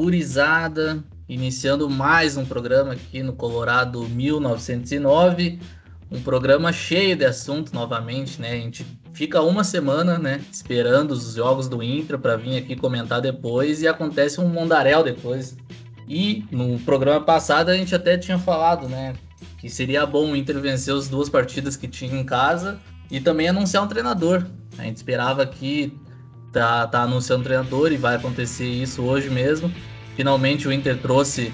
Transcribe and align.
Gurizada! 0.00 1.04
Iniciando 1.28 1.90
mais 1.90 2.34
um 2.34 2.46
programa 2.46 2.94
aqui 2.94 3.22
no 3.22 3.34
Colorado 3.34 4.08
1909. 4.08 5.60
Um 6.10 6.22
programa 6.22 6.72
cheio 6.72 7.14
de 7.14 7.26
assunto 7.26 7.74
novamente, 7.74 8.40
né? 8.40 8.52
A 8.52 8.56
gente 8.56 8.86
fica 9.12 9.42
uma 9.42 9.62
semana, 9.62 10.18
né, 10.18 10.40
esperando 10.50 11.10
os 11.10 11.34
jogos 11.34 11.68
do 11.68 11.82
Inter 11.82 12.18
para 12.18 12.34
vir 12.34 12.56
aqui 12.56 12.74
comentar 12.76 13.20
depois 13.20 13.82
e 13.82 13.88
acontece 13.88 14.40
um 14.40 14.48
mondaréu 14.48 15.04
depois. 15.04 15.54
E 16.08 16.46
no 16.50 16.78
programa 16.78 17.20
passado 17.20 17.68
a 17.68 17.76
gente 17.76 17.94
até 17.94 18.16
tinha 18.16 18.38
falado, 18.38 18.88
né, 18.88 19.12
que 19.58 19.68
seria 19.68 20.06
bom 20.06 20.32
o 20.32 20.34
Inter 20.34 20.58
vencer 20.60 20.94
as 20.94 21.10
duas 21.10 21.28
partidas 21.28 21.76
que 21.76 21.86
tinha 21.86 22.18
em 22.18 22.24
casa 22.24 22.80
e 23.10 23.20
também 23.20 23.50
anunciar 23.50 23.84
um 23.84 23.88
treinador. 23.88 24.46
A 24.78 24.84
gente 24.84 24.96
esperava 24.96 25.44
que 25.44 25.92
tá, 26.52 26.86
tá 26.86 27.02
anunciando 27.02 27.44
treinador 27.44 27.92
e 27.92 27.98
vai 27.98 28.16
acontecer 28.16 28.66
isso 28.66 29.02
hoje 29.02 29.28
mesmo. 29.28 29.70
Finalmente 30.16 30.68
o 30.68 30.72
Inter 30.72 30.98
trouxe 30.98 31.52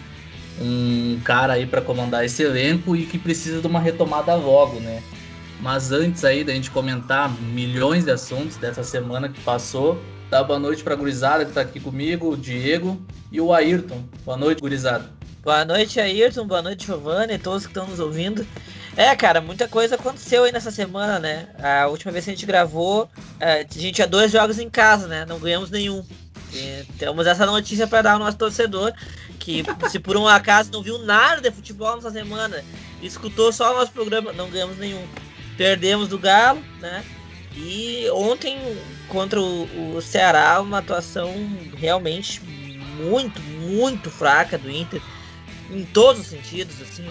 um 0.61 1.21
cara 1.25 1.55
aí 1.55 1.67
para 1.67 1.81
comandar 1.81 2.25
esse 2.25 2.43
elenco 2.43 2.97
e 2.97 3.05
que 3.07 3.19
precisa 3.19 3.61
de 3.61 3.67
uma 3.67 3.81
retomada 3.81 4.35
logo, 4.35 4.81
né? 4.81 5.03
Mas 5.61 5.93
antes 5.93 6.25
aí 6.25 6.45
da 6.45 6.53
gente 6.53 6.71
comentar 6.71 7.31
milhões 7.31 8.05
de 8.05 8.11
assuntos 8.11 8.57
dessa 8.57 8.83
semana 8.83 9.29
que 9.29 9.41
passou, 9.41 10.01
dá 10.31 10.43
boa 10.43 10.59
noite 10.59 10.83
para 10.83 10.95
gurizada 10.95 11.45
que 11.45 11.51
está 11.51 11.63
aqui 11.63 11.81
comigo, 11.81 12.31
o 12.31 12.37
Diego 12.37 13.01
e 13.33 13.41
o 13.41 13.53
Ayrton. 13.53 14.03
Boa 14.25 14.37
noite, 14.37 14.61
gurizada. 14.61 15.11
Boa 15.43 15.65
noite, 15.65 16.01
Ayrton. 16.01 16.47
Boa 16.47 16.61
noite, 16.61 16.87
Giovanni 16.87 17.35
e 17.35 17.39
todos 17.39 17.65
que 17.65 17.71
estão 17.71 17.87
nos 17.87 18.01
ouvindo. 18.01 18.47
É, 18.97 19.15
cara, 19.15 19.41
muita 19.41 19.69
coisa 19.69 19.95
aconteceu 19.95 20.45
aí 20.45 20.53
nessa 20.53 20.71
semana, 20.71 21.19
né? 21.19 21.49
A 21.63 21.87
última 21.87 22.11
vez 22.11 22.25
que 22.25 22.31
a 22.31 22.35
gente 22.35 22.47
gravou, 22.47 23.09
é, 23.39 23.61
a 23.61 23.79
gente 23.79 23.93
tinha 23.93 24.07
dois 24.07 24.33
jogos 24.33 24.59
em 24.59 24.69
casa, 24.69 25.07
né? 25.07 25.25
Não 25.25 25.39
ganhamos 25.39 25.71
nenhum. 25.71 26.03
E 26.53 26.85
temos 26.99 27.27
essa 27.27 27.45
notícia 27.45 27.87
para 27.87 28.03
dar 28.03 28.13
ao 28.13 28.19
nosso 28.19 28.37
torcedor, 28.37 28.93
que 29.39 29.65
se 29.91 29.99
por 29.99 30.17
um 30.17 30.27
acaso 30.27 30.71
não 30.73 30.83
viu 30.83 30.99
nada 30.99 31.41
de 31.41 31.51
futebol 31.51 31.97
nessa 31.97 32.11
semana, 32.11 32.65
escutou 33.03 33.53
só 33.53 33.73
o 33.73 33.79
nosso 33.79 33.93
programa, 33.93 34.33
não 34.33 34.51
ganhamos 34.51 34.79
nenhum. 34.79 35.07
Perdemos 35.57 36.09
do 36.09 36.19
Galo, 36.19 36.63
né? 36.81 37.05
E 37.57 38.09
ontem, 38.13 38.59
contra 39.09 39.41
o, 39.41 39.97
o 39.97 40.03
Ceará, 40.03 40.61
uma 40.61 40.79
atuação 40.79 41.33
realmente 41.77 42.43
muito, 42.43 43.41
muito 43.41 44.11
fraca 44.11 44.59
do 44.59 44.71
Inter, 44.71 45.01
em 45.71 45.85
todos 45.85 46.21
os 46.21 46.27
sentidos, 46.29 46.81
assim 46.83 47.05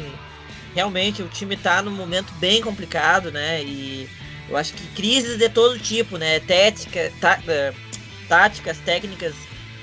realmente 0.76 1.24
o 1.24 1.30
time 1.30 1.56
tá 1.56 1.82
num 1.82 1.92
momento 1.92 2.34
bem 2.34 2.62
complicado, 2.62 3.32
né? 3.32 3.64
E 3.64 4.10
eu 4.50 4.58
acho 4.58 4.74
que 4.74 4.86
crises 4.88 5.38
de 5.38 5.50
todo 5.50 5.80
tipo, 5.80 6.18
né? 6.18 6.42
Tética, 6.42 7.12
tá, 7.22 7.40
uh, 7.40 7.85
táticas, 8.28 8.78
técnicas 8.80 9.34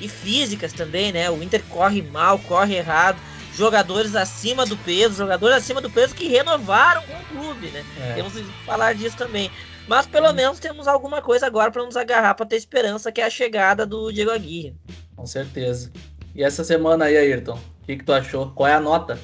e 0.00 0.08
físicas 0.08 0.72
também, 0.72 1.12
né? 1.12 1.30
O 1.30 1.42
Inter 1.42 1.62
corre 1.68 2.02
mal, 2.02 2.38
corre 2.38 2.76
errado. 2.76 3.18
Jogadores 3.54 4.16
acima 4.16 4.64
do 4.64 4.76
peso, 4.78 5.16
jogadores 5.16 5.56
acima 5.56 5.80
do 5.80 5.90
peso 5.90 6.14
que 6.14 6.26
renovaram 6.26 7.02
com 7.02 7.12
o 7.12 7.24
clube, 7.24 7.68
né? 7.68 7.84
É. 8.00 8.14
Temos 8.14 8.32
que 8.32 8.42
falar 8.64 8.94
disso 8.94 9.16
também. 9.16 9.50
Mas 9.86 10.06
pelo 10.06 10.30
hum. 10.30 10.32
menos 10.32 10.58
temos 10.58 10.88
alguma 10.88 11.20
coisa 11.20 11.46
agora 11.46 11.70
para 11.70 11.84
nos 11.84 11.96
agarrar 11.96 12.34
para 12.34 12.46
ter 12.46 12.56
esperança, 12.56 13.12
que 13.12 13.20
é 13.20 13.24
a 13.26 13.30
chegada 13.30 13.84
do 13.84 14.10
Diego 14.10 14.30
Aguirre. 14.30 14.74
Com 15.14 15.26
certeza. 15.26 15.92
E 16.34 16.42
essa 16.42 16.64
semana 16.64 17.06
aí, 17.06 17.16
Ayrton, 17.16 17.58
o 17.82 17.86
que, 17.86 17.96
que 17.96 18.04
tu 18.04 18.12
achou? 18.12 18.50
Qual 18.52 18.66
é 18.66 18.74
a 18.74 18.80
nota? 18.80 19.18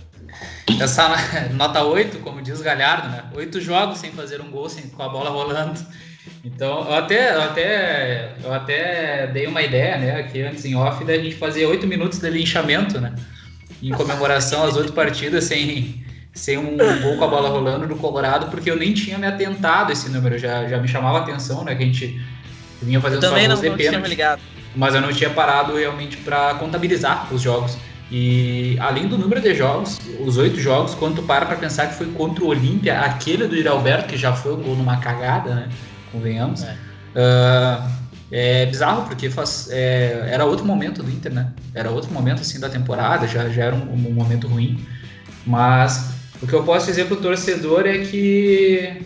Essa 0.81 1.09
nota 1.55 1.83
8, 1.83 2.19
como 2.19 2.43
diz 2.43 2.61
Galhardo, 2.61 3.09
né? 3.09 3.25
Oito 3.35 3.61
jogos 3.61 3.99
sem 3.99 4.13
fazer 4.13 4.41
um 4.41 4.51
gol, 4.51 4.69
sem, 4.69 4.89
com 4.89 5.03
a 5.03 5.09
bola 5.09 5.31
rolando. 5.31 5.81
Então, 6.45 6.85
eu 6.89 6.95
até, 6.95 7.35
eu 7.35 7.43
até, 7.43 8.33
eu 8.43 8.53
até 8.53 9.27
dei 9.29 9.47
uma 9.47 9.63
ideia, 9.63 9.99
né, 9.99 10.21
aqui 10.21 10.43
antes 10.43 10.65
em 10.65 10.75
off, 10.75 11.05
da 11.05 11.17
gente 11.17 11.37
fazer 11.37 11.67
oito 11.67 11.87
minutos 11.87 12.19
de 12.19 12.31
linchamento, 12.31 13.01
né? 13.01 13.15
Em 13.83 13.91
comemoração 13.91 14.65
às 14.65 14.77
oito 14.77 14.93
partidas 14.93 15.45
sem, 15.45 16.05
sem 16.33 16.57
um 16.59 16.77
gol 16.77 17.17
com 17.17 17.25
a 17.25 17.29
bola 17.29 17.49
rolando 17.49 17.87
no 17.87 17.97
Colorado, 17.97 18.47
porque 18.51 18.71
eu 18.71 18.77
nem 18.77 18.93
tinha 18.93 19.19
me 19.19 19.27
atentado 19.27 19.93
esse 19.93 20.09
número, 20.11 20.39
já, 20.39 20.67
já 20.69 20.79
me 20.79 20.89
chamava 20.89 21.19
a 21.19 21.23
atenção, 21.23 21.65
né? 21.65 21.75
Que 21.75 21.83
a 21.83 21.87
gente 21.87 22.21
vinha 22.83 23.01
fazendo 23.01 23.25
eu 23.25 23.31
também 23.31 23.49
não, 23.49 23.57
não 23.57 23.77
tinha 23.77 23.99
me 23.99 24.09
ligado. 24.09 24.41
Mas 24.75 24.95
eu 24.95 25.01
não 25.01 25.13
tinha 25.13 25.31
parado 25.31 25.77
realmente 25.77 26.17
para 26.19 26.55
contabilizar 26.55 27.33
os 27.33 27.41
jogos. 27.41 27.77
E 28.11 28.77
além 28.81 29.07
do 29.07 29.19
número 29.19 29.41
de 29.41 29.55
jogos, 29.55 30.01
os 30.21 30.39
oito 30.39 30.59
jogos, 30.59 30.95
quando 30.95 31.17
tu 31.17 31.23
para 31.23 31.45
para 31.45 31.57
pensar 31.57 31.89
que 31.89 31.95
foi 31.95 32.07
contra 32.07 32.43
o 32.43 32.49
Olímpia, 32.49 33.01
aquele 33.01 33.47
do 33.47 33.55
Iralberto, 33.55 34.09
que 34.09 34.17
já 34.17 34.33
foi 34.33 34.55
um 34.55 34.63
gol 34.63 34.77
numa 34.77 34.97
cagada, 34.99 35.55
né? 35.55 35.69
Convenhamos. 36.13 36.63
É, 36.63 36.77
uh, 37.15 37.91
é 38.31 38.67
bizarro, 38.67 39.07
porque 39.07 39.31
faz, 39.31 39.69
é, 39.71 40.29
era 40.31 40.45
outro 40.45 40.65
momento 40.65 41.03
do 41.03 41.11
Inter, 41.11 41.33
né? 41.33 41.53
Era 41.75 41.91
outro 41.91 42.13
momento 42.13 42.43
assim 42.43 42.61
da 42.61 42.69
temporada, 42.69 43.27
já, 43.27 43.49
já 43.49 43.65
era 43.65 43.75
um, 43.75 43.93
um 43.93 44.13
momento 44.13 44.47
ruim. 44.47 44.85
Mas 45.47 46.11
o 46.43 46.47
que 46.47 46.53
eu 46.53 46.63
posso 46.63 46.87
dizer 46.87 47.07
pro 47.07 47.17
torcedor 47.17 47.87
é 47.87 47.99
que 47.99 49.03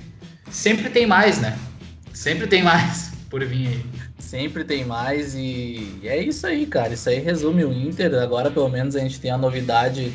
sempre 0.50 0.90
tem 0.90 1.06
mais, 1.06 1.40
né? 1.40 1.56
Sempre 2.12 2.46
tem 2.46 2.62
mais 2.62 3.12
por 3.30 3.44
vir 3.44 3.68
aí. 3.68 3.86
Sempre 4.18 4.64
tem 4.64 4.84
mais 4.84 5.34
e 5.34 6.00
é 6.02 6.20
isso 6.20 6.46
aí, 6.46 6.66
cara. 6.66 6.94
Isso 6.94 7.08
aí 7.08 7.18
resume 7.18 7.64
o 7.64 7.72
Inter. 7.72 8.14
Agora, 8.14 8.50
pelo 8.50 8.68
menos, 8.68 8.96
a 8.96 9.00
gente 9.00 9.20
tem 9.20 9.30
a 9.30 9.36
novidade 9.36 10.12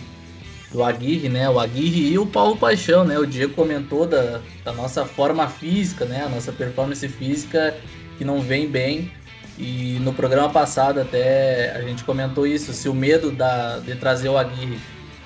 do 0.72 0.84
Aguirre, 0.84 1.30
né? 1.30 1.50
O 1.50 1.60
Aguirre 1.60 2.12
e 2.12 2.20
o 2.20 2.26
Paulo 2.26 2.58
Paixão, 2.58 3.04
né? 3.04 3.18
O 3.18 3.26
Diego 3.26 3.54
comentou 3.54 4.06
da, 4.06 4.42
da 4.64 4.74
nossa 4.74 5.06
forma 5.06 5.48
física, 5.48 6.06
né? 6.06 6.24
A 6.24 6.30
nossa 6.30 6.52
performance 6.52 7.08
física 7.08 7.76
que 8.18 8.26
não 8.26 8.42
vem 8.42 8.68
bem. 8.68 9.12
E 9.58 9.98
no 10.02 10.14
programa 10.14 10.50
passado 10.50 11.00
até 11.00 11.72
a 11.76 11.82
gente 11.82 12.04
comentou 12.04 12.46
isso, 12.46 12.74
se 12.74 12.88
o 12.88 12.94
medo 12.94 13.32
da, 13.32 13.80
de 13.80 13.96
trazer 13.96 14.30
o 14.30 14.38
Aguirre 14.38 14.80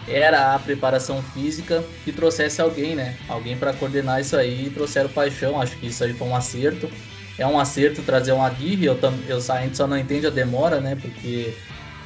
era 0.08 0.56
a 0.56 0.60
preparação 0.60 1.22
física, 1.22 1.84
que 2.04 2.12
trouxesse 2.12 2.62
alguém, 2.62 2.96
né? 2.96 3.16
Alguém 3.28 3.58
para 3.58 3.74
coordenar 3.74 4.22
isso 4.22 4.36
aí 4.36 4.68
e 4.68 4.70
trouxeram 4.70 5.10
o 5.10 5.14
Paixão. 5.14 5.62
Acho 5.62 5.78
que 5.78 5.88
isso 5.88 6.04
aí 6.04 6.14
foi 6.14 6.28
um 6.28 6.36
acerto 6.36 6.90
é 7.42 7.48
um 7.48 7.60
acerto 7.60 8.02
trazer 8.04 8.34
um 8.34 8.44
Aguirre, 8.44 8.86
eu, 8.86 8.98
eu, 9.28 9.38
a 9.38 9.62
gente 9.62 9.76
só 9.76 9.88
não 9.88 9.98
entende 9.98 10.28
a 10.28 10.30
demora, 10.30 10.80
né? 10.80 10.96
Porque 11.00 11.54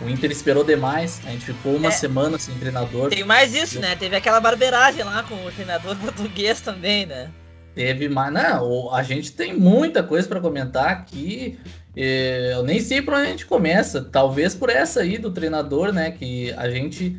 o 0.01 0.09
Inter 0.09 0.29
esperou 0.31 0.63
demais, 0.63 1.21
a 1.25 1.29
gente 1.29 1.45
ficou 1.45 1.75
uma 1.75 1.87
é, 1.87 1.91
semana 1.91 2.37
sem 2.37 2.53
treinador. 2.55 3.09
Tem 3.09 3.23
mais 3.23 3.55
isso, 3.55 3.79
né? 3.79 3.95
Teve 3.95 4.15
aquela 4.15 4.39
barbeiragem 4.39 5.03
lá 5.03 5.23
com 5.23 5.35
o 5.35 5.51
treinador 5.51 5.95
português 5.97 6.59
também, 6.59 7.05
né? 7.05 7.31
Teve 7.73 8.09
mais. 8.09 8.33
Não, 8.33 8.93
a 8.93 9.03
gente 9.03 9.31
tem 9.31 9.53
muita 9.53 10.03
coisa 10.03 10.27
para 10.27 10.39
comentar 10.39 10.87
aqui. 10.87 11.59
Eu 11.95 12.63
nem 12.63 12.79
sei 12.81 13.01
por 13.01 13.13
onde 13.13 13.27
a 13.27 13.29
gente 13.29 13.45
começa. 13.45 14.01
Talvez 14.01 14.53
por 14.53 14.69
essa 14.69 15.01
aí 15.01 15.17
do 15.17 15.31
treinador, 15.31 15.93
né? 15.93 16.11
Que 16.11 16.51
a 16.53 16.69
gente. 16.69 17.17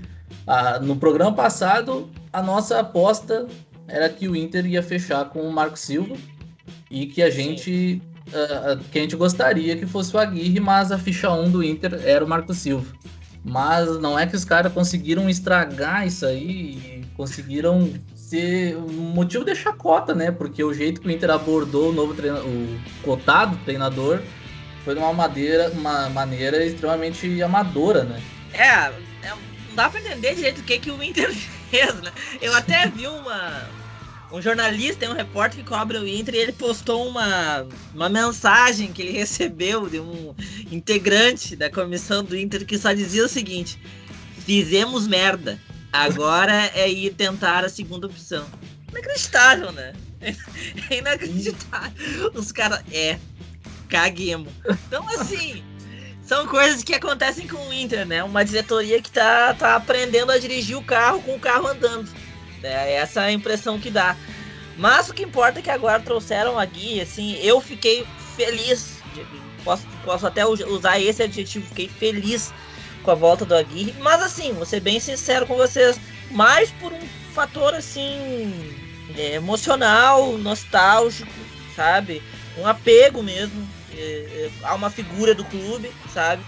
no 0.82 0.96
programa 0.96 1.34
passado, 1.34 2.10
a 2.32 2.42
nossa 2.42 2.80
aposta 2.80 3.46
era 3.88 4.08
que 4.08 4.28
o 4.28 4.36
Inter 4.36 4.66
ia 4.66 4.82
fechar 4.82 5.26
com 5.26 5.40
o 5.40 5.52
Marco 5.52 5.78
Silva 5.78 6.16
e 6.90 7.06
que 7.06 7.22
a 7.22 7.30
gente 7.30 8.02
que 8.90 8.98
a 8.98 9.02
gente 9.02 9.16
gostaria 9.16 9.76
que 9.76 9.86
fosse 9.86 10.14
o 10.14 10.18
Aguirre, 10.18 10.60
mas 10.60 10.90
a 10.90 10.98
ficha 10.98 11.30
1 11.30 11.50
do 11.50 11.62
Inter 11.62 12.00
era 12.04 12.24
o 12.24 12.28
Marco 12.28 12.52
Silva. 12.52 12.86
Mas 13.44 14.00
não 14.00 14.18
é 14.18 14.26
que 14.26 14.34
os 14.34 14.44
caras 14.44 14.72
conseguiram 14.72 15.30
estragar 15.30 16.06
isso 16.06 16.26
aí, 16.26 17.04
conseguiram 17.16 17.92
ser 18.14 18.76
motivo 18.76 19.44
de 19.44 19.54
chacota, 19.54 20.14
né? 20.14 20.32
Porque 20.32 20.64
o 20.64 20.74
jeito 20.74 21.00
que 21.00 21.06
o 21.06 21.10
Inter 21.10 21.30
abordou 21.30 21.90
o 21.90 21.92
novo 21.92 22.12
treinador, 22.12 22.48
o 22.48 22.80
cotado 23.02 23.56
treinador, 23.64 24.20
foi 24.84 24.94
de 24.94 25.00
uma 25.00 25.12
maneira, 25.12 25.70
uma 25.70 26.08
maneira 26.08 26.64
extremamente 26.64 27.40
amadora, 27.40 28.02
né? 28.02 28.20
É, 28.52 28.66
é 28.66 29.30
não 29.30 29.76
dá 29.76 29.88
pra 29.88 30.00
entender 30.00 30.34
direito 30.34 30.60
o 30.60 30.64
que, 30.64 30.78
que 30.80 30.90
o 30.90 31.00
Inter 31.00 31.32
fez, 31.70 31.94
né? 32.02 32.10
Eu 32.40 32.52
até 32.52 32.88
vi 32.88 33.06
uma, 33.06 33.68
um 34.30 34.42
jornalista, 34.42 35.08
um 35.08 35.14
repórter 35.14 35.62
que 35.62 35.68
cobra 35.68 36.00
o 36.00 36.08
Inter 36.08 36.34
e 36.34 36.38
ele 36.38 36.52
postou 36.52 37.06
uma, 37.06 37.66
uma 37.94 38.08
mensagem 38.08 38.92
que 38.92 39.02
ele 39.02 39.12
recebeu 39.16 39.88
de 39.88 40.00
um 40.00 40.34
integrante 40.70 41.54
da 41.54 41.70
comissão 41.70 42.24
do 42.24 42.36
Inter 42.36 42.64
que 42.64 42.78
só 42.78 42.92
dizia 42.92 43.24
o 43.24 43.28
seguinte: 43.28 43.78
fizemos 44.44 45.06
merda. 45.06 45.60
Agora 45.92 46.70
é 46.74 46.90
ir 46.90 47.14
tentar 47.14 47.64
a 47.64 47.68
segunda 47.68 48.06
opção. 48.06 48.44
Inacreditável, 48.90 49.72
né? 49.72 49.92
É 50.90 50.98
inacreditável. 50.98 52.32
Os 52.34 52.52
caras. 52.52 52.82
É. 52.92 53.18
Caguemos. 53.88 54.52
Então, 54.86 55.06
assim. 55.08 55.62
São 56.22 56.44
coisas 56.48 56.82
que 56.82 56.92
acontecem 56.92 57.46
com 57.46 57.68
o 57.68 57.72
Inter, 57.72 58.04
né? 58.04 58.24
Uma 58.24 58.44
diretoria 58.44 59.00
que 59.00 59.10
tá, 59.10 59.54
tá 59.54 59.76
aprendendo 59.76 60.32
a 60.32 60.38
dirigir 60.38 60.76
o 60.76 60.82
carro 60.82 61.22
com 61.22 61.36
o 61.36 61.38
carro 61.38 61.68
andando. 61.68 62.10
É 62.62 62.94
essa 62.94 63.22
a 63.22 63.32
impressão 63.32 63.78
que 63.78 63.90
dá. 63.90 64.16
Mas 64.76 65.08
o 65.08 65.14
que 65.14 65.22
importa 65.22 65.58
é 65.58 65.62
que 65.62 65.70
agora 65.70 66.00
trouxeram 66.00 66.58
a 66.58 66.64
guia, 66.64 67.02
assim, 67.02 67.36
eu 67.40 67.60
fiquei 67.60 68.06
feliz. 68.36 68.98
Posso, 69.64 69.86
posso 70.04 70.26
até 70.26 70.46
usar 70.46 71.00
esse 71.00 71.22
adjetivo, 71.22 71.66
fiquei 71.66 71.88
feliz 71.88 72.52
com 73.02 73.10
a 73.10 73.14
volta 73.14 73.44
do 73.44 73.54
Aguirre. 73.54 73.94
Mas 74.00 74.22
assim, 74.22 74.52
vou 74.52 74.66
ser 74.66 74.80
bem 74.80 75.00
sincero 75.00 75.46
com 75.46 75.56
vocês, 75.56 75.98
mais 76.30 76.70
por 76.72 76.92
um 76.92 77.00
fator 77.32 77.74
assim 77.74 78.52
é, 79.16 79.34
emocional, 79.34 80.36
nostálgico, 80.38 81.32
sabe? 81.74 82.22
Um 82.58 82.66
apego 82.66 83.22
mesmo 83.22 83.66
é, 83.96 84.00
é, 84.00 84.50
a 84.62 84.74
uma 84.74 84.90
figura 84.90 85.34
do 85.34 85.44
clube, 85.44 85.90
sabe? 86.12 86.44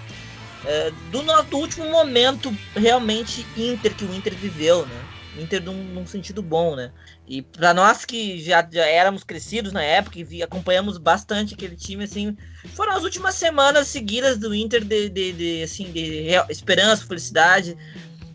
é, 0.64 0.92
do, 1.10 1.22
do 1.22 1.56
último 1.56 1.90
momento 1.90 2.54
realmente 2.74 3.46
Inter 3.56 3.94
que 3.94 4.04
o 4.04 4.14
Inter 4.14 4.34
viveu, 4.34 4.86
né? 4.86 5.04
Inter 5.40 5.62
num, 5.62 5.84
num 5.84 6.06
sentido 6.06 6.42
bom, 6.42 6.74
né? 6.74 6.90
E 7.26 7.42
para 7.42 7.72
nós 7.72 8.04
que 8.04 8.40
já, 8.40 8.66
já, 8.70 8.84
éramos 8.86 9.22
crescidos 9.22 9.72
na 9.72 9.82
época 9.82 10.18
e 10.18 10.24
vi, 10.24 10.42
acompanhamos 10.42 10.98
bastante 10.98 11.54
aquele 11.54 11.76
time, 11.76 12.04
assim, 12.04 12.36
foram 12.74 12.92
as 12.92 13.04
últimas 13.04 13.34
semanas 13.34 13.88
seguidas 13.88 14.38
do 14.38 14.54
Inter 14.54 14.84
de, 14.84 15.08
de, 15.08 15.32
de 15.32 15.62
assim, 15.62 15.90
de 15.92 16.28
esperança, 16.48 17.06
felicidade. 17.06 17.76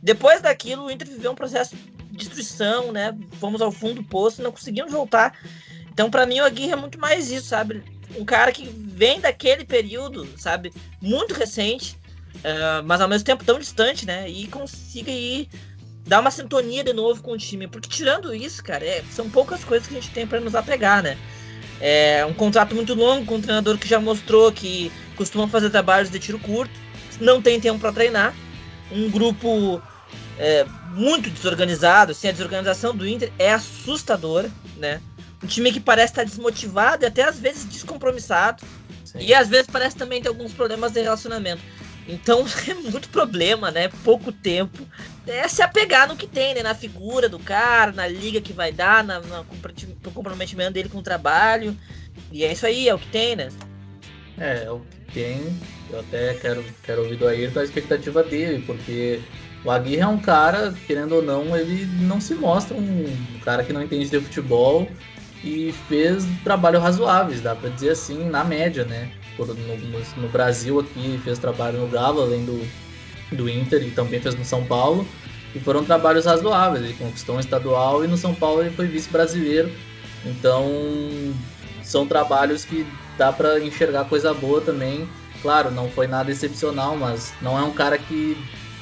Depois 0.02 0.42
daquilo, 0.42 0.86
o 0.86 0.92
Inter 0.92 1.08
viveu 1.08 1.32
um 1.32 1.36
processo 1.36 1.76
de 1.76 2.18
destruição, 2.18 2.92
né? 2.92 3.18
Fomos 3.40 3.62
ao 3.62 3.72
fundo 3.72 3.96
do 3.96 4.04
poço, 4.04 4.42
não 4.42 4.52
conseguimos 4.52 4.92
voltar. 4.92 5.38
Então, 5.92 6.10
para 6.10 6.26
mim, 6.26 6.40
o 6.40 6.46
Aguirre 6.46 6.72
é 6.72 6.76
muito 6.76 7.00
mais 7.00 7.32
isso, 7.32 7.48
sabe? 7.48 7.84
Um 8.18 8.26
cara 8.26 8.52
que 8.52 8.66
vem 8.66 9.20
daquele 9.20 9.64
período, 9.64 10.28
sabe? 10.38 10.74
Muito 11.02 11.34
recente, 11.34 11.98
uh, 12.38 12.84
mas 12.84 13.00
ao 13.00 13.08
mesmo 13.08 13.26
tempo 13.26 13.44
tão 13.44 13.60
distante, 13.60 14.06
né? 14.06 14.30
E 14.30 14.48
consiga 14.48 15.12
ir 15.12 15.48
dar 16.06 16.20
uma 16.20 16.32
sintonia 16.32 16.84
de 16.84 16.94
novo 16.94 17.22
com 17.22 17.32
o 17.32 17.38
time. 17.38 17.68
Porque 17.68 17.90
tirando 17.90 18.34
isso, 18.34 18.64
cara, 18.64 18.86
é, 18.86 19.04
são 19.12 19.30
poucas 19.30 19.64
coisas 19.64 19.88
que 19.88 19.96
a 19.96 20.02
gente 20.02 20.14
tem 20.14 20.28
para 20.28 20.40
nos 20.40 20.56
apegar, 20.56 21.02
né? 21.02 21.18
É 21.80 22.26
um 22.26 22.34
contrato 22.34 22.76
muito 22.76 22.94
longo 22.94 23.26
com 23.26 23.36
um 23.36 23.42
treinador 23.42 23.78
que 23.78 23.88
já 23.88 24.00
mostrou 24.00 24.52
que 24.52 24.92
costuma 25.16 25.48
fazer 25.48 25.70
trabalhos 25.70 26.10
de 26.10 26.20
tiro 26.20 26.40
curto, 26.40 26.74
não 27.20 27.42
tem 27.42 27.60
tempo 27.60 27.80
para 27.80 27.92
treinar. 27.92 28.34
Um 28.92 29.10
grupo 29.10 29.82
é, 30.38 30.66
muito 30.94 31.30
desorganizado, 31.30 32.12
assim, 32.12 32.28
a 32.28 32.32
desorganização 32.32 32.96
do 32.96 33.08
Inter 33.08 33.32
é 33.38 33.52
assustadora, 33.52 34.50
né? 34.78 35.02
Um 35.44 35.48
time 35.48 35.72
que 35.72 35.80
parece 35.80 36.14
estar 36.14 36.24
desmotivado 36.24 37.04
e 37.04 37.08
até 37.08 37.24
às 37.24 37.40
vezes 37.40 37.66
descompromissado. 37.66 38.64
Sim. 39.04 39.20
E 39.20 39.34
às 39.34 39.50
vezes 39.50 39.68
parece 39.68 39.96
também 39.96 40.22
ter 40.22 40.30
alguns 40.30 40.54
problemas 40.54 40.92
de 40.92 41.02
relacionamento. 41.02 41.62
Então 42.08 42.46
é 42.68 42.74
muito 42.74 43.10
problema, 43.10 43.72
né? 43.72 43.90
Pouco 44.04 44.32
tempo. 44.32 44.86
É 45.26 45.48
se 45.48 45.62
apegar 45.62 46.08
no 46.08 46.18
que 46.18 46.28
tem, 46.28 46.54
né? 46.54 46.64
Na 46.64 46.76
figura 46.76 47.30
do 47.30 47.40
cara, 47.40 47.92
na 47.92 48.08
liga 48.08 48.42
que 48.42 48.54
vai 48.54 48.72
dar, 48.72 49.04
na, 49.04 49.20
na, 49.22 49.44
no 50.04 50.12
comprometimento 50.12 50.74
dele 50.74 50.90
com 50.90 51.00
o 51.00 51.04
trabalho. 51.04 51.78
E 52.32 52.44
é 52.44 52.52
isso 52.52 52.66
aí, 52.66 52.90
é 52.90 52.94
o 52.94 53.00
que 53.00 53.08
tem, 53.08 53.36
né? 53.36 53.50
É, 54.38 54.66
é 54.66 54.72
o 54.72 54.80
que 54.80 55.14
tem. 55.14 55.42
Eu 55.90 56.00
até 56.00 56.34
quero, 56.34 56.64
quero 56.84 57.04
ouvir 57.04 57.18
do 57.18 57.28
Ayrton 57.28 57.60
a 57.60 57.64
expectativa 57.64 58.24
dele, 58.24 58.64
porque 58.66 59.22
o 59.64 59.72
Aguirre 59.72 60.02
é 60.02 60.08
um 60.08 60.18
cara, 60.18 60.74
querendo 60.86 61.16
ou 61.16 61.22
não, 61.22 61.56
ele 61.56 61.86
não 62.02 62.20
se 62.20 62.34
mostra 62.34 62.76
um 62.76 63.06
cara 63.46 63.64
que 63.64 63.72
não 63.72 63.82
entende 63.82 64.10
de 64.10 64.20
futebol 64.20 64.88
e 65.44 65.74
fez 65.88 66.26
trabalho 66.44 66.80
razoáveis, 66.80 67.42
dá 67.42 67.56
para 67.56 67.70
dizer 67.70 67.92
assim, 67.92 68.30
na 68.30 68.44
média, 68.44 68.84
né? 68.86 69.12
No, 69.38 70.21
no, 70.21 70.30
Brasil 70.30 70.80
aqui, 70.80 71.19
fez 71.24 71.39
trabalho 71.39 71.80
no 71.80 71.88
Galo, 71.88 72.21
além 72.21 72.45
do, 72.45 72.65
do 73.35 73.50
Inter, 73.50 73.81
e 73.81 73.91
também 73.91 74.19
fez 74.19 74.35
no 74.35 74.45
São 74.45 74.63
Paulo. 74.65 75.07
E 75.56 75.59
foram 75.59 75.83
trabalhos 75.83 76.25
razoáveis. 76.25 76.83
Ele 76.83 76.94
conquistou 76.94 77.35
um 77.35 77.39
estadual 77.39 78.03
e 78.03 78.07
no 78.07 78.18
São 78.18 78.33
Paulo 78.33 78.62
ele 78.62 78.71
foi 78.71 78.88
vice-brasileiro. 78.88 79.71
Então, 80.25 80.65
são 81.83 82.07
trabalhos 82.07 82.63
que 82.65 82.85
dá 83.18 83.31
para 83.31 83.59
enxergar 83.59 84.06
coisa 84.06 84.33
boa 84.33 84.62
também. 84.62 85.07
Claro, 85.41 85.69
não 85.69 85.89
foi 85.89 86.07
nada 86.07 86.31
excepcional, 86.31 86.95
mas 86.95 87.33
não 87.41 87.57
é 87.57 87.62
um 87.62 87.74
cara 87.74 87.97
que, 87.97 88.38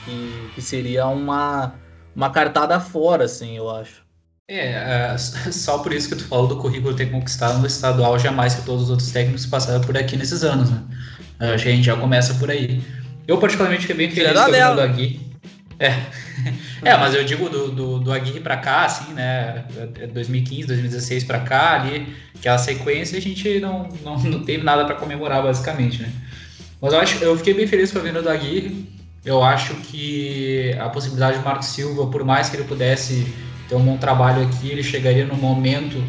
que, 0.05 0.51
que 0.53 0.61
seria 0.61 1.07
uma, 1.07 1.73
uma 2.15 2.29
cartada 2.29 2.79
fora, 2.79 3.25
assim, 3.25 3.57
eu 3.57 3.69
acho. 3.69 4.00
É, 4.53 5.15
só 5.17 5.77
por 5.77 5.93
isso 5.93 6.09
que 6.09 6.15
tu 6.15 6.25
falou 6.25 6.45
do 6.45 6.57
currículo 6.57 6.93
ter 6.93 7.09
conquistado 7.09 7.59
no 7.59 7.65
estadual 7.65 8.19
jamais 8.19 8.53
que 8.53 8.63
todos 8.63 8.83
os 8.83 8.89
outros 8.89 9.09
técnicos 9.09 9.45
passaram 9.45 9.79
por 9.79 9.97
aqui 9.97 10.17
nesses 10.17 10.43
anos, 10.43 10.69
né? 10.69 10.81
Acho 11.39 11.63
que 11.63 11.69
a 11.69 11.71
gente 11.71 11.85
já 11.85 11.95
começa 11.95 12.33
por 12.33 12.51
aí. 12.51 12.83
Eu, 13.25 13.37
particularmente, 13.37 13.83
fiquei 13.83 13.95
bem 13.95 14.11
feliz 14.11 14.33
com 14.33 14.49
o 14.49 14.75
do 14.75 14.81
Aguirre. 14.81 15.21
É. 15.79 15.93
é, 16.83 16.97
mas 16.97 17.15
eu 17.15 17.23
digo 17.23 17.49
do, 17.49 17.71
do, 17.71 17.99
do 17.99 18.11
Aguirre 18.11 18.41
pra 18.41 18.57
cá, 18.57 18.85
assim, 18.85 19.13
né? 19.13 19.63
2015, 20.13 20.67
2016 20.67 21.23
pra 21.23 21.39
cá, 21.39 21.81
ali, 21.81 22.13
aquela 22.37 22.57
sequência, 22.57 23.17
a 23.17 23.21
gente 23.21 23.59
não, 23.59 23.87
não, 24.03 24.19
não 24.19 24.43
teve 24.43 24.63
nada 24.63 24.85
para 24.85 24.95
comemorar, 24.95 25.41
basicamente, 25.41 26.01
né? 26.01 26.11
Mas 26.81 26.93
eu, 26.93 26.99
acho, 26.99 27.23
eu 27.23 27.37
fiquei 27.37 27.53
bem 27.53 27.65
feliz 27.65 27.91
com 27.91 27.99
a 27.99 28.01
vinda 28.01 28.21
do 28.21 28.29
Aguirre. 28.29 28.87
Eu 29.23 29.41
acho 29.41 29.75
que 29.75 30.75
a 30.79 30.89
possibilidade 30.89 31.37
de 31.37 31.43
Marco 31.43 31.63
Silva, 31.63 32.07
por 32.07 32.25
mais 32.25 32.49
que 32.49 32.57
ele 32.57 32.65
pudesse 32.65 33.25
ter 33.71 33.75
um 33.77 33.97
trabalho 33.97 34.43
aqui, 34.43 34.69
ele 34.69 34.83
chegaria 34.83 35.25
no 35.25 35.35
momento 35.35 36.03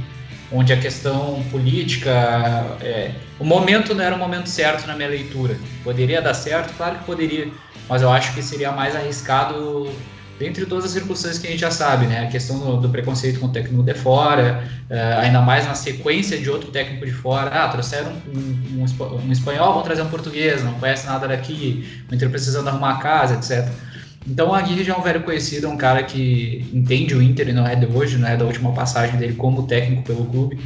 onde 0.50 0.72
a 0.72 0.76
questão 0.76 1.42
política, 1.50 2.10
é, 2.80 3.12
o 3.38 3.44
momento 3.44 3.94
não 3.94 4.04
era 4.04 4.14
o 4.14 4.18
momento 4.18 4.48
certo 4.48 4.86
na 4.86 4.94
minha 4.94 5.08
leitura. 5.08 5.56
Poderia 5.82 6.20
dar 6.20 6.34
certo, 6.34 6.74
claro 6.76 6.98
que 6.98 7.04
poderia, 7.04 7.48
mas 7.88 8.02
eu 8.02 8.10
acho 8.10 8.34
que 8.34 8.42
seria 8.42 8.72
mais 8.72 8.94
arriscado 8.94 9.88
dentre 10.38 10.66
todas 10.66 10.86
as 10.86 10.90
circunstâncias 10.90 11.38
que 11.38 11.46
a 11.46 11.50
gente 11.50 11.60
já 11.60 11.70
sabe, 11.70 12.06
né? 12.06 12.26
A 12.26 12.26
questão 12.26 12.58
do, 12.58 12.76
do 12.78 12.88
preconceito 12.88 13.38
com 13.38 13.46
o 13.46 13.48
técnico 13.50 13.82
de 13.82 13.94
fora, 13.94 14.64
uh, 14.90 15.20
ainda 15.20 15.40
mais 15.40 15.66
na 15.66 15.74
sequência 15.74 16.36
de 16.36 16.50
outro 16.50 16.70
técnico 16.70 17.06
de 17.06 17.12
fora. 17.12 17.48
Ah, 17.48 17.68
trouxeram 17.68 18.12
um, 18.26 18.82
um, 18.82 19.26
um 19.26 19.32
espanhol, 19.32 19.72
vão 19.72 19.82
trazer 19.82 20.02
um 20.02 20.08
português, 20.08 20.64
não 20.64 20.74
conhece 20.74 21.06
nada 21.06 21.28
daqui, 21.28 22.04
o 22.10 22.14
Inter 22.14 22.28
precisando 22.28 22.68
arrumar 22.68 22.94
a 22.94 22.96
casa, 22.96 23.34
etc. 23.36 23.72
Então 24.26 24.50
o 24.50 24.54
Aguirre 24.54 24.84
já 24.84 24.94
é 24.94 24.96
um 24.96 25.02
velho 25.02 25.22
conhecido, 25.22 25.66
é 25.66 25.70
um 25.70 25.76
cara 25.76 26.02
que 26.02 26.64
entende 26.72 27.14
o 27.14 27.22
Inter 27.22 27.48
e 27.48 27.52
não 27.52 27.66
é 27.66 27.74
de 27.74 27.86
hoje, 27.86 28.18
não 28.18 28.28
é 28.28 28.36
da 28.36 28.44
última 28.44 28.72
passagem 28.72 29.18
dele 29.18 29.34
como 29.34 29.64
técnico 29.64 30.02
pelo 30.02 30.24
clube. 30.26 30.58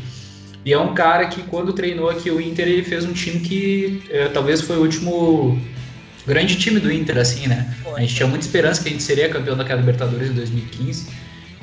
E 0.64 0.72
é 0.72 0.78
um 0.78 0.94
cara 0.94 1.26
que 1.26 1.42
quando 1.42 1.72
treinou 1.72 2.10
aqui 2.10 2.30
o 2.30 2.40
Inter, 2.40 2.66
ele 2.66 2.82
fez 2.82 3.04
um 3.04 3.12
time 3.12 3.40
que 3.40 4.02
é, 4.10 4.28
talvez 4.28 4.60
foi 4.60 4.76
o 4.76 4.82
último 4.82 5.58
grande 6.26 6.56
time 6.56 6.80
do 6.80 6.92
Inter, 6.92 7.18
assim, 7.18 7.46
né? 7.46 7.72
A 7.96 8.00
gente 8.00 8.14
tinha 8.16 8.26
muita 8.26 8.44
esperança 8.44 8.82
que 8.82 8.88
a 8.88 8.92
gente 8.92 9.02
seria 9.02 9.28
campeão 9.28 9.56
daquela 9.56 9.80
Libertadores 9.80 10.28
em 10.28 10.34
2015. 10.34 11.06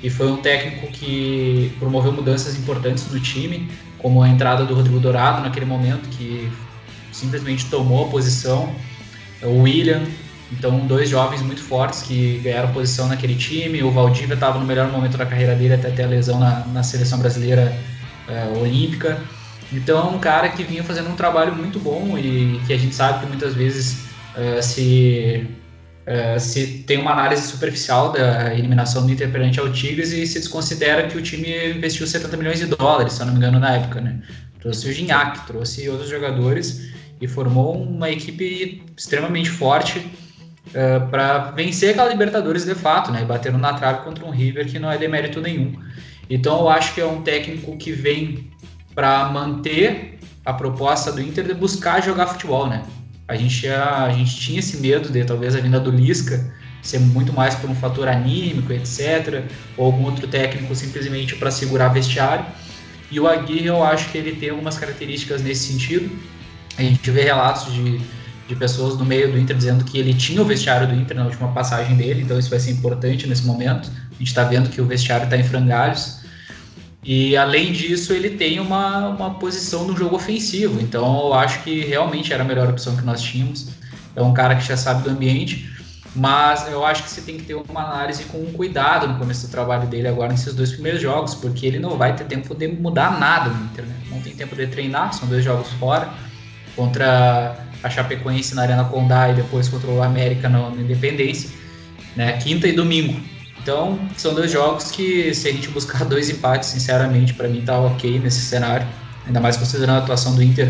E 0.01 0.09
foi 0.09 0.31
um 0.31 0.37
técnico 0.37 0.87
que 0.87 1.71
promoveu 1.79 2.11
mudanças 2.11 2.57
importantes 2.57 3.09
no 3.11 3.19
time, 3.19 3.69
como 3.97 4.21
a 4.23 4.29
entrada 4.29 4.65
do 4.65 4.73
Rodrigo 4.73 4.99
Dourado 4.99 5.41
naquele 5.41 5.65
momento, 5.65 6.09
que 6.09 6.49
simplesmente 7.11 7.65
tomou 7.69 8.05
a 8.05 8.09
posição. 8.09 8.73
O 9.41 9.63
William, 9.63 10.01
então, 10.51 10.85
dois 10.85 11.09
jovens 11.09 11.41
muito 11.41 11.61
fortes 11.61 12.01
que 12.03 12.39
ganharam 12.43 12.71
posição 12.71 13.07
naquele 13.07 13.35
time. 13.35 13.81
O 13.83 13.91
Valdívia 13.91 14.35
estava 14.35 14.59
no 14.59 14.65
melhor 14.65 14.91
momento 14.91 15.17
da 15.17 15.25
carreira 15.25 15.55
dele 15.55 15.73
até 15.73 15.89
ter 15.89 16.03
a 16.03 16.07
lesão 16.07 16.39
na, 16.39 16.65
na 16.67 16.83
seleção 16.83 17.17
brasileira 17.19 17.75
é, 18.27 18.57
olímpica. 18.59 19.19
Então, 19.71 20.13
um 20.13 20.19
cara 20.19 20.49
que 20.49 20.63
vinha 20.63 20.83
fazendo 20.83 21.09
um 21.09 21.15
trabalho 21.15 21.55
muito 21.55 21.79
bom 21.79 22.17
e 22.17 22.61
que 22.67 22.73
a 22.73 22.77
gente 22.77 22.93
sabe 22.93 23.21
que 23.21 23.25
muitas 23.25 23.55
vezes 23.55 24.05
é, 24.35 24.61
se, 24.61 25.47
é, 26.05 26.37
se 26.37 26.83
tem 26.85 26.99
uma 26.99 27.11
análise 27.11 27.47
superficial 27.47 28.11
da 28.11 28.53
eliminação 28.53 29.05
do 29.05 29.11
Inter 29.11 29.31
perante 29.31 29.59
ao 29.59 29.71
Tigres 29.71 30.11
e 30.11 30.27
se 30.27 30.39
desconsidera 30.39 31.07
que 31.07 31.17
o 31.17 31.21
time 31.21 31.71
investiu 31.71 32.05
70 32.05 32.37
milhões 32.37 32.59
de 32.59 32.67
dólares, 32.67 33.13
se 33.13 33.21
eu 33.21 33.25
não 33.25 33.33
me 33.33 33.39
engano, 33.39 33.59
na 33.59 33.77
época. 33.77 33.99
Né? 33.99 34.19
Trouxe 34.59 34.87
o 34.87 34.93
Gignac, 34.93 35.47
trouxe 35.47 35.89
outros 35.89 36.09
jogadores 36.09 36.91
e 37.19 37.27
formou 37.27 37.73
uma 37.81 38.11
equipe 38.11 38.83
extremamente 38.95 39.49
forte 39.49 40.05
uh, 40.67 40.77
é, 40.77 40.99
para 40.99 41.51
vencer 41.51 41.91
aquela 41.91 42.09
Libertadores 42.09 42.65
de 42.65 42.75
fato, 42.75 43.11
né? 43.11 43.23
Batendo 43.25 43.57
na 43.57 43.73
trave 43.73 44.03
contra 44.03 44.25
um 44.25 44.29
River 44.29 44.65
que 44.69 44.79
não 44.79 44.91
é 44.91 44.97
demérito 44.97 45.41
nenhum. 45.41 45.73
Então 46.29 46.59
eu 46.59 46.69
acho 46.69 46.93
que 46.93 47.01
é 47.01 47.05
um 47.05 47.21
técnico 47.21 47.77
que 47.77 47.91
vem 47.91 48.51
para 48.95 49.29
manter 49.29 50.19
a 50.45 50.53
proposta 50.53 51.11
do 51.11 51.21
Inter 51.21 51.45
de 51.45 51.53
buscar 51.53 52.01
jogar 52.01 52.27
futebol, 52.27 52.67
né? 52.67 52.83
A 53.27 53.35
gente, 53.35 53.67
a, 53.67 54.03
a 54.05 54.11
gente 54.11 54.35
tinha 54.35 54.59
esse 54.59 54.77
medo 54.77 55.09
de 55.09 55.23
talvez 55.23 55.55
a 55.55 55.59
vinda 55.59 55.79
do 55.79 55.89
Lisca 55.89 56.53
ser 56.81 56.99
muito 56.99 57.31
mais 57.31 57.55
por 57.55 57.69
um 57.69 57.75
fator 57.75 58.09
anímico, 58.09 58.73
etc., 58.73 59.45
ou 59.77 59.85
algum 59.85 60.03
outro 60.03 60.27
técnico 60.27 60.75
simplesmente 60.75 61.35
para 61.35 61.49
segurar 61.49 61.87
vestiário. 61.87 62.45
E 63.09 63.19
o 63.19 63.27
Aguirre, 63.27 63.67
eu 63.67 63.81
acho 63.81 64.09
que 64.09 64.17
ele 64.17 64.35
tem 64.35 64.49
algumas 64.49 64.77
características 64.77 65.41
nesse 65.41 65.71
sentido. 65.71 66.11
A 66.77 66.81
gente 66.81 67.09
vê 67.09 67.23
relatos 67.23 67.73
de 67.73 68.01
de 68.47 68.55
pessoas 68.55 68.97
no 68.97 69.05
meio 69.05 69.31
do 69.31 69.37
Inter 69.37 69.55
dizendo 69.55 69.85
que 69.85 69.97
ele 69.97 70.13
tinha 70.13 70.41
o 70.41 70.45
vestiário 70.45 70.87
do 70.87 70.95
Inter 70.95 71.15
na 71.15 71.25
última 71.25 71.49
passagem 71.49 71.95
dele, 71.95 72.23
então 72.23 72.37
isso 72.37 72.49
vai 72.49 72.59
ser 72.59 72.71
importante 72.71 73.27
nesse 73.27 73.45
momento. 73.45 73.89
A 74.11 74.15
gente 74.15 74.27
está 74.27 74.43
vendo 74.43 74.69
que 74.69 74.81
o 74.81 74.85
vestiário 74.85 75.25
está 75.25 75.37
em 75.37 75.43
frangalhos. 75.43 76.21
E 77.03 77.35
além 77.35 77.71
disso, 77.71 78.13
ele 78.13 78.31
tem 78.31 78.59
uma, 78.59 79.09
uma 79.09 79.33
posição 79.35 79.85
no 79.85 79.95
jogo 79.95 80.15
ofensivo, 80.15 80.79
então 80.79 81.27
eu 81.27 81.33
acho 81.33 81.61
que 81.63 81.81
realmente 81.81 82.31
era 82.31 82.43
a 82.43 82.45
melhor 82.45 82.69
opção 82.69 82.95
que 82.95 83.03
nós 83.03 83.21
tínhamos. 83.21 83.69
É 84.15 84.21
um 84.21 84.33
cara 84.33 84.55
que 84.55 84.65
já 84.65 84.77
sabe 84.77 85.03
do 85.03 85.09
ambiente, 85.09 85.69
mas 86.15 86.67
eu 86.69 86.85
acho 86.85 87.03
que 87.03 87.09
você 87.09 87.21
tem 87.21 87.37
que 87.37 87.43
ter 87.43 87.55
uma 87.55 87.81
análise 87.81 88.23
com 88.25 88.45
cuidado 88.53 89.07
no 89.07 89.17
começo 89.17 89.47
do 89.47 89.51
trabalho 89.51 89.87
dele 89.87 90.07
agora 90.07 90.31
nesses 90.31 90.53
dois 90.53 90.71
primeiros 90.71 91.01
jogos, 91.01 91.35
porque 91.35 91.65
ele 91.65 91.79
não 91.79 91.97
vai 91.97 92.15
ter 92.15 92.25
tempo 92.25 92.53
de 92.53 92.67
mudar 92.67 93.19
nada 93.19 93.49
no 93.49 93.65
Inter, 93.65 93.85
né? 93.85 93.95
Não 94.09 94.21
tem 94.21 94.33
tempo 94.33 94.55
de 94.55 94.67
treinar, 94.67 95.13
são 95.13 95.27
dois 95.27 95.43
jogos 95.43 95.69
fora 95.73 96.09
contra 96.75 97.62
a 97.83 97.89
Chapecoense 97.89 98.55
na 98.55 98.63
Arena 98.63 98.85
Condá 98.85 99.29
e 99.29 99.33
depois 99.33 99.67
contra 99.67 99.89
o 99.89 100.01
América 100.01 100.47
na, 100.47 100.69
Independência, 100.69 101.49
né, 102.15 102.33
quinta 102.37 102.67
e 102.67 102.71
domingo. 102.71 103.19
Então, 103.61 103.99
são 104.17 104.33
dois 104.33 104.51
jogos 104.51 104.91
que, 104.91 105.33
se 105.33 105.47
a 105.47 105.51
gente 105.51 105.69
buscar 105.69 106.03
dois 106.05 106.29
empates, 106.29 106.69
sinceramente, 106.69 107.33
para 107.33 107.47
mim 107.47 107.61
tá 107.61 107.77
ok 107.77 108.19
nesse 108.19 108.41
cenário. 108.41 108.87
Ainda 109.25 109.39
mais 109.39 109.55
considerando 109.55 109.97
a 109.97 109.99
atuação 109.99 110.35
do 110.35 110.43
Inter 110.43 110.69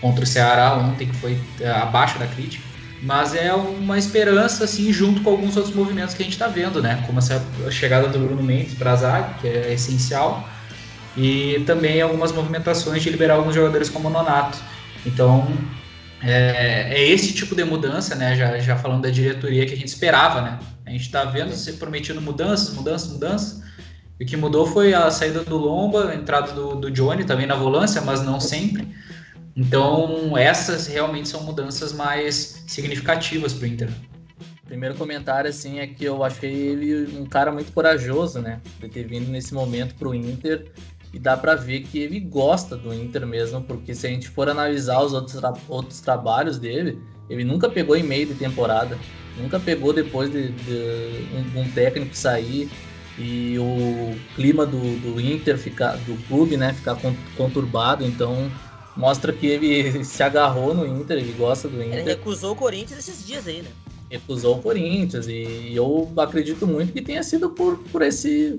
contra 0.00 0.24
o 0.24 0.26
Ceará 0.26 0.74
ontem, 0.74 1.06
que 1.06 1.16
foi 1.16 1.38
é, 1.60 1.70
abaixo 1.70 2.18
da 2.18 2.26
crítica. 2.26 2.64
mas 3.02 3.34
é 3.34 3.54
uma 3.54 3.96
esperança, 3.96 4.64
assim, 4.64 4.92
junto 4.92 5.22
com 5.22 5.30
alguns 5.30 5.56
outros 5.56 5.74
movimentos 5.74 6.14
que 6.14 6.22
a 6.22 6.24
gente 6.24 6.32
está 6.32 6.48
vendo, 6.48 6.82
né? 6.82 7.02
Como 7.06 7.18
essa 7.18 7.40
chegada 7.70 8.08
do 8.08 8.18
Bruno 8.18 8.42
Mendes 8.42 8.74
para 8.74 8.92
a 8.92 8.96
zaga, 8.96 9.34
que 9.40 9.46
é 9.46 9.72
essencial, 9.72 10.48
e 11.16 11.62
também 11.66 12.00
algumas 12.02 12.32
movimentações 12.32 13.02
de 13.02 13.10
liberar 13.10 13.34
alguns 13.34 13.54
jogadores 13.54 13.88
como 13.88 14.08
o 14.08 14.10
Nonato. 14.10 14.58
Então, 15.06 15.46
é, 16.22 16.94
é, 16.94 17.08
esse 17.08 17.32
tipo 17.32 17.54
de 17.54 17.64
mudança, 17.64 18.14
né? 18.14 18.34
Já, 18.34 18.58
já 18.58 18.76
falando 18.76 19.02
da 19.02 19.10
diretoria 19.10 19.66
que 19.66 19.72
a 19.72 19.76
gente 19.76 19.88
esperava, 19.88 20.40
né? 20.40 20.58
A 20.84 20.90
gente 20.90 21.02
está 21.02 21.24
vendo 21.24 21.52
se 21.52 21.74
prometido 21.74 22.20
mudanças, 22.20 22.74
mudanças, 22.74 23.12
mudanças. 23.12 23.62
E 24.18 24.24
o 24.24 24.26
que 24.26 24.36
mudou 24.36 24.66
foi 24.66 24.94
a 24.94 25.10
saída 25.10 25.44
do 25.44 25.56
Lomba, 25.56 26.10
a 26.10 26.14
entrada 26.14 26.52
do, 26.52 26.74
do 26.74 26.90
Johnny 26.90 27.24
também 27.24 27.46
na 27.46 27.54
volância, 27.54 28.00
mas 28.00 28.22
não 28.22 28.40
sempre. 28.40 28.88
Então, 29.56 30.36
essas 30.36 30.86
realmente 30.86 31.28
são 31.28 31.42
mudanças 31.42 31.92
mais 31.92 32.64
significativas 32.66 33.52
para 33.52 33.64
o 33.64 33.66
Inter. 33.68 33.90
Primeiro 34.66 34.94
comentário, 34.96 35.48
assim, 35.48 35.78
é 35.78 35.86
que 35.86 36.04
eu 36.04 36.22
achei 36.24 36.52
ele 36.52 37.18
um 37.18 37.26
cara 37.26 37.50
muito 37.52 37.72
corajoso, 37.72 38.40
né? 38.40 38.60
De 38.80 38.88
ter 38.88 39.04
vindo 39.04 39.30
nesse 39.30 39.54
momento 39.54 39.94
para 39.94 40.08
o 40.08 40.14
Inter 40.14 40.70
e 41.12 41.18
dá 41.18 41.36
para 41.36 41.54
ver 41.54 41.82
que 41.82 41.98
ele 41.98 42.20
gosta 42.20 42.76
do 42.76 42.92
Inter 42.92 43.26
mesmo, 43.26 43.62
porque 43.62 43.94
se 43.94 44.06
a 44.06 44.10
gente 44.10 44.28
for 44.28 44.48
analisar 44.48 45.00
os 45.00 45.12
outros, 45.12 45.38
tra 45.38 45.54
outros 45.68 46.00
trabalhos 46.00 46.58
dele, 46.58 47.00
ele 47.30 47.44
nunca 47.44 47.68
pegou 47.68 47.96
em 47.96 48.02
meio 48.02 48.26
de 48.26 48.34
temporada, 48.34 48.98
nunca 49.36 49.58
pegou 49.58 49.92
depois 49.92 50.30
de, 50.30 50.48
de 50.48 51.26
um, 51.34 51.60
um, 51.60 51.70
técnico 51.70 52.14
sair 52.14 52.68
e 53.18 53.58
o 53.58 54.14
clima 54.36 54.64
do, 54.64 54.78
do 55.00 55.20
Inter 55.20 55.58
ficar, 55.58 55.96
do 55.98 56.16
clube, 56.26 56.56
né, 56.56 56.72
ficar 56.72 56.96
conturbado, 57.36 58.04
então 58.04 58.50
mostra 58.96 59.32
que 59.32 59.46
ele 59.46 60.02
se 60.04 60.22
agarrou 60.22 60.74
no 60.74 60.86
Inter, 60.86 61.18
ele 61.18 61.32
gosta 61.32 61.68
do 61.68 61.82
Inter. 61.82 62.00
Ele 62.00 62.10
recusou 62.10 62.52
o 62.52 62.56
Corinthians 62.56 62.98
esses 62.98 63.26
dias 63.26 63.46
aí, 63.46 63.62
né? 63.62 63.70
Recusou 64.10 64.56
o 64.56 64.62
Corinthians 64.62 65.26
e 65.28 65.72
eu 65.74 66.10
acredito 66.16 66.66
muito 66.66 66.94
que 66.94 67.02
tenha 67.02 67.22
sido 67.22 67.50
por, 67.50 67.76
por 67.92 68.00
esse 68.00 68.58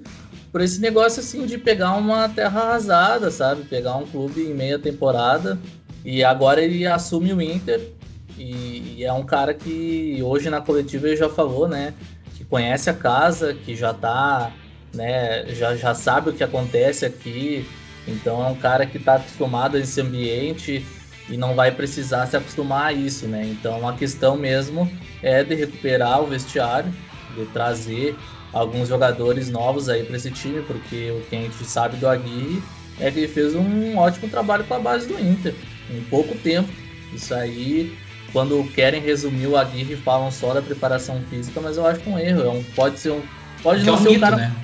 por 0.51 0.61
esse 0.61 0.79
negócio 0.81 1.19
assim 1.19 1.45
de 1.45 1.57
pegar 1.57 1.95
uma 1.95 2.27
terra 2.29 2.61
arrasada, 2.61 3.29
sabe? 3.29 3.63
Pegar 3.63 3.95
um 3.95 4.05
clube 4.05 4.41
em 4.41 4.53
meia 4.53 4.79
temporada 4.79 5.59
e 6.03 6.23
agora 6.23 6.61
ele 6.61 6.85
assume 6.85 7.33
o 7.33 7.41
Inter 7.41 7.91
e, 8.37 8.95
e, 8.97 9.03
é 9.03 9.11
um 9.11 9.23
cara 9.23 9.53
que 9.53 10.19
hoje 10.23 10.49
na 10.49 10.61
coletiva 10.61 11.07
ele 11.07 11.17
já 11.17 11.29
falou, 11.29 11.67
né? 11.67 11.93
Que 12.35 12.45
conhece 12.45 12.89
a 12.89 12.93
casa, 12.93 13.53
que 13.53 13.75
já 13.75 13.93
tá, 13.93 14.51
né? 14.93 15.45
Já, 15.53 15.75
já 15.75 15.93
sabe 15.93 16.29
o 16.29 16.33
que 16.33 16.43
acontece 16.43 17.05
aqui. 17.05 17.67
Então 18.07 18.41
é 18.43 18.47
um 18.47 18.55
cara 18.55 18.85
que 18.85 18.97
está 18.97 19.15
acostumado 19.15 19.75
a 19.75 19.79
esse 19.79 19.99
ambiente 19.99 20.85
e 21.29 21.37
não 21.37 21.53
vai 21.53 21.71
precisar 21.71 22.25
se 22.27 22.37
acostumar 22.37 22.87
a 22.87 22.93
isso, 22.93 23.27
né? 23.27 23.45
Então 23.45 23.87
a 23.87 23.93
questão 23.93 24.37
mesmo 24.37 24.89
é 25.21 25.43
de 25.43 25.53
recuperar 25.53 26.21
o 26.21 26.27
vestiário, 26.27 26.91
de 27.35 27.45
trazer 27.47 28.15
alguns 28.51 28.87
jogadores 28.87 29.49
novos 29.49 29.89
aí 29.89 30.03
para 30.03 30.17
esse 30.17 30.31
time, 30.31 30.61
porque 30.61 31.11
o 31.11 31.21
que 31.29 31.35
a 31.35 31.39
gente 31.39 31.63
sabe 31.65 31.97
do 31.97 32.07
Aguirre 32.07 32.61
é 32.99 33.09
que 33.09 33.19
ele 33.19 33.27
fez 33.27 33.55
um 33.55 33.97
ótimo 33.97 34.27
trabalho 34.27 34.63
com 34.65 34.73
a 34.73 34.79
base 34.79 35.07
do 35.07 35.19
Inter, 35.19 35.55
em 35.89 36.01
pouco 36.01 36.35
tempo. 36.35 36.69
Isso 37.13 37.33
aí, 37.33 37.97
quando 38.33 38.63
querem 38.73 39.01
resumir 39.01 39.47
o 39.47 39.57
Aguirre, 39.57 39.95
falam 39.95 40.31
só 40.31 40.53
da 40.53 40.61
preparação 40.61 41.21
física, 41.29 41.59
mas 41.61 41.77
eu 41.77 41.85
acho 41.85 41.99
que 42.01 42.09
é 42.09 42.13
um 42.13 42.19
erro. 42.19 42.41
É 42.41 42.49
um, 42.49 42.63
pode 42.75 42.99
ser 42.99 43.11
um. 43.11 43.21
Pode 43.63 43.83
não 43.83 43.93
é 43.93 43.97
um 43.97 44.01
ser 44.01 44.09
mito, 44.09 44.17
o 44.17 44.21
cara. 44.21 44.35
Né? 44.35 44.55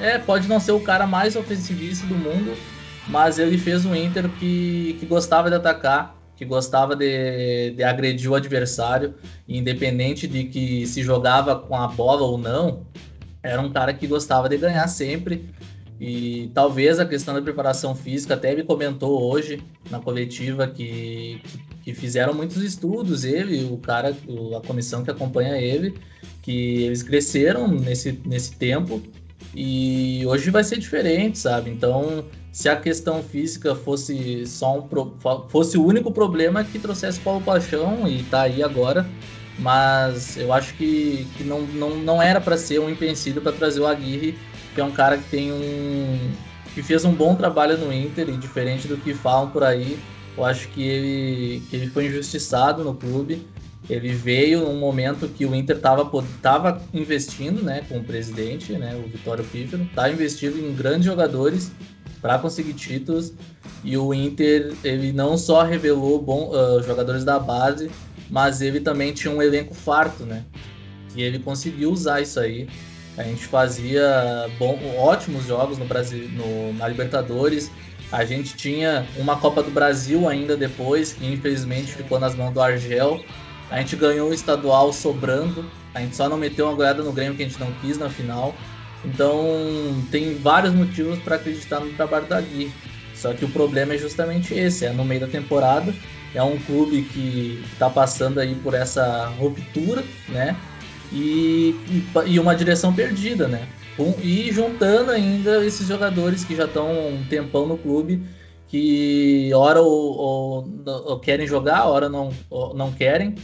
É, 0.00 0.18
pode 0.18 0.48
não 0.48 0.60
ser 0.60 0.72
o 0.72 0.80
cara 0.80 1.06
mais 1.06 1.34
ofensivista 1.36 2.06
do 2.06 2.14
mundo, 2.14 2.56
mas 3.08 3.38
ele 3.38 3.58
fez 3.58 3.84
um 3.84 3.94
Inter 3.94 4.28
que, 4.38 4.96
que 5.00 5.06
gostava 5.06 5.48
de 5.50 5.56
atacar, 5.56 6.14
que 6.38 6.44
gostava 6.44 6.94
de, 6.94 7.72
de 7.72 7.82
agredir 7.82 8.30
o 8.30 8.34
adversário, 8.36 9.14
independente 9.48 10.28
de 10.28 10.44
que 10.44 10.86
se 10.86 11.02
jogava 11.02 11.56
com 11.56 11.74
a 11.74 11.88
bola 11.88 12.22
ou 12.22 12.38
não, 12.38 12.86
era 13.42 13.60
um 13.60 13.70
cara 13.70 13.92
que 13.92 14.06
gostava 14.06 14.48
de 14.48 14.56
ganhar 14.56 14.86
sempre. 14.86 15.50
E 16.00 16.48
talvez 16.54 17.00
a 17.00 17.04
questão 17.04 17.34
da 17.34 17.42
preparação 17.42 17.92
física, 17.92 18.34
até 18.34 18.52
ele 18.52 18.62
comentou 18.62 19.20
hoje 19.20 19.60
na 19.90 19.98
coletiva 19.98 20.68
que, 20.68 21.42
que, 21.82 21.92
fizeram 21.92 22.32
muitos 22.32 22.62
estudos, 22.62 23.24
ele, 23.24 23.64
o 23.64 23.76
cara, 23.76 24.16
a 24.56 24.64
comissão 24.64 25.02
que 25.02 25.10
acompanha 25.10 25.56
ele, 25.56 25.98
que 26.40 26.84
eles 26.84 27.02
cresceram 27.02 27.66
nesse, 27.66 28.12
nesse 28.24 28.54
tempo 28.54 29.02
e 29.54 30.22
hoje 30.26 30.50
vai 30.50 30.62
ser 30.62 30.78
diferente, 30.78 31.38
sabe? 31.38 31.70
Então, 31.70 32.24
se 32.52 32.68
a 32.68 32.76
questão 32.76 33.22
física 33.22 33.74
fosse 33.74 34.46
só 34.46 34.78
um 34.78 34.88
fosse 35.48 35.78
o 35.78 35.84
único 35.84 36.10
problema 36.10 36.64
que 36.64 36.78
trouxesse 36.78 37.20
Paulo 37.20 37.40
Paixão 37.40 38.06
e 38.08 38.22
tá 38.24 38.42
aí 38.42 38.62
agora, 38.62 39.06
mas 39.58 40.36
eu 40.36 40.52
acho 40.52 40.74
que, 40.74 41.26
que 41.36 41.44
não, 41.44 41.62
não, 41.62 41.96
não 41.96 42.22
era 42.22 42.40
para 42.40 42.56
ser 42.56 42.78
um 42.80 42.88
empecilho 42.88 43.40
para 43.40 43.52
trazer 43.52 43.80
o 43.80 43.86
Aguirre, 43.86 44.38
que 44.74 44.80
é 44.80 44.84
um 44.84 44.92
cara 44.92 45.18
que 45.18 45.28
tem 45.30 45.52
um 45.52 46.30
que 46.74 46.82
fez 46.82 47.04
um 47.04 47.12
bom 47.12 47.34
trabalho 47.34 47.76
no 47.76 47.92
Inter 47.92 48.28
e 48.28 48.36
diferente 48.36 48.86
do 48.86 48.96
que 48.96 49.12
falam 49.12 49.50
por 49.50 49.64
aí, 49.64 49.98
eu 50.36 50.44
acho 50.44 50.68
que 50.68 50.80
ele, 50.80 51.62
que 51.68 51.74
ele 51.74 51.90
foi 51.90 52.06
injustiçado 52.06 52.84
no 52.84 52.94
clube. 52.94 53.44
Ele 53.88 54.10
veio 54.12 54.60
num 54.60 54.78
momento 54.78 55.26
que 55.28 55.46
o 55.46 55.54
Inter 55.54 55.76
estava 55.76 56.10
tava 56.42 56.82
investindo, 56.92 57.62
né, 57.62 57.84
com 57.88 57.98
o 57.98 58.04
presidente, 58.04 58.72
né, 58.72 58.94
o 58.94 59.08
Vitório 59.08 59.44
Pífero, 59.44 59.88
tá 59.94 60.10
investindo 60.10 60.58
em 60.58 60.74
grandes 60.74 61.06
jogadores 61.06 61.72
para 62.20 62.38
conseguir 62.38 62.74
títulos 62.74 63.32
e 63.82 63.96
o 63.96 64.12
Inter 64.12 64.74
ele 64.84 65.12
não 65.12 65.38
só 65.38 65.62
revelou 65.62 66.20
bom, 66.20 66.50
uh, 66.50 66.82
jogadores 66.82 67.24
da 67.24 67.38
base, 67.38 67.90
mas 68.28 68.60
ele 68.60 68.80
também 68.80 69.12
tinha 69.12 69.32
um 69.32 69.40
elenco 69.40 69.74
farto, 69.74 70.24
né? 70.24 70.44
E 71.14 71.22
ele 71.22 71.38
conseguiu 71.38 71.90
usar 71.90 72.20
isso 72.20 72.38
aí. 72.38 72.68
A 73.16 73.22
gente 73.22 73.44
fazia 73.46 74.48
bom, 74.58 74.78
ótimos 74.96 75.46
jogos 75.46 75.78
no 75.78 75.84
Brasil, 75.84 76.28
no, 76.30 76.72
na 76.74 76.86
Libertadores. 76.86 77.70
A 78.12 78.24
gente 78.24 78.56
tinha 78.56 79.06
uma 79.16 79.36
Copa 79.36 79.62
do 79.62 79.70
Brasil 79.70 80.28
ainda 80.28 80.56
depois, 80.56 81.12
que 81.12 81.26
infelizmente 81.26 81.92
ficou 81.92 82.20
nas 82.20 82.34
mãos 82.34 82.52
do 82.52 82.60
Argel. 82.60 83.20
A 83.70 83.78
gente 83.78 83.96
ganhou 83.96 84.30
o 84.30 84.34
estadual 84.34 84.92
sobrando. 84.92 85.64
A 85.94 86.00
gente 86.00 86.16
só 86.16 86.28
não 86.28 86.36
meteu 86.36 86.66
uma 86.66 86.74
goleada 86.74 87.02
no 87.02 87.12
Grêmio 87.12 87.36
que 87.36 87.42
a 87.42 87.48
gente 87.48 87.60
não 87.60 87.72
quis 87.80 87.98
na 87.98 88.08
final. 88.08 88.54
Então 89.04 89.44
tem 90.10 90.34
vários 90.36 90.72
motivos 90.72 91.18
para 91.20 91.36
acreditar 91.36 91.80
no 91.80 91.92
trabalho 91.92 92.26
da 92.26 92.40
Gui. 92.40 92.72
Só 93.14 93.32
que 93.34 93.44
o 93.44 93.48
problema 93.48 93.94
é 93.94 93.98
justamente 93.98 94.54
esse, 94.54 94.86
é 94.86 94.92
no 94.92 95.04
meio 95.04 95.20
da 95.20 95.26
temporada 95.26 95.92
é 96.34 96.42
um 96.42 96.58
clube 96.58 97.02
que 97.02 97.62
está 97.72 97.88
passando 97.88 98.38
aí 98.38 98.54
por 98.56 98.74
essa 98.74 99.26
ruptura, 99.38 100.04
né? 100.28 100.56
E, 101.12 101.74
e 102.26 102.38
uma 102.38 102.54
direção 102.54 102.92
perdida, 102.92 103.48
né? 103.48 103.66
E 104.22 104.50
juntando 104.52 105.10
ainda 105.10 105.64
esses 105.64 105.88
jogadores 105.88 106.44
que 106.44 106.54
já 106.54 106.66
estão 106.66 106.90
um 106.90 107.24
tempão 107.28 107.66
no 107.66 107.78
clube, 107.78 108.22
que 108.68 109.50
hora 109.54 109.80
ou, 109.80 110.16
ou, 110.16 110.68
ou 110.86 111.18
querem 111.18 111.46
jogar, 111.46 111.86
hora 111.86 112.08
não, 112.08 112.30
não 112.74 112.92
querem, 112.92 113.34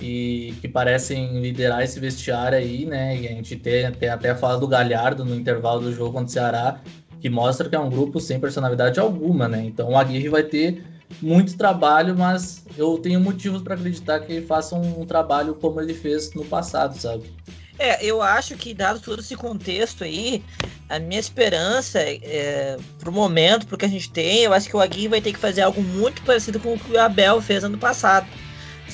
e 0.00 0.54
que 0.60 0.68
parecem 0.68 1.40
liderar 1.40 1.82
esse 1.82 2.00
vestiário 2.00 2.58
aí, 2.58 2.84
né? 2.84 3.16
E 3.16 3.28
a 3.28 3.30
gente 3.30 3.56
tem, 3.56 3.90
tem 3.92 4.08
até 4.08 4.34
falado 4.34 4.60
do 4.60 4.68
Galhardo 4.68 5.24
no 5.24 5.34
intervalo 5.34 5.80
do 5.80 5.92
jogo 5.92 6.12
contra 6.12 6.26
o 6.26 6.30
Ceará, 6.30 6.80
que 7.20 7.30
mostra 7.30 7.68
que 7.68 7.76
é 7.76 7.80
um 7.80 7.88
grupo 7.88 8.20
sem 8.20 8.40
personalidade 8.40 8.98
alguma, 8.98 9.48
né? 9.48 9.64
Então 9.64 9.90
o 9.90 9.96
Aguirre 9.96 10.28
vai 10.28 10.42
ter 10.42 10.84
muito 11.22 11.56
trabalho, 11.56 12.16
mas 12.16 12.64
eu 12.76 12.98
tenho 12.98 13.20
motivos 13.20 13.62
para 13.62 13.74
acreditar 13.74 14.20
que 14.20 14.32
ele 14.32 14.46
faça 14.46 14.74
um, 14.74 15.02
um, 15.02 15.06
trabalho 15.06 15.54
como 15.54 15.80
ele 15.80 15.94
fez 15.94 16.32
no 16.34 16.44
passado, 16.44 16.98
sabe? 16.98 17.24
É, 17.78 18.04
eu 18.04 18.22
acho 18.22 18.56
que 18.56 18.72
dado 18.72 19.00
todo 19.00 19.20
esse 19.20 19.34
contexto 19.36 20.04
aí, 20.04 20.42
a 20.88 20.98
minha 20.98 21.18
esperança 21.18 21.98
é, 22.00 22.76
pro 23.00 23.10
momento, 23.10 23.66
pro 23.66 23.76
que 23.76 23.84
a 23.84 23.88
gente 23.88 24.10
tem, 24.10 24.42
eu 24.42 24.52
acho 24.52 24.68
que 24.68 24.76
o 24.76 24.80
Aguirre 24.80 25.08
vai 25.08 25.20
ter 25.20 25.32
que 25.32 25.38
fazer 25.38 25.62
algo 25.62 25.82
muito 25.82 26.22
parecido 26.22 26.60
com 26.60 26.74
o 26.74 26.78
que 26.78 26.92
o 26.92 27.00
Abel 27.00 27.40
fez 27.40 27.64
ano 27.64 27.78
passado. 27.78 28.26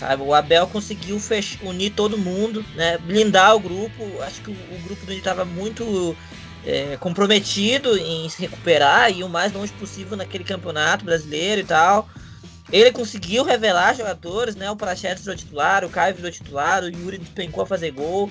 Sabe, 0.00 0.23
o 0.23 0.33
Abel 0.33 0.66
conseguiu 0.66 1.21
unir 1.62 1.90
todo 1.90 2.16
mundo, 2.16 2.64
né, 2.75 2.97
blindar 2.97 3.54
o 3.54 3.61
grupo. 3.61 4.23
Acho 4.23 4.40
que 4.40 4.50
o, 4.50 4.54
o 4.54 4.78
grupo 4.83 5.04
dele 5.04 5.19
estava 5.19 5.45
muito 5.45 6.16
é, 6.64 6.97
comprometido 6.97 7.99
em 7.99 8.26
se 8.30 8.40
recuperar 8.40 9.12
e 9.12 9.23
o 9.23 9.28
mais 9.28 9.52
longe 9.52 9.71
possível 9.75 10.16
naquele 10.16 10.42
campeonato 10.42 11.04
brasileiro 11.04 11.61
e 11.61 11.64
tal. 11.64 12.09
Ele 12.73 12.90
conseguiu 12.92 13.45
revelar 13.45 13.95
jogadores, 13.95 14.57
né? 14.57 14.71
O 14.71 14.76
Prachetes 14.76 15.23
virou 15.23 15.37
titular, 15.37 15.85
o 15.85 15.90
Caio 15.90 16.14
virou 16.14 16.30
titular, 16.30 16.83
o 16.83 16.88
Yuri 16.88 17.19
despencou 17.19 17.64
a 17.64 17.66
fazer 17.66 17.90
gol. 17.90 18.30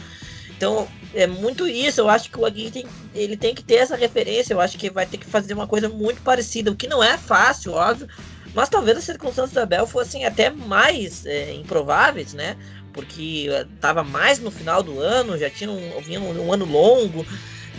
Então, 0.50 0.88
é 1.14 1.28
muito 1.28 1.68
isso. 1.68 2.02
Eu 2.02 2.10
acho 2.10 2.32
que 2.32 2.40
o 2.40 2.48
Aguirre 2.48 2.72
tem, 2.72 2.86
ele 3.14 3.38
tem 3.38 3.54
que 3.54 3.62
ter 3.62 3.76
essa 3.76 3.96
referência. 3.96 4.56
Eu 4.56 4.60
acho 4.60 4.76
que 4.76 4.90
vai 4.90 5.06
ter 5.06 5.20
que 5.20 5.26
fazer 5.28 5.54
uma 5.54 5.68
coisa 5.68 5.88
muito 5.88 6.20
parecida, 6.24 6.72
o 6.72 6.76
que 6.76 6.88
não 6.88 7.04
é 7.04 7.16
fácil, 7.16 7.74
óbvio. 7.74 8.08
Mas 8.54 8.70
talvez 8.70 8.98
as 8.98 9.04
circunstâncias 9.04 9.54
da 9.54 9.66
Bel 9.66 9.86
fossem 9.86 10.26
até 10.26 10.50
mais 10.50 11.26
é, 11.26 11.54
improváveis, 11.54 12.34
né? 12.34 12.58
Porque 12.94 13.48
estava 13.76 14.04
mais 14.04 14.40
no 14.40 14.50
final 14.50 14.82
do 14.82 15.00
ano, 15.00 15.38
já 15.38 15.50
tinha 15.50 15.70
um, 15.70 16.02
vinha 16.02 16.20
um, 16.20 16.48
um 16.48 16.54
ano 16.54 16.66
longo 16.66 17.26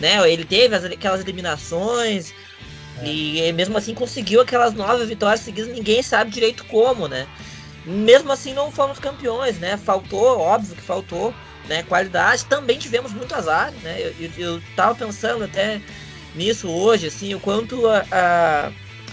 né? 0.01 0.29
Ele 0.29 0.43
teve 0.43 0.75
as, 0.75 0.83
aquelas 0.83 1.21
eliminações 1.21 2.33
é. 3.01 3.05
e 3.07 3.53
mesmo 3.53 3.77
assim 3.77 3.93
conseguiu 3.93 4.41
aquelas 4.41 4.73
nove 4.73 5.05
vitórias 5.05 5.41
seguidas, 5.41 5.71
ninguém 5.71 6.01
sabe 6.01 6.31
direito 6.31 6.65
como, 6.65 7.07
né? 7.07 7.27
Mesmo 7.85 8.31
assim, 8.31 8.53
não 8.53 8.71
fomos 8.71 8.99
campeões, 8.99 9.57
né? 9.59 9.77
Faltou, 9.77 10.39
óbvio 10.39 10.75
que 10.75 10.81
faltou, 10.81 11.33
né? 11.67 11.83
Qualidade. 11.83 12.45
Também 12.45 12.77
tivemos 12.77 13.11
muito 13.13 13.33
azar, 13.33 13.71
né? 13.83 13.97
Eu, 13.99 14.13
eu, 14.19 14.31
eu 14.37 14.61
tava 14.75 14.93
pensando 14.93 15.43
até 15.43 15.81
nisso 16.35 16.69
hoje, 16.69 17.07
assim, 17.07 17.33
o 17.33 17.39
quanto 17.39 17.87
a, 17.87 18.05
a, 18.11 18.71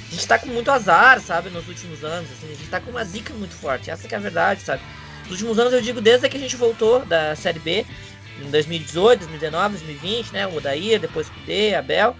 a 0.08 0.10
gente 0.10 0.26
tá 0.26 0.38
com 0.38 0.48
muito 0.48 0.70
azar, 0.70 1.20
sabe, 1.20 1.50
nos 1.50 1.68
últimos 1.68 2.02
anos, 2.02 2.30
assim, 2.32 2.46
a 2.46 2.54
gente 2.54 2.68
tá 2.68 2.80
com 2.80 2.90
uma 2.90 3.04
zica 3.04 3.34
muito 3.34 3.54
forte, 3.54 3.90
essa 3.90 4.08
é 4.08 4.14
a 4.16 4.18
verdade, 4.18 4.62
sabe? 4.62 4.82
Nos 5.22 5.32
últimos 5.32 5.58
anos, 5.58 5.72
eu 5.74 5.82
digo, 5.82 6.00
desde 6.00 6.28
que 6.28 6.36
a 6.36 6.40
gente 6.40 6.56
voltou 6.56 7.04
da 7.04 7.36
Série 7.36 7.58
B, 7.58 7.84
em 8.42 8.50
2018, 8.50 9.20
2019, 9.20 9.74
2020, 9.76 10.32
né, 10.32 10.46
o 10.46 10.56
Odair, 10.56 10.98
depois 10.98 11.28
o 11.28 11.32
Kudê, 11.32 11.74
Abel, 11.74 12.16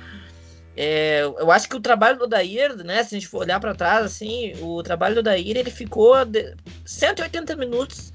é, 0.76 1.22
eu 1.22 1.50
acho 1.50 1.68
que 1.68 1.76
o 1.76 1.80
trabalho 1.80 2.18
do 2.18 2.24
Odair, 2.24 2.76
né, 2.76 3.02
se 3.02 3.14
a 3.14 3.18
gente 3.18 3.28
for 3.28 3.38
olhar 3.38 3.58
para 3.58 3.74
trás, 3.74 4.04
assim, 4.04 4.52
o 4.60 4.82
trabalho 4.82 5.14
do 5.14 5.20
Odair, 5.20 5.56
ele 5.56 5.70
ficou 5.70 6.22
de 6.26 6.54
180 6.84 7.56
minutos 7.56 8.12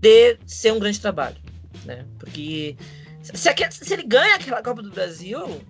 de 0.00 0.36
ser 0.46 0.72
um 0.72 0.78
grande 0.78 1.00
trabalho, 1.00 1.36
né, 1.86 2.04
porque 2.18 2.76
se, 3.22 3.32
se 3.70 3.94
ele 3.94 4.02
ganha 4.02 4.34
aquela 4.34 4.62
Copa 4.62 4.82
do 4.82 4.90
Brasil, 4.90 5.62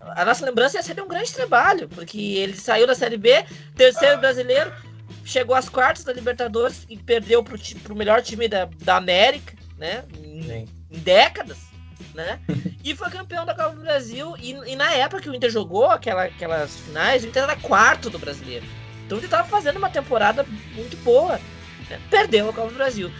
a 0.00 0.24
nossa 0.24 0.44
lembrança 0.44 0.76
ia 0.76 0.82
ser 0.82 1.00
um 1.00 1.08
grande 1.08 1.32
trabalho, 1.32 1.88
porque 1.88 2.18
ele 2.18 2.56
saiu 2.56 2.86
da 2.86 2.94
Série 2.94 3.16
B, 3.16 3.44
terceiro 3.76 4.18
brasileiro, 4.18 4.72
chegou 5.24 5.56
às 5.56 5.68
quartas 5.68 6.04
da 6.04 6.12
Libertadores 6.12 6.84
e 6.88 6.96
perdeu 6.96 7.42
pro, 7.42 7.58
pro 7.82 7.96
melhor 7.96 8.22
time 8.22 8.46
da, 8.46 8.68
da 8.82 8.96
América, 8.96 9.54
né? 9.78 10.04
Em, 10.18 10.68
em 10.90 10.98
décadas, 10.98 11.58
né? 12.14 12.38
e 12.84 12.94
foi 12.94 13.10
campeão 13.10 13.44
da 13.44 13.54
Copa 13.54 13.70
do 13.70 13.80
Brasil. 13.80 14.34
E, 14.38 14.52
e, 14.52 14.76
na 14.76 14.92
época 14.92 15.22
que 15.22 15.30
o 15.30 15.34
Inter 15.34 15.50
jogou 15.50 15.86
aquela, 15.86 16.24
aquelas 16.24 16.76
finais, 16.80 17.24
o 17.24 17.26
Inter 17.26 17.44
era 17.44 17.56
quarto 17.56 18.10
do 18.10 18.18
brasileiro. 18.18 18.66
Então 19.06 19.18
ele 19.18 19.26
estava 19.26 19.48
fazendo 19.48 19.76
uma 19.76 19.90
temporada 19.90 20.46
muito 20.74 20.96
boa. 20.98 21.40
Né? 21.88 22.00
Perdeu 22.10 22.50
a 22.50 22.52
Copa 22.52 22.68
do 22.68 22.74
Brasil. 22.74 23.10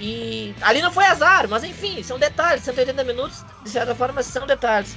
E 0.00 0.54
ali 0.60 0.82
não 0.82 0.92
foi 0.92 1.04
azar, 1.04 1.48
mas 1.48 1.62
enfim, 1.64 2.02
são 2.02 2.18
detalhes. 2.18 2.64
180 2.64 3.04
minutos, 3.04 3.44
de 3.62 3.70
certa 3.70 3.94
forma, 3.94 4.22
são 4.22 4.46
detalhes. 4.46 4.96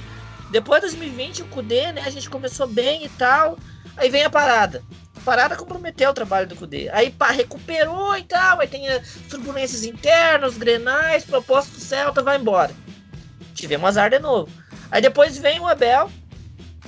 Depois 0.50 0.80
de 0.80 0.88
2020, 0.88 1.42
o 1.42 1.46
Kudê, 1.46 1.92
né? 1.92 2.02
A 2.04 2.10
gente 2.10 2.28
começou 2.30 2.66
bem 2.66 3.04
e 3.04 3.08
tal. 3.10 3.58
Aí 3.96 4.08
vem 4.08 4.24
a 4.24 4.30
parada. 4.30 4.82
A 5.16 5.20
parada 5.20 5.56
comprometeu 5.56 6.10
o 6.10 6.14
trabalho 6.14 6.46
do 6.46 6.56
Kudê. 6.56 6.88
Aí 6.90 7.10
pá, 7.10 7.30
recuperou 7.30 8.16
e 8.16 8.22
tal. 8.22 8.60
Aí 8.60 8.68
tem 8.68 8.86
turbulências 9.28 9.84
internas, 9.84 10.56
grenais, 10.56 11.24
proposta 11.24 11.72
do 11.72 11.80
Celta, 11.80 12.22
vai 12.22 12.38
embora. 12.38 12.74
Tivemos 13.54 13.88
azar 13.88 14.10
de 14.10 14.18
novo. 14.18 14.50
Aí 14.90 15.02
depois 15.02 15.36
vem 15.36 15.60
o 15.60 15.66
Abel. 15.66 16.10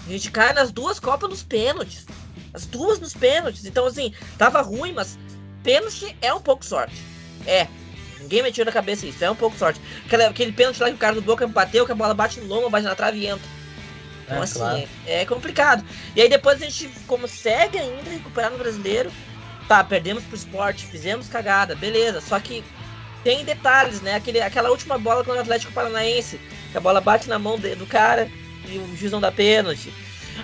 A 0.07 0.11
gente 0.11 0.31
cai 0.31 0.53
nas 0.53 0.73
duas 0.73 0.99
Copas 0.99 1.29
nos 1.29 1.43
pênaltis. 1.43 2.07
As 2.55 2.65
duas 2.67 2.99
nos 2.99 3.15
pênaltis. 3.15 3.65
Então, 3.67 3.87
assim, 3.87 4.15
tava 4.39 4.63
ruim, 4.63 4.93
mas 4.93 5.19
pênalti 5.63 6.17
é 6.23 6.33
um 6.33 6.41
pouco 6.41 6.65
sorte. 6.65 7.03
É, 7.47 7.67
Ninguém 8.21 8.43
me 8.43 8.65
na 8.65 8.73
cabeça 8.73 9.07
isso, 9.07 9.25
é 9.25 9.31
um 9.31 9.37
pouco 9.37 9.57
sorte. 9.57 9.81
Aquele, 10.05 10.25
aquele 10.25 10.53
pênalti 10.53 10.81
lá 10.81 10.89
que 10.89 10.95
o 10.95 10.99
cara 10.99 11.15
do 11.15 11.23
Boca 11.23 11.47
bateu, 11.47 11.87
que 11.87 11.93
a 11.93 11.95
bola 11.95 12.15
bate 12.15 12.41
no 12.41 12.47
lombo, 12.47 12.69
bate 12.69 12.85
na 12.85 12.95
trave 12.95 13.19
e 13.19 13.27
entra. 13.27 13.49
Então, 14.25 14.39
é, 14.39 14.41
assim, 14.43 14.59
claro. 14.59 14.89
é, 15.07 15.23
é, 15.23 15.27
complicado. 15.27 15.85
E 16.15 16.23
aí 16.23 16.29
depois 16.29 16.61
a 16.63 16.65
gente 16.65 16.89
consegue 17.07 17.79
ainda 17.79 18.11
recuperar 18.11 18.51
no 18.51 18.59
brasileiro. 18.59 19.11
Tá, 19.67 19.83
perdemos 19.85 20.25
pro 20.25 20.37
esporte, 20.37 20.87
fizemos 20.87 21.29
cagada, 21.29 21.75
beleza. 21.75 22.21
Só 22.21 22.39
que 22.39 22.63
tem 23.23 23.45
detalhes, 23.45 24.01
né? 24.01 24.17
Aquele, 24.17 24.41
aquela 24.41 24.71
última 24.71 24.99
bola 24.99 25.25
com 25.25 25.31
o 25.31 25.39
Atlético 25.39 25.73
Paranaense, 25.73 26.41
que 26.71 26.77
a 26.77 26.81
bola 26.81 27.01
bate 27.01 27.29
na 27.29 27.39
mão 27.39 27.59
de, 27.59 27.75
do 27.75 27.87
cara 27.87 28.31
e 28.69 28.79
o 28.79 28.97
juiz 28.97 29.13
não 29.13 29.21
dá 29.21 29.31
pênalti. 29.31 29.93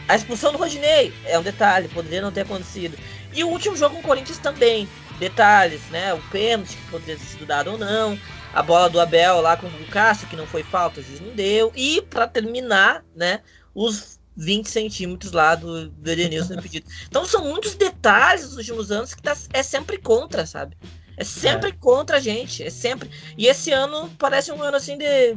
A 0.09 0.17
expulsão 0.17 0.53
do 0.53 0.59
Rodinei 0.59 1.13
é 1.25 1.39
um 1.39 1.43
detalhe, 1.43 1.89
poderia 1.89 2.23
não 2.23 2.33
ter 2.33 2.43
acontecido. 2.43 2.97
E 3.33 3.43
o 3.45 3.49
último 3.49 3.77
jogo 3.77 3.97
com 3.97 4.01
o 4.01 4.05
Corinthians 4.05 4.39
também 4.39 4.89
detalhes, 5.19 5.83
né? 5.91 6.15
O 6.15 6.23
pênalti 6.31 6.77
que 6.77 6.91
poderia 6.91 7.17
ter 7.17 7.25
sido 7.25 7.47
dado 7.47 7.73
ou 7.73 7.79
não, 7.79 8.19
a 8.53 8.63
bola 8.63 8.89
do 8.89 9.01
Abel 9.01 9.41
lá 9.41 9.57
com 9.57 9.67
o 9.67 9.87
Cássio, 9.87 10.29
que 10.29 10.37
não 10.37 10.47
foi 10.47 10.63
falta, 10.63 11.01
o 11.01 11.03
juiz 11.03 11.21
não 11.21 11.35
deu, 11.35 11.73
e 11.75 12.03
para 12.03 12.27
terminar, 12.27 13.05
né? 13.15 13.41
Os 13.75 14.19
20 14.37 14.69
centímetros 14.69 15.33
lá 15.33 15.55
do, 15.55 15.89
do 15.89 16.11
Edenilson 16.11 16.55
impedido. 16.61 16.87
Então 17.09 17.25
são 17.25 17.45
muitos 17.45 17.75
detalhes 17.75 18.49
dos 18.49 18.57
últimos 18.57 18.91
anos 18.91 19.15
que 19.15 19.23
tá, 19.23 19.37
é 19.53 19.63
sempre 19.63 19.99
contra, 19.99 20.47
sabe? 20.47 20.77
É 21.17 21.25
sempre 21.25 21.71
é. 21.71 21.73
contra 21.73 22.19
a 22.19 22.21
gente, 22.21 22.63
é 22.63 22.71
sempre. 22.71 23.11
E 23.37 23.47
esse 23.47 23.73
ano 23.73 24.11
parece 24.19 24.53
um 24.53 24.63
ano 24.63 24.77
assim 24.77 24.99
de. 24.99 25.37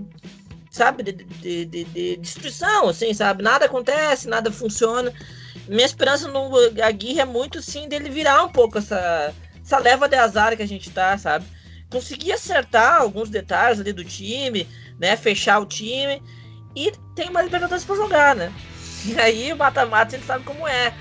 Sabe, 0.70 1.02
de, 1.02 1.14
de, 1.14 1.66
de, 1.66 1.84
de 1.84 2.18
destruição, 2.18 2.90
assim, 2.90 3.12
sabe? 3.12 3.42
Nada 3.42 3.66
acontece, 3.66 4.28
nada 4.28 4.52
funciona. 4.52 5.12
Minha 5.68 5.86
esperança 5.86 6.28
no 6.28 6.52
Aguirre 6.84 7.22
é 7.22 7.26
muito, 7.26 7.60
sim, 7.60 7.88
dele 7.88 8.10
virar 8.10 8.44
um 8.44 8.50
pouco 8.50 8.78
essa, 8.78 9.34
essa 9.70 9.78
leva 9.78 10.10
de 10.10 10.16
azar 10.16 10.58
que 10.58 10.64
a 10.64 10.68
gente 10.68 10.90
tá, 10.90 11.16
sabe? 11.18 11.46
Conseguir 11.92 12.32
acertar 12.32 13.02
alguns 13.02 13.30
detalhes 13.30 13.80
ali 13.80 13.94
do 13.94 14.04
time, 14.04 14.68
né? 15.00 15.16
Fechar 15.16 15.60
o 15.60 15.66
time. 15.66 16.22
E 16.76 16.92
tem 17.16 17.30
uma 17.30 17.44
Libertadores 17.44 17.86
pra 17.86 17.96
jogar, 17.96 18.36
né? 18.36 18.52
E 19.06 19.18
aí 19.18 19.54
o 19.54 19.56
mata-mata 19.56 20.14
a 20.14 20.20
gente 20.20 20.28
sabe 20.28 20.44
como 20.44 20.68
é. 20.68 20.94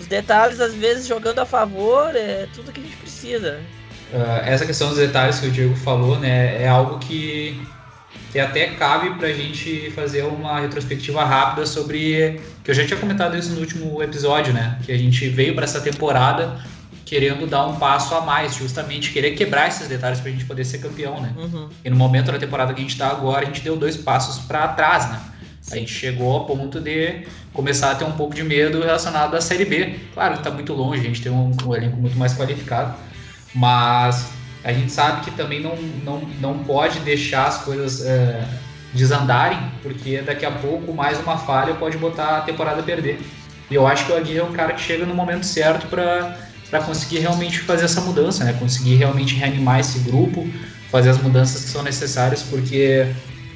Os 0.00 0.06
detalhes, 0.06 0.60
às 0.60 0.72
vezes, 0.72 1.06
jogando 1.06 1.40
a 1.40 1.44
favor, 1.46 2.16
é 2.16 2.48
tudo 2.54 2.72
que 2.72 2.80
a 2.80 2.82
gente 2.82 2.96
precisa. 2.96 3.60
Uh, 4.10 4.46
essa 4.46 4.64
questão 4.64 4.88
dos 4.88 4.96
detalhes 4.96 5.38
que 5.38 5.48
o 5.48 5.50
Diego 5.50 5.76
falou, 5.76 6.18
né? 6.18 6.62
É 6.62 6.66
algo 6.66 6.98
que, 6.98 7.60
que 8.32 8.40
até 8.40 8.68
cabe 8.68 9.10
pra 9.18 9.30
gente 9.30 9.90
fazer 9.90 10.22
uma 10.22 10.58
retrospectiva 10.58 11.22
rápida 11.22 11.66
sobre. 11.66 12.40
Que 12.64 12.70
eu 12.70 12.74
já 12.74 12.86
tinha 12.86 12.98
comentado 12.98 13.36
isso 13.36 13.52
no 13.52 13.60
último 13.60 14.02
episódio, 14.02 14.54
né? 14.54 14.78
Que 14.86 14.90
a 14.90 14.96
gente 14.96 15.28
veio 15.28 15.54
para 15.54 15.64
essa 15.64 15.82
temporada 15.82 16.64
querendo 17.04 17.46
dar 17.46 17.66
um 17.66 17.76
passo 17.76 18.14
a 18.14 18.20
mais, 18.20 18.54
justamente 18.54 19.12
querer 19.12 19.32
quebrar 19.32 19.68
esses 19.68 19.86
detalhes 19.88 20.20
para 20.20 20.30
a 20.30 20.32
gente 20.32 20.44
poder 20.44 20.64
ser 20.64 20.78
campeão, 20.78 21.20
né? 21.20 21.32
Uhum. 21.36 21.68
E 21.84 21.90
no 21.90 21.96
momento 21.96 22.32
da 22.32 22.38
temporada 22.38 22.72
que 22.72 22.80
a 22.80 22.82
gente 22.82 22.92
está 22.92 23.08
agora, 23.08 23.42
a 23.42 23.44
gente 23.44 23.60
deu 23.60 23.76
dois 23.76 23.96
passos 23.96 24.44
para 24.44 24.68
trás, 24.68 25.10
né? 25.10 25.20
Sim. 25.60 25.74
A 25.74 25.78
gente 25.78 25.92
chegou 25.92 26.32
ao 26.32 26.44
ponto 26.44 26.80
de 26.80 27.24
começar 27.52 27.92
a 27.92 27.94
ter 27.94 28.04
um 28.04 28.12
pouco 28.12 28.34
de 28.34 28.42
medo 28.42 28.80
relacionado 28.80 29.34
à 29.34 29.40
Série 29.40 29.64
B. 29.64 29.98
Claro 30.12 30.34
está 30.34 30.50
muito 30.50 30.72
longe, 30.72 31.00
a 31.00 31.04
gente 31.04 31.22
tem 31.22 31.32
um, 31.32 31.52
um, 31.64 31.74
elenco 31.74 31.96
muito 31.96 32.16
mais 32.18 32.34
qualificado, 32.34 32.94
mas 33.54 34.30
a 34.62 34.72
gente 34.72 34.92
sabe 34.92 35.24
que 35.24 35.30
também 35.30 35.60
não, 35.60 35.76
não, 35.76 36.20
não 36.40 36.58
pode 36.64 37.00
deixar 37.00 37.46
as 37.46 37.58
coisas 37.58 38.04
é, 38.04 38.46
desandarem, 38.92 39.58
porque 39.82 40.20
daqui 40.22 40.44
a 40.44 40.50
pouco 40.50 40.92
mais 40.92 41.18
uma 41.20 41.36
falha 41.36 41.74
pode 41.74 41.96
botar 41.98 42.38
a 42.38 42.40
temporada 42.42 42.80
a 42.80 42.82
perder. 42.82 43.20
E 43.70 43.74
eu 43.74 43.86
acho 43.86 44.06
que 44.06 44.12
o 44.12 44.16
Aguirre 44.16 44.38
é 44.38 44.44
um 44.44 44.52
cara 44.52 44.74
que 44.74 44.80
chega 44.80 45.06
no 45.06 45.14
momento 45.14 45.46
certo 45.46 45.86
para 45.86 46.38
para 46.70 46.80
conseguir 46.80 47.18
realmente 47.18 47.60
fazer 47.60 47.84
essa 47.84 48.00
mudança, 48.00 48.44
né? 48.44 48.52
Conseguir 48.54 48.96
realmente 48.96 49.34
reanimar 49.34 49.80
esse 49.80 49.98
grupo, 50.00 50.48
fazer 50.90 51.10
as 51.10 51.18
mudanças 51.18 51.64
que 51.64 51.70
são 51.70 51.82
necessárias, 51.82 52.42
porque 52.42 53.06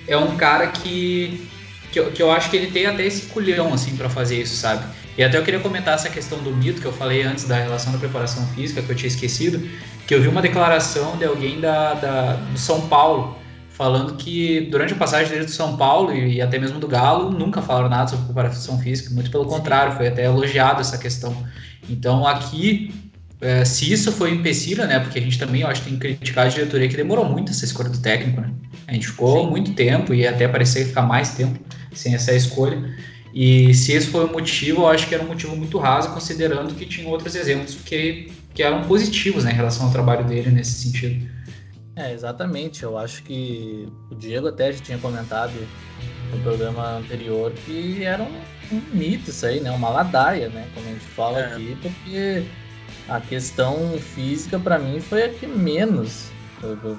é 0.07 0.17
um 0.17 0.37
cara 0.37 0.69
que, 0.69 1.49
que, 1.93 2.01
eu, 2.01 2.11
que 2.11 2.23
eu 2.23 2.31
acho 2.31 2.51
que 2.51 2.57
ele 2.57 2.71
tem 2.71 2.87
até 2.87 3.05
esse 3.05 3.27
culhão, 3.27 3.73
assim, 3.73 3.97
para 3.97 4.09
fazer 4.09 4.41
isso, 4.41 4.57
sabe? 4.57 4.85
E 5.17 5.25
até 5.25 5.37
eu 5.37 5.43
queria 5.43 5.59
comentar 5.59 5.95
essa 5.95 6.09
questão 6.09 6.39
do 6.39 6.53
mito 6.53 6.81
que 6.81 6.87
eu 6.87 6.93
falei 6.93 7.23
antes 7.23 7.45
da 7.45 7.57
relação 7.57 7.93
da 7.93 7.99
preparação 7.99 8.47
física, 8.49 8.81
que 8.81 8.91
eu 8.91 8.95
tinha 8.95 9.09
esquecido, 9.09 9.61
que 10.07 10.15
eu 10.15 10.23
vi 10.23 10.29
uma 10.29 10.41
declaração 10.41 11.17
de 11.17 11.25
alguém 11.25 11.61
da, 11.61 11.95
da 11.95 12.33
do 12.35 12.59
São 12.59 12.89
Paulo, 12.89 13.37
falando 13.71 14.15
que 14.15 14.63
durante 14.71 14.93
a 14.93 14.97
passagem 14.97 15.33
dele 15.33 15.45
do 15.45 15.51
São 15.51 15.77
Paulo 15.77 16.13
e, 16.13 16.35
e, 16.35 16.43
até 16.43 16.59
mesmo 16.59 16.79
do 16.79 16.87
Galo, 16.87 17.31
nunca 17.31 17.61
falaram 17.61 17.89
nada 17.89 18.09
sobre 18.09 18.27
preparação 18.27 18.79
física, 18.79 19.13
muito 19.13 19.31
pelo 19.31 19.45
contrário, 19.47 19.97
foi 19.97 20.07
até 20.09 20.25
elogiado 20.25 20.81
essa 20.81 20.97
questão. 20.97 21.37
Então 21.89 22.27
aqui 22.27 22.93
é, 23.41 23.65
se 23.65 23.91
isso 23.93 24.11
foi 24.11 24.33
um 24.33 24.37
empecilho, 24.37 24.87
né? 24.87 24.99
Porque 24.99 25.19
a 25.19 25.23
gente 25.23 25.39
também, 25.39 25.61
eu 25.61 25.69
acho, 25.69 25.83
tem 25.83 25.95
que 25.95 26.01
criticar 26.01 26.47
a 26.47 26.49
diretoria 26.49 26.89
que 26.89 26.97
demorou 26.97 27.25
muito 27.25 27.51
essa 27.51 27.65
escolha 27.65 27.89
do 27.89 27.99
técnico, 27.99 28.41
né? 28.41 28.53
A 28.87 28.93
gente 28.93 29.07
ficou 29.07 29.45
Sim. 29.45 29.51
muito 29.51 29.75
tempo 29.75 30.13
e 30.13 30.27
até 30.27 30.49
parecia 30.49 30.85
ficar 30.85 31.03
mais 31.03 31.35
tempo 31.35 31.59
sem 31.93 32.15
essa 32.15 32.33
escolha. 32.33 32.97
E 33.33 33.73
se 33.75 33.93
esse 33.93 34.09
foi 34.09 34.25
o 34.25 34.33
motivo, 34.33 34.83
eu 34.83 34.89
acho 34.89 35.07
que 35.07 35.15
era 35.15 35.23
um 35.23 35.29
motivo 35.29 35.55
muito 35.55 35.79
raso, 35.79 36.13
considerando 36.13 36.75
que 36.75 36.87
tinha 36.87 37.09
outros 37.09 37.35
exemplos 37.37 37.77
que, 37.85 38.33
que 38.55 38.63
eram 38.63 38.83
positivos 38.85 39.45
né, 39.45 39.53
em 39.53 39.55
relação 39.55 39.87
ao 39.87 39.93
trabalho 39.93 40.25
dele 40.25 40.51
nesse 40.51 40.73
sentido. 40.73 41.29
É, 41.95 42.13
exatamente. 42.13 42.83
Eu 42.83 42.97
acho 42.99 43.23
que 43.23 43.89
o 44.11 44.15
Diego 44.15 44.49
até 44.49 44.73
já 44.73 44.81
tinha 44.81 44.99
comentado 44.99 45.53
no 46.33 46.41
programa 46.43 46.99
anterior 46.99 47.53
que 47.65 48.03
era 48.03 48.23
um, 48.23 48.41
um 48.73 48.81
mito 48.93 49.31
isso 49.31 49.47
aí, 49.47 49.61
né? 49.61 49.71
Uma 49.71 49.89
ladaia, 49.89 50.49
né? 50.49 50.69
Como 50.75 50.87
a 50.87 50.93
gente 50.93 51.05
fala 51.05 51.39
é. 51.39 51.47
aqui, 51.47 51.77
porque 51.83 52.45
a 53.09 53.21
questão 53.21 53.99
física 53.99 54.59
para 54.59 54.79
mim 54.79 55.01
foi 55.01 55.25
a 55.25 55.29
que 55.29 55.47
menos 55.47 56.31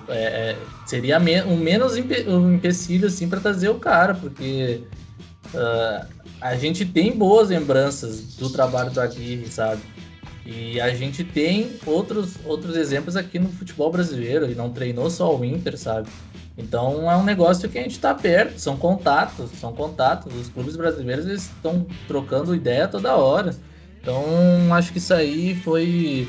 é, 0.08 0.13
é, 0.13 0.58
seria 0.86 1.17
o 1.17 1.58
menos 1.58 1.93
um 2.27 2.53
empecilho 2.53 3.08
assim 3.08 3.27
para 3.27 3.41
trazer 3.41 3.69
o 3.69 3.75
cara, 3.75 4.15
porque 4.15 4.84
uh, 5.53 6.08
a 6.39 6.55
gente 6.55 6.86
tem 6.86 7.12
boas 7.17 7.49
lembranças 7.49 8.36
do 8.36 8.49
trabalho 8.49 8.89
do 8.91 9.01
Aguirre, 9.01 9.47
sabe? 9.47 9.82
E 10.45 10.79
a 10.79 10.93
gente 10.95 11.23
tem 11.23 11.73
outros, 11.86 12.36
outros 12.45 12.75
exemplos 12.75 13.15
aqui 13.15 13.38
no 13.38 13.49
futebol 13.49 13.91
brasileiro. 13.91 14.45
Ele 14.45 14.55
não 14.55 14.71
treinou 14.71 15.10
só 15.10 15.36
o 15.36 15.45
Inter, 15.45 15.77
sabe? 15.77 16.10
Então 16.60 17.10
é 17.10 17.15
um 17.15 17.24
negócio 17.24 17.69
que 17.69 17.80
a 17.80 17.82
gente 17.82 17.93
está 17.93 18.13
perto, 18.13 18.60
são 18.60 18.76
contatos, 18.76 19.50
são 19.60 19.74
contatos. 19.74 20.34
Os 20.36 20.50
clubes 20.50 20.76
brasileiros 20.76 21.26
estão 21.26 21.88
trocando 22.08 22.54
ideia 22.54 22.88
toda 22.88 23.15
hora. 23.15 23.56
Então, 24.02 24.24
acho 24.74 24.91
que 24.91 24.98
isso 24.98 25.13
aí 25.13 25.56
foi 25.56 26.28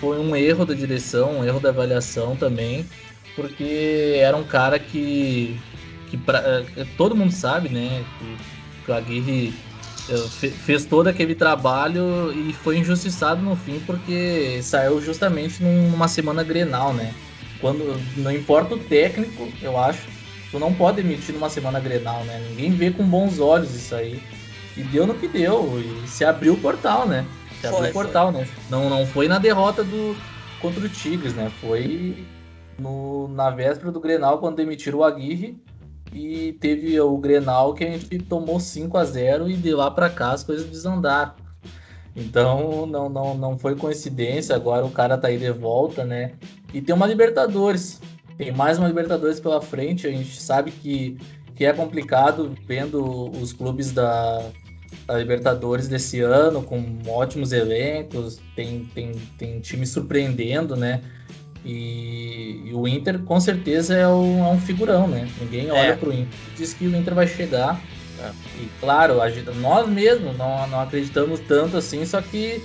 foi 0.00 0.18
um 0.18 0.34
erro 0.34 0.64
da 0.64 0.72
direção, 0.72 1.40
um 1.40 1.44
erro 1.44 1.60
da 1.60 1.68
avaliação 1.68 2.34
também, 2.34 2.86
porque 3.36 4.14
era 4.16 4.34
um 4.34 4.44
cara 4.44 4.78
que, 4.78 5.60
que 6.10 6.16
pra, 6.16 6.38
eh, 6.38 6.86
todo 6.96 7.14
mundo 7.14 7.32
sabe, 7.32 7.68
né, 7.68 8.02
que, 8.18 8.84
que 8.84 8.90
o 8.90 8.94
Aguirre 8.94 9.54
eh, 10.08 10.48
fez 10.48 10.86
todo 10.86 11.08
aquele 11.08 11.34
trabalho 11.34 12.32
e 12.32 12.54
foi 12.54 12.78
injustiçado 12.78 13.42
no 13.42 13.54
fim 13.54 13.78
porque 13.80 14.60
saiu 14.62 15.02
justamente 15.02 15.62
numa 15.62 16.08
semana 16.08 16.42
Grenal, 16.42 16.94
né? 16.94 17.14
Quando 17.60 18.00
não 18.16 18.32
importa 18.32 18.74
o 18.74 18.78
técnico, 18.78 19.48
eu 19.60 19.78
acho, 19.78 20.06
tu 20.50 20.58
não 20.58 20.72
pode 20.72 21.00
emitir 21.00 21.34
numa 21.34 21.50
semana 21.50 21.78
Grenal, 21.80 22.24
né? 22.24 22.42
Ninguém 22.50 22.72
vê 22.72 22.90
com 22.90 23.04
bons 23.04 23.38
olhos 23.38 23.74
isso 23.74 23.94
aí. 23.94 24.22
E 24.76 24.82
deu 24.82 25.06
no 25.06 25.14
que 25.14 25.28
deu, 25.28 25.78
e 25.78 26.08
se 26.08 26.24
abriu 26.24 26.54
o 26.54 26.60
portal, 26.60 27.06
né? 27.06 27.26
Se 27.60 27.66
abriu 27.66 27.80
foi, 27.80 27.90
o 27.90 27.92
portal, 27.92 28.32
foi. 28.32 28.40
né? 28.40 28.48
Não, 28.70 28.88
não 28.88 29.04
foi 29.06 29.28
na 29.28 29.38
derrota 29.38 29.84
do 29.84 30.16
contra 30.60 30.84
o 30.84 30.88
Tigres, 30.88 31.34
né? 31.34 31.50
Foi 31.60 32.24
no, 32.78 33.28
na 33.28 33.50
véspera 33.50 33.90
do 33.90 34.00
Grenal, 34.00 34.38
quando 34.38 34.56
demitiram 34.56 35.00
o 35.00 35.04
Aguirre 35.04 35.60
e 36.12 36.52
teve 36.60 36.98
o 37.00 37.16
Grenal 37.18 37.74
que 37.74 37.84
a 37.84 37.90
gente 37.90 38.18
tomou 38.20 38.58
5 38.58 38.96
a 38.96 39.04
0 39.04 39.50
e 39.50 39.56
de 39.56 39.72
lá 39.72 39.90
para 39.90 40.10
cá 40.10 40.32
as 40.32 40.42
coisas 40.42 40.66
desandaram. 40.66 41.32
Então 42.16 42.86
não, 42.86 43.08
não, 43.08 43.34
não 43.34 43.58
foi 43.58 43.76
coincidência, 43.76 44.56
agora 44.56 44.84
o 44.84 44.90
cara 44.90 45.16
tá 45.16 45.28
aí 45.28 45.38
de 45.38 45.50
volta, 45.52 46.04
né? 46.04 46.32
E 46.72 46.80
tem 46.80 46.94
uma 46.94 47.06
Libertadores. 47.06 48.00
Tem 48.36 48.52
mais 48.52 48.78
uma 48.78 48.88
Libertadores 48.88 49.40
pela 49.40 49.60
frente. 49.60 50.06
A 50.06 50.10
gente 50.10 50.40
sabe 50.40 50.70
que, 50.70 51.16
que 51.54 51.64
é 51.64 51.72
complicado 51.72 52.54
vendo 52.66 53.30
os 53.40 53.52
clubes 53.52 53.92
da, 53.92 54.50
da 55.06 55.18
Libertadores 55.18 55.88
desse 55.88 56.20
ano, 56.20 56.62
com 56.62 56.82
ótimos 57.06 57.52
elencos, 57.52 58.40
tem, 58.54 58.88
tem, 58.94 59.12
tem 59.38 59.60
time 59.60 59.86
surpreendendo, 59.86 60.76
né? 60.76 61.02
E, 61.64 62.62
e, 62.64 62.70
o 62.72 62.88
Inter 62.88 63.18
com 63.18 63.38
certeza 63.38 63.94
é 63.94 64.08
um, 64.08 64.44
é 64.44 64.48
um 64.48 64.60
figurão, 64.60 65.06
né? 65.06 65.28
Ninguém 65.40 65.70
olha 65.70 65.78
é. 65.78 65.96
pro 65.96 66.12
Inter 66.12 66.38
diz 66.56 66.72
que 66.72 66.86
o 66.86 66.96
Inter 66.96 67.14
vai 67.14 67.26
chegar. 67.26 67.80
É. 68.18 68.30
E 68.62 68.68
claro, 68.80 69.20
a 69.20 69.30
gente, 69.30 69.50
nós 69.58 69.88
mesmos 69.88 70.36
não, 70.36 70.66
não 70.68 70.80
acreditamos 70.80 71.40
tanto 71.40 71.76
assim, 71.76 72.04
só 72.06 72.20
que 72.22 72.62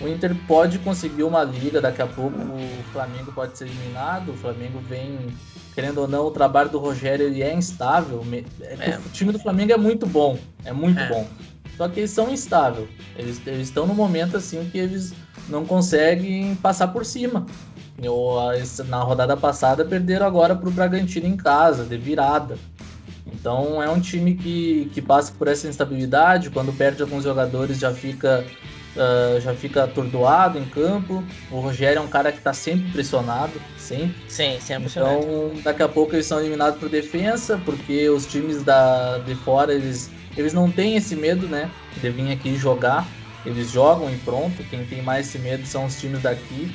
o 0.00 0.08
Inter 0.08 0.34
pode 0.46 0.78
conseguir 0.80 1.22
uma 1.22 1.44
liga, 1.44 1.80
daqui 1.80 2.02
a 2.02 2.06
pouco 2.06 2.36
o 2.38 2.84
Flamengo 2.92 3.32
pode 3.32 3.56
ser 3.56 3.66
eliminado, 3.66 4.32
o 4.32 4.36
Flamengo 4.36 4.80
vem, 4.88 5.18
querendo 5.74 5.98
ou 5.98 6.08
não, 6.08 6.26
o 6.26 6.30
trabalho 6.30 6.70
do 6.70 6.78
Rogério 6.78 7.26
ele 7.26 7.42
é 7.42 7.54
instável. 7.54 8.24
É, 8.60 8.90
é. 8.90 8.98
O 8.98 9.08
time 9.10 9.32
do 9.32 9.38
Flamengo 9.38 9.72
é 9.72 9.76
muito 9.76 10.06
bom, 10.06 10.38
é 10.64 10.72
muito 10.72 10.98
é. 10.98 11.08
bom. 11.08 11.26
Só 11.76 11.88
que 11.88 12.00
eles 12.00 12.10
são 12.10 12.30
instáveis. 12.30 12.88
Eles, 13.16 13.40
eles 13.46 13.68
estão 13.68 13.86
no 13.86 13.94
momento 13.94 14.36
assim 14.36 14.68
que 14.70 14.78
eles 14.78 15.12
não 15.48 15.64
conseguem 15.64 16.54
passar 16.56 16.88
por 16.88 17.04
cima. 17.04 17.46
Eu, 18.02 18.36
na 18.86 19.02
rodada 19.02 19.36
passada 19.36 19.84
perderam 19.84 20.26
agora 20.26 20.54
para 20.54 20.68
o 20.68 20.72
Bragantino 20.72 21.26
em 21.26 21.36
casa, 21.36 21.84
de 21.84 21.96
virada. 21.96 22.58
Então 23.32 23.82
é 23.82 23.88
um 23.88 24.00
time 24.00 24.34
que, 24.34 24.90
que 24.92 25.02
passa 25.02 25.32
por 25.36 25.48
essa 25.48 25.68
instabilidade, 25.68 26.50
quando 26.50 26.72
perde 26.72 27.02
alguns 27.02 27.24
jogadores 27.24 27.78
já 27.78 27.92
fica, 27.92 28.44
uh, 28.96 29.40
já 29.40 29.54
fica 29.54 29.84
atordoado 29.84 30.58
em 30.58 30.64
campo. 30.64 31.22
O 31.50 31.60
Rogério 31.60 31.98
é 31.98 32.00
um 32.00 32.08
cara 32.08 32.32
que 32.32 32.38
está 32.38 32.52
sempre 32.52 32.90
pressionado, 32.92 33.52
sempre. 33.76 34.14
Sim, 34.28 34.58
sempre 34.60 34.88
Então 34.88 35.52
daqui 35.62 35.82
a 35.82 35.88
pouco 35.88 36.14
eles 36.14 36.26
são 36.26 36.40
eliminados 36.40 36.78
por 36.78 36.88
defesa, 36.88 37.60
porque 37.64 38.08
os 38.08 38.26
times 38.26 38.62
da, 38.62 39.18
de 39.18 39.34
fora 39.34 39.74
eles, 39.74 40.10
eles 40.36 40.52
não 40.52 40.70
têm 40.70 40.96
esse 40.96 41.14
medo 41.14 41.46
né, 41.46 41.70
de 42.00 42.10
vir 42.10 42.32
aqui 42.32 42.56
jogar. 42.56 43.06
Eles 43.44 43.70
jogam 43.70 44.10
e 44.10 44.16
pronto. 44.18 44.64
Quem 44.70 44.84
tem 44.86 45.02
mais 45.02 45.28
esse 45.28 45.38
medo 45.38 45.66
são 45.66 45.84
os 45.84 46.00
times 46.00 46.22
daqui. 46.22 46.72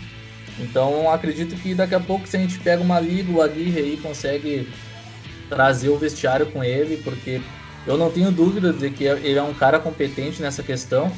Então 0.59 1.11
acredito 1.11 1.55
que 1.55 1.73
daqui 1.73 1.95
a 1.95 1.99
pouco 1.99 2.27
se 2.27 2.37
a 2.37 2.39
gente 2.39 2.59
pega 2.59 2.83
uma 2.83 2.99
liga, 2.99 3.31
o 3.31 3.41
Aguirre 3.41 3.79
aí 3.79 3.97
consegue 3.97 4.67
trazer 5.49 5.89
o 5.89 5.97
vestiário 5.97 6.45
com 6.47 6.63
ele, 6.63 6.97
porque 6.97 7.41
eu 7.87 7.97
não 7.97 8.11
tenho 8.11 8.31
dúvida 8.31 8.71
de 8.71 8.89
que 8.91 9.05
ele 9.05 9.39
é 9.39 9.41
um 9.41 9.53
cara 9.53 9.79
competente 9.79 10.41
nessa 10.41 10.61
questão, 10.61 11.11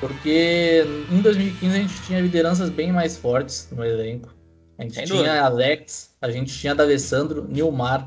porque 0.00 0.84
em 1.10 1.20
2015 1.20 1.74
a 1.74 1.78
gente 1.78 2.02
tinha 2.02 2.20
lideranças 2.20 2.70
bem 2.70 2.92
mais 2.92 3.16
fortes 3.16 3.68
no 3.72 3.84
elenco. 3.84 4.34
A 4.78 4.82
gente 4.82 4.94
Sem 4.94 5.04
tinha 5.04 5.18
dúvida. 5.18 5.44
Alex, 5.44 6.10
a 6.20 6.30
gente 6.30 6.52
tinha 6.52 6.74
D'Alessandro, 6.74 7.46
Nilmar, 7.48 8.06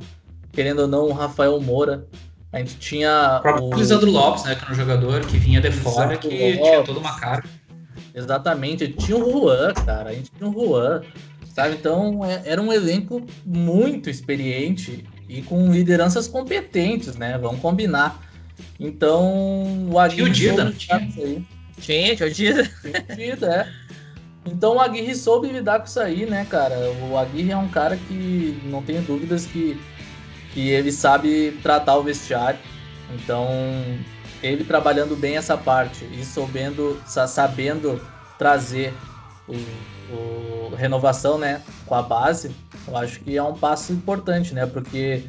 querendo 0.51 0.79
ou 0.79 0.87
não, 0.87 1.07
o 1.07 1.13
Rafael 1.13 1.59
Moura. 1.61 2.07
A 2.51 2.59
gente 2.59 2.77
tinha. 2.77 3.37
O 3.39 3.41
próprio 3.41 3.65
o 3.67 3.75
Lisandro 3.75 4.11
Lopes, 4.11 4.43
né? 4.43 4.55
Que 4.55 4.63
era 4.63 4.71
um 4.71 4.75
jogador 4.75 5.25
que 5.25 5.37
vinha 5.37 5.61
de 5.61 5.71
fora, 5.71 6.17
que 6.17 6.27
Lopes. 6.27 6.55
tinha 6.55 6.83
toda 6.83 6.99
uma 6.99 7.19
carga. 7.19 7.49
Exatamente, 8.13 8.87
tinha 8.87 9.15
o 9.15 9.31
Juan, 9.31 9.73
cara, 9.85 10.09
a 10.09 10.13
gente 10.13 10.31
tinha 10.31 10.49
o 10.49 10.51
Juan, 10.51 11.01
sabe? 11.53 11.75
Então 11.75 12.25
é, 12.25 12.41
era 12.45 12.59
um 12.59 12.73
elenco 12.73 13.23
muito 13.45 14.09
experiente 14.09 15.05
e 15.29 15.43
com 15.43 15.71
lideranças 15.71 16.27
competentes, 16.27 17.15
né? 17.15 17.37
Vamos 17.37 17.61
combinar. 17.61 18.19
Então 18.79 19.87
o 19.91 19.99
Aguirre. 19.99 20.31
Tinha 20.31 20.53
o 20.53 20.55
Dida, 20.55 20.71
tinha? 20.71 21.45
Tinha, 21.79 22.15
tinha 22.15 22.27
o 22.27 22.31
Dida. 22.31 22.71
Tinha 23.15 23.33
é. 23.33 23.67
Então 24.45 24.75
o 24.75 24.79
Aguirre 24.79 25.15
soube 25.15 25.49
lidar 25.49 25.79
com 25.79 25.85
isso 25.85 25.99
aí, 25.99 26.25
né, 26.25 26.45
cara? 26.49 26.75
O 27.09 27.17
Aguirre 27.17 27.51
é 27.51 27.57
um 27.57 27.67
cara 27.67 27.97
que 27.97 28.59
não 28.65 28.81
tenho 28.81 29.01
dúvidas 29.01 29.45
que, 29.45 29.79
que 30.53 30.69
ele 30.69 30.91
sabe 30.91 31.57
tratar 31.61 31.97
o 31.97 32.03
vestiário. 32.03 32.59
Então 33.13 33.47
ele 34.41 34.63
trabalhando 34.63 35.15
bem 35.15 35.37
essa 35.37 35.57
parte 35.57 36.05
e 36.05 36.23
soubendo, 36.23 37.01
sabendo 37.05 38.01
trazer 38.37 38.93
o, 39.47 39.53
o, 40.13 40.75
renovação, 40.75 41.37
né, 41.37 41.61
com 41.85 41.95
a 41.95 42.01
base, 42.01 42.51
eu 42.87 42.95
acho 42.97 43.19
que 43.21 43.35
é 43.35 43.43
um 43.43 43.53
passo 43.53 43.91
importante, 43.91 44.53
né, 44.53 44.65
porque 44.65 45.23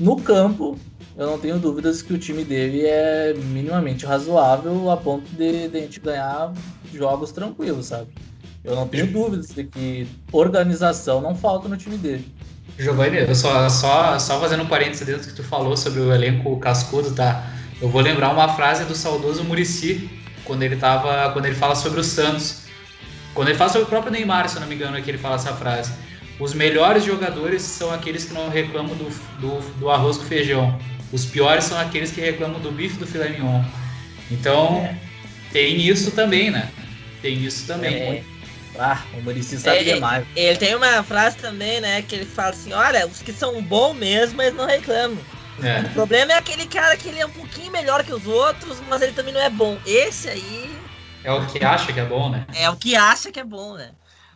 no 0.00 0.16
campo 0.16 0.78
eu 1.16 1.26
não 1.26 1.38
tenho 1.38 1.58
dúvidas 1.58 2.02
que 2.02 2.12
o 2.12 2.18
time 2.18 2.44
dele 2.44 2.84
é 2.84 3.34
minimamente 3.34 4.04
razoável 4.04 4.90
a 4.90 4.96
ponto 4.96 5.30
de, 5.30 5.68
de 5.68 5.78
a 5.78 5.80
gente 5.80 6.00
ganhar 6.00 6.52
jogos 6.92 7.30
tranquilos, 7.30 7.86
sabe? 7.86 8.08
Eu 8.64 8.74
não 8.74 8.88
tenho 8.88 9.06
dúvidas 9.06 9.48
de 9.48 9.64
que 9.64 10.08
organização 10.32 11.20
não 11.20 11.34
falta 11.34 11.68
no 11.68 11.76
time 11.76 11.96
dele. 11.96 12.26
Giovanni, 12.78 13.18
eu 13.18 13.34
só, 13.34 13.68
só, 13.68 14.18
só 14.18 14.40
fazendo 14.40 14.64
um 14.64 14.66
parênteses 14.66 15.06
dentro 15.06 15.28
que 15.28 15.34
tu 15.34 15.44
falou 15.44 15.76
sobre 15.76 16.00
o 16.00 16.12
elenco 16.12 16.58
cascudo, 16.58 17.12
tá? 17.12 17.48
Eu 17.80 17.88
vou 17.88 18.00
lembrar 18.00 18.30
uma 18.30 18.48
frase 18.48 18.84
do 18.84 18.94
saudoso 18.94 19.44
Murici, 19.44 20.10
quando 20.44 20.62
ele 20.62 20.76
tava, 20.76 21.30
quando 21.32 21.46
ele 21.46 21.54
fala 21.54 21.76
sobre 21.76 22.00
o 22.00 22.04
Santos. 22.04 22.64
Quando 23.34 23.48
ele 23.48 23.58
fala 23.58 23.70
sobre 23.70 23.86
o 23.86 23.88
próprio 23.88 24.12
Neymar, 24.12 24.48
se 24.48 24.56
eu 24.56 24.60
não 24.60 24.68
me 24.68 24.74
engano, 24.74 24.96
é 24.96 25.00
que 25.00 25.10
ele 25.10 25.18
fala 25.18 25.36
essa 25.36 25.52
frase. 25.52 25.92
Os 26.40 26.52
melhores 26.52 27.04
jogadores 27.04 27.62
são 27.62 27.92
aqueles 27.92 28.24
que 28.24 28.34
não 28.34 28.48
reclamam 28.48 28.94
do, 28.96 29.08
do, 29.40 29.78
do 29.78 29.90
arroz 29.90 30.16
com 30.16 30.24
feijão. 30.24 30.76
Os 31.14 31.24
piores 31.24 31.62
são 31.62 31.78
aqueles 31.78 32.10
que 32.10 32.20
reclamam 32.20 32.58
do 32.58 32.72
bife 32.72 32.96
do 32.96 33.06
filé 33.06 33.28
mignon. 33.28 33.62
Então, 34.32 34.78
é. 34.78 34.98
tem 35.52 35.80
isso 35.80 36.10
também, 36.10 36.50
né? 36.50 36.68
Tem 37.22 37.36
isso 37.36 37.68
também. 37.68 37.94
É. 37.94 38.24
Ah, 38.76 39.00
o 39.16 39.22
Murici 39.22 39.56
sabe 39.56 39.88
é, 39.88 39.94
demais. 39.94 40.26
Ele 40.34 40.58
tem 40.58 40.74
uma 40.74 41.04
frase 41.04 41.36
também, 41.36 41.80
né? 41.80 42.02
Que 42.02 42.16
ele 42.16 42.24
fala 42.24 42.48
assim: 42.48 42.72
olha, 42.72 43.06
os 43.06 43.22
que 43.22 43.32
são 43.32 43.62
bons 43.62 43.94
mesmo, 43.94 44.42
eles 44.42 44.56
não 44.56 44.66
reclamam. 44.66 45.16
É. 45.62 45.82
O 45.82 45.90
problema 45.90 46.32
é 46.32 46.36
aquele 46.36 46.66
cara 46.66 46.96
que 46.96 47.08
ele 47.08 47.20
é 47.20 47.26
um 47.26 47.30
pouquinho 47.30 47.70
melhor 47.70 48.02
que 48.02 48.12
os 48.12 48.26
outros, 48.26 48.82
mas 48.88 49.00
ele 49.00 49.12
também 49.12 49.32
não 49.32 49.40
é 49.40 49.48
bom. 49.48 49.78
Esse 49.86 50.28
aí. 50.28 50.76
É 51.22 51.30
o 51.30 51.46
que 51.46 51.64
acha 51.64 51.92
que 51.92 52.00
é 52.00 52.04
bom, 52.04 52.28
né? 52.28 52.44
É 52.56 52.68
o 52.68 52.74
que 52.74 52.96
acha 52.96 53.30
que 53.30 53.38
é 53.38 53.44
bom, 53.44 53.74
né? 53.74 53.92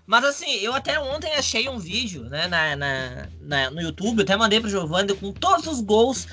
Mas 0.06 0.24
assim, 0.24 0.60
eu 0.60 0.72
até 0.72 1.00
ontem 1.00 1.34
achei 1.34 1.68
um 1.68 1.78
vídeo, 1.78 2.22
né, 2.30 2.46
na, 2.46 2.76
na, 2.76 3.26
na 3.42 3.70
no 3.70 3.82
YouTube, 3.82 4.18
eu 4.18 4.22
até 4.22 4.36
mandei 4.36 4.58
pro 4.60 4.70
Giovanni 4.70 5.12
com 5.14 5.32
todos 5.32 5.66
os 5.66 5.80
gols 5.82 6.26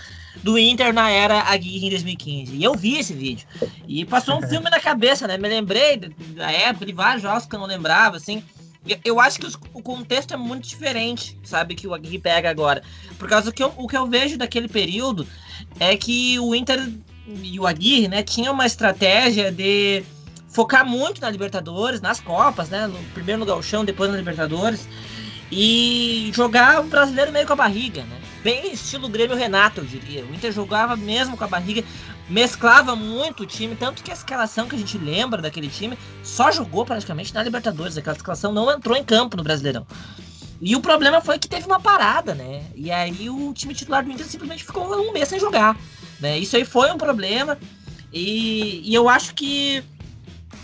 do 0.44 0.58
Inter 0.58 0.94
na 0.94 1.10
era 1.10 1.42
Aguirre 1.42 1.88
em 1.88 1.90
2015. 1.90 2.56
E 2.56 2.64
eu 2.64 2.76
vi 2.76 2.98
esse 2.98 3.14
vídeo. 3.14 3.48
E 3.88 4.06
passou 4.06 4.38
um 4.38 4.42
filme 4.48 4.70
na 4.70 4.80
cabeça, 4.80 5.28
né? 5.28 5.38
Me 5.38 5.48
lembrei 5.48 5.98
da 5.98 6.52
época 6.52 6.86
de 6.86 6.94
vários 6.94 7.22
jogos 7.22 7.46
que 7.46 7.56
eu 7.56 7.60
não 7.60 7.68
lembrava, 7.68 8.18
assim. 8.18 8.44
Eu 9.04 9.20
acho 9.20 9.40
que 9.40 9.48
os, 9.48 9.58
o 9.74 9.82
contexto 9.82 10.34
é 10.34 10.38
muito 10.38 10.68
diferente, 10.68 11.36
sabe, 11.44 11.74
que 11.74 11.88
o 11.88 11.94
Aguirre 11.94 12.20
pega 12.20 12.50
agora. 12.50 12.84
Por 13.18 13.28
causa 13.28 13.52
que 13.52 13.64
eu, 13.64 13.74
o 13.78 13.88
que 13.88 13.98
eu 13.98 14.06
vejo 14.06 14.38
daquele 14.38 14.68
período 14.68 15.28
é 15.80 15.98
que 15.98 16.40
o 16.40 16.54
Inter 16.54 16.88
e 17.42 17.60
o 17.60 17.66
Aguirre, 17.66 18.08
né, 18.08 18.22
tinham 18.22 18.54
uma 18.54 18.66
estratégia 18.66 19.52
de 19.52 20.04
focar 20.50 20.86
muito 20.86 21.20
na 21.20 21.30
Libertadores, 21.30 22.00
nas 22.00 22.20
Copas, 22.20 22.70
né, 22.70 22.88
no, 22.88 22.98
primeiro 23.14 23.40
no 23.40 23.46
Galchão, 23.46 23.84
depois 23.84 24.10
na 24.12 24.18
Libertadores, 24.18 24.88
e 25.52 26.32
jogar 26.34 26.82
o 26.82 26.84
brasileiro 26.84 27.32
meio 27.32 27.48
com 27.48 27.54
a 27.54 27.58
barriga, 27.58 28.04
né? 28.04 28.22
Bem 28.46 28.72
estilo 28.72 29.10
Grêmio 29.10 29.36
Renato, 29.36 29.82
eu 29.82 29.86
diria. 29.86 30.24
O 30.24 30.32
Inter 30.32 30.52
jogava 30.52 30.96
mesmo 30.96 31.36
com 31.36 31.44
a 31.44 31.48
barriga, 31.48 31.84
mesclava 32.30 32.96
muito 32.96 33.42
o 33.42 33.46
time, 33.48 33.76
tanto 33.76 34.04
que 34.04 34.12
a 34.12 34.14
escalação 34.14 34.68
que 34.68 34.76
a 34.76 34.78
gente 34.78 35.00
lembra 35.00 35.42
daquele 35.42 35.68
time 35.68 35.98
só 36.22 36.52
jogou 36.52 36.86
praticamente 36.86 37.34
na 37.34 37.42
Libertadores. 37.42 37.98
Aquela 37.98 38.16
escalação 38.16 38.54
não 38.54 38.72
entrou 38.72 38.96
em 38.96 39.04
campo 39.04 39.36
no 39.36 39.42
Brasileirão. 39.42 39.88
E 40.62 40.76
o 40.76 40.80
problema 40.80 41.22
foi 41.22 41.40
que 41.40 41.48
teve 41.48 41.66
uma 41.66 41.80
parada, 41.80 42.36
né? 42.36 42.64
E 42.76 42.92
aí 42.92 43.32
o 43.32 43.52
time 43.52 43.74
titular 43.74 44.06
do 44.06 44.12
Inter 44.12 44.28
simplesmente 44.28 44.64
ficou 44.64 44.96
um 44.96 45.12
mês 45.12 45.28
sem 45.28 45.40
jogar. 45.40 45.76
Né? 46.20 46.38
Isso 46.38 46.56
aí 46.56 46.66
foi 46.66 46.92
um 46.92 47.00
problema. 47.00 47.58
E, 48.14 48.80
e 48.88 48.94
eu 48.94 49.10
acho 49.10 49.34
que 49.34 49.84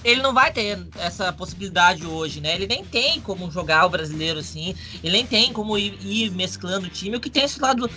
ele 0.04 0.22
não 0.22 0.34
vai 0.34 0.52
ter 0.52 0.80
essa 1.00 1.32
possibilidade 1.32 2.06
hoje, 2.06 2.42
né? 2.42 2.56
Ele 2.56 2.68
nem 2.68 2.84
tem 2.84 3.22
como 3.22 3.52
jogar 3.52 3.86
o 3.86 3.90
brasileiro 3.90 4.40
assim, 4.40 4.76
ele 5.04 5.14
nem 5.14 5.26
tem 5.26 5.54
como 5.54 5.78
ir, 5.78 5.98
ir 6.02 6.32
mesclando 6.32 6.88
o 6.88 6.90
time, 6.90 7.18
o 7.18 7.20
que 7.20 7.30
tem 7.30 7.44
esse 7.44 7.60
lado 7.60 7.90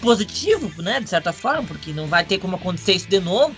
positivo, 0.00 0.70
né, 0.80 1.00
de 1.00 1.10
certa 1.10 1.32
forma, 1.32 1.64
porque 1.64 1.92
não 1.92 2.06
vai 2.06 2.24
ter 2.24 2.38
como 2.38 2.56
acontecer 2.56 2.92
isso 2.92 3.08
de 3.08 3.18
novo, 3.18 3.54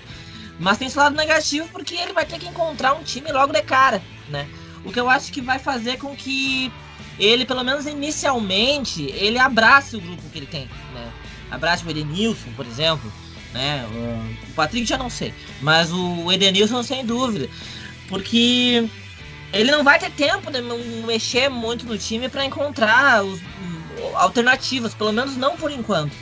mas 0.59 0.79
tem 0.79 0.89
esse 0.89 0.97
lado 0.97 1.15
negativo 1.15 1.69
porque 1.69 1.95
ele 1.95 2.13
vai 2.13 2.25
ter 2.25 2.39
que 2.39 2.49
encontrar 2.49 2.95
um 2.95 3.03
time 3.03 3.31
logo 3.31 3.53
de 3.53 3.63
cara, 3.63 4.03
né? 4.29 4.49
O 4.85 4.91
que 4.91 4.99
eu 4.99 5.11
acho 5.11 5.31
que 5.31 5.43
vai 5.43 5.59
fazer 5.59 5.99
com 5.99 6.17
que 6.17 6.73
ele, 7.19 7.45
pelo 7.45 7.63
menos 7.63 7.87
inicialmente, 7.87 9.03
ele 9.03 9.39
abrace 9.39 9.97
o 9.97 10.01
grupo 10.01 10.23
que 10.31 10.39
ele 10.39 10.47
tem, 10.47 10.65
né? 10.95 11.13
Abrace 11.51 11.85
o 11.85 11.91
Edenilson, 11.91 12.51
por 12.57 12.67
exemplo, 12.67 13.13
né? 13.53 13.87
O 14.49 14.55
Patrick 14.55 14.87
já 14.87 14.97
não 14.97 15.11
sei, 15.11 15.35
mas 15.61 15.93
o 15.93 16.33
Edenilson 16.33 16.83
sem 16.83 17.05
dúvida, 17.05 17.49
porque 18.11 18.91
ele 19.53 19.71
não 19.71 19.83
vai 19.83 19.99
ter 19.99 20.11
tempo 20.11 20.51
de 20.51 20.61
mexer 21.07 21.49
muito 21.49 21.87
no 21.87 21.97
time 21.97 22.29
para 22.29 22.45
encontrar 22.45 23.25
os, 23.25 23.41
alternativas, 24.15 24.93
pelo 24.93 25.13
menos 25.13 25.37
não 25.37 25.57
por 25.57 25.71
enquanto. 25.71 26.13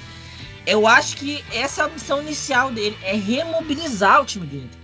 Eu 0.66 0.87
acho 0.87 1.16
que 1.16 1.42
essa 1.53 1.83
é 1.83 1.85
a 1.87 1.88
missão 1.88 2.20
inicial 2.20 2.70
dele, 2.70 2.96
é 3.03 3.14
remobilizar 3.14 4.20
o 4.20 4.27
time 4.27 4.46
do 4.46 4.57
Inter. 4.57 4.79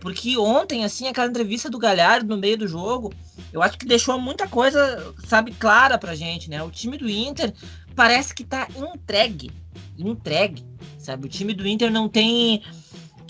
Porque 0.00 0.36
ontem, 0.36 0.84
assim, 0.84 1.08
aquela 1.08 1.28
entrevista 1.28 1.70
do 1.70 1.78
Galhardo 1.78 2.34
no 2.34 2.40
meio 2.40 2.56
do 2.56 2.68
jogo, 2.68 3.12
eu 3.52 3.62
acho 3.62 3.78
que 3.78 3.86
deixou 3.86 4.18
muita 4.18 4.46
coisa, 4.46 5.14
sabe, 5.26 5.52
clara 5.52 5.98
pra 5.98 6.14
gente, 6.14 6.50
né? 6.50 6.62
O 6.62 6.70
time 6.70 6.96
do 6.96 7.08
Inter 7.08 7.52
parece 7.94 8.34
que 8.34 8.44
tá 8.44 8.68
entregue. 8.76 9.50
Entregue, 9.98 10.64
sabe? 10.98 11.26
O 11.26 11.28
time 11.28 11.52
do 11.52 11.66
Inter 11.66 11.90
não 11.90 12.08
tem 12.08 12.62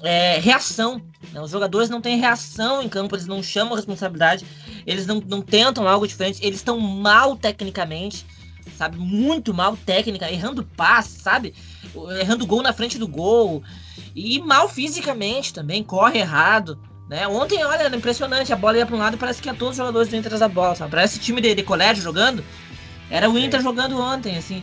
é, 0.03 0.39
reação. 0.39 1.03
Os 1.43 1.51
jogadores 1.51 1.91
não 1.91 2.01
têm 2.01 2.19
reação 2.19 2.83
em 2.83 2.89
campo, 2.89 3.15
eles 3.15 3.27
não 3.27 3.43
chamam 3.43 3.75
responsabilidade, 3.75 4.47
eles 4.87 5.07
não, 5.07 5.21
não 5.21 5.43
tentam 5.43 5.87
algo 5.87 6.07
diferente, 6.07 6.45
eles 6.45 6.59
estão 6.59 6.79
mal 6.79 7.37
tecnicamente, 7.37 8.25
sabe? 8.77 8.97
Muito 8.97 9.53
mal 9.53 9.77
técnica, 9.77 10.31
errando 10.31 10.65
passe, 10.77 11.21
sabe? 11.21 11.55
Errando 12.21 12.47
gol 12.47 12.63
na 12.63 12.73
frente 12.73 12.99
do 12.99 13.09
gol. 13.09 13.63
E 14.15 14.41
mal 14.41 14.69
fisicamente 14.69 15.53
também, 15.53 15.83
corre 15.83 16.21
errado. 16.21 16.79
Né? 17.09 17.27
Ontem, 17.27 17.65
olha, 17.65 17.83
era 17.83 17.97
impressionante, 17.97 18.53
a 18.53 18.57
bola 18.57 18.77
ia 18.77 18.87
para 18.87 18.95
um 18.95 18.99
lado 18.99 19.15
e 19.15 19.19
parece 19.19 19.41
que 19.41 19.49
é 19.49 19.53
todos 19.53 19.73
os 19.73 19.77
jogadores 19.77 20.09
do 20.09 20.17
Inter 20.17 20.39
da 20.39 20.49
bola, 20.49 20.75
sabe? 20.75 20.91
Parece 20.91 21.19
time 21.19 21.41
de, 21.41 21.55
de 21.55 21.63
colégio 21.63 22.03
jogando. 22.03 22.45
Era 23.11 23.29
o 23.31 23.39
Inter 23.39 23.63
jogando 23.63 23.99
ontem, 23.99 24.37
assim. 24.37 24.63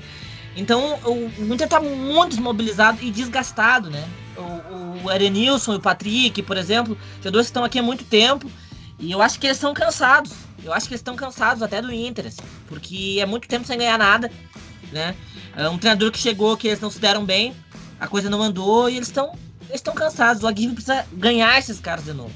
Então, 0.55 0.99
o, 1.03 1.27
o 1.41 1.53
Inter 1.53 1.67
tá 1.67 1.79
muito 1.79 2.29
desmobilizado 2.29 3.03
e 3.03 3.11
desgastado, 3.11 3.89
né? 3.89 4.07
O, 4.37 5.07
o 5.07 5.11
e 5.11 5.75
o 5.75 5.79
Patrick, 5.79 6.41
por 6.43 6.57
exemplo, 6.57 6.97
jogadores 7.17 7.47
que 7.47 7.51
estão 7.51 7.63
aqui 7.63 7.79
há 7.79 7.83
muito 7.83 8.03
tempo. 8.03 8.49
E 8.99 9.11
eu 9.11 9.21
acho 9.21 9.39
que 9.39 9.47
eles 9.47 9.57
estão 9.57 9.73
cansados. 9.73 10.31
Eu 10.63 10.73
acho 10.73 10.87
que 10.87 10.93
eles 10.93 11.01
estão 11.01 11.15
cansados 11.15 11.61
até 11.61 11.81
do 11.81 11.91
Inter, 11.91 12.27
assim, 12.27 12.41
porque 12.67 13.17
é 13.19 13.25
muito 13.25 13.47
tempo 13.47 13.67
sem 13.67 13.77
ganhar 13.77 13.99
nada, 13.99 14.31
né? 14.91 15.15
É 15.55 15.69
um 15.69 15.77
treinador 15.77 16.11
que 16.11 16.17
chegou 16.17 16.57
que 16.57 16.67
eles 16.67 16.79
não 16.79 16.89
se 16.89 16.99
deram 16.99 17.23
bem, 17.23 17.55
a 17.99 18.07
coisa 18.07 18.29
não 18.29 18.41
andou 18.41 18.89
e 18.89 18.95
eles 18.95 19.07
estão 19.07 19.37
eles 19.69 19.75
estão 19.75 19.93
cansados. 19.93 20.43
O 20.43 20.47
Aguirre 20.47 20.73
precisa 20.73 21.05
ganhar 21.13 21.57
esses 21.57 21.79
caras 21.79 22.05
de 22.05 22.13
novo. 22.13 22.33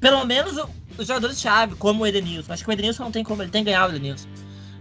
Pelo 0.00 0.24
menos 0.24 0.56
os 0.96 1.06
jogadores-chave, 1.06 1.74
como 1.76 2.02
o 2.02 2.06
Edenilson. 2.06 2.52
Acho 2.52 2.64
que 2.64 2.70
o 2.70 2.72
Edenilson 2.72 3.04
não 3.04 3.10
tem 3.12 3.24
como, 3.24 3.42
ele 3.42 3.50
tem 3.50 3.64
que 3.64 3.70
ganhar 3.70 3.86
o 3.86 3.90
Edenilson. 3.90 4.28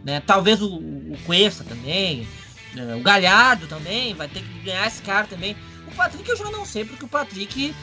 Né? 0.04 0.22
Talvez 0.22 0.62
o, 0.62 0.76
o 0.76 1.17
Cuesta 1.26 1.63
também, 1.63 2.28
né? 2.74 2.95
o 2.95 3.02
Galhardo 3.02 3.67
também, 3.67 4.13
vai 4.13 4.28
ter 4.28 4.41
que 4.41 4.60
ganhar 4.60 4.88
esse 4.88 5.02
cara 5.02 5.28
também. 5.28 5.56
Patrick 6.00 6.30
eu 6.30 6.38
já 6.38 6.50
não 6.50 6.66
sei, 6.66 6.86
porque 6.86 7.04
o 7.04 7.08
Patrick 7.10 7.76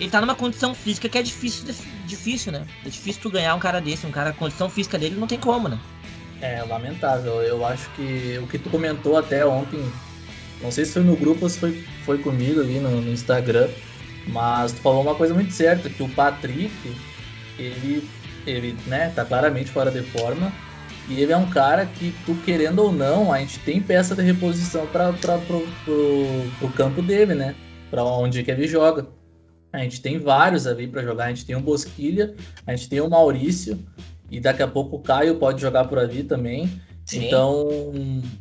ele 0.00 0.10
tá 0.10 0.20
numa 0.20 0.34
condição 0.34 0.74
física 0.74 1.08
que 1.08 1.16
é 1.16 1.22
difícil, 1.22 1.72
difícil, 2.04 2.50
né? 2.50 2.66
É 2.84 2.88
difícil 2.88 3.22
tu 3.22 3.30
ganhar 3.30 3.54
um 3.54 3.60
cara 3.60 3.80
desse, 3.80 4.04
um 4.04 4.10
cara, 4.10 4.30
a 4.30 4.32
condição 4.32 4.68
física 4.68 4.98
dele 4.98 5.14
não 5.16 5.28
tem 5.28 5.38
como, 5.38 5.68
né? 5.68 5.78
É, 6.40 6.60
lamentável. 6.64 7.40
Eu 7.40 7.64
acho 7.64 7.88
que 7.90 8.36
o 8.42 8.48
que 8.48 8.58
tu 8.58 8.68
comentou 8.68 9.16
até 9.16 9.46
ontem 9.46 9.80
não 10.60 10.72
sei 10.72 10.84
se 10.84 10.92
foi 10.92 11.02
no 11.02 11.16
grupo 11.16 11.44
ou 11.44 11.48
se 11.48 11.58
foi, 11.58 11.84
foi 12.04 12.18
comigo 12.18 12.60
ali 12.60 12.80
no, 12.80 13.00
no 13.00 13.12
Instagram, 13.12 13.68
mas 14.28 14.72
tu 14.72 14.80
falou 14.80 15.02
uma 15.02 15.14
coisa 15.14 15.32
muito 15.32 15.52
certa, 15.52 15.88
que 15.88 16.02
o 16.02 16.08
Patrick, 16.08 16.72
ele, 17.56 18.08
ele 18.44 18.76
né, 18.86 19.12
tá 19.14 19.24
claramente 19.24 19.70
fora 19.70 19.90
de 19.90 20.02
forma, 20.02 20.52
e 21.08 21.20
ele 21.20 21.32
é 21.32 21.36
um 21.36 21.48
cara 21.48 21.86
que, 21.86 22.14
tu 22.24 22.34
querendo 22.44 22.80
ou 22.80 22.92
não, 22.92 23.32
a 23.32 23.38
gente 23.38 23.58
tem 23.60 23.80
peça 23.80 24.14
de 24.14 24.22
reposição 24.22 24.86
para 24.86 25.12
pro, 25.12 25.38
pro, 25.84 26.26
pro 26.58 26.68
campo 26.70 27.02
dele, 27.02 27.34
né? 27.34 27.54
Para 27.90 28.04
onde 28.04 28.42
que 28.42 28.50
ele 28.50 28.66
joga. 28.66 29.06
A 29.72 29.78
gente 29.78 30.00
tem 30.00 30.18
vários 30.18 30.66
ali 30.66 30.86
para 30.86 31.02
jogar. 31.02 31.24
A 31.24 31.28
gente 31.28 31.46
tem 31.46 31.56
o 31.56 31.60
Bosquilha, 31.60 32.34
a 32.66 32.74
gente 32.74 32.88
tem 32.88 33.00
o 33.00 33.08
Maurício, 33.08 33.78
e 34.30 34.40
daqui 34.40 34.62
a 34.62 34.68
pouco 34.68 34.96
o 34.96 35.00
Caio 35.00 35.36
pode 35.36 35.60
jogar 35.60 35.84
por 35.84 35.98
ali 35.98 36.22
também. 36.22 36.70
Sim. 37.04 37.26
Então, 37.26 37.68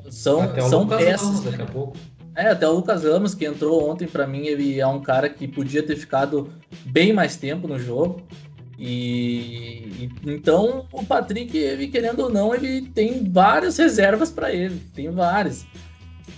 são, 0.10 0.42
Até 0.42 0.62
são 0.62 0.88
peças. 0.88 1.42
Daqui 1.42 1.62
a 1.62 1.66
pouco. 1.66 1.98
É, 2.36 2.48
até 2.48 2.68
o 2.68 2.72
Lucas 2.72 3.04
Ramos, 3.04 3.36
que 3.36 3.46
entrou 3.46 3.90
ontem, 3.90 4.08
para 4.08 4.26
mim, 4.26 4.46
ele 4.46 4.80
é 4.80 4.88
um 4.88 5.02
cara 5.02 5.30
que 5.30 5.48
podia 5.48 5.84
ter 5.84 5.98
ficado 5.98 6.50
bem 6.86 7.12
mais 7.12 7.36
tempo 7.36 7.68
no 7.68 7.78
jogo. 7.78 8.22
E, 8.84 10.10
então 10.26 10.88
o 10.92 11.06
Patrick, 11.06 11.56
ele 11.56 11.88
querendo 11.88 12.22
ou 12.22 12.30
não, 12.32 12.56
ele 12.56 12.82
tem 12.82 13.30
várias 13.32 13.78
reservas 13.78 14.32
para 14.32 14.52
ele, 14.52 14.82
tem 14.96 15.12
várias. 15.12 15.68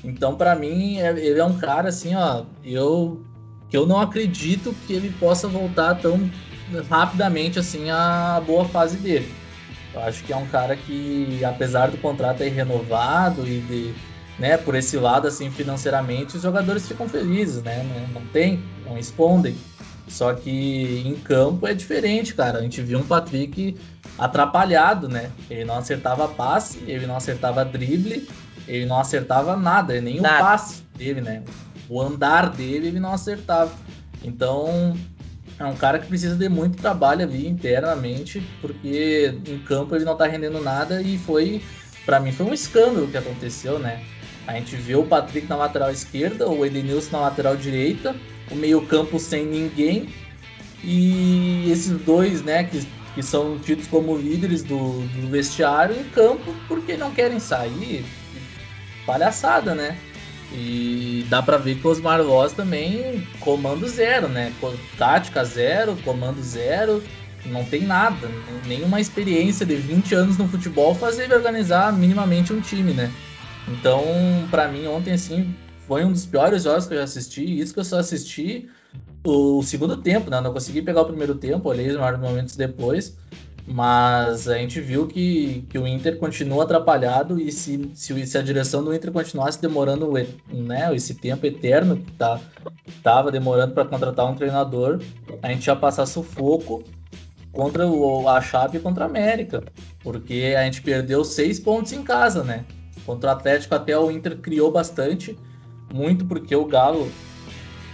Então, 0.03 0.35
para 0.35 0.53
mim, 0.53 0.99
é, 0.99 1.09
ele 1.11 1.39
é 1.39 1.45
um 1.45 1.57
cara 1.57 1.87
assim, 1.87 2.13
ó, 2.13 2.43
eu 2.61 3.25
que 3.69 3.77
eu 3.77 3.87
não 3.87 3.99
acredito 3.99 4.75
que 4.85 4.93
ele 4.93 5.09
possa 5.19 5.47
voltar 5.47 5.95
tão 5.95 6.29
rapidamente 6.89 7.57
assim 7.57 7.89
à 7.89 8.43
boa 8.45 8.65
fase 8.65 8.97
dele. 8.97 9.33
Eu 9.93 10.01
acho 10.01 10.23
que 10.25 10.33
é 10.33 10.35
um 10.35 10.45
cara 10.47 10.75
que, 10.75 11.43
apesar 11.45 11.89
do 11.89 11.97
contrato 11.97 12.43
aí 12.43 12.49
renovado 12.49 13.47
e 13.47 13.61
de 13.61 13.93
né, 14.37 14.57
por 14.57 14.75
esse 14.75 14.97
lado, 14.97 15.27
assim, 15.27 15.49
financeiramente, 15.49 16.35
os 16.35 16.43
jogadores 16.43 16.87
ficam 16.87 17.07
felizes, 17.07 17.63
né? 17.63 17.83
Não, 17.83 18.21
não 18.21 18.27
tem, 18.27 18.61
não 18.85 18.95
respondem. 18.95 19.55
Só 20.07 20.33
que 20.33 21.03
em 21.05 21.15
campo 21.15 21.65
é 21.65 21.73
diferente, 21.73 22.35
cara. 22.35 22.59
A 22.59 22.61
gente 22.61 22.81
viu 22.81 22.99
um 22.99 23.03
Patrick 23.03 23.77
atrapalhado, 24.17 25.07
né? 25.07 25.31
Ele 25.49 25.65
não 25.65 25.77
acertava 25.77 26.27
passe, 26.27 26.79
ele 26.85 27.07
não 27.07 27.15
acertava 27.15 27.63
drible, 27.63 28.27
ele 28.67 28.85
não 28.85 28.99
acertava 28.99 29.55
nada, 29.55 29.99
nem 30.01 30.19
nada. 30.19 30.35
o 30.35 30.39
passe 30.39 30.83
dele, 30.95 31.21
né? 31.21 31.43
O 31.89 32.01
andar 32.01 32.49
dele 32.49 32.87
ele 32.87 32.99
não 32.99 33.13
acertava. 33.13 33.71
Então 34.23 34.95
é 35.59 35.65
um 35.65 35.75
cara 35.75 35.99
que 35.99 36.07
precisa 36.07 36.35
de 36.35 36.49
muito 36.49 36.77
trabalho 36.77 37.23
ali 37.23 37.47
internamente, 37.47 38.41
porque 38.61 39.33
em 39.47 39.59
campo 39.59 39.95
ele 39.95 40.05
não 40.05 40.15
tá 40.15 40.25
rendendo 40.25 40.61
nada 40.61 41.01
e 41.01 41.17
foi, 41.17 41.61
para 42.05 42.19
mim, 42.19 42.31
foi 42.31 42.45
um 42.45 42.53
escândalo 42.53 43.07
que 43.07 43.17
aconteceu, 43.17 43.79
né? 43.79 44.03
A 44.45 44.53
gente 44.53 44.75
vê 44.75 44.95
o 44.95 45.05
Patrick 45.05 45.47
na 45.47 45.55
lateral 45.55 45.91
esquerda, 45.91 46.49
o 46.49 46.65
Edenilson 46.65 47.11
na 47.11 47.21
lateral 47.21 47.55
direita, 47.55 48.15
o 48.53 48.55
meio-campo 48.55 49.19
sem 49.19 49.45
ninguém. 49.45 50.09
E 50.83 51.69
esses 51.71 51.97
dois, 51.99 52.41
né, 52.41 52.63
que, 52.63 52.85
que 53.15 53.23
são 53.23 53.57
tidos 53.59 53.87
como 53.87 54.17
líderes 54.17 54.63
do, 54.63 55.01
do 55.01 55.29
vestiário 55.29 55.95
em 55.95 56.03
campo 56.05 56.53
porque 56.67 56.95
não 56.95 57.11
querem 57.11 57.39
sair. 57.39 58.05
Palhaçada, 59.05 59.75
né? 59.75 59.97
E 60.53 61.25
dá 61.29 61.41
para 61.41 61.57
ver 61.57 61.75
que 61.75 61.87
o 61.87 61.89
Osmar 61.89 62.21
Loz 62.21 62.53
também 62.53 63.27
comando 63.39 63.87
zero, 63.87 64.27
né? 64.27 64.53
Tática 64.97 65.43
zero, 65.43 65.97
comando 66.03 66.41
zero, 66.43 67.03
não 67.45 67.63
tem 67.63 67.81
nada, 67.81 68.29
nenhuma 68.65 69.01
experiência 69.01 69.65
de 69.65 69.75
20 69.75 70.15
anos 70.15 70.37
no 70.37 70.47
futebol 70.47 70.93
fazer 70.95 71.33
organizar 71.33 71.91
minimamente 71.91 72.53
um 72.53 72.61
time, 72.61 72.93
né? 72.93 73.11
Então, 73.67 74.03
para 74.51 74.67
mim, 74.67 74.85
ontem, 74.87 75.13
assim, 75.13 75.53
foi 75.87 76.03
um 76.05 76.11
dos 76.11 76.25
piores 76.25 76.63
jogos 76.63 76.85
que 76.85 76.93
eu 76.93 76.97
já 76.97 77.03
assisti. 77.03 77.59
Isso 77.59 77.73
que 77.73 77.79
eu 77.79 77.85
só 77.85 77.99
assisti 77.99 78.69
o 79.25 79.61
segundo 79.63 79.97
tempo, 79.97 80.29
né? 80.29 80.39
Não 80.41 80.53
consegui 80.53 80.81
pegar 80.81 81.01
o 81.01 81.05
primeiro 81.05 81.35
tempo, 81.35 81.69
olhei 81.69 81.89
os 81.89 81.97
maiores 81.97 82.19
momentos 82.19 82.55
depois. 82.55 83.17
Mas 83.65 84.49
a 84.49 84.57
gente 84.57 84.81
viu 84.81 85.07
que, 85.07 85.65
que 85.69 85.79
o 85.79 85.87
Inter 85.87 86.17
continua 86.17 86.65
atrapalhado 86.65 87.39
e 87.39 87.49
se, 87.49 87.89
se, 87.93 88.27
se 88.27 88.37
a 88.37 88.41
direção 88.41 88.83
do 88.83 88.93
Inter 88.93 89.11
continuasse 89.11 89.61
demorando 89.61 90.11
né, 90.51 90.93
esse 90.93 91.15
tempo 91.15 91.45
eterno 91.45 91.95
que 91.95 92.11
tá, 92.11 92.41
tava 93.01 93.31
demorando 93.31 93.73
para 93.73 93.85
contratar 93.85 94.29
um 94.29 94.35
treinador, 94.35 94.99
a 95.41 95.47
gente 95.47 95.65
ia 95.65 95.75
passar 95.77 96.05
sufoco 96.05 96.83
contra 97.53 97.87
o, 97.87 98.27
a 98.27 98.41
Chape 98.41 98.77
e 98.77 98.79
contra 98.81 99.05
a 99.05 99.07
América. 99.07 99.63
Porque 100.03 100.53
a 100.57 100.65
gente 100.65 100.81
perdeu 100.81 101.23
seis 101.23 101.57
pontos 101.57 101.93
em 101.93 102.03
casa, 102.03 102.43
né? 102.43 102.65
Contra 103.05 103.29
o 103.29 103.33
Atlético 103.33 103.75
até 103.75 103.97
o 103.97 104.11
Inter 104.11 104.37
criou 104.39 104.71
bastante, 104.71 105.37
muito 105.93 106.25
porque 106.25 106.55
o 106.55 106.65
Galo 106.65 107.09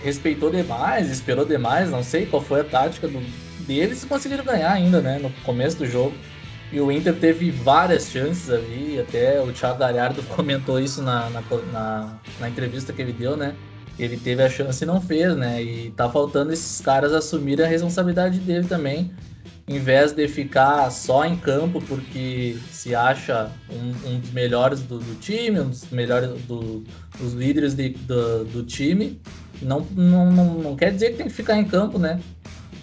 respeitou 0.01 0.49
demais, 0.49 1.11
esperou 1.11 1.45
demais, 1.45 1.91
não 1.91 2.01
sei 2.01 2.25
qual 2.25 2.41
foi 2.41 2.61
a 2.61 2.63
tática 2.63 3.07
do, 3.07 3.19
deles 3.67 4.01
e 4.01 4.07
conseguiram 4.07 4.45
ganhar 4.45 4.71
ainda, 4.71 5.01
né, 5.01 5.19
no 5.19 5.29
começo 5.43 5.77
do 5.77 5.85
jogo. 5.85 6.15
E 6.71 6.79
o 6.79 6.91
Inter 6.91 7.15
teve 7.15 7.51
várias 7.51 8.09
chances 8.09 8.49
ali, 8.49 8.99
até 8.99 9.41
o 9.41 9.51
Thiago 9.51 9.79
Galhardo 9.79 10.23
comentou 10.35 10.79
isso 10.79 11.01
na, 11.01 11.29
na, 11.29 11.43
na, 11.73 12.19
na 12.39 12.49
entrevista 12.49 12.93
que 12.93 13.01
ele 13.01 13.11
deu, 13.11 13.35
né? 13.35 13.55
Ele 13.97 14.15
teve 14.15 14.41
a 14.41 14.49
chance 14.49 14.81
e 14.83 14.87
não 14.87 15.01
fez, 15.01 15.35
né? 15.35 15.61
E 15.61 15.91
tá 15.91 16.07
faltando 16.07 16.53
esses 16.53 16.79
caras 16.79 17.11
assumirem 17.11 17.65
a 17.65 17.67
responsabilidade 17.67 18.39
dele 18.39 18.65
também 18.67 19.11
em 19.69 19.77
vez 19.77 20.11
de 20.13 20.27
ficar 20.27 20.89
só 20.89 21.23
em 21.23 21.37
campo 21.37 21.79
porque 21.87 22.57
se 22.71 22.95
acha 22.95 23.51
um, 23.69 24.09
um 24.09 24.19
dos 24.19 24.31
melhores 24.31 24.79
do, 24.81 24.97
do, 24.97 25.13
time, 25.19 25.59
um 25.59 25.69
dos 25.69 25.87
melhores 25.91 26.31
do, 26.47 26.83
dos 27.19 27.33
líderes 27.33 27.75
de, 27.75 27.89
do, 27.89 28.45
do, 28.45 28.63
time, 28.63 29.21
não, 29.61 29.81
não, 29.91 30.31
não, 30.31 30.75
quer 30.75 30.91
dizer 30.91 31.11
que 31.11 31.17
tem 31.17 31.27
que 31.27 31.33
ficar 31.33 31.55
em 31.55 31.65
campo, 31.65 31.99
né? 31.99 32.19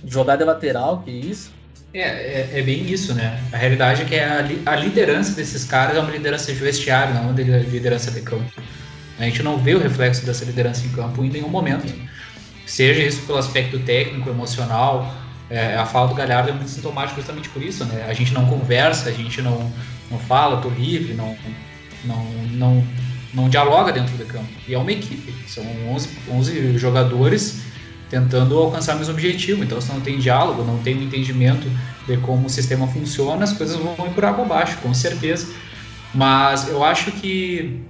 Jogar 0.07 0.37
de 0.37 0.44
lateral, 0.44 1.03
que 1.03 1.11
isso. 1.11 1.51
É, 1.92 2.03
é, 2.03 2.51
é 2.53 2.62
bem 2.62 2.88
isso, 2.88 3.14
né? 3.14 3.42
A 3.53 3.57
realidade 3.57 4.03
é 4.03 4.05
que 4.05 4.16
a, 4.16 4.46
a 4.70 4.77
liderança 4.77 5.33
desses 5.33 5.64
caras 5.64 5.96
é 5.96 6.01
uma 6.01 6.12
liderança 6.12 6.53
de 6.53 6.59
vestiário, 6.61 7.14
não 7.14 7.31
uma 7.31 7.33
liderança 7.33 8.12
de 8.12 8.20
campo. 8.20 8.44
A 9.18 9.25
gente 9.25 9.42
não 9.42 9.59
vê 9.59 9.75
o 9.75 9.81
reflexo 9.81 10.25
dessa 10.25 10.44
liderança 10.44 10.87
em 10.87 10.90
campo 10.90 11.25
em 11.25 11.31
nenhum 11.31 11.49
momento. 11.49 11.92
Seja 12.64 13.03
isso 13.03 13.27
pelo 13.27 13.38
aspecto 13.38 13.77
técnico, 13.81 14.31
emocional, 14.31 15.25
é, 15.48 15.76
a 15.76 15.87
fala 15.87 16.09
do 16.09 16.14
Galhardo 16.14 16.50
é 16.50 16.52
muito 16.52 16.70
sintomática 16.70 17.16
justamente 17.16 17.48
por 17.48 17.62
isso, 17.62 17.85
né? 17.85 18.06
A 18.09 18.12
gente 18.12 18.35
não 18.35 18.46
conversa, 18.46 19.09
a 19.09 19.12
gente 19.12 19.40
não, 19.40 19.70
não 20.11 20.18
fala, 20.18 20.61
tô 20.61 20.68
livre, 20.68 21.14
não, 21.14 21.37
não, 22.04 22.24
não, 22.50 22.85
não 23.32 23.48
dialoga 23.48 23.92
dentro 23.92 24.16
do 24.16 24.24
campo. 24.24 24.48
E 24.66 24.74
é 24.74 24.78
uma 24.78 24.90
equipe, 24.90 25.32
são 25.48 25.64
11, 25.88 26.09
11 26.30 26.78
jogadores 26.78 27.62
tentando 28.11 28.56
alcançar 28.59 28.96
o 28.96 28.98
mesmo 28.98 29.14
objetivo. 29.14 29.62
Então, 29.62 29.80
se 29.80 29.88
não 29.92 30.00
tem 30.00 30.18
diálogo, 30.18 30.64
não 30.64 30.78
tem 30.78 30.96
um 30.96 31.02
entendimento 31.02 31.68
de 32.06 32.16
como 32.18 32.46
o 32.46 32.50
sistema 32.50 32.87
funciona, 32.87 33.44
as 33.44 33.52
coisas 33.52 33.76
vão 33.76 34.06
ir 34.06 34.14
por 34.14 34.24
água 34.24 34.44
abaixo, 34.44 34.78
com 34.78 34.92
certeza. 34.94 35.52
Mas 36.14 36.68
eu 36.68 36.82
acho 36.82 37.12
que, 37.12 37.82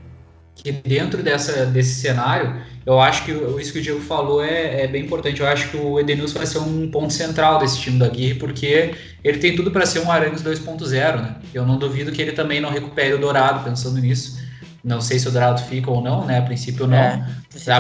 que 0.55 0.73
dentro 0.73 1.23
dessa, 1.23 1.67
desse 1.67 2.01
cenário, 2.01 2.57
eu 2.87 3.01
acho 3.01 3.25
que 3.25 3.33
isso 3.61 3.73
que 3.73 3.81
o 3.81 3.83
Diego 3.83 4.01
falou 4.01 4.41
é, 4.41 4.83
é, 4.83 4.87
bem 4.87 5.05
importante. 5.05 5.41
Eu 5.41 5.49
acho 5.49 5.69
que 5.71 5.77
o 5.77 5.99
Edenilson 5.99 6.39
vai 6.39 6.47
ser 6.47 6.59
um 6.59 6.89
ponto 6.89 7.13
central 7.13 7.59
desse 7.59 7.81
time 7.81 7.99
da 7.99 8.07
Aguirre, 8.07 8.35
porque 8.35 8.95
ele 9.25 9.39
tem 9.39 9.57
tudo 9.57 9.73
para 9.73 9.85
ser 9.85 9.99
um 9.99 10.11
Arangues 10.11 10.41
2.0, 10.41 11.21
né? 11.21 11.35
Eu 11.53 11.67
não 11.67 11.79
duvido 11.79 12.13
que 12.13 12.23
ele 12.23 12.31
também 12.31 12.61
não 12.61 12.71
recupere 12.71 13.13
o 13.13 13.19
Dourado, 13.19 13.65
pensando 13.65 13.99
nisso. 13.99 14.39
Não 14.85 15.01
sei 15.01 15.19
se 15.19 15.27
o 15.27 15.33
Dourado 15.33 15.63
fica 15.63 15.91
ou 15.91 16.01
não, 16.01 16.25
né? 16.25 16.39
A 16.39 16.43
princípio 16.43 16.87
não. 16.87 16.97
É, 16.97 17.27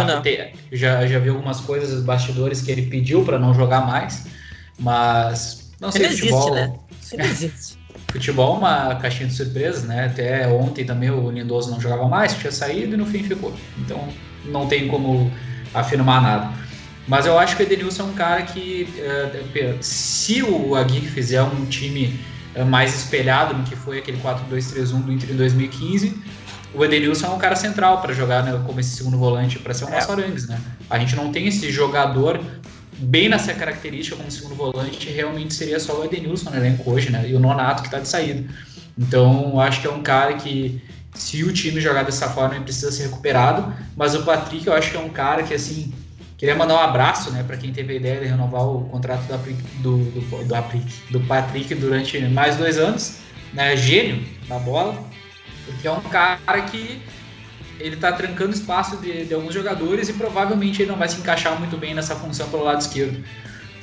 não. 0.04 0.22
Ter, 0.22 0.54
já, 0.72 1.06
já 1.06 1.20
vi 1.20 1.28
algumas 1.28 1.60
coisas 1.60 1.92
nos 1.92 2.02
bastidores 2.02 2.60
que 2.60 2.72
ele 2.72 2.82
pediu 2.82 3.24
para 3.24 3.38
não 3.38 3.54
jogar 3.54 3.86
mais, 3.86 4.26
mas 4.76 5.70
não 5.80 5.92
sei, 5.92 6.06
ele 6.06 6.16
futebol... 6.16 6.48
Existe, 6.48 6.52
né? 6.52 6.74
Ele 7.12 7.22
existe. 7.22 7.78
futebol 8.10 8.56
é 8.56 8.58
uma 8.58 8.94
caixinha 8.96 9.28
de 9.28 9.34
surpresas, 9.34 9.84
né? 9.84 10.06
Até 10.06 10.48
ontem 10.48 10.84
também 10.84 11.10
o 11.10 11.30
Lindoso 11.30 11.70
não 11.70 11.80
jogava 11.80 12.08
mais, 12.08 12.34
tinha 12.34 12.50
saído 12.50 12.94
e 12.94 12.96
no 12.96 13.06
fim 13.06 13.22
ficou. 13.22 13.54
Então 13.78 14.08
não 14.48 14.66
tem 14.66 14.88
como 14.88 15.30
afirmar 15.74 16.22
nada. 16.22 16.66
Mas 17.06 17.24
eu 17.26 17.38
acho 17.38 17.56
que 17.56 17.62
o 17.62 17.66
Edenilson 17.66 18.02
é 18.02 18.06
um 18.06 18.14
cara 18.14 18.42
que, 18.42 18.88
uh, 18.98 19.76
se 19.80 20.42
o 20.42 20.74
Aguirre 20.74 21.06
fizer 21.06 21.42
um 21.42 21.64
time 21.66 22.18
uh, 22.56 22.64
mais 22.64 22.94
espelhado 22.94 23.54
no 23.54 23.62
que 23.62 23.76
foi 23.76 23.98
aquele 23.98 24.18
4-2-3-1 24.18 25.02
do 25.02 25.12
Inter 25.12 25.30
em 25.30 25.36
2015, 25.36 26.20
o 26.74 26.84
Edenilson 26.84 27.26
é 27.26 27.30
um 27.30 27.38
cara 27.38 27.54
central 27.54 28.02
para 28.02 28.12
jogar 28.12 28.42
né, 28.42 28.60
como 28.66 28.80
esse 28.80 28.96
segundo 28.96 29.16
volante, 29.16 29.58
para 29.58 29.72
ser 29.72 29.84
um 29.84 29.94
é. 29.94 29.98
Arangues, 29.98 30.48
né? 30.48 30.60
A 30.90 30.98
gente 30.98 31.14
não 31.14 31.30
tem 31.30 31.46
esse 31.46 31.70
jogador 31.70 32.40
bem 32.98 33.28
nessa 33.28 33.54
característica 33.54 34.16
como 34.16 34.30
segundo 34.30 34.54
volante, 34.54 35.08
realmente 35.08 35.54
seria 35.54 35.78
só 35.78 36.00
o 36.00 36.04
Edenilson 36.04 36.50
no 36.50 36.56
elenco 36.56 36.90
hoje, 36.90 37.10
né? 37.10 37.28
E 37.28 37.34
o 37.34 37.38
Nonato 37.38 37.82
que 37.82 37.88
está 37.88 38.00
de 38.00 38.08
saída. 38.08 38.44
Então, 38.98 39.60
acho 39.60 39.80
que 39.80 39.86
é 39.86 39.90
um 39.90 40.02
cara 40.02 40.34
que 40.34 40.82
se 41.16 41.42
o 41.42 41.52
time 41.52 41.80
jogar 41.80 42.04
dessa 42.04 42.28
forma, 42.28 42.54
ele 42.54 42.64
precisa 42.64 42.92
ser 42.92 43.04
recuperado. 43.04 43.74
Mas 43.96 44.14
o 44.14 44.22
Patrick, 44.24 44.66
eu 44.66 44.74
acho 44.74 44.90
que 44.90 44.96
é 44.96 45.00
um 45.00 45.08
cara 45.08 45.42
que, 45.42 45.54
assim, 45.54 45.92
queria 46.36 46.54
mandar 46.54 46.74
um 46.74 46.80
abraço, 46.80 47.30
né, 47.30 47.42
para 47.42 47.56
quem 47.56 47.72
teve 47.72 47.94
a 47.94 47.96
ideia 47.96 48.20
de 48.20 48.26
renovar 48.26 48.62
o 48.62 48.84
contrato 48.84 49.22
do, 49.22 49.38
do, 49.82 50.10
do, 50.10 50.44
do, 50.44 51.10
do 51.10 51.20
Patrick 51.20 51.74
durante 51.74 52.18
mais 52.26 52.56
dois 52.56 52.78
anos, 52.78 53.18
né, 53.52 53.76
gênio 53.76 54.24
da 54.48 54.58
bola, 54.58 55.02
porque 55.64 55.88
é 55.88 55.90
um 55.90 56.00
cara 56.00 56.60
que 56.62 57.02
ele 57.78 57.96
tá 57.96 58.12
trancando 58.12 58.54
espaço 58.54 58.96
de, 58.98 59.24
de 59.26 59.34
alguns 59.34 59.52
jogadores 59.52 60.08
e 60.08 60.12
provavelmente 60.12 60.82
ele 60.82 60.90
não 60.90 60.98
vai 60.98 61.08
se 61.08 61.18
encaixar 61.18 61.58
muito 61.58 61.76
bem 61.76 61.94
nessa 61.94 62.14
função 62.14 62.48
pelo 62.48 62.64
lado 62.64 62.80
esquerdo. 62.80 63.22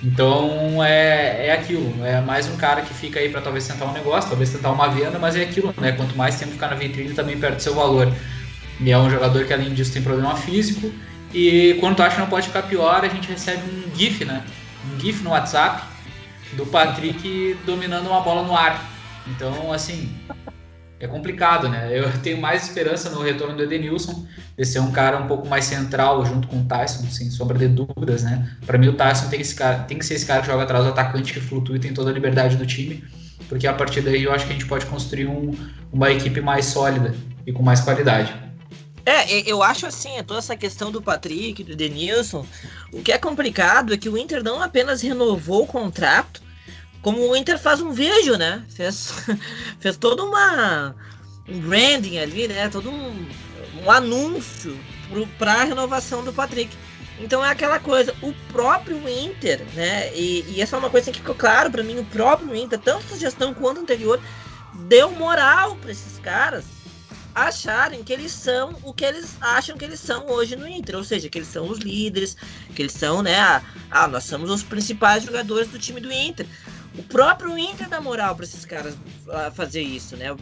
Então 0.04 0.84
é, 0.84 1.48
é 1.48 1.54
aquilo, 1.54 2.06
é 2.06 2.20
mais 2.20 2.50
um 2.50 2.58
cara 2.58 2.82
que 2.82 2.94
fica 2.94 3.22
aí 3.22 3.30
para 3.30 3.40
talvez 3.40 3.66
tentar 3.66 3.86
um 3.86 3.94
negócio, 3.94 4.30
talvez 4.30 4.52
tentar 4.52 4.72
uma 4.72 4.90
venda, 4.90 5.18
mas 5.18 5.36
é 5.38 5.44
aquilo, 5.44 5.74
né? 5.78 5.94
Quanto 5.94 6.16
mais 6.18 6.38
tempo 6.38 6.52
ficar 6.52 6.68
na 6.68 6.76
vitrine, 6.76 7.14
também 7.14 7.40
perde 7.40 7.64
seu 7.64 7.74
valor. 7.74 8.12
E 8.82 8.92
é 8.92 8.98
um 8.98 9.10
jogador 9.10 9.46
que 9.46 9.54
além 9.54 9.74
disso 9.74 9.94
tem 9.94 10.02
problema 10.02 10.36
físico. 10.36 10.92
E 11.34 11.78
quando 11.80 11.96
tu 11.96 12.04
acha 12.04 12.16
que 12.16 12.22
não 12.22 12.28
pode 12.28 12.48
ficar 12.48 12.64
pior, 12.64 13.04
a 13.04 13.08
gente 13.08 13.30
recebe 13.30 13.64
um 13.64 13.98
GIF, 13.98 14.26
né? 14.26 14.44
Um 14.94 15.00
GIF 15.00 15.24
no 15.24 15.30
WhatsApp 15.30 15.84
do 16.54 16.66
Patrick 16.66 17.58
dominando 17.66 18.08
uma 18.08 18.20
bola 18.20 18.44
no 18.44 18.56
ar. 18.56 18.84
Então, 19.28 19.72
assim, 19.72 20.14
é 21.04 21.08
complicado, 21.08 21.68
né? 21.68 21.90
Eu 21.92 22.10
tenho 22.24 22.40
mais 22.40 22.64
esperança 22.64 23.10
no 23.10 23.22
retorno 23.22 23.56
do 23.56 23.64
Edenilson, 23.64 24.26
de 24.58 24.66
ser 24.66 24.80
um 24.80 24.92
cara 24.92 25.18
um 25.18 25.28
pouco 25.28 25.48
mais 25.48 25.66
central 25.66 26.26
junto 26.26 26.48
com 26.48 26.62
o 26.62 26.66
Tyson, 26.66 27.04
sem 27.08 27.30
sombra 27.30 27.58
de 27.58 27.68
dúvidas, 27.68 28.24
né? 28.24 28.50
Para 28.66 28.78
mim 28.78 28.88
o 28.88 28.94
Tyson 28.94 29.28
tem, 29.28 29.44
cara, 29.54 29.80
tem 29.80 29.98
que 29.98 30.06
ser 30.06 30.16
esse 30.16 30.26
cara 30.26 30.42
que 30.42 30.48
joga 30.48 30.64
atrás 30.64 30.84
do 30.86 30.92
atacante, 30.92 31.34
que 31.34 31.40
flutua 31.40 31.76
e 31.76 31.80
tem 31.80 31.94
toda 31.94 32.10
a 32.10 32.14
liberdade 32.14 32.56
do 32.56 32.66
time, 32.66 33.04
porque 33.50 33.68
a 33.68 33.74
partir 33.74 34.02
daí 34.02 34.24
eu 34.24 34.32
acho 34.32 34.46
que 34.46 34.52
a 34.52 34.54
gente 34.54 34.66
pode 34.66 34.86
construir 34.86 35.28
um, 35.28 35.52
uma 35.92 36.12
equipe 36.12 36.40
mais 36.40 36.66
sólida 36.66 37.14
e 37.46 37.52
com 37.52 37.62
mais 37.62 37.82
qualidade. 37.82 38.34
É, 39.06 39.50
eu 39.50 39.62
acho 39.62 39.86
assim, 39.86 40.12
toda 40.26 40.40
essa 40.40 40.56
questão 40.56 40.90
do 40.90 41.02
Patrick, 41.02 41.62
do 41.64 41.76
Denilson, 41.76 42.46
o 42.94 43.02
que 43.02 43.12
é 43.12 43.18
complicado 43.18 43.94
é 43.94 43.98
que 43.98 44.08
o 44.08 44.18
Inter 44.18 44.42
não 44.42 44.62
apenas 44.62 45.02
renovou 45.02 45.64
o 45.64 45.68
contrato, 45.68 46.42
como 47.04 47.30
o 47.30 47.36
Inter 47.36 47.60
faz 47.60 47.82
um 47.82 47.92
vídeo, 47.92 48.38
né? 48.38 48.64
Fez, 48.70 49.14
fez 49.80 49.98
todo 49.98 50.26
uma 50.26 50.96
um 51.48 51.60
branding 51.60 52.18
ali, 52.18 52.48
né? 52.48 52.70
Todo 52.70 52.90
um, 52.90 53.28
um 53.84 53.92
anúncio 53.92 54.80
para 55.38 55.54
a 55.54 55.64
renovação 55.66 56.24
do 56.24 56.34
Patrick. 56.34 56.76
Então 57.20 57.46
é 57.46 57.50
aquela 57.50 57.78
coisa, 57.78 58.16
o 58.22 58.34
próprio 58.52 58.98
Inter, 59.08 59.62
né? 59.76 60.16
E, 60.16 60.46
e 60.48 60.62
essa 60.62 60.78
é 60.78 60.80
uma 60.80 60.90
coisa 60.90 61.12
que 61.12 61.20
ficou 61.20 61.36
claro 61.36 61.70
para 61.70 61.84
mim, 61.84 62.00
o 62.00 62.06
próprio 62.06 62.56
Inter, 62.56 62.80
tanto 62.80 63.06
essa 63.06 63.20
gestão 63.20 63.54
quanto 63.54 63.82
anterior, 63.82 64.20
deu 64.88 65.12
moral 65.12 65.76
para 65.76 65.92
esses 65.92 66.18
caras 66.20 66.66
acharem 67.36 68.04
que 68.04 68.14
eles 68.14 68.32
são 68.32 68.76
o 68.84 68.94
que 68.94 69.04
eles 69.04 69.36
acham 69.42 69.76
que 69.76 69.84
eles 69.84 70.00
são 70.00 70.28
hoje 70.28 70.56
no 70.56 70.68
Inter, 70.68 70.96
ou 70.96 71.04
seja, 71.04 71.30
que 71.30 71.38
eles 71.38 71.48
são 71.48 71.68
os 71.68 71.80
líderes, 71.80 72.38
que 72.76 72.82
eles 72.82 72.94
são, 72.94 73.22
né? 73.22 73.36
Ah, 73.92 74.08
nós 74.08 74.24
somos 74.24 74.50
os 74.50 74.64
principais 74.64 75.24
jogadores 75.24 75.68
do 75.68 75.80
time 75.80 76.00
do 76.00 76.12
Inter 76.12 76.48
o 76.98 77.04
próprio 77.04 77.58
Inter 77.58 77.90
dá 77.90 78.00
moral 78.00 78.36
para 78.36 78.46
esses 78.46 78.66
caras 78.66 78.96
fazer 79.54 79.82
isso, 79.82 80.16
né? 80.16 80.36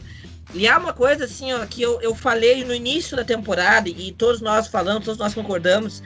E 0.53 0.67
há 0.67 0.77
uma 0.77 0.91
coisa 0.91 1.23
assim, 1.25 1.53
ó, 1.53 1.65
que 1.65 1.81
eu, 1.81 2.01
eu 2.01 2.13
falei 2.13 2.63
no 2.65 2.73
início 2.73 3.15
da 3.15 3.23
temporada, 3.23 3.87
e 3.87 4.11
todos 4.11 4.41
nós 4.41 4.67
falamos, 4.67 5.05
todos 5.05 5.17
nós 5.17 5.33
concordamos, 5.33 6.03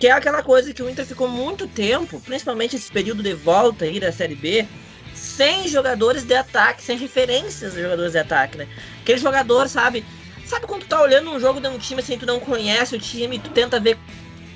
que 0.00 0.06
é 0.06 0.12
aquela 0.12 0.42
coisa 0.42 0.72
que 0.72 0.82
o 0.82 0.88
Inter 0.88 1.04
ficou 1.04 1.28
muito 1.28 1.66
tempo, 1.66 2.18
principalmente 2.20 2.74
esse 2.74 2.90
período 2.90 3.22
de 3.22 3.34
volta 3.34 3.84
aí 3.84 4.00
da 4.00 4.10
Série 4.10 4.34
B, 4.34 4.66
sem 5.14 5.68
jogadores 5.68 6.24
de 6.24 6.34
ataque, 6.34 6.82
sem 6.82 6.96
referências 6.96 7.74
de 7.74 7.82
jogadores 7.82 8.12
de 8.12 8.18
ataque, 8.18 8.56
né? 8.56 8.66
Aquele 9.02 9.18
jogador, 9.18 9.68
sabe? 9.68 10.04
Sabe 10.46 10.66
quando 10.66 10.82
tu 10.82 10.88
tá 10.88 11.00
olhando 11.00 11.30
um 11.30 11.38
jogo 11.38 11.60
de 11.60 11.68
um 11.68 11.78
time 11.78 12.00
assim, 12.00 12.18
tu 12.18 12.24
não 12.26 12.40
conhece 12.40 12.96
o 12.96 12.98
time, 12.98 13.38
tu 13.38 13.50
tenta 13.50 13.78
ver 13.78 13.98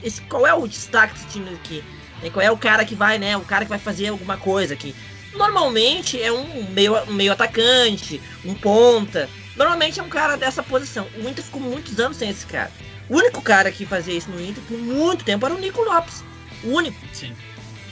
esse, 0.03 0.21
qual 0.23 0.47
é 0.47 0.55
o 0.55 0.67
destaque 0.67 1.13
desse 1.15 1.27
time 1.27 1.51
aqui? 1.51 1.85
Né? 2.23 2.31
Qual 2.31 2.45
é 2.45 2.51
o 2.51 2.57
cara 2.57 2.87
que 2.87 2.95
vai, 2.95 3.19
né? 3.19 3.37
O 3.37 3.43
cara 3.43 3.65
que 3.65 3.69
vai 3.69 3.79
fazer 3.79 4.09
alguma 4.09 4.39
coisa 4.39 4.73
aqui 4.73 4.95
normalmente 5.37 6.21
é 6.21 6.33
um 6.33 6.71
meio, 6.71 6.97
um 7.05 7.13
meio 7.13 7.33
atacante, 7.33 8.21
um 8.45 8.55
ponta. 8.55 9.29
Normalmente 9.57 10.01
é 10.01 10.03
um 10.03 10.09
cara 10.09 10.37
dessa 10.37 10.63
posição. 10.63 11.07
O 11.17 11.29
Inter 11.29 11.45
ficou 11.45 11.61
muitos 11.61 11.99
anos 11.99 12.17
sem 12.17 12.31
esse 12.31 12.47
cara. 12.47 12.71
O 13.09 13.17
único 13.17 13.41
cara 13.41 13.71
que 13.71 13.87
fazia 13.87 14.15
isso 14.15 14.31
no 14.31 14.41
Inter 14.41 14.63
por 14.65 14.79
muito 14.79 15.25
tempo 15.25 15.47
era 15.47 15.55
o 15.55 15.59
Nico 15.59 15.83
Lopes. 15.83 16.25
O 16.65 16.71
único. 16.71 16.99
Sim. 17.13 17.35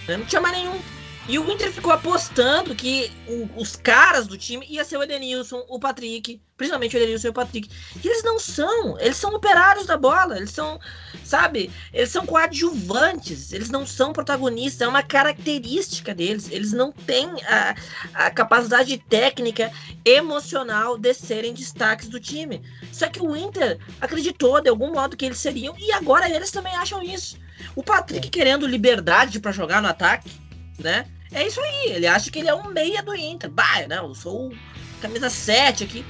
Não 0.09 0.25
tinha 0.25 0.41
mais 0.41 0.57
nenhum. 0.57 0.79
E 1.27 1.39
o 1.39 1.51
Inter 1.51 1.73
ficou 1.73 1.91
apostando 1.91 2.75
que 2.75 3.11
o, 3.27 3.49
os 3.57 3.77
caras 3.77 4.27
do 4.27 4.37
time 4.37 4.67
ia 4.69 4.85
ser 4.85 4.99
o 4.99 5.03
Edenilson, 5.03 5.65
o 5.69 5.81
Patrick, 5.81 6.39
principalmente 6.55 6.95
o 6.95 6.99
Edenilson 6.99 7.29
e 7.29 7.31
o 7.31 7.35
Patrick. 7.35 7.71
E 8.05 8.07
eles 8.07 8.23
não 8.23 8.39
são, 8.39 9.01
eles 9.01 9.17
são 9.17 9.35
operários 9.35 9.87
da 9.87 9.97
bola, 9.97 10.37
eles 10.37 10.51
são, 10.51 10.79
sabe, 11.25 11.71
eles 11.95 12.11
são 12.11 12.27
coadjuvantes, 12.27 13.55
eles 13.55 13.71
não 13.71 13.87
são 13.87 14.13
protagonistas, 14.13 14.83
é 14.83 14.87
uma 14.87 15.03
característica 15.03 16.15
deles. 16.15 16.51
Eles 16.51 16.73
não 16.73 16.93
têm 16.93 17.31
a, 17.49 17.75
a 18.13 18.31
capacidade 18.31 18.99
técnica, 19.09 19.73
emocional 20.05 20.99
de 20.99 21.15
serem 21.15 21.55
destaques 21.55 22.07
do 22.07 22.21
time. 22.21 22.63
Só 22.93 23.09
que 23.09 23.23
o 23.23 23.35
Inter 23.35 23.79
acreditou 23.99 24.61
de 24.61 24.69
algum 24.69 24.93
modo 24.93 25.17
que 25.17 25.25
eles 25.25 25.39
seriam, 25.39 25.75
e 25.79 25.91
agora 25.93 26.29
eles 26.29 26.51
também 26.51 26.77
acham 26.77 27.03
isso. 27.03 27.39
O 27.75 27.83
Patrick 27.83 28.29
querendo 28.29 28.67
liberdade 28.67 29.41
para 29.41 29.53
jogar 29.53 29.81
no 29.81 29.89
ataque, 29.89 30.31
né? 30.79 31.07
É 31.33 31.47
isso 31.47 31.61
aí, 31.61 31.93
ele 31.93 32.07
acha 32.07 32.31
que 32.31 32.39
ele 32.39 32.49
é 32.49 32.55
um 32.55 32.71
meia 32.71 33.03
do 33.03 33.15
Inter. 33.15 33.51
Bah, 33.51 33.87
não, 33.89 34.09
eu 34.09 34.15
sou 34.15 34.53
camisa 35.01 35.29
7 35.29 35.85
aqui. 35.85 36.05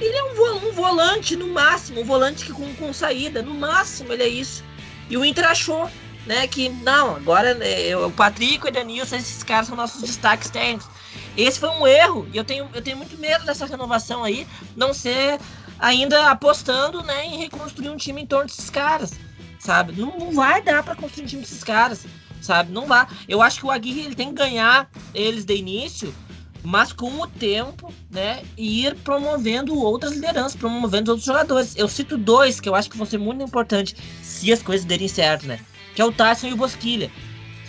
Ele 0.00 0.16
é 0.16 0.24
um, 0.24 0.68
um 0.68 0.72
volante 0.72 1.36
no 1.36 1.48
máximo, 1.48 2.00
um 2.00 2.04
volante 2.04 2.44
que 2.44 2.52
com, 2.52 2.74
com 2.74 2.92
saída, 2.92 3.42
no 3.42 3.54
máximo 3.54 4.12
ele 4.12 4.22
é 4.22 4.28
isso. 4.28 4.62
E 5.08 5.16
o 5.16 5.24
Inter 5.24 5.46
achou 5.46 5.90
né, 6.26 6.46
que 6.46 6.68
não, 6.68 7.16
agora 7.16 7.54
né, 7.54 7.96
o 7.96 8.10
Patrick, 8.10 8.64
o 8.64 8.68
Edenilson, 8.68 9.16
esses 9.16 9.42
caras 9.42 9.68
são 9.68 9.76
nossos 9.76 10.02
destaques 10.02 10.50
técnicos. 10.50 10.88
Esse 11.36 11.60
foi 11.60 11.68
um 11.70 11.86
erro 11.86 12.28
e 12.32 12.36
eu 12.36 12.44
tenho, 12.44 12.68
eu 12.74 12.82
tenho 12.82 12.96
muito 12.96 13.16
medo 13.18 13.44
dessa 13.44 13.66
renovação 13.66 14.24
aí 14.24 14.46
não 14.74 14.92
ser 14.92 15.38
ainda 15.78 16.30
apostando 16.30 17.02
né, 17.02 17.24
em 17.26 17.38
reconstruir 17.38 17.90
um 17.90 17.96
time 17.96 18.22
em 18.22 18.26
torno 18.26 18.46
desses 18.46 18.70
caras, 18.70 19.12
sabe? 19.58 19.92
Não, 19.92 20.16
não 20.18 20.32
vai 20.32 20.62
dar 20.62 20.82
para 20.82 20.96
construir 20.96 21.24
um 21.24 21.28
time 21.28 21.42
desses 21.42 21.62
caras, 21.62 22.06
sabe? 22.40 22.72
Não 22.72 22.86
vai. 22.86 23.06
Eu 23.28 23.42
acho 23.42 23.60
que 23.60 23.66
o 23.66 23.70
Aguirre 23.70 24.02
ele 24.02 24.14
tem 24.14 24.28
que 24.28 24.34
ganhar 24.34 24.90
eles 25.14 25.44
de 25.44 25.54
início, 25.54 26.14
mas 26.62 26.92
com 26.92 27.20
o 27.20 27.26
tempo, 27.26 27.92
né, 28.10 28.42
ir 28.56 28.94
promovendo 28.96 29.78
outras 29.78 30.12
lideranças, 30.12 30.56
promovendo 30.56 31.12
outros 31.12 31.26
jogadores. 31.26 31.76
Eu 31.76 31.88
cito 31.88 32.16
dois 32.18 32.60
que 32.60 32.68
eu 32.68 32.74
acho 32.74 32.90
que 32.90 32.96
vão 32.96 33.06
ser 33.06 33.18
muito 33.18 33.42
importantes 33.42 33.94
se 34.22 34.52
as 34.52 34.62
coisas 34.62 34.84
derem 34.84 35.08
certo, 35.08 35.46
né? 35.46 35.60
Que 35.94 36.02
é 36.02 36.04
o 36.04 36.12
Tyson 36.12 36.48
e 36.48 36.52
o 36.52 36.56
Bosquilha. 36.56 37.10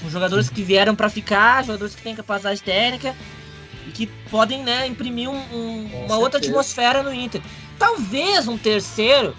São 0.01 0.09
jogadores 0.09 0.49
que 0.49 0.61
vieram 0.61 0.95
para 0.95 1.09
ficar, 1.09 1.63
jogadores 1.63 1.95
que 1.95 2.01
têm 2.01 2.15
capacidade 2.15 2.61
técnica 2.61 3.15
e 3.88 3.91
que 3.91 4.07
podem, 4.30 4.63
né, 4.63 4.88
imprimir 4.88 5.30
um, 5.30 5.36
um, 5.53 5.82
uma 5.82 5.89
certeza. 5.91 6.15
outra 6.18 6.39
atmosfera 6.39 7.03
no 7.03 7.13
Inter. 7.13 7.41
Talvez 7.80 8.47
um 8.47 8.57
terceiro, 8.57 9.36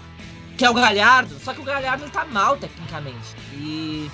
que 0.57 0.65
é 0.65 0.69
o 0.69 0.73
Galhardo, 0.73 1.37
só 1.39 1.53
que 1.53 1.61
o 1.61 1.63
Galhardo 1.63 2.03
ele 2.03 2.11
tá 2.11 2.25
mal 2.25 2.57
tecnicamente. 2.57 3.35
E... 3.53 4.09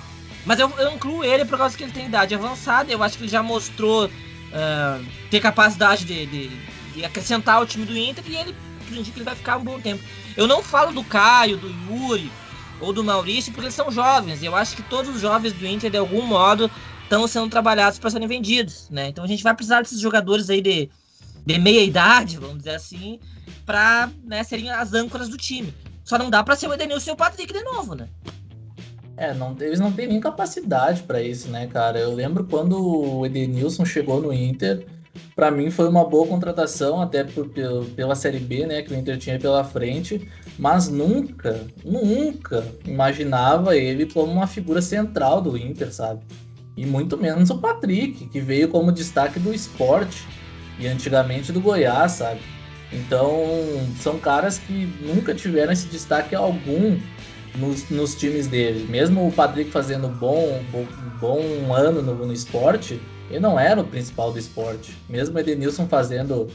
Mas 0.46 0.60
eu, 0.60 0.70
eu 0.78 0.92
incluo 0.92 1.24
ele 1.24 1.44
por 1.44 1.58
causa 1.58 1.76
que 1.76 1.82
ele 1.82 1.92
tem 1.92 2.06
idade 2.06 2.34
avançada, 2.34 2.90
eu 2.90 3.02
acho 3.02 3.18
que 3.18 3.24
ele 3.24 3.30
já 3.30 3.42
mostrou 3.42 4.06
uh, 4.06 5.06
ter 5.28 5.40
capacidade 5.40 6.04
de, 6.04 6.24
de, 6.24 6.48
de, 6.94 7.04
acrescentar 7.04 7.60
o 7.60 7.66
time 7.66 7.84
do 7.84 7.96
Inter 7.96 8.24
e 8.28 8.36
ele 8.36 8.56
acredito 8.80 9.12
que 9.12 9.18
ele 9.18 9.24
vai 9.24 9.34
ficar 9.34 9.56
um 9.56 9.64
bom 9.64 9.80
tempo. 9.80 10.02
Eu 10.36 10.46
não 10.46 10.62
falo 10.62 10.92
do 10.92 11.02
Caio, 11.02 11.56
do 11.56 11.68
Yuri 11.68 12.30
ou 12.80 12.92
do 12.92 13.02
Maurício 13.02 13.52
porque 13.52 13.66
eles 13.66 13.74
são 13.74 13.90
jovens. 13.90 14.40
Eu 14.40 14.54
acho 14.54 14.76
que 14.76 14.82
todos 14.84 15.12
os 15.12 15.20
jovens 15.20 15.52
do 15.52 15.66
Inter, 15.66 15.90
de 15.90 15.98
algum 15.98 16.22
modo, 16.22 16.70
estão 17.02 17.26
sendo 17.26 17.48
trabalhados 17.48 17.98
para 17.98 18.10
serem 18.10 18.28
vendidos, 18.28 18.88
né? 18.88 19.08
Então 19.08 19.24
a 19.24 19.28
gente 19.28 19.42
vai 19.42 19.54
precisar 19.54 19.82
desses 19.82 20.00
jogadores 20.00 20.48
aí 20.48 20.60
de, 20.60 20.88
de 21.44 21.58
meia 21.58 21.82
idade, 21.82 22.38
vamos 22.38 22.58
dizer 22.58 22.76
assim, 22.76 23.18
para 23.64 24.10
né, 24.24 24.44
serem 24.44 24.70
as 24.70 24.92
âncoras 24.92 25.28
do 25.28 25.36
time. 25.36 25.74
Só 26.04 26.16
não 26.16 26.30
dá 26.30 26.44
para 26.44 26.54
ser 26.54 26.68
o 26.68 26.74
Edenilson 26.74 27.10
e 27.10 27.12
o 27.14 27.16
Patrick 27.16 27.52
de 27.52 27.64
novo, 27.64 27.96
né? 27.96 28.08
É, 29.16 29.32
não, 29.32 29.56
eles 29.60 29.80
não 29.80 29.90
têm 29.90 30.06
nem 30.06 30.20
capacidade 30.20 31.02
para 31.02 31.22
isso, 31.22 31.48
né, 31.48 31.66
cara? 31.66 31.98
Eu 31.98 32.14
lembro 32.14 32.44
quando 32.44 32.78
o 32.78 33.24
Edenilson 33.24 33.84
chegou 33.84 34.20
no 34.20 34.32
Inter, 34.32 34.86
para 35.34 35.50
mim 35.50 35.70
foi 35.70 35.88
uma 35.88 36.04
boa 36.04 36.26
contratação, 36.26 37.00
até 37.00 37.24
por, 37.24 37.48
pela 37.94 38.14
Série 38.14 38.38
B, 38.38 38.66
né, 38.66 38.82
que 38.82 38.92
o 38.92 38.96
Inter 38.96 39.16
tinha 39.16 39.38
pela 39.38 39.64
frente, 39.64 40.28
mas 40.58 40.88
nunca, 40.88 41.66
nunca 41.82 42.64
imaginava 42.86 43.76
ele 43.76 44.06
como 44.06 44.30
uma 44.30 44.46
figura 44.46 44.82
central 44.82 45.40
do 45.40 45.56
Inter, 45.56 45.92
sabe? 45.92 46.20
E 46.76 46.84
muito 46.84 47.16
menos 47.16 47.48
o 47.48 47.58
Patrick, 47.58 48.26
que 48.26 48.40
veio 48.40 48.68
como 48.68 48.92
destaque 48.92 49.38
do 49.38 49.52
esporte 49.52 50.26
e 50.78 50.86
antigamente 50.86 51.52
do 51.52 51.60
Goiás, 51.60 52.12
sabe? 52.12 52.40
Então, 52.92 53.30
são 53.98 54.18
caras 54.18 54.58
que 54.58 54.86
nunca 55.00 55.34
tiveram 55.34 55.72
esse 55.72 55.88
destaque 55.88 56.34
algum 56.34 56.98
nos, 57.58 57.88
nos 57.90 58.14
times 58.14 58.46
dele. 58.46 58.86
Mesmo 58.88 59.26
o 59.26 59.32
Patrick 59.32 59.70
fazendo 59.70 60.08
bom, 60.08 60.62
bom, 60.70 60.86
bom 61.20 61.74
ano 61.74 62.02
no, 62.02 62.14
no 62.14 62.32
esporte, 62.32 63.00
ele 63.30 63.40
não 63.40 63.58
era 63.58 63.80
o 63.80 63.84
principal 63.84 64.32
do 64.32 64.38
esporte. 64.38 64.96
Mesmo 65.08 65.36
o 65.36 65.40
Edenilson 65.40 65.86
fazendo 65.86 66.48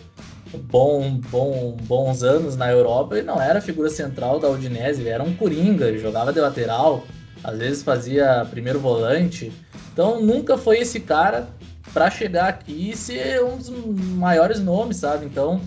bom, 0.58 1.20
bom, 1.30 1.78
bons 1.84 2.24
anos 2.24 2.56
na 2.56 2.72
Europa, 2.72 3.18
ele 3.18 3.28
não 3.28 3.42
era 3.42 3.60
a 3.60 3.62
figura 3.62 3.90
central 3.90 4.40
da 4.40 4.50
Udinese, 4.50 5.02
ele 5.02 5.10
era 5.10 5.24
um 5.24 5.34
coringa, 5.36 5.88
ele 5.88 6.00
jogava 6.00 6.34
de 6.34 6.40
lateral, 6.40 7.06
às 7.44 7.58
vezes 7.58 7.84
fazia 7.84 8.46
primeiro 8.50 8.80
volante. 8.80 9.52
Então 9.94 10.22
nunca 10.22 10.58
foi 10.58 10.80
esse 10.80 11.00
cara 11.00 11.48
para 11.94 12.10
chegar 12.10 12.48
aqui 12.48 12.92
e 12.92 12.98
ser 12.98 13.44
um 13.44 13.58
dos 13.58 13.70
maiores 13.70 14.60
nomes, 14.60 14.98
sabe? 14.98 15.26
Então 15.26 15.62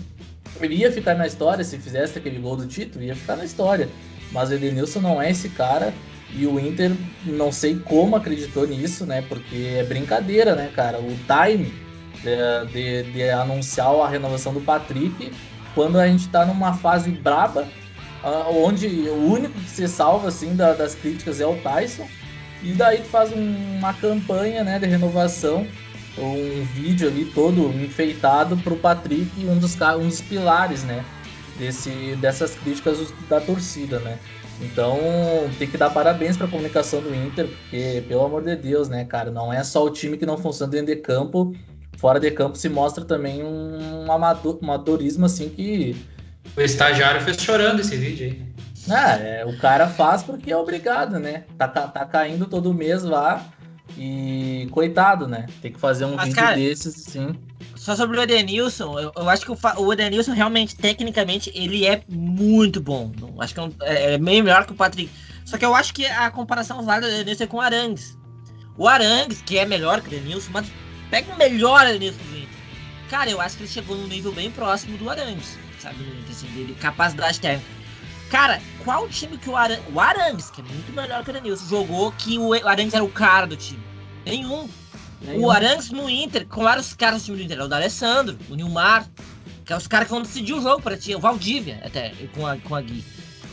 ele 0.59 0.75
ia 0.75 0.91
ficar 0.91 1.15
na 1.15 1.27
história 1.27 1.63
se 1.63 1.77
fizesse 1.77 2.17
aquele 2.17 2.39
gol 2.39 2.55
do 2.55 2.65
título, 2.65 3.03
ia 3.03 3.15
ficar 3.15 3.35
na 3.35 3.45
história. 3.45 3.89
Mas 4.31 4.49
o 4.49 4.53
Edenilson 4.53 4.99
não 4.99 5.21
é 5.21 5.31
esse 5.31 5.49
cara 5.49 5.93
e 6.33 6.45
o 6.45 6.59
Inter 6.59 6.91
não 7.25 7.51
sei 7.51 7.79
como 7.79 8.15
acreditou 8.15 8.67
nisso, 8.67 9.05
né? 9.05 9.23
Porque 9.27 9.75
é 9.77 9.83
brincadeira, 9.83 10.55
né, 10.55 10.69
cara? 10.75 10.99
O 10.99 11.17
time 11.25 11.73
de, 12.21 12.71
de, 12.71 13.11
de 13.11 13.29
anunciar 13.29 13.93
a 13.95 14.07
renovação 14.07 14.53
do 14.53 14.61
Patrick 14.61 15.31
quando 15.73 15.99
a 15.99 16.07
gente 16.07 16.27
tá 16.29 16.45
numa 16.45 16.73
fase 16.73 17.11
braba, 17.11 17.67
onde 18.49 18.87
o 18.87 19.31
único 19.31 19.59
que 19.59 19.69
se 19.69 19.87
salva 19.87 20.29
assim 20.29 20.55
da, 20.55 20.73
das 20.73 20.95
críticas 20.95 21.39
é 21.39 21.45
o 21.45 21.55
Tyson. 21.57 22.07
E 22.63 22.71
daí 22.71 22.99
tu 22.99 23.09
faz 23.09 23.31
um, 23.31 23.77
uma 23.77 23.93
campanha 23.93 24.63
né, 24.63 24.79
de 24.79 24.87
renovação 24.87 25.67
um 26.17 26.63
vídeo 26.73 27.07
ali 27.07 27.25
todo 27.25 27.69
enfeitado 27.83 28.55
para 28.57 28.73
o 28.73 28.77
Patrick, 28.77 29.29
um 29.45 29.57
dos, 29.57 29.77
um 29.99 30.07
dos 30.07 30.21
pilares, 30.21 30.83
né? 30.83 31.03
Desse, 31.57 32.15
dessas 32.17 32.53
críticas 32.55 33.11
da 33.29 33.39
torcida, 33.39 33.99
né? 33.99 34.19
Então 34.59 34.99
tem 35.57 35.69
que 35.69 35.77
dar 35.77 35.89
parabéns 35.89 36.37
para 36.37 36.47
a 36.47 36.49
comunicação 36.49 37.01
do 37.01 37.13
Inter, 37.13 37.47
porque, 37.47 38.03
pelo 38.07 38.25
amor 38.25 38.43
de 38.43 38.55
Deus, 38.55 38.89
né, 38.89 39.05
cara, 39.05 39.31
não 39.31 39.51
é 39.51 39.63
só 39.63 39.83
o 39.83 39.89
time 39.89 40.17
que 40.17 40.25
não 40.25 40.37
funciona 40.37 40.71
dentro 40.71 40.87
de 40.87 40.97
campo, 40.97 41.53
fora 41.97 42.19
de 42.19 42.31
campo 42.31 42.57
se 42.57 42.69
mostra 42.69 43.03
também 43.03 43.43
um 43.43 44.11
amador, 44.11 44.59
amadorismo 44.61 45.25
assim 45.25 45.49
que. 45.49 45.95
O 46.55 46.61
estagiário 46.61 47.21
fez 47.21 47.37
chorando 47.37 47.79
esse 47.79 47.95
vídeo 47.95 48.27
aí. 48.27 48.55
Ah, 48.89 49.17
é, 49.17 49.45
o 49.45 49.57
cara 49.57 49.87
faz 49.87 50.21
porque 50.23 50.51
é 50.51 50.57
obrigado, 50.57 51.19
né? 51.19 51.43
Tá, 51.57 51.67
tá, 51.67 51.87
tá 51.87 52.05
caindo 52.05 52.45
todo 52.45 52.73
mês 52.73 53.01
lá 53.03 53.43
e 53.97 54.67
coitado, 54.71 55.27
né? 55.27 55.45
Tem 55.61 55.71
que 55.71 55.79
fazer 55.79 56.05
um 56.05 56.15
Mas, 56.15 56.25
vídeo 56.25 56.35
cara, 56.35 56.55
desses, 56.55 56.95
sim. 56.95 57.35
Só 57.75 57.95
sobre 57.95 58.17
o 58.17 58.21
Edenilson, 58.21 58.99
eu, 58.99 59.11
eu 59.15 59.29
acho 59.29 59.45
que 59.45 59.51
o, 59.51 59.57
o 59.77 59.93
Edenilson 59.93 60.33
realmente, 60.33 60.75
tecnicamente, 60.75 61.51
ele 61.53 61.85
é 61.85 62.01
muito 62.09 62.81
bom. 62.81 63.11
Eu 63.21 63.41
acho 63.41 63.53
que 63.53 63.59
é, 63.59 63.69
é, 63.81 64.13
é, 64.13 64.17
meio 64.17 64.43
melhor 64.43 64.65
que 64.65 64.73
o 64.73 64.75
Patrick. 64.75 65.09
Só 65.45 65.57
que 65.57 65.65
eu 65.65 65.75
acho 65.75 65.93
que 65.93 66.05
a 66.05 66.29
comparação 66.31 66.81
válida 66.83 67.07
do 67.07 67.15
Edenilson 67.15 67.43
é 67.43 67.47
com 67.47 67.57
o 67.57 67.61
Arangues. 67.61 68.17
O 68.77 68.87
Arangues, 68.87 69.41
que 69.41 69.57
é 69.57 69.65
melhor 69.65 70.01
que 70.01 70.09
o 70.09 70.17
Edenilson, 70.17 70.49
mas 70.51 70.65
pega 71.09 71.31
o 71.31 71.37
melhor 71.37 71.85
Edenilson 71.87 72.17
do 72.23 72.37
Inter. 72.37 72.49
Cara, 73.09 73.29
eu 73.29 73.39
acho 73.39 73.55
que 73.55 73.63
ele 73.63 73.69
chegou 73.69 73.95
num 73.95 74.07
nível 74.07 74.31
bem 74.31 74.49
próximo 74.49 74.97
do 74.97 75.09
Arangues, 75.09 75.57
sabe? 75.79 75.97
Assim, 76.29 76.47
dele, 76.47 76.75
capacidade 76.79 77.39
técnica. 77.39 77.74
Cara, 78.35 78.61
qual 78.83 79.07
time 79.07 79.37
que 79.37 79.49
o 79.49 79.55
Arangues, 79.55 79.85
o 79.93 79.97
Arangues, 79.97 80.51
que 80.51 80.59
é 80.59 80.63
muito 80.65 80.91
melhor 80.91 81.23
que 81.23 81.29
o 81.29 81.31
Edenilson, 81.31 81.69
jogou 81.69 82.11
que 82.11 82.37
o 82.37 82.53
Arangues 82.67 82.93
era 82.93 83.01
o 83.01 83.09
cara 83.09 83.47
do 83.47 83.55
time? 83.55 83.81
Nenhum. 84.25 84.67
Nenhum. 85.21 85.45
O 85.45 85.49
Arangues 85.49 85.89
no 85.89 86.09
Inter, 86.09 86.45
com 86.45 86.61
vários 86.61 86.93
caras 86.93 87.21
do 87.21 87.25
time 87.27 87.37
do 87.37 87.43
Inter, 87.43 87.59
é 87.59 87.63
o 87.63 87.69
D'Alessandro, 87.69 88.37
o 88.49 88.55
Nilmar, 88.55 89.07
que 89.63 89.71
é 89.71 89.77
os 89.77 89.87
caras 89.87 90.09
que 90.09 90.13
vão 90.13 90.21
decidir 90.21 90.53
o 90.53 90.61
jogo 90.61 90.81
para 90.81 90.97
ti, 90.97 91.15
o 91.15 91.19
Valdívia 91.19 91.79
até, 91.81 92.11
com 92.35 92.45
a, 92.45 92.57
com 92.57 92.75
a 92.75 92.81
Gui. 92.81 93.05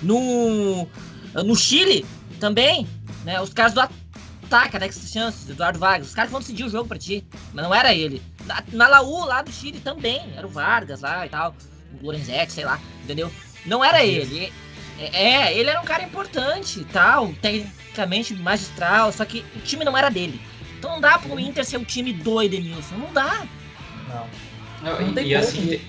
No, 0.02 0.88
no 1.32 1.54
Chile, 1.54 2.04
também, 2.40 2.84
né, 3.24 3.40
os 3.40 3.54
caras 3.54 3.74
do 3.74 3.80
ataque, 3.80 4.76
Alex 4.76 5.12
Chances, 5.12 5.48
Eduardo 5.48 5.78
Vargas, 5.78 6.08
os 6.08 6.14
caras 6.14 6.28
que 6.28 6.32
vão 6.32 6.40
decidir 6.40 6.64
o 6.64 6.68
jogo 6.68 6.88
para 6.88 6.98
ti, 6.98 7.24
mas 7.54 7.64
não 7.64 7.72
era 7.72 7.94
ele. 7.94 8.20
Na, 8.46 8.64
na 8.72 8.88
Laú, 8.88 9.26
lá 9.26 9.42
do 9.42 9.52
Chile, 9.52 9.78
também, 9.78 10.20
era 10.36 10.44
o 10.44 10.50
Vargas 10.50 11.02
lá 11.02 11.24
e 11.24 11.28
tal, 11.28 11.54
o 12.00 12.04
Lorenzetti, 12.04 12.52
sei 12.52 12.64
lá, 12.64 12.80
entendeu? 13.04 13.30
Não 13.64 13.84
era 13.84 14.04
ele. 14.04 14.52
É, 15.12 15.56
ele 15.56 15.70
era 15.70 15.80
um 15.80 15.84
cara 15.84 16.02
importante 16.02 16.84
tal, 16.92 17.32
tecnicamente 17.40 18.34
magistral, 18.34 19.12
só 19.12 19.24
que 19.24 19.44
o 19.56 19.60
time 19.60 19.84
não 19.84 19.96
era 19.96 20.10
dele. 20.10 20.40
Então 20.78 20.92
não 20.92 21.00
dá 21.00 21.18
pro 21.18 21.38
Inter 21.38 21.64
ser 21.64 21.76
o 21.76 21.84
time 21.84 22.12
do 22.12 22.42
Edenilson, 22.42 22.96
não 22.96 23.12
dá. 23.12 23.44
Não. 24.08 24.26
não, 24.82 25.12
não 25.12 25.22
e, 25.22 25.28
e 25.28 25.34
assim, 25.34 25.80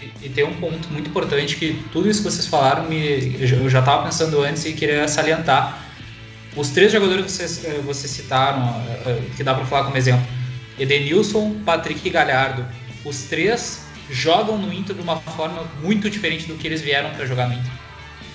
e, 0.00 0.26
e, 0.26 0.28
tem 0.28 0.44
um 0.44 0.54
ponto 0.54 0.88
muito 0.90 1.08
importante 1.08 1.56
que 1.56 1.82
tudo 1.92 2.08
isso 2.08 2.22
que 2.22 2.30
vocês 2.30 2.46
falaram, 2.46 2.84
me, 2.84 3.36
eu 3.40 3.68
já 3.70 3.78
estava 3.80 4.04
pensando 4.04 4.42
antes 4.42 4.64
e 4.64 4.72
queria 4.72 5.06
salientar. 5.08 5.82
Os 6.54 6.68
três 6.68 6.92
jogadores 6.92 7.24
que 7.24 7.32
vocês, 7.32 7.64
eh, 7.64 7.80
vocês 7.82 8.10
citaram, 8.10 8.62
eh, 8.86 9.02
eh, 9.06 9.22
que 9.36 9.42
dá 9.42 9.54
para 9.54 9.64
falar 9.64 9.84
como 9.84 9.96
exemplo, 9.96 10.26
Edenilson, 10.78 11.60
Patrick 11.64 12.06
e 12.06 12.10
Galhardo, 12.10 12.66
os 13.04 13.22
três 13.22 13.86
jogam 14.10 14.58
no 14.58 14.70
Inter 14.72 14.94
de 14.94 15.00
uma 15.00 15.16
forma 15.16 15.64
muito 15.82 16.10
diferente 16.10 16.46
do 16.46 16.54
que 16.56 16.66
eles 16.66 16.82
vieram 16.82 17.10
para 17.10 17.24
jogar 17.24 17.48
no 17.48 17.54
Inter. 17.54 17.72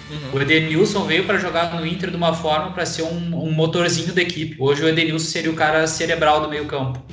Uhum. 0.10 0.39
O 0.39 0.41
Edenilson 0.41 1.05
veio 1.05 1.26
para 1.26 1.38
jogar 1.38 1.74
no 1.76 1.86
Inter 1.86 2.10
de 2.10 2.16
uma 2.16 2.34
forma 2.34 2.72
para 2.72 2.86
ser 2.86 3.03
um, 3.03 3.43
um, 3.43 3.51
motorzinho 3.51 4.14
da 4.14 4.22
equipe. 4.22 4.55
Hoje 4.60 4.84
o 4.84 4.88
Edenilson 4.88 5.26
seria 5.26 5.51
o 5.51 5.55
cara 5.55 5.86
cerebral 5.88 6.41
do 6.41 6.49
meio-campo. 6.49 7.03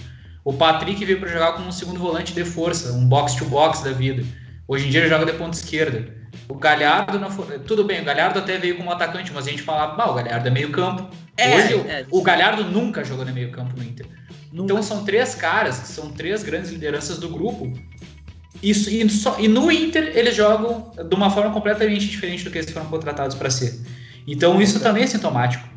O 0.44 0.52
Patrick 0.52 1.04
veio 1.04 1.18
para 1.18 1.28
jogar 1.28 1.52
como 1.54 1.68
um 1.68 1.72
segundo 1.72 1.98
volante 1.98 2.32
de 2.32 2.44
força, 2.44 2.92
um 2.92 3.06
box-to-box 3.06 3.80
-box 3.80 3.84
da 3.84 3.92
vida. 3.92 4.24
Hoje 4.68 4.86
em 4.86 4.90
dia 4.90 5.00
ele 5.00 5.08
joga 5.08 5.26
de 5.26 5.32
ponta 5.32 5.56
esquerda. 5.56 6.06
O 6.48 6.54
Galhardo, 6.54 7.18
não 7.18 7.30
foi... 7.30 7.58
tudo 7.60 7.84
bem, 7.84 8.00
o 8.00 8.04
Galhardo 8.04 8.38
até 8.38 8.58
veio 8.58 8.76
como 8.76 8.90
atacante, 8.90 9.32
mas 9.32 9.46
a 9.46 9.50
gente 9.50 9.62
falava, 9.62 10.10
o 10.10 10.14
Galhardo 10.14 10.48
é 10.48 10.50
meio-campo. 10.50 11.08
É, 11.36 11.56
Hoje 11.56 11.74
é, 11.88 12.06
o, 12.10 12.22
Galhardo 12.22 12.64
nunca 12.64 13.04
jogou 13.04 13.24
no 13.24 13.32
meio-campo 13.32 13.76
no 13.76 13.82
Inter. 13.82 14.06
Nunca. 14.52 14.72
Então 14.72 14.82
são 14.82 15.04
três 15.04 15.34
caras, 15.34 15.78
que 15.78 15.88
são 15.88 16.10
três 16.10 16.42
grandes 16.42 16.70
lideranças 16.70 17.18
do 17.18 17.28
grupo, 17.28 17.72
isso, 18.62 18.90
e, 18.90 19.08
só, 19.10 19.36
e 19.38 19.48
no 19.48 19.70
Inter 19.70 20.12
eles 20.16 20.34
jogam 20.34 20.92
de 20.96 21.14
uma 21.14 21.30
forma 21.30 21.50
completamente 21.52 22.06
diferente 22.06 22.44
do 22.44 22.50
que 22.50 22.58
eles 22.58 22.70
foram 22.70 22.86
contratados 22.86 23.36
para 23.36 23.50
ser. 23.50 23.80
Então 24.26 24.60
isso 24.60 24.80
também 24.80 25.02
é 25.04 25.06
sintomático. 25.06 25.68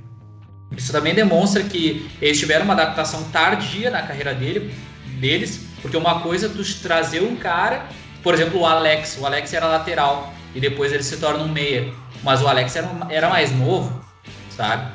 Isso 0.76 0.92
também 0.92 1.14
demonstra 1.14 1.64
que 1.64 2.10
eles 2.22 2.38
tiveram 2.40 2.66
uma 2.66 2.74
adaptação 2.74 3.24
tardia 3.32 3.90
na 3.90 4.02
carreira 4.04 4.34
dele, 4.34 4.74
deles, 5.20 5.66
porque 5.82 5.98
uma 5.98 6.20
coisa 6.22 6.46
é 6.48 6.50
tu 6.50 6.64
trazer 6.82 7.22
um 7.24 7.36
cara, 7.36 7.88
por 8.22 8.34
exemplo, 8.34 8.60
o 8.60 8.66
Alex, 8.66 9.18
o 9.20 9.26
Alex 9.26 9.54
era 9.54 9.66
lateral 9.68 10.34
e 10.54 10.60
depois 10.60 10.92
ele 10.92 11.04
se 11.04 11.18
torna 11.18 11.44
um 11.44 11.48
meia, 11.48 11.92
mas 12.24 12.42
o 12.42 12.48
Alex 12.48 12.76
era, 12.76 12.90
era 13.10 13.30
mais 13.30 13.52
novo, 13.56 14.04
sabe? 14.50 14.92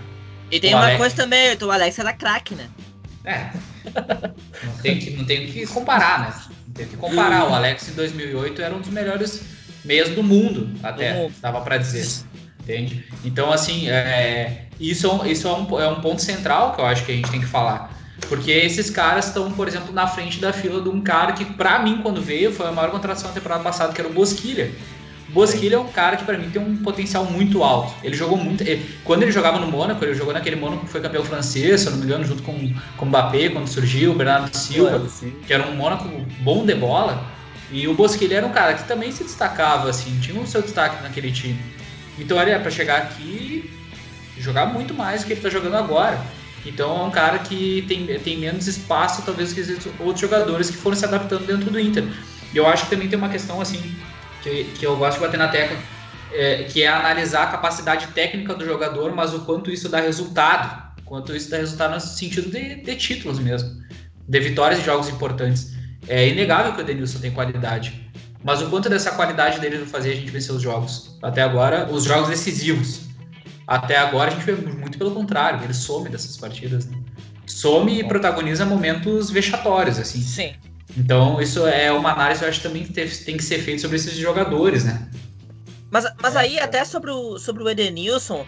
E 0.50 0.60
tem 0.60 0.74
O 0.74 0.76
uma 0.76 0.84
Alex- 0.84 0.98
coisa 0.98 1.16
também, 1.16 1.56
o 1.60 1.70
Alex 1.70 1.98
era 1.98 2.12
craque, 2.12 2.54
né? 2.54 2.68
É. 3.24 3.50
Não 4.64 4.72
tem 4.82 4.98
que, 4.98 5.10
não 5.10 5.24
tem 5.24 5.46
que 5.46 5.66
comparar, 5.66 6.20
né? 6.20 6.34
Tem 6.74 6.86
que 6.86 6.96
comparar. 6.96 7.48
O 7.50 7.54
Alex 7.54 7.88
em 7.88 7.92
2008 7.92 8.62
era 8.62 8.74
um 8.74 8.80
dos 8.80 8.90
melhores 8.90 9.42
meias 9.84 10.10
do 10.10 10.22
mundo, 10.22 10.70
até, 10.82 11.28
dava 11.40 11.60
pra 11.60 11.76
dizer. 11.76 12.06
Entende? 12.60 13.04
Então, 13.24 13.52
assim, 13.52 13.88
é, 13.88 14.66
isso, 14.78 15.06
é 15.06 15.12
um, 15.12 15.26
isso 15.26 15.48
é, 15.48 15.52
um, 15.52 15.80
é 15.80 15.88
um 15.88 16.00
ponto 16.00 16.22
central 16.22 16.74
que 16.74 16.80
eu 16.80 16.86
acho 16.86 17.04
que 17.04 17.12
a 17.12 17.14
gente 17.14 17.30
tem 17.30 17.40
que 17.40 17.46
falar. 17.46 17.90
Porque 18.28 18.52
esses 18.52 18.88
caras 18.88 19.26
estão, 19.26 19.50
por 19.50 19.66
exemplo, 19.66 19.92
na 19.92 20.06
frente 20.06 20.38
da 20.38 20.52
fila 20.52 20.80
de 20.80 20.88
um 20.88 21.00
cara 21.00 21.32
que, 21.32 21.44
pra 21.44 21.80
mim, 21.80 22.00
quando 22.02 22.22
veio, 22.22 22.52
foi 22.52 22.68
a 22.68 22.72
maior 22.72 22.90
contratação 22.90 23.28
da 23.28 23.34
temporada 23.34 23.62
passada, 23.62 23.92
que 23.92 24.00
era 24.00 24.08
o 24.08 24.12
Bosquilha. 24.12 24.70
O 25.32 25.34
Bosquilha 25.34 25.76
é 25.76 25.78
um 25.78 25.88
cara 25.88 26.16
que, 26.18 26.24
pra 26.24 26.36
mim, 26.36 26.50
tem 26.50 26.60
um 26.60 26.76
potencial 26.76 27.24
muito 27.24 27.64
alto. 27.64 27.94
Ele 28.04 28.14
jogou 28.14 28.36
muito. 28.36 28.60
ele- 28.60 28.84
quando 29.02 29.22
ele 29.22 29.32
jogava 29.32 29.58
no 29.58 29.66
Mônaco, 29.66 30.04
ele 30.04 30.12
jogou 30.12 30.34
naquele 30.34 30.56
Mônaco 30.56 30.84
que 30.84 30.92
foi 30.92 31.00
campeão 31.00 31.24
francês, 31.24 31.80
se 31.80 31.86
eu 31.86 31.92
não 31.92 31.98
me 32.00 32.04
engano, 32.04 32.22
junto 32.22 32.42
com, 32.42 32.52
com 32.98 33.04
o 33.06 33.08
Mbappé, 33.08 33.48
quando 33.48 33.66
surgiu, 33.66 34.12
o 34.12 34.14
Bernardo 34.14 34.54
Silva 34.54 34.90
que 35.46 35.52
era 35.52 35.66
um 35.66 35.74
Mônaco 35.74 36.06
bom 36.40 36.66
de 36.66 36.74
bola, 36.74 37.26
e 37.70 37.88
o 37.88 37.94
Bosquilha 37.94 38.36
era 38.36 38.46
um 38.46 38.52
cara 38.52 38.74
que 38.74 38.86
também 38.86 39.10
se 39.10 39.24
destacava, 39.24 39.88
assim, 39.88 40.20
tinha 40.20 40.38
o 40.38 40.46
seu 40.46 40.60
destaque 40.60 41.02
naquele 41.02 41.32
time. 41.32 41.58
Então 42.18 42.38
ele 42.40 42.50
é 42.50 42.58
para 42.58 42.70
chegar 42.70 42.98
aqui 42.98 43.70
e 44.36 44.40
jogar 44.42 44.66
muito 44.66 44.92
mais 44.92 45.22
do 45.22 45.26
que 45.28 45.32
ele 45.32 45.40
tá 45.40 45.48
jogando 45.48 45.76
agora. 45.76 46.20
Então 46.66 47.04
é 47.04 47.04
um 47.04 47.10
cara 47.10 47.38
que 47.38 47.84
tem, 47.88 48.06
tem 48.20 48.36
menos 48.38 48.66
espaço, 48.66 49.22
talvez, 49.22 49.54
que 49.54 49.62
outros 49.98 50.20
jogadores 50.20 50.70
que 50.70 50.76
foram 50.76 50.94
se 50.94 51.06
adaptando 51.06 51.46
dentro 51.46 51.70
do 51.70 51.80
Inter. 51.80 52.04
E 52.52 52.56
eu 52.58 52.66
acho 52.66 52.84
que 52.84 52.90
também 52.90 53.08
tem 53.08 53.18
uma 53.18 53.30
questão, 53.30 53.60
assim, 53.62 53.80
que, 54.42 54.64
que 54.64 54.86
eu 54.86 54.96
gosto 54.96 55.18
de 55.18 55.24
bater 55.24 55.38
na 55.38 55.48
tecla, 55.48 55.76
é, 56.32 56.64
que 56.64 56.82
é 56.82 56.88
analisar 56.88 57.44
a 57.44 57.46
capacidade 57.46 58.08
técnica 58.08 58.54
do 58.54 58.64
jogador, 58.64 59.14
mas 59.14 59.34
o 59.34 59.40
quanto 59.40 59.70
isso 59.70 59.88
dá 59.88 60.00
resultado. 60.00 60.82
Quanto 61.04 61.36
isso 61.36 61.50
dá 61.50 61.58
resultado 61.58 61.94
no 61.94 62.00
sentido 62.00 62.50
de, 62.50 62.76
de 62.76 62.96
títulos 62.96 63.38
mesmo 63.38 63.82
de 64.28 64.40
vitórias 64.40 64.80
em 64.80 64.84
jogos 64.84 65.08
importantes. 65.08 65.72
É 66.08 66.28
inegável 66.28 66.72
que 66.74 66.80
o 66.80 66.84
Denilson 66.84 67.18
tem 67.18 67.30
qualidade. 67.30 68.10
Mas 68.42 68.60
o 68.60 68.68
quanto 68.68 68.88
dessa 68.88 69.12
qualidade 69.12 69.60
dele 69.60 69.78
vai 69.78 69.86
fazer 69.86 70.12
a 70.12 70.14
gente 70.16 70.30
vencer 70.30 70.54
os 70.54 70.62
jogos? 70.62 71.16
Até 71.22 71.42
agora, 71.42 71.88
os 71.90 72.04
jogos 72.04 72.28
decisivos. 72.28 73.02
Até 73.66 73.96
agora 73.96 74.30
a 74.30 74.34
gente 74.34 74.44
vê 74.44 74.52
muito 74.54 74.98
pelo 74.98 75.12
contrário, 75.12 75.62
ele 75.62 75.72
some 75.72 76.08
dessas 76.08 76.36
partidas. 76.36 76.86
Né? 76.86 76.96
Some 77.46 78.00
e 78.00 78.04
protagoniza 78.04 78.64
momentos 78.64 79.30
vexatórios, 79.30 79.98
assim. 79.98 80.20
Sim. 80.20 80.54
Então, 80.96 81.40
isso 81.40 81.66
é 81.66 81.90
uma 81.90 82.12
análise 82.12 82.40
que 82.40 82.44
eu 82.44 82.48
acho 82.48 82.60
que 82.60 82.68
também 82.68 82.86
tem, 82.86 83.08
tem 83.08 83.36
que 83.36 83.42
ser 83.42 83.58
feita 83.60 83.80
sobre 83.80 83.96
esses 83.96 84.14
jogadores, 84.14 84.84
né? 84.84 85.08
Mas, 85.90 86.06
mas 86.20 86.36
aí, 86.36 86.58
até 86.58 86.84
sobre 86.84 87.10
o, 87.10 87.38
sobre 87.38 87.62
o 87.62 87.68
Edenilson, 87.68 88.46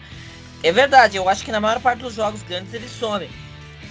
é 0.63 0.71
verdade, 0.71 1.17
eu 1.17 1.29
acho 1.29 1.43
que 1.43 1.51
na 1.51 1.59
maior 1.59 1.79
parte 1.79 1.99
dos 1.99 2.15
jogos 2.15 2.41
grandes 2.43 2.73
ele 2.73 2.87
some. 2.87 3.29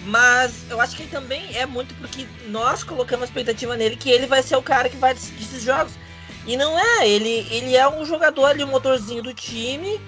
Mas 0.07 0.65
eu 0.69 0.81
acho 0.81 0.97
que 0.97 1.07
também 1.07 1.57
é 1.57 1.65
muito 1.65 1.95
porque 1.95 2.27
nós 2.49 2.83
colocamos 2.83 3.29
expectativa 3.29 3.77
nele 3.77 3.97
que 3.97 4.11
ele 4.11 4.27
vai 4.27 4.43
ser 4.43 4.57
o 4.57 4.63
cara 4.63 4.89
que 4.89 4.97
vai 4.97 5.15
decidir 5.15 5.45
esses 5.45 5.63
jogos. 5.63 5.93
E 6.47 6.57
não 6.57 6.79
é, 6.79 7.09
ele, 7.09 7.47
ele 7.51 7.75
é 7.75 7.89
um 7.89 8.05
jogador 8.05 8.47
ali, 8.47 8.63
um 8.63 8.69
motorzinho 8.69 9.23
do 9.23 9.33
time, 9.33 9.99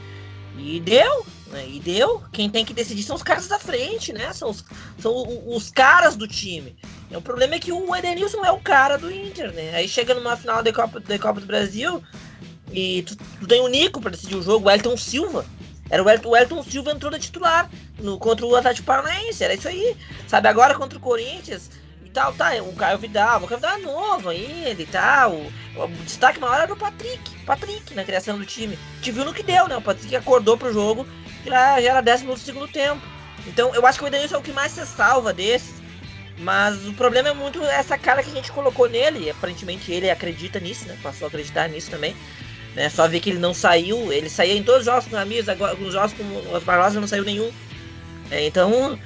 e 0.58 0.80
deu, 0.80 1.26
né? 1.48 1.66
E 1.68 1.80
deu. 1.80 2.22
Quem 2.32 2.50
tem 2.50 2.64
que 2.64 2.74
decidir 2.74 3.02
são 3.02 3.16
os 3.16 3.22
caras 3.22 3.46
da 3.46 3.58
frente, 3.58 4.12
né? 4.12 4.32
São 4.32 4.50
os, 4.50 4.64
são 4.98 5.42
os 5.46 5.70
caras 5.70 6.16
do 6.16 6.26
time. 6.26 6.76
O 7.10 7.20
problema 7.20 7.54
é 7.54 7.58
que 7.58 7.72
o 7.72 7.94
Edenilson 7.94 8.44
é 8.44 8.50
o 8.50 8.60
cara 8.60 8.96
do 8.96 9.10
Inter, 9.10 9.52
né? 9.52 9.74
Aí 9.74 9.88
chega 9.88 10.14
numa 10.14 10.36
final 10.36 10.62
da 10.62 10.72
Copa, 10.72 11.00
da 11.00 11.18
Copa 11.18 11.40
do 11.40 11.46
Brasil 11.46 12.02
e 12.72 13.02
tu, 13.02 13.16
tu 13.16 13.46
tem 13.46 13.60
o 13.60 13.68
Nico 13.68 14.00
pra 14.00 14.10
decidir 14.10 14.36
o 14.36 14.42
jogo, 14.42 14.66
o 14.66 14.70
Elton 14.70 14.96
Silva. 14.96 15.46
Era 15.88 16.02
o 16.02 16.10
Elton, 16.10 16.28
o 16.30 16.36
Elton 16.36 16.62
Silva 16.64 16.90
entrou 16.90 17.12
da 17.12 17.18
titular 17.18 17.70
no, 17.98 18.18
contra 18.18 18.44
o 18.44 18.56
Atlético 18.56 18.86
Paranaense, 18.86 19.44
era 19.44 19.54
isso 19.54 19.68
aí. 19.68 19.96
Sabe, 20.26 20.48
agora 20.48 20.74
contra 20.74 20.98
o 20.98 21.00
Corinthians 21.00 21.70
e 22.04 22.08
tal, 22.08 22.32
tá, 22.32 22.50
o 22.60 22.72
Caio 22.74 22.98
Vidal, 22.98 23.42
o 23.42 23.46
Caio 23.46 23.60
Vidal 23.60 23.78
é 23.78 23.82
novo 23.82 24.28
ainda 24.28 24.82
e 24.82 24.86
tal. 24.86 25.32
O, 25.32 25.52
o 25.84 25.88
destaque 26.04 26.40
maior 26.40 26.60
era 26.60 26.72
o 26.72 26.76
Patrick, 26.76 27.44
Patrick 27.44 27.94
na 27.94 28.04
criação 28.04 28.36
do 28.36 28.44
time. 28.44 28.76
Te 29.00 29.12
viu 29.12 29.24
no 29.24 29.32
que 29.32 29.44
deu, 29.44 29.68
né? 29.68 29.76
O 29.76 29.82
Patrick 29.82 30.16
acordou 30.16 30.58
pro 30.58 30.72
jogo 30.72 31.06
já, 31.46 31.80
já 31.80 31.90
era 31.90 32.00
10 32.00 32.22
minutos 32.22 32.42
do 32.42 32.46
segundo 32.46 32.68
tempo. 32.68 33.00
Então 33.46 33.74
eu 33.74 33.86
acho 33.86 33.98
que 33.98 34.04
o 34.04 34.08
Edenilson 34.08 34.36
é 34.36 34.38
o 34.38 34.42
que 34.42 34.52
mais 34.52 34.72
se 34.72 34.84
salva 34.86 35.32
desses. 35.32 35.74
Mas 36.38 36.86
o 36.86 36.92
problema 36.92 37.30
é 37.30 37.32
muito 37.32 37.64
essa 37.64 37.96
cara 37.96 38.22
que 38.22 38.28
a 38.30 38.34
gente 38.34 38.52
colocou 38.52 38.88
nele. 38.88 39.30
Aparentemente 39.30 39.90
ele 39.90 40.10
acredita 40.10 40.60
nisso, 40.60 40.86
né? 40.86 40.96
Passou 41.02 41.26
a 41.26 41.28
acreditar 41.28 41.66
nisso 41.68 41.90
também. 41.90 42.14
Né? 42.74 42.90
Só 42.90 43.08
ver 43.08 43.20
que 43.20 43.30
ele 43.30 43.38
não 43.38 43.54
saiu. 43.54 44.12
Ele 44.12 44.28
saía 44.28 44.54
em 44.54 44.62
todos 44.62 44.80
os 44.80 44.84
jogos 44.86 45.06
com 45.06 45.16
amigos, 45.16 45.48
agora 45.48 45.74
nos 45.74 45.94
jogos 45.94 46.12
com 46.12 46.24
os 46.54 46.62
Barrosa 46.62 47.00
não 47.00 47.08
saiu 47.08 47.24
nenhum. 47.24 47.50
É, 48.30 48.44
então 48.46 48.98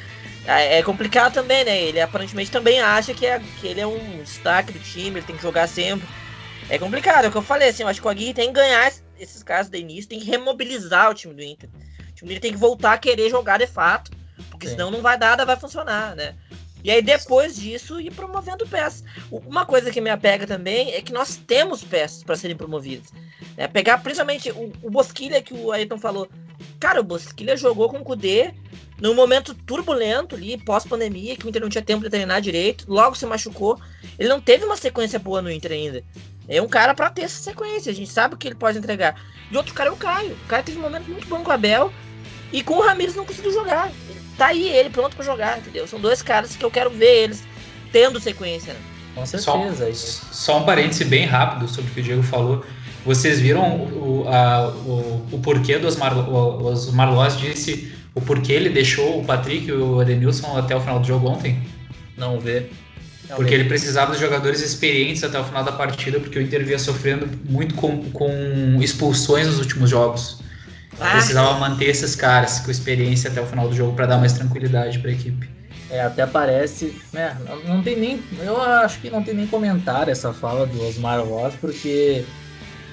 é 0.47 0.78
é 0.78 0.82
complicado 0.82 1.32
também, 1.32 1.64
né? 1.64 1.80
Ele 1.82 2.01
aparentemente 2.01 2.51
também 2.51 2.80
acha 2.80 3.14
que, 3.14 3.26
é, 3.26 3.41
que 3.61 3.66
ele 3.68 3.80
é 3.80 3.86
um 3.86 4.22
destaque 4.22 4.72
do 4.72 4.78
time, 4.80 5.18
ele 5.18 5.26
tem 5.26 5.36
que 5.36 5.43
jogar 5.43 5.68
sempre. 5.68 6.09
É 6.68 6.78
complicado, 6.78 7.24
é 7.24 7.28
o 7.28 7.30
que 7.30 7.36
eu 7.36 7.43
falei, 7.43 7.68
assim, 7.68 7.82
eu 7.82 7.88
acho 7.88 8.01
que 8.01 8.07
o 8.07 8.11
Aguirre 8.11 8.32
tem 8.34 8.47
que 8.49 8.55
ganhar 8.55 8.88
es- 8.88 9.03
esses 9.18 9.43
caras 9.43 9.68
do 9.68 9.76
início, 9.76 10.09
tem 10.09 10.18
que 10.20 10.26
remobilizar 10.26 11.11
o 11.11 11.14
time 11.14 11.34
do 11.34 11.43
Inter. 11.43 11.68
O 12.23 12.27
Inter 12.27 12.41
tem 12.41 12.53
que 12.53 12.59
voltar 12.59 12.93
a 12.93 12.99
querer 12.99 13.31
jogar 13.31 13.59
de 13.59 13.66
fato, 13.66 14.11
porque 14.51 14.66
Sim. 14.66 14.73
senão 14.73 14.91
não 14.91 15.01
vai 15.01 15.18
dar, 15.18 15.31
nada 15.31 15.47
vai 15.47 15.57
funcionar, 15.57 16.14
né? 16.14 16.35
E 16.83 16.91
aí 16.91 17.03
depois 17.03 17.57
disso 17.57 18.01
ir 18.01 18.12
promovendo 18.12 18.66
peças. 18.66 19.05
Uma 19.31 19.66
coisa 19.66 19.91
que 19.91 20.01
me 20.01 20.11
apega 20.11 20.47
também 20.47 20.93
é 20.93 21.03
que 21.03 21.12
nós 21.12 21.37
temos 21.37 21.85
peças 21.85 22.23
para 22.23 22.37
serem 22.37 22.57
promovidas. 22.57 23.12
né? 23.57 23.68
Pegar 23.68 23.99
principalmente 23.99 24.51
o, 24.51 24.73
o 24.83 24.91
Bosquilha 24.91 25.43
que 25.43 25.53
o 25.53 25.73
Ayrton 25.73 25.99
falou. 25.99 26.29
Cara, 26.79 27.01
o 27.01 27.05
Bosquilha 27.05 27.57
jogou 27.57 27.89
com 27.89 27.99
o 27.99 28.05
Kudê 28.05 28.55
num 28.99 29.14
momento 29.14 29.55
turbulento 29.55 30.35
ali, 30.35 30.59
pós-pandemia, 30.59 31.37
que 31.37 31.47
o 31.47 31.49
Inter 31.49 31.62
não 31.62 31.68
tinha 31.68 31.83
tempo 31.83 32.03
de 32.03 32.11
treinar 32.11 32.41
direito, 32.41 32.85
logo 32.89 33.14
se 33.14 33.27
machucou. 33.27 33.79
Ele 34.18 34.29
não 34.29 34.41
teve 34.41 34.64
uma 34.64 34.77
sequência 34.77 35.18
boa 35.18 35.41
no 35.41 35.51
Inter 35.51 35.73
ainda. 35.73 36.05
É 36.49 36.61
um 36.61 36.68
cara 36.68 36.95
pra 36.95 37.11
ter 37.11 37.23
essa 37.23 37.43
sequência, 37.43 37.93
a 37.93 37.95
gente 37.95 38.11
sabe 38.11 38.35
o 38.35 38.39
que 38.39 38.49
ele 38.49 38.55
pode 38.55 38.79
entregar. 38.79 39.21
E 39.51 39.57
outro 39.57 39.75
cara 39.75 39.89
é 39.89 39.93
o 39.93 39.97
Caio. 39.97 40.33
O 40.33 40.49
Caio 40.49 40.64
teve 40.64 40.79
um 40.79 40.83
momento 40.83 41.09
muito 41.11 41.27
bom 41.29 41.43
com 41.43 41.51
o 41.51 41.53
Abel 41.53 41.93
e 42.53 42.62
com 42.62 42.74
o 42.74 42.80
Ramires 42.82 43.14
não 43.14 43.24
conseguiu 43.24 43.53
jogar. 43.53 43.90
Tá 44.36 44.46
aí 44.46 44.68
ele 44.68 44.90
pronto 44.90 45.14
pra 45.16 45.24
jogar, 45.24 45.59
entendeu? 45.59 45.86
São 45.86 46.01
dois 46.01 46.22
caras 46.22 46.57
que 46.57 46.64
eu 46.64 46.70
quero 46.70 46.90
ver 46.90 47.24
eles 47.24 47.42
tendo 47.92 48.18
sequência, 48.20 48.72
né? 48.72 48.78
Com 49.14 49.26
Só, 49.26 49.38
certeza. 49.38 49.88
isso. 49.90 50.26
só 50.32 50.59
um 50.61 50.64
parêntese 50.64 51.05
bem 51.05 51.26
rápido 51.26 51.68
sobre 51.68 51.90
o 51.90 51.94
que 51.94 52.01
o 52.01 52.03
Diego 52.03 52.22
falou. 52.22 52.64
Vocês 53.05 53.40
viram 53.40 53.62
o, 53.86 54.24
a- 54.28 54.68
o, 54.86 55.26
o 55.32 55.38
porquê 55.42 55.78
do 55.78 55.86
Osmar, 55.88 56.16
o, 56.16 56.64
Osmar 56.64 57.09
disse 57.36 57.92
o 58.14 58.20
porquê 58.20 58.53
ele 58.53 58.68
deixou 58.68 59.20
o 59.20 59.24
Patrick 59.24 59.66
e 59.68 59.72
o 59.72 60.01
Edenilson 60.01 60.57
até 60.57 60.74
o 60.76 60.80
final 60.80 61.01
do 61.01 61.07
jogo 61.07 61.28
ontem? 61.28 61.59
Não 62.16 62.38
vê. 62.38 62.66
Porque 63.36 63.55
ele 63.55 63.64
precisava 63.64 64.11
dos 64.11 64.20
jogadores 64.20 64.61
experientes 64.61 65.22
até 65.22 65.38
o 65.38 65.44
final 65.44 65.62
da 65.62 65.70
partida, 65.72 66.18
porque 66.18 66.38
o 66.38 66.42
Inter 66.42 66.64
vinha 66.64 66.78
sofrendo 66.78 67.28
muito 67.48 67.74
com, 67.76 68.11
com 68.11 68.28
expulsões 68.80 69.46
nos 69.46 69.59
últimos 69.59 69.88
jogos. 69.88 70.40
Ah, 71.01 71.12
Precisava 71.12 71.59
manter 71.59 71.86
esses 71.86 72.14
caras 72.14 72.61
com 72.61 72.70
experiência 72.70 73.30
até 73.30 73.40
o 73.40 73.46
final 73.46 73.68
do 73.68 73.74
jogo 73.74 73.94
para 73.94 74.07
dar 74.07 74.18
mais 74.18 74.34
tranquilidade 74.34 74.98
para 74.98 75.11
a 75.11 75.12
equipe. 75.14 75.48
É, 75.90 76.03
até 76.03 76.26
parece. 76.26 76.94
Né, 77.12 77.36
não, 77.66 77.82
tem 77.82 77.98
nem. 77.98 78.22
Eu 78.40 78.61
acho 78.61 79.01
que 79.01 79.11
não 79.11 79.22
tem 79.22 79.34
nem 79.34 79.46
comentário 79.46 80.11
essa 80.11 80.32
fala 80.32 80.66
do 80.66 80.86
Osmar 80.86 81.20
Ross, 81.24 81.55
porque 81.61 82.24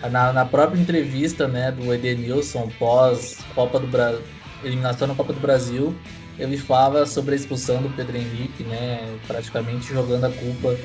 na, 0.09 0.33
na 0.33 0.45
própria 0.45 0.79
entrevista 0.79 1.47
né, 1.47 1.71
do 1.71 1.93
Edenilson 1.93 2.69
pós 2.79 3.37
Copa 3.53 3.79
do 3.79 3.87
Brasil. 3.87 4.21
Eliminação 4.63 5.07
na 5.07 5.13
Copa 5.13 5.33
do 5.33 5.39
Brasil, 5.39 5.95
ele 6.39 6.57
fala 6.57 7.05
sobre 7.05 7.33
a 7.33 7.35
expulsão 7.35 7.79
do 7.79 7.89
Pedro 7.91 8.17
Henrique, 8.17 8.63
né? 8.63 8.99
Praticamente 9.27 9.93
jogando 9.93 10.25
a 10.25 10.31
culpa 10.31 10.75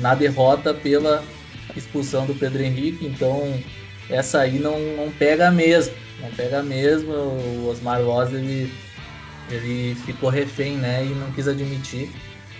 na 0.00 0.14
derrota 0.14 0.74
pela 0.74 1.24
expulsão 1.74 2.26
do 2.26 2.34
Pedro 2.34 2.62
Henrique. 2.62 3.06
Então 3.06 3.58
essa 4.10 4.40
aí 4.40 4.58
não, 4.58 4.78
não 4.78 5.10
pega 5.10 5.50
mesmo. 5.50 5.94
Não 6.20 6.30
pega 6.30 6.62
mesmo. 6.62 7.12
O 7.12 7.68
Osmar 7.68 8.02
Ross 8.02 8.32
ele 8.32 8.70
ele 9.50 9.94
ficou 9.94 10.28
refém, 10.28 10.76
né, 10.76 11.04
e 11.04 11.10
não 11.10 11.30
quis 11.32 11.46
admitir. 11.46 12.10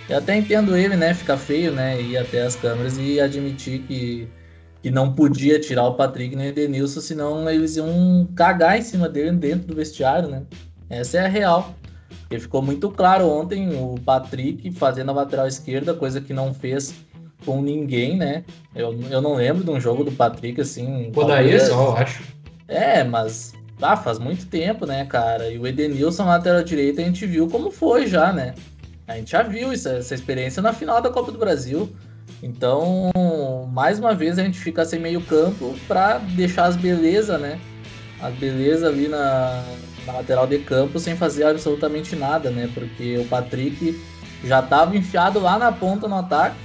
Eu 0.08 0.18
até 0.18 0.36
entendo 0.36 0.76
ele, 0.76 0.96
né, 0.96 1.12
ficar 1.14 1.36
feio, 1.36 1.72
né, 1.72 2.00
ir 2.00 2.16
até 2.16 2.42
as 2.42 2.54
câmeras 2.54 2.96
e 2.96 3.20
admitir 3.20 3.80
que, 3.80 4.28
que 4.82 4.90
não 4.90 5.12
podia 5.12 5.58
tirar 5.58 5.84
o 5.84 5.94
Patrick 5.94 6.36
nem 6.36 6.50
o 6.50 6.54
Denilson, 6.54 7.00
senão 7.00 7.50
eles 7.50 7.76
iam 7.76 8.28
cagar 8.36 8.78
em 8.78 8.82
cima 8.82 9.08
dele 9.08 9.32
dentro 9.32 9.66
do 9.66 9.74
vestiário, 9.74 10.28
né. 10.28 10.42
Essa 10.88 11.18
é 11.18 11.24
a 11.24 11.28
real. 11.28 11.74
Porque 12.20 12.38
ficou 12.38 12.62
muito 12.62 12.88
claro 12.90 13.28
ontem 13.28 13.68
o 13.74 13.96
Patrick 14.04 14.70
fazendo 14.70 15.10
a 15.10 15.14
lateral 15.14 15.48
esquerda, 15.48 15.92
coisa 15.92 16.20
que 16.20 16.32
não 16.32 16.54
fez 16.54 16.94
com 17.44 17.60
ninguém, 17.60 18.16
né. 18.16 18.44
Eu, 18.74 18.96
eu 19.10 19.20
não 19.20 19.34
lembro 19.34 19.64
de 19.64 19.70
um 19.70 19.80
jogo 19.80 20.04
do 20.04 20.12
Patrick 20.12 20.60
assim. 20.60 21.10
Pô, 21.12 21.24
daí 21.24 21.58
só, 21.58 21.72
eu 21.72 21.96
acho. 21.96 22.35
É, 22.68 23.04
mas 23.04 23.54
ah, 23.80 23.96
faz 23.96 24.18
muito 24.18 24.46
tempo, 24.46 24.86
né, 24.86 25.04
cara? 25.04 25.50
E 25.50 25.58
o 25.58 25.66
Edenilson 25.66 26.24
lateral 26.24 26.62
direita 26.62 27.02
a 27.02 27.04
gente 27.04 27.26
viu 27.26 27.48
como 27.48 27.70
foi 27.70 28.06
já, 28.06 28.32
né? 28.32 28.54
A 29.06 29.16
gente 29.16 29.30
já 29.30 29.42
viu 29.42 29.72
isso, 29.72 29.88
essa 29.88 30.14
experiência 30.14 30.60
na 30.62 30.72
final 30.72 31.00
da 31.00 31.10
Copa 31.10 31.30
do 31.30 31.38
Brasil. 31.38 31.94
Então, 32.42 33.10
mais 33.72 33.98
uma 33.98 34.14
vez 34.14 34.38
a 34.38 34.42
gente 34.42 34.58
fica 34.58 34.84
sem 34.84 34.98
meio 34.98 35.20
campo 35.20 35.74
para 35.86 36.18
deixar 36.18 36.64
as 36.64 36.76
belezas, 36.76 37.40
né? 37.40 37.60
As 38.20 38.34
belezas 38.34 38.84
ali 38.84 39.08
na, 39.08 39.62
na 40.06 40.14
lateral 40.14 40.46
de 40.46 40.58
campo 40.58 40.98
sem 40.98 41.16
fazer 41.16 41.44
absolutamente 41.44 42.16
nada, 42.16 42.50
né? 42.50 42.68
Porque 42.74 43.18
o 43.18 43.24
Patrick 43.26 44.00
já 44.44 44.60
estava 44.60 44.96
enfiado 44.96 45.38
lá 45.38 45.58
na 45.58 45.70
ponta 45.70 46.08
no 46.08 46.16
ataque, 46.16 46.56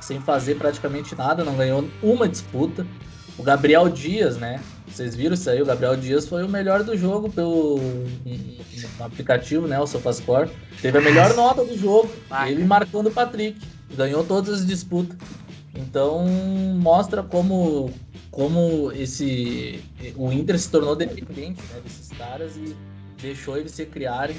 sem 0.00 0.20
fazer 0.20 0.54
praticamente 0.56 1.14
nada, 1.14 1.44
não 1.44 1.54
ganhou 1.54 1.88
uma 2.02 2.28
disputa. 2.28 2.86
O 3.36 3.42
Gabriel 3.42 3.88
Dias, 3.88 4.36
né? 4.36 4.60
Vocês 5.00 5.14
viram 5.14 5.32
isso 5.32 5.48
aí? 5.48 5.62
O 5.62 5.64
Gabriel 5.64 5.96
Dias 5.96 6.28
foi 6.28 6.44
o 6.44 6.48
melhor 6.48 6.84
do 6.84 6.94
jogo 6.94 7.30
pelo 7.30 7.80
no 8.98 9.04
aplicativo, 9.06 9.66
né? 9.66 9.80
O 9.80 9.86
SofaScore. 9.86 10.50
Teve 10.82 10.98
a 10.98 11.00
melhor 11.00 11.34
nota 11.34 11.64
do 11.64 11.74
jogo. 11.74 12.10
Ele 12.46 12.62
marcando 12.64 13.06
o 13.06 13.10
Patrick. 13.10 13.58
Ganhou 13.96 14.22
todas 14.22 14.60
as 14.60 14.66
disputas. 14.66 15.16
Então 15.74 16.26
mostra 16.78 17.22
como, 17.22 17.90
como 18.30 18.92
esse 18.92 19.82
o 20.16 20.30
Inter 20.30 20.58
se 20.58 20.68
tornou 20.70 20.94
dependente 20.94 21.62
né, 21.62 21.80
desses 21.82 22.10
caras 22.10 22.58
e 22.58 22.76
deixou 23.22 23.56
eles 23.56 23.72
se 23.72 23.86
criarem 23.86 24.36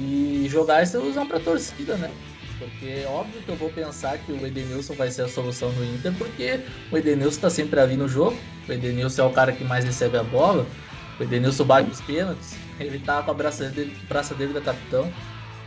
e 0.00 0.46
jogar 0.48 0.80
essa 0.80 0.96
ilusão 0.96 1.26
para 1.26 1.36
a 1.36 1.40
torcida, 1.40 1.98
né? 1.98 2.10
Porque 2.60 2.86
é 2.86 3.06
óbvio 3.08 3.40
que 3.40 3.48
eu 3.48 3.56
vou 3.56 3.70
pensar 3.70 4.18
que 4.18 4.30
o 4.30 4.46
Edenilson 4.46 4.92
vai 4.92 5.10
ser 5.10 5.22
a 5.22 5.28
solução 5.28 5.70
do 5.72 5.82
Inter, 5.82 6.12
porque 6.18 6.60
o 6.92 6.96
Edenilson 6.98 7.30
está 7.30 7.48
sempre 7.48 7.80
ali 7.80 7.96
no 7.96 8.06
jogo. 8.06 8.36
O 8.68 8.72
Edenilson 8.72 9.22
é 9.22 9.24
o 9.24 9.30
cara 9.30 9.50
que 9.50 9.64
mais 9.64 9.82
recebe 9.82 10.18
a 10.18 10.22
bola. 10.22 10.66
O 11.18 11.22
Edenilson 11.22 11.64
bate 11.64 11.90
os 11.90 12.02
pênaltis. 12.02 12.54
Ele 12.78 12.98
tá 12.98 13.22
com 13.22 13.30
a 13.30 13.34
braçadeira 13.34 13.74
dele, 13.74 13.96
braçadeira 14.06 14.52
da 14.52 14.60
capitão. 14.60 15.10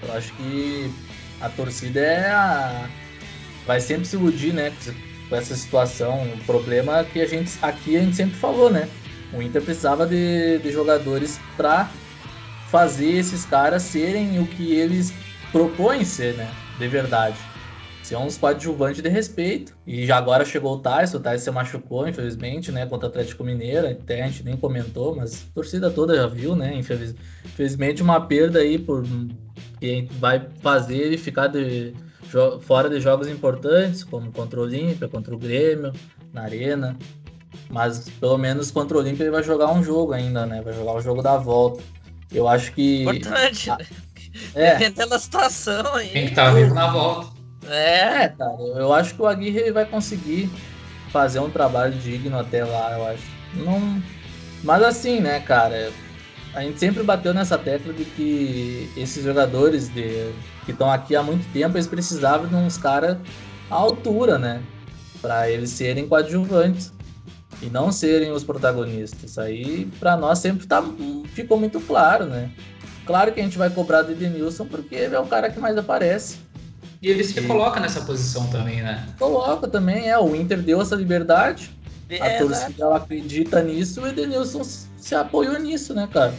Eu 0.03 0.13
acho 0.13 0.31
que 0.33 0.93
a 1.41 1.49
torcida 1.49 1.99
é 1.99 2.29
a... 2.29 2.87
vai 3.65 3.79
sempre 3.79 4.05
se 4.05 4.15
iludir, 4.15 4.53
né? 4.53 4.71
Com 5.29 5.35
essa 5.35 5.55
situação. 5.55 6.23
O 6.31 6.37
problema 6.45 6.99
é 6.99 7.03
que 7.03 7.19
a 7.19 7.27
gente 7.27 7.51
aqui 7.59 7.97
a 7.97 8.01
gente 8.01 8.15
sempre 8.15 8.35
falou, 8.35 8.69
né? 8.69 8.87
O 9.33 9.41
Inter 9.41 9.63
precisava 9.63 10.05
de, 10.05 10.59
de 10.59 10.71
jogadores 10.71 11.39
para 11.57 11.89
fazer 12.69 13.17
esses 13.17 13.45
caras 13.45 13.81
serem 13.81 14.39
o 14.39 14.45
que 14.45 14.73
eles 14.73 15.11
propõem 15.51 16.05
ser, 16.05 16.35
né? 16.35 16.51
De 16.77 16.87
verdade. 16.87 17.37
Ser 18.03 18.17
uns 18.17 18.37
coadjuvantes 18.37 19.01
de 19.01 19.07
respeito. 19.07 19.73
E 19.87 20.05
já 20.05 20.17
agora 20.17 20.43
chegou 20.43 20.75
o 20.75 20.79
Tyson, 20.79 21.17
o 21.17 21.19
Tyson 21.21 21.43
se 21.45 21.51
machucou, 21.51 22.07
infelizmente, 22.07 22.71
né? 22.71 22.85
Contra 22.85 23.07
o 23.07 23.09
Atlético 23.09 23.43
Mineiro. 23.45 23.87
Até 23.87 24.23
a 24.23 24.27
gente 24.27 24.43
nem 24.43 24.57
comentou, 24.57 25.15
mas 25.15 25.45
a 25.49 25.53
torcida 25.53 25.89
toda 25.89 26.15
já 26.15 26.27
viu, 26.27 26.55
né? 26.55 26.75
Infelizmente, 26.75 28.03
uma 28.03 28.19
perda 28.19 28.59
aí 28.59 28.77
por 28.77 29.05
que 29.79 30.07
vai 30.19 30.45
fazer 30.61 30.97
ele 30.97 31.17
ficar 31.17 31.47
de, 31.47 31.93
fora 32.61 32.89
de 32.89 32.99
jogos 32.99 33.27
importantes, 33.27 34.03
como 34.03 34.31
contra 34.31 34.59
o 34.59 34.63
Olímpia, 34.63 35.07
contra 35.07 35.33
o 35.33 35.37
Grêmio, 35.37 35.93
na 36.33 36.43
Arena. 36.43 36.97
Mas 37.69 38.09
pelo 38.19 38.37
menos 38.37 38.69
contra 38.69 38.97
o 38.97 38.99
Olímpia 38.99 39.23
ele 39.23 39.31
vai 39.31 39.43
jogar 39.43 39.71
um 39.71 39.81
jogo 39.81 40.11
ainda, 40.11 40.45
né? 40.45 40.61
Vai 40.61 40.73
jogar 40.73 40.93
o 40.93 41.01
jogo 41.01 41.21
da 41.21 41.37
volta. 41.37 41.81
Eu 42.33 42.47
acho 42.47 42.73
que. 42.73 43.03
Importante, 43.03 43.69
né? 43.69 43.77
É. 44.55 44.77
Dependendo 44.77 45.09
da 45.09 45.19
situação 45.19 45.95
aí. 45.95 46.09
Tem 46.09 46.25
que 46.25 46.31
estar 46.31 46.45
tá 46.45 46.51
vivo 46.51 46.73
na 46.73 46.91
volta. 46.91 47.33
É. 47.67 48.23
é, 48.23 48.29
cara, 48.29 48.57
eu 48.75 48.93
acho 48.93 49.15
que 49.15 49.21
o 49.21 49.27
Aguirre 49.27 49.71
vai 49.71 49.85
conseguir 49.85 50.49
fazer 51.11 51.39
um 51.39 51.49
trabalho 51.49 51.93
digno 51.93 52.37
até 52.39 52.63
lá, 52.63 52.97
eu 52.97 53.07
acho. 53.07 53.23
Não... 53.53 54.01
Mas 54.63 54.81
assim, 54.81 55.19
né, 55.19 55.39
cara, 55.41 55.91
a 56.53 56.61
gente 56.61 56.79
sempre 56.79 57.03
bateu 57.03 57.33
nessa 57.33 57.57
tecla 57.57 57.93
de 57.93 58.05
que 58.05 58.89
esses 58.95 59.23
jogadores 59.23 59.89
de... 59.89 60.31
que 60.65 60.71
estão 60.71 60.91
aqui 60.91 61.15
há 61.15 61.23
muito 61.23 61.45
tempo, 61.51 61.75
eles 61.75 61.87
precisavam 61.87 62.47
de 62.47 62.55
uns 62.55 62.77
caras 62.77 63.17
à 63.69 63.75
altura, 63.75 64.37
né? 64.37 64.61
Para 65.21 65.49
eles 65.49 65.69
serem 65.69 66.07
coadjuvantes 66.07 66.93
e 67.61 67.67
não 67.67 67.91
serem 67.91 68.31
os 68.31 68.43
protagonistas. 68.43 69.37
Aí, 69.37 69.85
para 69.99 70.17
nós, 70.17 70.39
sempre 70.39 70.67
tá... 70.67 70.83
ficou 71.33 71.59
muito 71.59 71.79
claro, 71.81 72.25
né? 72.25 72.51
Claro 73.05 73.31
que 73.31 73.39
a 73.39 73.43
gente 73.43 73.57
vai 73.57 73.69
cobrar 73.69 74.01
do 74.01 74.11
Edenilson 74.11 74.65
porque 74.65 74.95
ele 74.95 75.15
é 75.15 75.19
o 75.19 75.25
cara 75.25 75.49
que 75.49 75.59
mais 75.59 75.77
aparece. 75.77 76.37
E 77.01 77.09
ele 77.09 77.23
se 77.23 77.37
e... 77.37 77.43
coloca 77.43 77.79
nessa 77.79 78.01
posição 78.01 78.47
também, 78.47 78.81
né? 78.81 79.05
Coloca 79.19 79.67
também, 79.67 80.09
é. 80.09 80.17
O 80.17 80.35
Inter 80.35 80.61
deu 80.61 80.81
essa 80.81 80.95
liberdade. 80.95 81.71
É, 82.09 82.37
a 82.37 82.39
torcida 82.39 82.83
ela 82.83 82.97
acredita 82.97 83.61
nisso 83.61 83.99
e 83.99 84.03
o 84.03 84.07
Edenilson 84.07 84.63
se 84.63 85.15
apoiou 85.15 85.59
nisso, 85.59 85.93
né, 85.93 86.07
cara? 86.11 86.33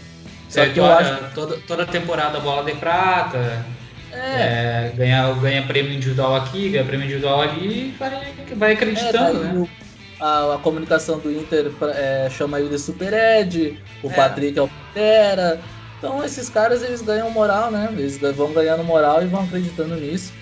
Só 0.48 0.62
é, 0.62 0.68
que 0.70 0.78
eu 0.78 0.86
acho... 0.86 1.34
toda, 1.34 1.56
toda 1.66 1.84
temporada 1.84 2.38
bola 2.38 2.62
de 2.64 2.78
prata, 2.78 3.64
é. 4.14 4.88
É, 4.88 4.92
ganha, 4.96 5.32
ganha 5.34 5.66
prêmio 5.66 5.92
individual 5.92 6.36
aqui, 6.36 6.70
ganha 6.70 6.84
prêmio 6.84 7.04
individual 7.04 7.40
ali 7.40 7.88
e 7.88 7.96
vai, 7.98 8.34
vai 8.56 8.72
acreditando, 8.72 9.42
é, 9.42 9.52
né? 9.52 9.68
A, 10.20 10.54
a, 10.54 10.58
comunicação 10.58 11.18
do 11.18 11.30
Inter 11.32 11.72
é, 11.96 12.28
chama 12.30 12.60
ele 12.60 12.68
de 12.68 12.78
Super 12.78 13.12
Ed, 13.12 13.78
o 14.02 14.08
é. 14.08 14.12
Patrick 14.12 14.56
é 14.56 14.62
o 14.62 14.68
Pantera, 14.68 15.60
então 16.04 16.22
esses 16.22 16.50
caras 16.50 16.82
eles 16.82 17.00
ganham 17.00 17.30
moral, 17.30 17.70
né? 17.70 17.88
Eles 17.92 18.18
vão 18.18 18.52
ganhando 18.52 18.84
moral 18.84 19.22
e 19.22 19.26
vão 19.26 19.42
acreditando 19.42 19.96
nisso. 19.96 20.32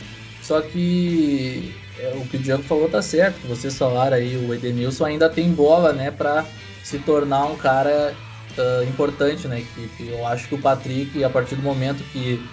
Só 0.43 0.61
que 0.61 1.73
é, 2.01 2.13
o 2.17 2.27
que 2.27 2.37
o 2.37 2.41
Diego 2.41 2.63
falou 2.65 2.89
tá 2.89 3.01
certo. 3.01 3.47
Vocês 3.47 3.79
falaram 3.79 4.17
aí, 4.17 4.37
o 4.37 4.53
Edenilson 4.53 5.05
ainda 5.05 5.31
tem 5.31 5.53
bola, 5.53 5.93
né, 5.93 6.11
para 6.11 6.45
se 6.83 6.99
tornar 6.99 7.45
um 7.45 7.57
cara 7.57 8.13
uh, 8.59 8.89
importante 8.89 9.47
na 9.47 9.61
equipe. 9.61 10.09
Eu 10.09 10.27
acho 10.27 10.49
que 10.49 10.57
o 10.57 10.61
Patrick, 10.61 11.23
a 11.23 11.31
partir 11.31 11.55
do 11.55 11.63
momento 11.63 12.03
que, 12.11 12.45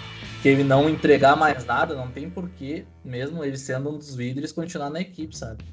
que 0.44 0.48
ele 0.48 0.64
não 0.64 0.88
entregar 0.88 1.36
mais 1.36 1.66
nada, 1.66 1.96
não 1.96 2.10
tem 2.10 2.30
porquê, 2.30 2.86
mesmo 3.04 3.44
ele 3.44 3.58
sendo 3.58 3.90
um 3.90 3.98
dos 3.98 4.14
líderes, 4.14 4.52
continuar 4.52 4.92
na 4.92 5.02
equipe, 5.02 5.36
sabe? 5.36 5.64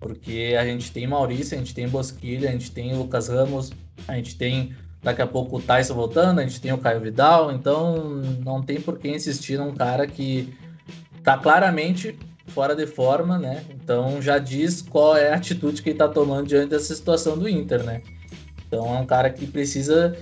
Porque 0.00 0.56
a 0.58 0.64
gente 0.64 0.90
tem 0.90 1.06
Maurício, 1.06 1.54
a 1.56 1.58
gente 1.58 1.74
tem 1.74 1.86
Bosquilha, 1.86 2.48
a 2.48 2.52
gente 2.52 2.70
tem 2.70 2.96
Lucas 2.96 3.28
Ramos, 3.28 3.70
a 4.08 4.14
gente 4.14 4.36
tem 4.36 4.74
Daqui 5.02 5.22
a 5.22 5.26
pouco 5.26 5.58
o 5.58 5.62
Tyson 5.62 5.94
voltando, 5.94 6.40
a 6.40 6.42
gente 6.42 6.60
tem 6.60 6.72
o 6.72 6.78
Caio 6.78 7.00
Vidal, 7.00 7.52
então 7.52 8.22
não 8.44 8.62
tem 8.62 8.80
por 8.80 8.98
que 8.98 9.08
insistir 9.08 9.58
num 9.58 9.72
cara 9.74 10.06
que 10.06 10.52
tá 11.22 11.38
claramente 11.38 12.18
fora 12.48 12.74
de 12.74 12.86
forma, 12.86 13.38
né? 13.38 13.64
Então 13.70 14.20
já 14.20 14.38
diz 14.38 14.82
qual 14.82 15.16
é 15.16 15.32
a 15.32 15.36
atitude 15.36 15.82
que 15.82 15.90
ele 15.90 15.98
tá 15.98 16.08
tomando 16.08 16.46
diante 16.46 16.70
dessa 16.70 16.94
situação 16.94 17.38
do 17.38 17.48
Inter, 17.48 17.82
né? 17.84 18.02
Então 18.66 18.86
é 18.94 18.98
um 18.98 19.06
cara 19.06 19.30
que 19.30 19.46
precisa 19.46 20.16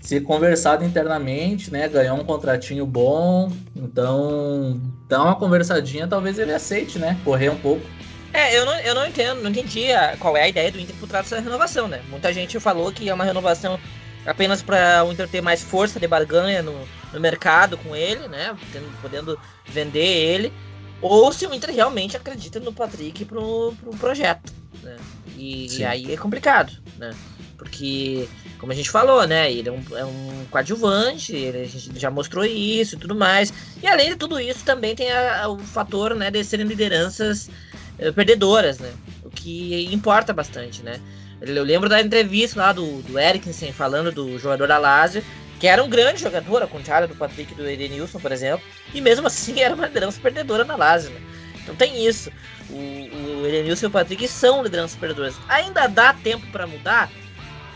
ser 0.00 0.22
conversado 0.22 0.84
internamente, 0.84 1.70
né? 1.70 1.88
Ganhar 1.88 2.14
um 2.14 2.24
contratinho 2.24 2.86
bom. 2.86 3.52
Então, 3.76 4.80
dá 5.08 5.22
uma 5.22 5.36
conversadinha, 5.36 6.08
talvez 6.08 6.38
ele 6.38 6.52
aceite, 6.52 6.98
né? 6.98 7.18
Correr 7.24 7.50
um 7.50 7.58
pouco. 7.58 7.84
É, 8.32 8.56
eu 8.56 8.64
não, 8.64 8.78
eu 8.80 8.94
não 8.94 9.06
entendo, 9.06 9.42
não 9.42 9.50
entendi 9.50 9.88
qual 10.18 10.36
é 10.36 10.42
a 10.42 10.48
ideia 10.48 10.70
do 10.70 10.78
Inter 10.78 10.94
por 10.96 11.08
trás 11.08 11.28
dessa 11.28 11.42
renovação, 11.42 11.88
né? 11.88 12.00
Muita 12.08 12.32
gente 12.32 12.58
falou 12.60 12.90
que 12.92 13.08
é 13.08 13.14
uma 13.14 13.24
renovação 13.24 13.78
apenas 14.26 14.62
para 14.62 15.04
o 15.04 15.12
Inter 15.12 15.28
ter 15.28 15.40
mais 15.40 15.62
força 15.62 15.98
de 15.98 16.06
barganha 16.06 16.62
no, 16.62 16.86
no 17.12 17.20
mercado 17.20 17.76
com 17.78 17.94
ele, 17.94 18.28
né? 18.28 18.56
Podendo, 18.60 19.00
podendo 19.00 19.40
vender 19.66 20.06
ele, 20.06 20.52
ou 21.00 21.32
se 21.32 21.46
o 21.46 21.54
Inter 21.54 21.74
realmente 21.74 22.16
acredita 22.16 22.60
no 22.60 22.72
Patrick 22.72 23.24
pro, 23.24 23.74
pro 23.80 23.90
projeto, 23.96 24.52
né? 24.82 24.96
E, 25.36 25.78
e, 25.78 25.84
aí 25.84 26.12
é 26.12 26.16
complicado, 26.16 26.72
né? 26.98 27.14
Porque, 27.56 28.28
como 28.58 28.72
a 28.72 28.74
gente 28.74 28.90
falou, 28.90 29.26
né? 29.26 29.50
Ele 29.50 29.68
é 29.68 29.72
um, 29.72 29.82
é 29.96 30.04
um 30.04 30.46
coadjuvante, 30.50 31.34
ele, 31.34 31.60
a 31.62 31.64
gente 31.64 31.98
já 31.98 32.10
mostrou 32.10 32.44
isso 32.44 32.94
e 32.94 32.98
tudo 32.98 33.14
mais. 33.14 33.52
E 33.82 33.86
além 33.86 34.10
de 34.10 34.16
tudo 34.16 34.38
isso, 34.38 34.64
também 34.64 34.94
tem 34.94 35.10
a, 35.10 35.44
a, 35.44 35.48
o 35.48 35.58
fator 35.58 36.14
né, 36.14 36.30
de 36.30 36.42
serem 36.44 36.66
lideranças 36.66 37.50
eh, 37.98 38.12
perdedoras, 38.12 38.78
né? 38.78 38.92
O 39.22 39.30
que 39.30 39.88
importa 39.92 40.32
bastante, 40.32 40.82
né? 40.82 41.00
Eu 41.40 41.64
lembro 41.64 41.88
da 41.88 42.00
entrevista 42.00 42.60
lá 42.60 42.72
do, 42.72 43.00
do 43.02 43.18
Eriksen 43.18 43.72
falando 43.72 44.12
do 44.12 44.38
jogador 44.38 44.68
da 44.68 44.76
Lazio, 44.76 45.24
que 45.58 45.66
era 45.66 45.82
um 45.82 45.88
grande 45.88 46.20
jogador, 46.20 46.62
ao 46.62 46.68
contrário 46.68 47.08
do 47.08 47.14
Patrick 47.14 47.52
e 47.52 47.54
do 47.54 47.68
Edenilson, 47.68 48.18
por 48.18 48.30
exemplo, 48.30 48.64
e 48.92 49.00
mesmo 49.00 49.26
assim 49.26 49.60
era 49.60 49.74
uma 49.74 49.86
liderança 49.86 50.20
perdedora 50.20 50.64
na 50.64 50.76
Lazio. 50.76 51.10
Né? 51.10 51.20
Então 51.62 51.74
tem 51.74 52.06
isso. 52.06 52.30
O, 52.68 52.74
o 52.74 53.46
Edenilson 53.46 53.86
e 53.86 53.88
o 53.88 53.90
Patrick 53.90 54.28
são 54.28 54.62
lideranças 54.62 54.98
perdedoras. 54.98 55.34
Ainda 55.48 55.86
dá 55.86 56.12
tempo 56.12 56.46
para 56.48 56.66
mudar? 56.66 57.10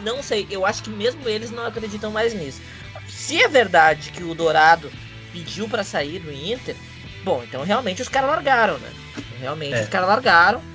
Não 0.01 0.23
sei, 0.23 0.47
eu 0.51 0.67
acho 0.67 0.83
que 0.83 0.91
mesmo 0.91 1.27
eles 1.27 1.51
não 1.51 1.65
acreditam 1.65 2.11
mais 2.11 2.35
nisso. 2.35 2.61
Se 3.09 3.43
é 3.43 3.49
verdade 3.49 4.11
que 4.11 4.23
o 4.23 4.35
Dourado 4.35 4.91
pediu 5.33 5.69
para 5.69 5.83
sair 5.83 6.19
do 6.19 6.31
Inter, 6.31 6.77
bom, 7.23 7.43
então 7.43 7.62
realmente 7.65 8.03
os 8.03 8.09
caras 8.09 8.31
largaram, 8.31 8.79
né? 8.79 8.91
Realmente 9.41 9.75
é. 9.75 9.83
os 9.83 9.89
caras 9.89 10.09
largaram 10.09 10.74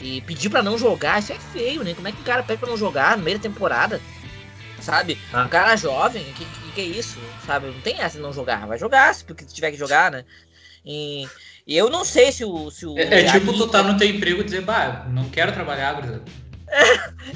e 0.00 0.20
pedir 0.22 0.50
para 0.50 0.62
não 0.62 0.78
jogar, 0.78 1.20
isso 1.20 1.32
é 1.32 1.38
feio, 1.38 1.82
né? 1.82 1.94
Como 1.94 2.08
é 2.08 2.12
que 2.12 2.20
o 2.20 2.24
cara 2.24 2.42
pede 2.42 2.60
pra 2.60 2.68
não 2.68 2.76
jogar 2.76 3.16
no 3.16 3.24
meio 3.24 3.38
da 3.38 3.42
temporada? 3.42 4.00
Sabe? 4.80 5.18
Ah. 5.32 5.44
Um 5.44 5.48
cara 5.48 5.76
jovem, 5.76 6.24
que, 6.34 6.44
que, 6.44 6.72
que 6.74 6.80
é 6.80 6.84
isso? 6.84 7.18
Sabe? 7.46 7.66
Não 7.66 7.80
tem 7.80 8.00
essa 8.00 8.16
de 8.16 8.22
não 8.22 8.32
jogar. 8.32 8.66
Vai 8.66 8.78
jogar, 8.78 9.14
se 9.14 9.24
porque 9.24 9.44
tiver 9.44 9.70
que 9.70 9.78
jogar, 9.78 10.10
né? 10.10 10.24
E, 10.84 11.26
e 11.66 11.76
eu 11.76 11.88
não 11.88 12.04
sei 12.04 12.30
se 12.30 12.44
o. 12.44 12.70
Se 12.70 12.84
o 12.84 12.98
é, 12.98 13.22
é 13.22 13.32
tipo 13.32 13.52
tu 13.54 13.66
tá 13.68 13.82
no 13.82 13.96
teu 13.96 14.08
emprego 14.08 14.42
e 14.42 14.44
dizer, 14.44 14.60
bah, 14.60 15.06
não 15.08 15.30
quero 15.30 15.52
trabalhar, 15.52 15.94
Grisa. 15.94 16.22
É, 16.68 16.82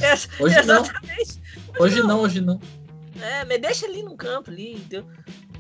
é, 0.05 0.15
hoje 0.39 0.59
exatamente. 0.59 1.41
não. 1.73 1.83
Hoje 1.85 2.03
não, 2.03 2.21
hoje 2.21 2.41
não. 2.41 2.61
É, 3.21 3.45
me 3.45 3.59
deixa 3.59 3.87
ali 3.87 4.03
no 4.03 4.17
campo 4.17 4.51
ali, 4.51 4.75
entendeu? 4.75 5.07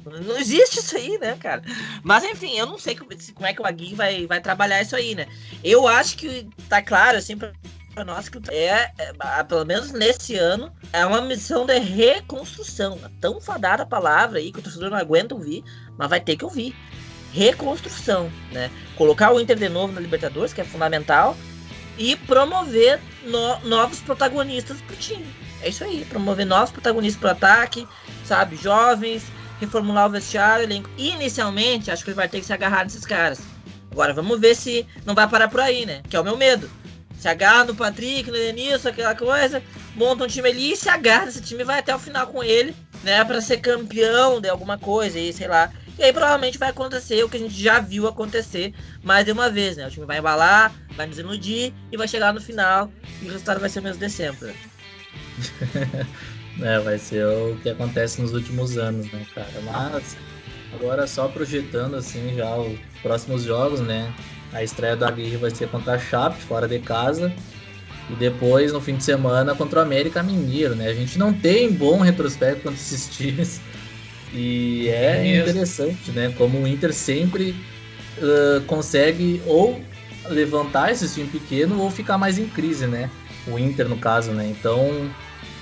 Não 0.09 0.39
existe 0.39 0.79
isso 0.79 0.97
aí, 0.97 1.19
né, 1.19 1.37
cara? 1.39 1.63
Mas 2.03 2.25
enfim, 2.25 2.57
eu 2.57 2.67
não 2.67 2.79
sei 2.79 2.97
como, 2.97 3.11
é 3.13 3.53
que 3.53 3.63
o 3.63 3.67
Agui 3.67 3.95
vai, 3.95 4.27
vai 4.27 4.41
trabalhar 4.41 4.81
isso 4.81 4.97
aí, 4.97 5.15
né? 5.15 5.27
Eu 5.63 5.87
acho 5.87 6.17
que 6.17 6.49
tá 6.69 6.83
claro, 6.83 7.19
assim, 7.19 7.37
pra, 7.37 7.53
pra 7.95 8.05
nós 8.05 8.29
que 8.29 8.39
é, 8.51 8.93
é, 8.99 9.43
pelo 9.43 9.65
menos 9.65 9.93
nesse 9.93 10.37
ano, 10.37 10.73
é 10.93 11.05
uma 11.05 11.21
missão 11.21 11.67
de 11.67 11.79
reconstrução. 11.79 12.99
É 13.05 13.11
tão 13.21 13.41
fadada 13.41 13.83
a 13.83 13.87
palavra 13.87 14.39
aí 14.39 14.53
que 14.53 14.59
o 14.59 14.63
torcedor 14.63 14.91
não 14.91 14.99
aguenta 14.99 15.35
ouvir, 15.35 15.65
mas 15.97 16.09
vai 16.09 16.21
ter 16.21 16.37
que 16.37 16.45
ouvir. 16.45 16.75
Reconstrução, 17.33 18.31
né? 18.53 18.71
Colocar 18.97 19.33
o 19.33 19.41
Inter 19.41 19.57
de 19.57 19.69
novo 19.69 19.93
na 19.93 20.01
Libertadores, 20.01 20.53
que 20.53 20.61
é 20.61 20.65
fundamental, 20.65 21.37
e 21.99 22.17
promover 22.17 23.01
no, 23.25 23.59
novos 23.61 24.01
protagonistas 24.01 24.81
pro 24.81 24.97
time. 24.97 25.27
É 25.61 25.69
isso 25.69 25.83
aí, 25.83 26.05
promover 26.05 26.47
novos 26.47 26.71
protagonistas 26.71 27.21
pro 27.21 27.31
ataque, 27.31 27.87
sabe? 28.25 28.57
Jovens, 28.57 29.25
reformular 29.61 30.07
o 30.07 30.11
vestiário, 30.11 30.65
elenco. 30.65 30.91
Inicialmente, 30.97 31.91
acho 31.91 32.05
que 32.05 32.11
ele 32.11 32.17
vai 32.17 32.29
ter 32.29 32.41
que 32.41 32.47
se 32.47 32.53
agarrar 32.53 32.85
nesses 32.85 33.05
caras. 33.05 33.41
Agora, 33.91 34.13
vamos 34.13 34.39
ver 34.39 34.55
se 34.55 34.87
não 35.05 35.15
vai 35.15 35.29
parar 35.29 35.49
por 35.49 35.61
aí, 35.61 35.85
né? 35.85 36.03
Que 36.09 36.17
é 36.17 36.21
o 36.21 36.25
meu 36.25 36.37
medo. 36.37 36.71
Se 37.19 37.29
agarra 37.29 37.65
no 37.65 37.75
Patrick, 37.75 38.31
no 38.31 38.37
Denilson, 38.37 38.91
aquela 38.91 39.15
coisa, 39.15 39.61
monta 39.97 40.25
um 40.25 40.29
time 40.29 40.49
ali 40.49 40.73
e 40.73 40.77
se 40.77 40.89
agarra 40.89 41.27
nesse 41.27 41.43
time 41.43 41.65
vai 41.65 41.81
até 41.81 41.95
o 41.95 41.99
final 41.99 42.29
com 42.29 42.45
ele, 42.45 42.75
né? 43.03 43.25
Pra 43.25 43.41
ser 43.41 43.57
campeão 43.57 44.41
de 44.41 44.49
alguma 44.49 44.79
coisa 44.79 45.19
aí, 45.19 45.33
sei 45.33 45.49
lá. 45.49 45.73
E 45.99 46.05
aí 46.05 46.13
provavelmente 46.13 46.59
vai 46.59 46.71
acontecer 46.71 47.25
o 47.25 47.29
que 47.29 47.37
a 47.37 47.41
gente 47.41 47.61
já 47.61 47.81
viu 47.81 48.07
acontecer 48.07 48.73
mais 49.03 49.25
de 49.25 49.33
uma 49.33 49.51
vez, 49.51 49.77
né? 49.77 49.89
O 49.89 49.91
time 49.91 50.07
vai 50.07 50.19
embalar, 50.19 50.73
vai 50.97 51.09
nos 51.09 51.19
iludir 51.19 51.75
e 51.91 51.97
vai 51.97 52.07
chegar 52.07 52.33
no 52.33 52.41
final 52.41 52.89
e 53.21 53.25
o 53.25 53.33
resultado 53.33 53.59
vai 53.59 53.69
ser 53.69 53.81
o 53.81 53.83
mesmo 53.83 53.99
de 53.99 54.09
sempre. 54.09 54.55
é, 56.63 56.79
vai 56.81 56.99
ser 56.99 57.27
o 57.27 57.57
que 57.63 57.69
acontece 57.69 58.21
nos 58.21 58.33
últimos 58.33 58.77
anos, 58.77 59.11
né, 59.13 59.25
cara? 59.35 59.49
Mas 59.65 60.17
agora 60.75 61.07
só 61.07 61.29
projetando 61.29 61.97
assim 61.97 62.35
já 62.37 62.57
os 62.57 62.79
próximos 63.03 63.45
jogos, 63.45 63.81
né? 63.81 64.13
A 64.53 64.63
estreia 64.63 64.97
do 64.97 65.05
Aguirre 65.05 65.37
vai 65.37 65.51
ser 65.51 65.69
contra 65.69 65.95
a 65.95 65.99
Chape, 65.99 66.41
fora 66.43 66.67
de 66.67 66.79
casa. 66.79 67.33
E 68.11 68.15
depois, 68.15 68.73
no 68.73 68.81
fim 68.81 68.97
de 68.97 69.05
semana, 69.05 69.55
contra 69.55 69.81
o 69.81 69.83
América 69.83 70.23
Mineiro, 70.23 70.75
né? 70.75 70.89
A 70.89 70.95
gente 70.95 71.19
não 71.19 71.33
tem 71.33 71.71
bom 71.71 72.01
retrospecto 72.01 72.63
contra 72.63 72.79
esses 72.79 73.07
times. 73.15 73.61
E 74.33 74.89
é, 74.89 75.19
é 75.19 75.41
interessante, 75.41 76.11
né? 76.13 76.35
Como 76.37 76.59
o 76.59 76.67
Inter 76.67 76.93
sempre 76.93 77.55
uh, 78.19 78.61
consegue 78.67 79.43
ou 79.47 79.81
levantar 80.29 80.91
esse 80.91 81.09
time 81.13 81.29
pequeno 81.29 81.81
ou 81.81 81.91
ficar 81.91 82.19
mais 82.19 82.39
em 82.39 82.47
crise, 82.47 82.87
né? 82.87 83.11
O 83.47 83.59
Inter, 83.59 83.89
no 83.89 83.97
caso, 83.97 84.33
né? 84.33 84.47
Então, 84.59 85.11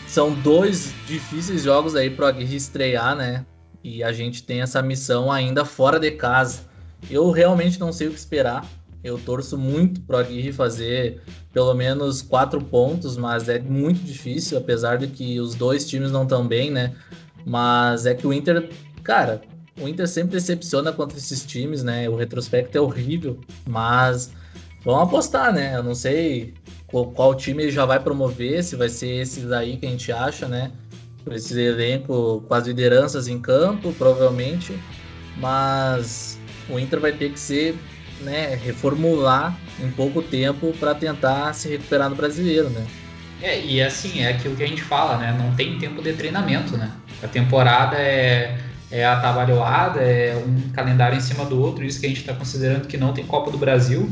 são 0.07 0.33
dois 0.33 0.95
difíceis 1.07 1.63
jogos 1.63 1.95
aí 1.95 2.11
pro 2.11 2.27
Aguirre 2.27 2.57
estrear, 2.57 3.15
né? 3.17 3.45
E 3.83 4.03
a 4.03 4.13
gente 4.13 4.43
tem 4.43 4.63
essa 4.63 4.83
missão 4.83 5.31
ainda 5.31 5.65
fora 5.65 5.99
de 5.99 6.11
casa. 6.13 6.61
Eu 7.11 7.31
realmente 7.31 7.79
não 7.79 7.93
sei 7.93 8.09
o 8.09 8.11
que 8.11 8.19
esperar. 8.19 8.67
Eu 9.05 9.19
torço 9.19 9.57
muito 9.57 10.01
pro 10.01 10.17
Aguirre 10.17 10.53
fazer 10.53 11.23
pelo 11.53 11.73
menos 11.75 12.23
quatro 12.23 12.61
pontos, 12.61 13.17
mas 13.17 13.49
é 13.49 13.59
muito 13.59 14.01
difícil, 14.01 14.59
apesar 14.59 14.99
de 14.99 15.07
que 15.07 15.39
os 15.39 15.55
dois 15.55 15.89
times 15.89 16.11
não 16.11 16.25
estão 16.25 16.47
bem, 16.47 16.71
né? 16.71 16.95
Mas 17.45 18.07
é 18.07 18.15
que 18.15 18.27
o 18.27 18.33
Inter, 18.33 18.69
cara, 19.05 19.41
o 19.81 19.87
Inter 19.87 20.09
sempre 20.09 20.33
decepciona 20.33 20.93
contra 20.93 21.17
esses 21.17 21.45
times, 21.45 21.83
né? 21.83 22.09
O 22.09 22.17
retrospecto 22.17 22.77
é 22.77 22.81
horrível, 22.81 23.39
mas 23.67 24.33
vamos 24.85 25.03
apostar, 25.03 25.53
né? 25.53 25.77
Eu 25.77 25.83
não 25.83 25.95
sei 25.95 26.55
qual, 26.87 27.35
time 27.35 27.65
ele 27.65 27.73
já 27.73 27.85
vai 27.85 27.99
promover, 27.99 28.63
se 28.63 28.77
vai 28.77 28.89
ser 28.89 29.23
esse 29.23 29.41
daí 29.41 29.77
que 29.77 29.87
a 29.87 29.91
gente 29.91 30.13
acha, 30.13 30.47
né? 30.47 30.71
Esse 31.31 31.61
elenco 31.61 32.45
com 32.47 32.55
as 32.55 32.67
lideranças 32.67 33.27
em 33.27 33.41
campo, 33.41 33.93
provavelmente, 33.95 34.79
mas 35.37 36.39
o 36.69 36.79
Inter 36.79 37.01
vai 37.01 37.13
ter 37.13 37.33
que 37.33 37.41
ser, 37.41 37.77
né, 38.21 38.55
reformular 38.55 39.59
em 39.83 39.91
pouco 39.91 40.23
tempo 40.23 40.73
para 40.79 40.95
tentar 40.95 41.53
se 41.53 41.69
recuperar 41.69 42.09
no 42.09 42.17
brasileiro, 42.17 42.71
né? 42.71 42.87
É, 43.43 43.61
e 43.61 43.83
assim, 43.83 44.21
é 44.21 44.31
aquilo 44.31 44.57
que 44.57 44.63
a 44.63 44.67
gente 44.67 44.83
fala, 44.83 45.19
né? 45.19 45.37
Não 45.39 45.55
tem 45.55 45.79
tempo 45.79 46.01
de 46.01 46.13
treinamento, 46.15 46.77
né? 46.77 46.91
A 47.23 47.29
temporada 47.29 47.97
é, 47.97 48.59
é 48.91 49.05
atabalhoada, 49.05 50.01
é 50.01 50.37
um 50.37 50.71
calendário 50.71 51.19
em 51.19 51.21
cima 51.21 51.45
do 51.45 51.61
outro, 51.61 51.85
isso 51.85 52.01
que 52.01 52.07
a 52.07 52.09
gente 52.09 52.21
está 52.21 52.33
considerando 52.33 52.87
que 52.87 52.97
não 52.97 53.13
tem 53.13 53.27
Copa 53.27 53.51
do 53.51 53.59
Brasil. 53.59 54.09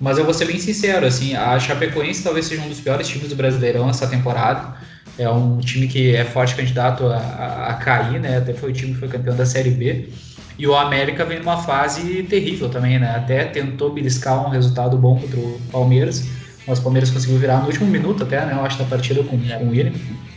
Mas 0.00 0.16
eu 0.16 0.24
vou 0.24 0.32
ser 0.32 0.44
bem 0.44 0.58
sincero, 0.58 1.04
assim, 1.06 1.34
a 1.34 1.58
Chapecoense 1.58 2.22
talvez 2.22 2.46
seja 2.46 2.62
um 2.62 2.68
dos 2.68 2.80
piores 2.80 3.08
times 3.08 3.28
do 3.28 3.36
Brasileirão 3.36 3.88
essa 3.90 4.06
temporada. 4.06 4.76
É 5.18 5.28
um 5.28 5.58
time 5.58 5.88
que 5.88 6.14
é 6.14 6.24
forte 6.24 6.54
candidato 6.54 7.06
a, 7.06 7.16
a, 7.16 7.70
a 7.70 7.74
cair, 7.74 8.20
né? 8.20 8.38
Até 8.38 8.54
foi 8.54 8.70
o 8.70 8.72
time 8.72 8.92
que 8.92 9.00
foi 9.00 9.08
campeão 9.08 9.36
da 9.36 9.44
Série 9.44 9.70
B. 9.70 10.08
E 10.56 10.66
o 10.66 10.76
América 10.76 11.24
vem 11.24 11.38
numa 11.40 11.56
fase 11.62 12.22
terrível 12.24 12.68
também, 12.68 12.98
né? 12.98 13.16
Até 13.16 13.44
tentou 13.44 13.92
beliscar 13.92 14.46
um 14.46 14.50
resultado 14.50 14.96
bom 14.96 15.18
contra 15.18 15.38
o 15.38 15.60
Palmeiras, 15.72 16.24
mas 16.66 16.78
o 16.78 16.82
Palmeiras 16.82 17.10
conseguiu 17.10 17.38
virar 17.38 17.58
no 17.58 17.66
último 17.66 17.86
minuto 17.86 18.22
até, 18.22 18.44
né? 18.44 18.52
Eu 18.52 18.64
acho, 18.64 18.78
da 18.78 18.84
partida 18.84 19.22
com, 19.24 19.38
com 19.38 19.68
o. 19.68 20.28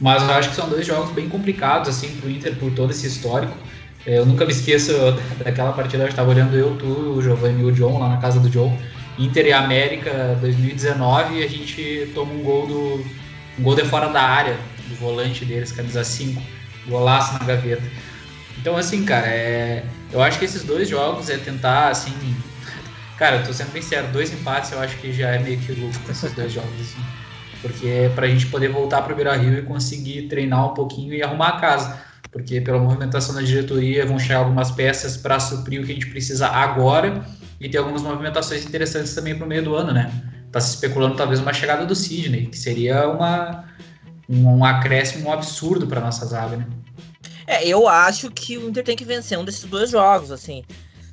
Mas 0.00 0.22
eu 0.22 0.30
acho 0.30 0.50
que 0.50 0.56
são 0.56 0.68
dois 0.68 0.86
jogos 0.86 1.12
bem 1.12 1.28
complicados, 1.28 1.88
assim, 1.88 2.08
pro 2.16 2.30
Inter, 2.30 2.56
por 2.56 2.72
todo 2.72 2.90
esse 2.90 3.06
histórico. 3.06 3.54
Eu 4.06 4.24
nunca 4.24 4.44
me 4.44 4.52
esqueço 4.52 4.92
daquela 5.44 5.72
partida, 5.72 6.04
eu 6.04 6.08
estava 6.08 6.30
olhando 6.30 6.56
eu, 6.56 6.76
tu, 6.76 6.86
o 6.86 7.22
Giovanni 7.22 7.60
e 7.60 7.64
o 7.64 7.72
John 7.72 7.98
lá 7.98 8.08
na 8.08 8.16
casa 8.16 8.40
do 8.40 8.48
John. 8.48 8.76
Inter 9.18 9.46
e 9.46 9.52
América 9.52 10.38
2019 10.40 11.40
e 11.40 11.44
a 11.44 11.48
gente 11.48 12.10
toma 12.14 12.32
um 12.32 12.42
gol 12.42 12.66
do 12.66 13.04
um 13.58 13.62
gol 13.62 13.74
de 13.74 13.84
fora 13.84 14.08
da 14.08 14.22
área 14.22 14.56
do 14.88 14.94
volante 14.94 15.44
deles, 15.44 15.72
camisa 15.72 16.02
5, 16.02 16.40
golaço 16.88 17.34
na 17.34 17.40
gaveta. 17.40 17.82
Então 18.58 18.76
assim, 18.76 19.04
cara, 19.04 19.26
é, 19.26 19.84
eu 20.10 20.22
acho 20.22 20.38
que 20.38 20.46
esses 20.46 20.64
dois 20.64 20.88
jogos 20.88 21.28
é 21.28 21.36
tentar 21.36 21.88
assim, 21.88 22.14
cara, 23.18 23.36
eu 23.36 23.44
tô 23.44 23.52
sendo 23.52 23.70
bem 23.72 23.82
sério, 23.82 24.10
dois 24.10 24.32
empates 24.32 24.72
eu 24.72 24.80
acho 24.80 24.96
que 24.96 25.12
já 25.12 25.28
é 25.28 25.38
meio 25.38 25.58
que 25.58 25.72
lucro 25.72 26.00
esses 26.08 26.32
dois 26.32 26.50
jogos 26.52 26.80
assim 26.80 27.00
porque 27.60 27.86
é 27.86 28.08
para 28.08 28.26
a 28.26 28.28
gente 28.28 28.46
poder 28.46 28.68
voltar 28.68 29.02
para 29.02 29.12
o 29.12 29.16
Beira 29.16 29.36
Rio 29.36 29.58
e 29.58 29.62
conseguir 29.62 30.22
treinar 30.22 30.70
um 30.70 30.74
pouquinho 30.74 31.12
e 31.12 31.22
arrumar 31.22 31.48
a 31.48 31.60
casa, 31.60 32.00
porque 32.30 32.60
pela 32.60 32.78
movimentação 32.78 33.34
da 33.34 33.42
diretoria 33.42 34.06
vão 34.06 34.18
chegar 34.18 34.38
algumas 34.38 34.70
peças 34.70 35.16
para 35.16 35.40
suprir 35.40 35.80
o 35.80 35.84
que 35.84 35.92
a 35.92 35.94
gente 35.94 36.06
precisa 36.06 36.46
agora 36.46 37.24
e 37.60 37.68
tem 37.68 37.78
algumas 37.78 38.02
movimentações 38.02 38.64
interessantes 38.64 39.14
também 39.14 39.34
para 39.34 39.44
o 39.44 39.48
meio 39.48 39.62
do 39.62 39.74
ano, 39.74 39.92
né? 39.92 40.10
Está 40.46 40.60
se 40.60 40.74
especulando 40.74 41.16
talvez 41.16 41.40
uma 41.40 41.52
chegada 41.52 41.84
do 41.84 41.94
Sidney, 41.94 42.46
que 42.46 42.58
seria 42.58 43.08
uma, 43.08 43.64
um 44.28 44.64
acréscimo 44.64 45.28
um 45.28 45.32
absurdo 45.32 45.86
para 45.86 46.00
nossa 46.00 46.24
zaga, 46.26 46.56
né? 46.56 46.66
É, 47.46 47.66
eu 47.66 47.88
acho 47.88 48.30
que 48.30 48.56
o 48.56 48.68
Inter 48.68 48.84
tem 48.84 48.96
que 48.96 49.04
vencer 49.04 49.36
um 49.38 49.44
desses 49.44 49.64
dois 49.64 49.90
jogos, 49.90 50.30
assim. 50.30 50.64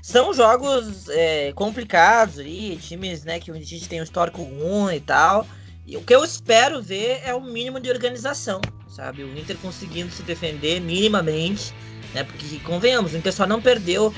São 0.03 0.33
jogos 0.33 1.09
é, 1.09 1.51
complicados 1.53 2.39
ali, 2.39 2.77
times 2.77 3.23
né, 3.23 3.39
que 3.39 3.51
a 3.51 3.53
gente 3.55 3.89
tem 3.89 3.99
um 3.99 4.03
histórico 4.03 4.43
ruim 4.43 4.95
e 4.95 4.99
tal. 5.01 5.45
E 5.85 5.97
o 5.97 6.01
que 6.01 6.13
eu 6.13 6.23
espero 6.23 6.81
ver 6.81 7.21
é 7.25 7.33
o 7.33 7.41
mínimo 7.41 7.79
de 7.79 7.89
organização, 7.89 8.61
sabe? 8.97 9.23
O 9.23 9.37
Inter 9.37 9.55
conseguindo 9.57 10.11
se 10.11 10.23
defender 10.23 10.81
minimamente, 10.81 11.71
né? 12.15 12.23
Porque, 12.23 12.57
convenhamos, 12.59 13.13
o 13.13 13.17
Inter 13.17 13.31
só 13.31 13.45
não 13.45 13.61
perdeu 13.61 14.11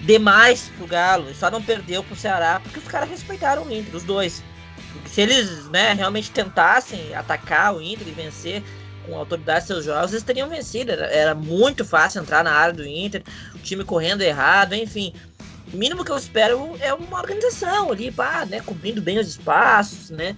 demais 0.00 0.70
pro 0.76 0.86
Galo, 0.86 1.34
só 1.34 1.50
não 1.50 1.62
perdeu 1.62 2.04
pro 2.04 2.14
Ceará 2.14 2.60
porque 2.62 2.78
os 2.78 2.86
caras 2.86 3.08
respeitaram 3.08 3.64
o 3.64 3.72
Inter, 3.72 3.96
os 3.96 4.04
dois. 4.04 4.42
Porque 4.92 5.08
se 5.08 5.22
eles, 5.22 5.66
né, 5.70 5.94
realmente 5.94 6.30
tentassem 6.30 7.14
atacar 7.14 7.74
o 7.74 7.80
Inter 7.80 8.06
e 8.06 8.12
vencer 8.12 8.62
com 9.06 9.16
autoridade 9.16 9.66
seus 9.66 9.86
jogos, 9.86 10.12
eles 10.12 10.22
teriam 10.22 10.48
vencido. 10.48 10.92
Era, 10.92 11.06
era 11.06 11.34
muito 11.34 11.82
fácil 11.82 12.20
entrar 12.20 12.44
na 12.44 12.52
área 12.52 12.74
do 12.74 12.86
Inter, 12.86 13.22
o 13.54 13.58
time 13.58 13.82
correndo 13.82 14.20
errado, 14.20 14.74
enfim. 14.74 15.14
O 15.72 15.76
mínimo 15.76 16.04
que 16.04 16.12
eu 16.12 16.16
espero 16.18 16.76
é 16.80 16.92
uma 16.92 17.18
organização 17.18 17.90
ali, 17.90 18.10
pá, 18.10 18.44
né, 18.44 18.60
cobrindo 18.60 19.00
bem 19.00 19.18
os 19.18 19.28
espaços, 19.28 20.10
né, 20.10 20.36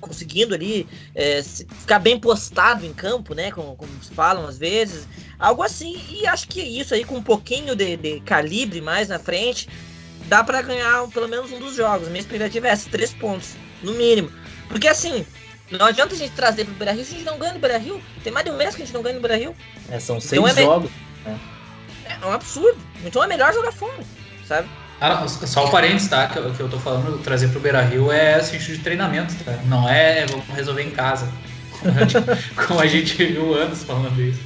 conseguindo 0.00 0.54
ali 0.54 0.86
é, 1.14 1.42
ficar 1.42 1.98
bem 1.98 2.18
postado 2.18 2.84
em 2.84 2.92
campo, 2.92 3.34
né? 3.34 3.50
Como, 3.50 3.76
como 3.76 3.90
falam 4.14 4.46
às 4.46 4.58
vezes. 4.58 5.06
Algo 5.38 5.62
assim. 5.62 6.00
E 6.10 6.26
acho 6.26 6.48
que 6.48 6.60
isso 6.60 6.94
aí, 6.94 7.04
com 7.04 7.16
um 7.16 7.22
pouquinho 7.22 7.74
de, 7.74 7.96
de 7.96 8.20
calibre 8.20 8.80
mais 8.80 9.08
na 9.08 9.18
frente, 9.18 9.68
dá 10.26 10.42
para 10.42 10.62
ganhar 10.62 11.06
pelo 11.08 11.28
menos 11.28 11.50
um 11.52 11.58
dos 11.58 11.74
jogos. 11.76 12.08
Minha 12.08 12.20
expectativa 12.20 12.68
é 12.68 12.70
essa, 12.70 12.88
três 12.90 13.12
pontos, 13.12 13.54
no 13.82 13.92
mínimo. 13.92 14.30
Porque 14.68 14.88
assim, 14.88 15.24
não 15.70 15.86
adianta 15.86 16.14
a 16.14 16.18
gente 16.18 16.32
trazer 16.32 16.64
pro 16.64 16.74
Beira 16.74 16.92
Rio 16.92 17.04
se 17.04 17.14
a 17.14 17.18
gente 17.18 17.26
não 17.26 17.38
ganha 17.38 17.54
no 17.54 17.58
Beira 17.58 17.78
Rio. 17.78 18.00
Tem 18.22 18.32
mais 18.32 18.44
de 18.44 18.52
um 18.52 18.56
mês 18.56 18.74
que 18.74 18.82
a 18.82 18.84
gente 18.84 18.94
não 18.94 19.02
ganha 19.02 19.16
no 19.16 19.20
Beira 19.20 19.36
Rio. 19.36 19.54
É, 19.88 19.98
são 19.98 20.16
então 20.16 20.28
seis 20.28 20.42
então 20.42 20.48
é 20.48 20.62
jogos. 20.62 20.90
Né? 21.24 21.40
É 22.22 22.26
um 22.26 22.32
absurdo. 22.32 22.78
Então 23.04 23.22
é 23.22 23.26
melhor 23.26 23.52
jogar 23.52 23.72
fora, 23.72 24.04
sabe? 24.46 24.68
Ah, 25.00 25.26
só 25.28 25.66
o 25.66 25.70
parênteses, 25.70 26.08
tá? 26.08 26.26
Que 26.26 26.38
eu, 26.38 26.54
que 26.54 26.60
eu 26.60 26.68
tô 26.68 26.78
falando, 26.78 27.22
trazer 27.22 27.48
pro 27.48 27.60
Beira 27.60 27.82
Rio 27.82 28.10
é 28.10 28.40
sentido 28.40 28.76
de 28.76 28.82
treinamento, 28.82 29.34
tá? 29.44 29.52
Não 29.66 29.88
é 29.88 30.24
vamos 30.26 30.46
resolver 30.48 30.82
em 30.82 30.90
casa. 30.90 31.28
Como 32.66 32.80
a 32.80 32.86
gente 32.86 33.14
viu 33.14 33.54
anos 33.54 33.82
falando 33.84 34.18
isso. 34.20 34.40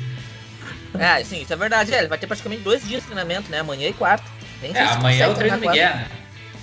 É, 0.99 1.23
sim, 1.23 1.43
isso 1.43 1.53
é 1.53 1.57
verdade. 1.57 1.95
É, 1.95 1.99
ele 1.99 2.09
vai 2.09 2.19
ter 2.19 2.27
praticamente 2.27 2.63
dois 2.63 2.87
dias 2.87 3.03
de 3.03 3.07
treinamento, 3.07 3.51
né? 3.51 3.61
Amanhã 3.61 3.89
e 3.89 3.93
quarta. 3.93 4.25
Nem 4.61 4.75
é, 4.75 4.83
amanhã 4.83 5.25
é 5.25 5.29
o 5.29 5.35
treino 5.35 5.59
Miguel, 5.59 5.75
né? 5.75 6.09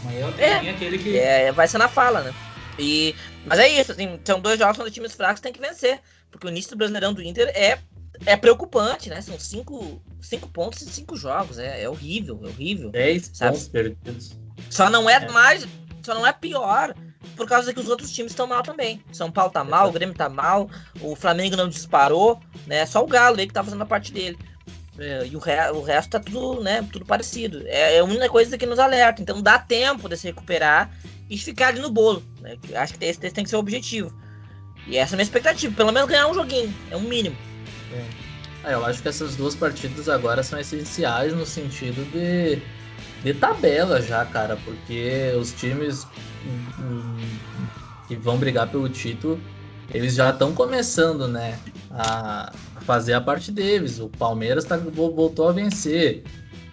Amanhã 0.04 0.20
é 0.20 0.26
o 0.26 0.32
treino 0.34 0.68
é, 0.68 0.70
aquele 0.70 0.98
que. 0.98 1.18
É, 1.18 1.52
vai 1.54 1.68
ser 1.68 1.78
na 1.78 1.88
fala, 1.88 2.22
né? 2.22 2.34
E, 2.78 3.16
mas 3.46 3.58
é 3.58 3.70
isso, 3.70 3.94
assim, 3.94 4.20
são 4.24 4.40
dois 4.40 4.60
jogos 4.60 4.78
onde 4.80 4.92
times 4.92 5.16
fracos 5.16 5.40
têm 5.40 5.54
que 5.54 5.62
vencer. 5.62 6.00
Porque 6.30 6.46
o 6.46 6.50
início 6.50 6.72
do 6.72 6.78
Brasileirão 6.78 7.14
do 7.14 7.24
Inter 7.24 7.48
é 7.56 7.80
é 8.26 8.36
preocupante, 8.36 9.10
né? 9.10 9.22
São 9.22 9.40
cinco, 9.40 10.02
cinco 10.22 10.48
pontos 10.50 10.82
em 10.82 10.88
cinco 10.88 11.16
jogos. 11.16 11.58
É, 11.58 11.84
é 11.84 11.90
horrível, 11.90 12.40
é 12.44 12.48
horrível. 12.48 12.90
Dez 12.90 13.30
pontos 13.30 13.68
perdidos. 13.68 14.38
Só 14.70 14.90
não 14.90 15.10
é, 15.10 15.16
é, 15.16 15.32
mais, 15.32 15.68
só 16.04 16.14
não 16.14 16.26
é 16.26 16.34
pior 16.34 16.96
por 17.36 17.48
causa 17.48 17.74
que 17.74 17.80
os 17.80 17.90
outros 17.90 18.12
times 18.12 18.32
estão 18.32 18.48
mal 18.48 18.64
também. 18.64 19.02
São 19.12 19.32
Paulo 19.32 19.52
tá 19.52 19.64
mal, 19.64 19.90
o 19.90 19.92
Grêmio 19.92 20.16
tá 20.16 20.30
mal, 20.30 20.70
o 21.02 21.16
Flamengo 21.16 21.56
não 21.56 21.70
disparou, 21.70 22.40
né? 22.66 22.86
Só 22.86 23.04
o 23.04 23.08
Galo 23.08 23.40
aí 23.40 23.48
que 23.48 23.54
tá 23.54 23.64
fazendo 23.64 23.82
a 23.82 23.86
parte 23.86 24.12
dele. 24.12 24.38
É, 25.00 25.28
e 25.28 25.36
o, 25.36 25.40
re 25.40 25.54
o 25.72 25.82
resto 25.82 26.12
tá 26.12 26.20
tudo, 26.20 26.64
né, 26.64 26.88
tudo 26.92 27.06
parecido. 27.06 27.62
É, 27.68 27.96
é, 27.96 28.00
a 28.00 28.04
única 28.04 28.28
coisa 28.30 28.58
que 28.58 28.66
nos 28.66 28.80
alerta. 28.80 29.22
Então 29.22 29.42
dá 29.42 29.60
tempo 29.60 30.10
de 30.10 30.18
se 30.18 30.28
recuperar 30.28 30.92
e 31.30 31.38
ficar 31.38 31.68
ali 31.68 31.80
no 31.80 31.92
bolo. 31.92 32.24
Né? 32.42 32.58
Acho 32.76 32.96
que 32.96 33.06
esse, 33.06 33.20
esse 33.24 33.36
tem 33.36 33.44
que 33.44 33.50
ser 33.50 33.58
o 33.58 33.60
objetivo. 33.60 34.12
E 34.88 34.98
essa 34.98 35.14
é 35.14 35.16
a 35.16 35.18
minha 35.18 35.24
expectativa. 35.24 35.76
Pelo 35.76 35.92
menos 35.92 36.10
ganhar 36.10 36.28
um 36.28 36.34
joguinho. 36.34 36.74
É 36.90 36.98
um 36.98 37.02
mínimo. 37.02 37.36
É. 37.94 38.27
eu 38.72 38.86
acho 38.86 39.02
que 39.02 39.08
essas 39.08 39.36
duas 39.36 39.56
partidas 39.56 40.10
agora 40.10 40.44
são 40.44 40.60
essenciais 40.60 41.34
no 41.34 41.46
sentido 41.46 42.04
de, 42.12 42.62
de 43.24 43.34
tabela 43.40 44.02
já, 44.02 44.26
cara. 44.26 44.58
Porque 44.64 45.34
os 45.40 45.52
times 45.54 46.08
que 48.08 48.16
vão 48.16 48.38
brigar 48.38 48.70
pelo 48.70 48.88
título 48.88 49.40
eles 49.94 50.16
já 50.16 50.32
estão 50.32 50.54
começando, 50.54 51.28
né, 51.28 51.58
a 51.92 52.52
fazer 52.82 53.14
a 53.14 53.22
parte 53.22 53.52
deles. 53.52 54.00
O 54.00 54.10
Palmeiras 54.10 54.66
tá, 54.66 54.78
voltou 54.78 55.48
a 55.48 55.52
vencer. 55.52 56.24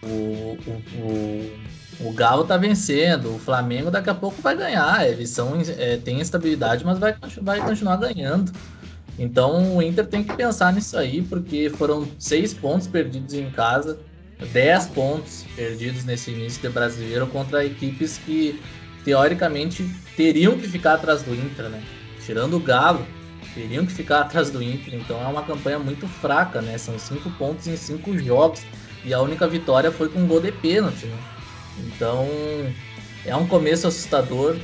O, 0.02 0.58
o, 0.66 0.82
o, 0.98 2.08
o 2.08 2.12
Galo 2.12 2.44
tá 2.44 2.56
vencendo. 2.56 3.34
O 3.34 3.38
Flamengo 3.38 3.90
daqui 3.90 4.10
a 4.10 4.14
pouco 4.14 4.42
vai 4.42 4.56
ganhar. 4.56 5.08
Eles 5.08 5.30
são, 5.30 5.52
é, 5.78 5.96
têm 5.98 6.20
estabilidade, 6.20 6.84
mas 6.84 6.98
vai, 6.98 7.14
vai 7.40 7.60
continuar 7.60 7.96
ganhando. 7.96 8.52
Então 9.18 9.76
o 9.76 9.82
Inter 9.82 10.06
tem 10.06 10.24
que 10.24 10.34
pensar 10.34 10.72
nisso 10.72 10.96
aí, 10.96 11.22
porque 11.22 11.70
foram 11.70 12.08
seis 12.18 12.52
pontos 12.52 12.86
perdidos 12.86 13.34
em 13.34 13.50
casa, 13.50 13.98
dez 14.52 14.86
pontos 14.86 15.44
perdidos 15.54 16.04
nesse 16.04 16.32
início 16.32 16.60
de 16.60 16.68
brasileiro 16.68 17.26
contra 17.28 17.64
equipes 17.64 18.18
que 18.18 18.60
teoricamente 19.04 19.88
teriam 20.16 20.58
que 20.58 20.66
ficar 20.66 20.94
atrás 20.94 21.22
do 21.22 21.34
Inter, 21.34 21.68
né? 21.68 21.82
tirando 22.24 22.56
o 22.56 22.60
Galo, 22.60 23.06
teriam 23.54 23.84
que 23.86 23.92
ficar 23.92 24.20
atrás 24.20 24.50
do 24.50 24.62
Inter. 24.62 24.94
Então 24.94 25.22
é 25.22 25.26
uma 25.26 25.42
campanha 25.42 25.78
muito 25.78 26.06
fraca, 26.06 26.60
né? 26.60 26.78
São 26.78 26.98
cinco 26.98 27.30
pontos 27.32 27.66
em 27.66 27.76
cinco 27.76 28.16
jogos. 28.18 28.62
E 29.04 29.12
a 29.12 29.20
única 29.20 29.46
vitória 29.46 29.92
foi 29.92 30.08
com 30.08 30.20
um 30.20 30.26
gol 30.26 30.40
de 30.40 30.50
pênalti, 30.50 31.06
né? 31.06 31.18
Então 31.86 32.26
é 33.24 33.36
um 33.36 33.46
começo 33.46 33.86
assustador, 33.86 34.56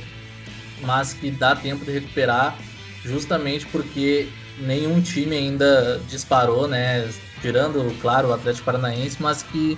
mas 0.81 1.13
que 1.13 1.29
dá 1.29 1.55
tempo 1.55 1.85
de 1.85 1.91
recuperar, 1.91 2.57
justamente 3.03 3.65
porque 3.67 4.29
nenhum 4.61 5.01
time 5.01 5.35
ainda 5.35 5.99
disparou, 6.07 6.67
né? 6.67 7.09
Tirando, 7.41 7.95
claro, 8.01 8.29
o 8.29 8.33
Atlético 8.33 8.65
Paranaense, 8.65 9.17
mas 9.19 9.43
que 9.43 9.77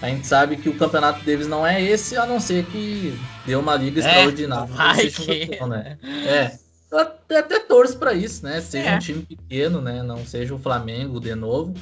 a 0.00 0.08
gente 0.08 0.26
sabe 0.26 0.56
que 0.56 0.68
o 0.68 0.76
campeonato 0.76 1.24
deles 1.24 1.46
não 1.46 1.66
é 1.66 1.80
esse, 1.80 2.16
a 2.16 2.26
não 2.26 2.40
ser 2.40 2.64
que 2.66 3.16
deu 3.46 3.60
uma 3.60 3.76
liga 3.76 4.00
é, 4.00 4.04
extraordinária. 4.04 4.66
Vai 4.66 5.06
que... 5.08 5.46
campeão, 5.46 5.68
né? 5.68 5.98
É 6.02 6.62
eu 6.92 6.98
até, 6.98 7.38
até 7.38 7.58
torço 7.58 7.96
para 7.96 8.12
isso, 8.12 8.44
né? 8.44 8.60
Seja 8.60 8.90
é. 8.90 8.96
um 8.96 8.98
time 8.98 9.22
pequeno, 9.22 9.80
né? 9.80 10.02
Não 10.02 10.24
seja 10.26 10.54
o 10.54 10.58
Flamengo 10.58 11.18
de 11.18 11.34
novo. 11.34 11.72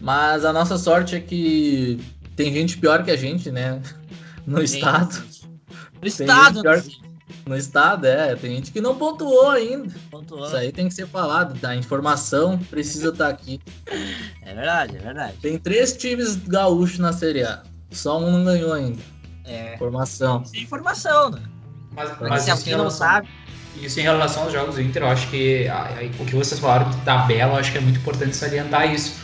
Mas 0.00 0.44
a 0.44 0.52
nossa 0.52 0.76
sorte 0.76 1.14
é 1.14 1.20
que 1.20 2.00
tem 2.34 2.52
gente 2.52 2.76
pior 2.76 3.04
que 3.04 3.12
a 3.12 3.16
gente, 3.16 3.50
né? 3.50 3.80
No 4.46 4.56
tem. 4.56 4.64
estado. 4.64 5.22
No 6.00 6.08
estado, 6.08 6.62
pior... 6.62 6.82
No 7.46 7.56
estado, 7.56 8.06
é. 8.06 8.34
Tem 8.36 8.56
gente 8.56 8.70
que 8.70 8.80
não 8.80 8.96
pontuou 8.96 9.50
ainda. 9.50 9.94
Pontuou. 10.10 10.46
Isso 10.46 10.56
aí 10.56 10.72
tem 10.72 10.88
que 10.88 10.94
ser 10.94 11.06
falado. 11.06 11.58
A 11.64 11.76
informação 11.76 12.58
precisa 12.70 13.08
estar 13.10 13.26
tá 13.26 13.30
aqui. 13.30 13.60
É 14.42 14.54
verdade, 14.54 14.96
é 14.96 14.98
verdade. 14.98 15.36
Tem 15.40 15.58
três 15.58 15.96
times 15.96 16.34
gaúchos 16.34 16.98
na 16.98 17.12
Série 17.12 17.44
A. 17.44 17.62
Só 17.92 18.18
um 18.18 18.32
não 18.32 18.44
ganhou 18.44 18.72
ainda. 18.72 19.00
É. 19.44 19.74
Informação. 19.76 20.42
Tem 20.42 20.62
informação, 20.62 21.30
né? 21.30 21.42
Mas, 21.92 22.10
mas 22.20 22.42
se 22.42 22.50
alguém 22.50 22.76
não 22.76 22.90
sabe. 22.90 23.28
Isso 23.80 24.00
em 24.00 24.02
relação 24.02 24.44
aos 24.44 24.52
jogos 24.52 24.74
do 24.74 24.82
Inter, 24.82 25.02
eu 25.02 25.08
acho 25.08 25.28
que 25.28 25.68
a, 25.68 25.82
a, 25.82 26.22
o 26.22 26.26
que 26.26 26.34
vocês 26.34 26.60
falaram 26.60 26.90
de 26.90 26.96
tabela, 26.98 27.54
eu 27.54 27.60
acho 27.60 27.70
que 27.70 27.78
é 27.78 27.80
muito 27.80 28.00
importante 28.00 28.36
salientar 28.36 28.92
isso. 28.92 29.14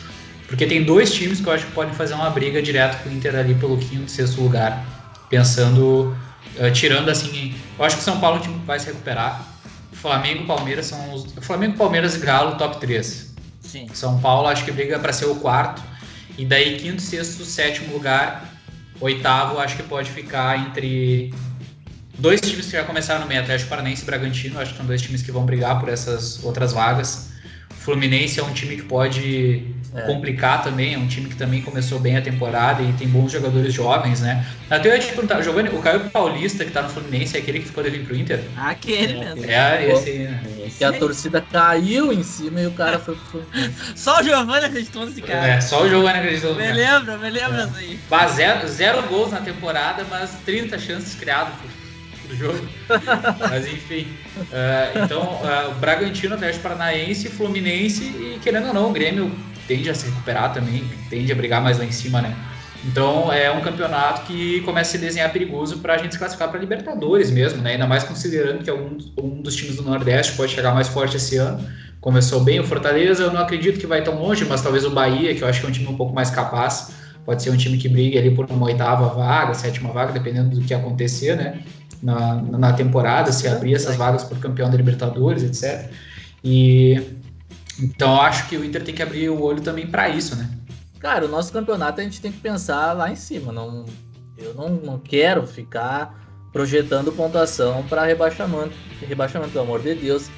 Porque 0.47 0.65
tem 0.65 0.83
dois 0.83 1.13
times 1.13 1.41
que 1.41 1.47
eu 1.47 1.53
acho 1.53 1.65
que 1.65 1.71
podem 1.73 1.93
fazer 1.93 2.13
uma 2.13 2.29
briga 2.29 2.61
direto 2.61 3.03
com 3.03 3.09
o 3.09 3.11
Inter 3.11 3.35
ali 3.35 3.53
pelo 3.55 3.77
quinto, 3.77 4.09
sexto 4.09 4.41
lugar. 4.41 4.85
Pensando, 5.29 6.15
uh, 6.59 6.71
tirando 6.71 7.09
assim. 7.09 7.55
Eu 7.77 7.85
acho 7.85 7.95
que 7.97 8.01
o 8.01 8.05
São 8.05 8.19
Paulo 8.19 8.37
é 8.37 8.39
um 8.39 8.43
time 8.43 8.59
que 8.59 8.65
vai 8.65 8.79
se 8.79 8.87
recuperar. 8.87 9.45
Flamengo 9.93 10.43
e 10.43 10.45
Palmeiras 10.45 10.85
são 10.85 11.13
os. 11.13 11.33
Flamengo, 11.41 11.77
Palmeiras 11.77 12.15
e 12.15 12.19
Galo, 12.19 12.55
top 12.57 12.79
3. 12.79 13.35
Sim. 13.61 13.87
São 13.93 14.19
Paulo 14.19 14.47
acho 14.47 14.63
que 14.63 14.71
briga 14.71 14.99
para 14.99 15.11
ser 15.11 15.25
o 15.25 15.35
quarto. 15.35 15.81
E 16.37 16.45
daí, 16.45 16.77
quinto, 16.77 17.01
sexto, 17.01 17.43
sétimo 17.43 17.93
lugar. 17.93 18.53
Oitavo, 18.99 19.59
acho 19.59 19.75
que 19.75 19.83
pode 19.83 20.09
ficar 20.09 20.57
entre 20.57 21.33
dois 22.17 22.41
times 22.41 22.65
que 22.65 22.71
já 22.71 22.83
começaram 22.83 23.21
no 23.21 23.27
meio, 23.27 23.41
Atlético 23.41 23.69
Paranaense 23.69 24.01
e 24.01 24.05
Bragantino, 24.05 24.59
acho 24.59 24.71
que 24.71 24.77
são 24.77 24.85
dois 24.85 25.01
times 25.01 25.21
que 25.21 25.31
vão 25.31 25.45
brigar 25.45 25.79
por 25.79 25.89
essas 25.89 26.43
outras 26.43 26.73
vagas. 26.73 27.29
Fluminense 27.87 28.37
é 28.37 28.43
um 28.43 28.51
time 28.51 28.75
que 28.75 28.81
pode 28.81 29.63
é. 29.95 30.01
complicar 30.01 30.61
também, 30.61 30.95
é 30.95 30.97
um 30.97 31.07
time 31.07 31.29
que 31.29 31.37
também 31.37 31.61
começou 31.61 31.97
bem 31.97 32.17
a 32.17 32.21
temporada 32.21 32.83
e 32.83 32.91
tem 32.91 33.07
bons 33.07 33.31
jogadores 33.31 33.73
jovens, 33.73 34.19
né? 34.19 34.45
Até 34.69 34.89
eu 34.89 34.93
ia 34.93 34.99
te 34.99 35.07
perguntar, 35.07 35.41
Giovanni, 35.41 35.69
o 35.69 35.79
Caio 35.79 36.09
Paulista 36.09 36.65
que 36.65 36.71
tá 36.71 36.81
no 36.81 36.89
Fluminense 36.89 37.37
é 37.37 37.39
aquele 37.39 37.61
que 37.61 37.71
pode 37.71 37.89
vir 37.89 38.03
pro 38.03 38.13
Inter? 38.13 38.41
Aquele 38.57 39.13
é, 39.13 39.35
mesmo. 39.35 39.49
É, 39.49 39.89
esse 39.89 40.09
aí, 40.09 40.17
né? 40.17 40.43
Que 40.77 40.83
a 40.83 40.91
torcida 40.91 41.39
caiu 41.39 42.11
em 42.11 42.23
cima 42.23 42.59
e 42.59 42.67
o 42.67 42.71
cara 42.71 42.99
foi 42.99 43.15
pro 43.15 43.41
Fluminense. 43.41 43.75
Só 43.95 44.19
o 44.19 44.23
Giovanni 44.23 44.65
acreditou 44.65 45.05
nesse 45.05 45.21
cara. 45.21 45.47
É, 45.47 45.61
só 45.61 45.83
o 45.83 45.87
Giovanni 45.87 46.19
acreditou 46.19 46.55
Me 46.55 46.69
lembra, 46.69 47.17
me 47.17 47.29
lembra 47.29 47.71
é. 47.73 47.79
aí. 47.79 47.99
Bah, 48.09 48.27
zero, 48.27 48.67
zero 48.67 49.01
gols 49.03 49.31
na 49.31 49.39
temporada, 49.39 50.05
mas 50.09 50.31
30 50.45 50.77
chances 50.77 51.15
criadas 51.15 51.53
do 52.27 52.35
jogo. 52.35 52.59
Mas 53.49 53.67
enfim. 53.67 54.07
Uh, 54.37 55.03
então, 55.03 55.39
uh, 55.41 55.73
Bragantino, 55.79 56.35
Atlético 56.35 56.63
Paranaense, 56.63 57.29
Fluminense 57.29 58.03
e 58.03 58.39
querendo 58.41 58.67
ou 58.67 58.73
não, 58.73 58.89
o 58.89 58.93
Grêmio 58.93 59.31
tende 59.67 59.89
a 59.89 59.95
se 59.95 60.05
recuperar 60.05 60.53
também, 60.53 60.83
tende 61.09 61.31
a 61.31 61.35
brigar 61.35 61.61
mais 61.61 61.77
lá 61.77 61.85
em 61.85 61.91
cima, 61.91 62.21
né? 62.21 62.35
Então 62.85 63.31
é 63.31 63.51
um 63.51 63.61
campeonato 63.61 64.21
que 64.21 64.61
começa 64.61 64.91
a 64.91 64.91
se 64.91 64.97
desenhar 64.97 65.31
perigoso 65.31 65.79
para 65.79 65.95
a 65.95 65.97
gente 65.97 66.13
se 66.13 66.17
classificar 66.17 66.49
para 66.49 66.59
Libertadores 66.59 67.31
mesmo, 67.31 67.61
né? 67.61 67.71
Ainda 67.71 67.87
mais 67.87 68.03
considerando 68.03 68.63
que 68.63 68.69
algum 68.69 68.97
um 69.21 69.41
dos 69.41 69.55
times 69.55 69.75
do 69.75 69.83
Nordeste 69.83 70.33
pode 70.33 70.53
chegar 70.53 70.73
mais 70.73 70.87
forte 70.87 71.17
esse 71.17 71.37
ano. 71.37 71.67
Começou 71.99 72.41
bem 72.41 72.59
o 72.59 72.63
Fortaleza, 72.63 73.23
eu 73.23 73.33
não 73.33 73.41
acredito 73.41 73.79
que 73.79 73.87
vai 73.87 74.03
tão 74.03 74.21
longe, 74.21 74.45
mas 74.45 74.61
talvez 74.61 74.85
o 74.85 74.91
Bahia, 74.91 75.33
que 75.33 75.41
eu 75.41 75.47
acho 75.47 75.59
que 75.59 75.65
é 75.65 75.69
um 75.69 75.71
time 75.71 75.87
um 75.87 75.97
pouco 75.97 76.13
mais 76.13 76.29
capaz, 76.29 76.93
pode 77.25 77.41
ser 77.41 77.49
um 77.49 77.57
time 77.57 77.77
que 77.77 77.89
brigue 77.89 78.17
ali 78.17 78.31
por 78.31 78.45
uma 78.49 78.67
oitava 78.67 79.09
vaga, 79.09 79.53
sétima 79.53 79.91
vaga, 79.91 80.13
dependendo 80.13 80.55
do 80.55 80.61
que 80.61 80.73
acontecer, 80.73 81.35
né? 81.35 81.59
Na, 82.01 82.35
na 82.35 82.73
temporada, 82.73 83.31
se 83.31 83.47
abrir 83.47 83.73
essas 83.73 83.95
vagas 83.95 84.23
por 84.23 84.37
campeão 84.39 84.69
da 84.69 84.77
Libertadores, 84.77 85.43
etc. 85.43 85.91
E 86.43 87.17
então 87.79 88.15
eu 88.15 88.21
acho 88.21 88.47
que 88.47 88.57
o 88.57 88.65
Inter 88.65 88.83
tem 88.83 88.93
que 88.93 89.03
abrir 89.03 89.29
o 89.29 89.41
olho 89.41 89.61
também 89.61 89.87
para 89.87 90.09
isso, 90.09 90.35
né? 90.35 90.49
Cara, 90.99 91.25
o 91.25 91.27
nosso 91.27 91.51
campeonato 91.53 92.01
a 92.01 92.03
gente 92.03 92.19
tem 92.19 92.31
que 92.31 92.39
pensar 92.39 92.93
lá 92.93 93.11
em 93.11 93.15
cima. 93.15 93.51
Não, 93.51 93.85
eu 94.37 94.53
não, 94.55 94.69
não 94.69 94.99
quero 94.99 95.45
ficar 95.45 96.27
projetando 96.51 97.11
pontuação 97.11 97.83
para 97.83 98.03
rebaixamento, 98.03 98.75
rebaixamento, 99.01 99.51
pelo 99.51 99.63
amor 99.63 99.81
de 99.81 99.93
Deus. 99.93 100.29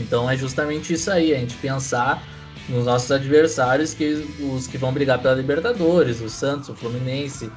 Então 0.00 0.28
é 0.30 0.36
justamente 0.36 0.94
isso 0.94 1.10
aí, 1.10 1.34
a 1.34 1.38
gente 1.38 1.54
pensar 1.56 2.22
nos 2.68 2.86
nossos 2.86 3.10
adversários, 3.10 3.92
que 3.92 4.26
os 4.40 4.66
que 4.66 4.78
vão 4.78 4.92
brigar 4.92 5.20
pela 5.20 5.34
Libertadores, 5.34 6.20
o 6.20 6.30
Santos, 6.30 6.70
o 6.70 6.74
Fluminense, 6.74 7.50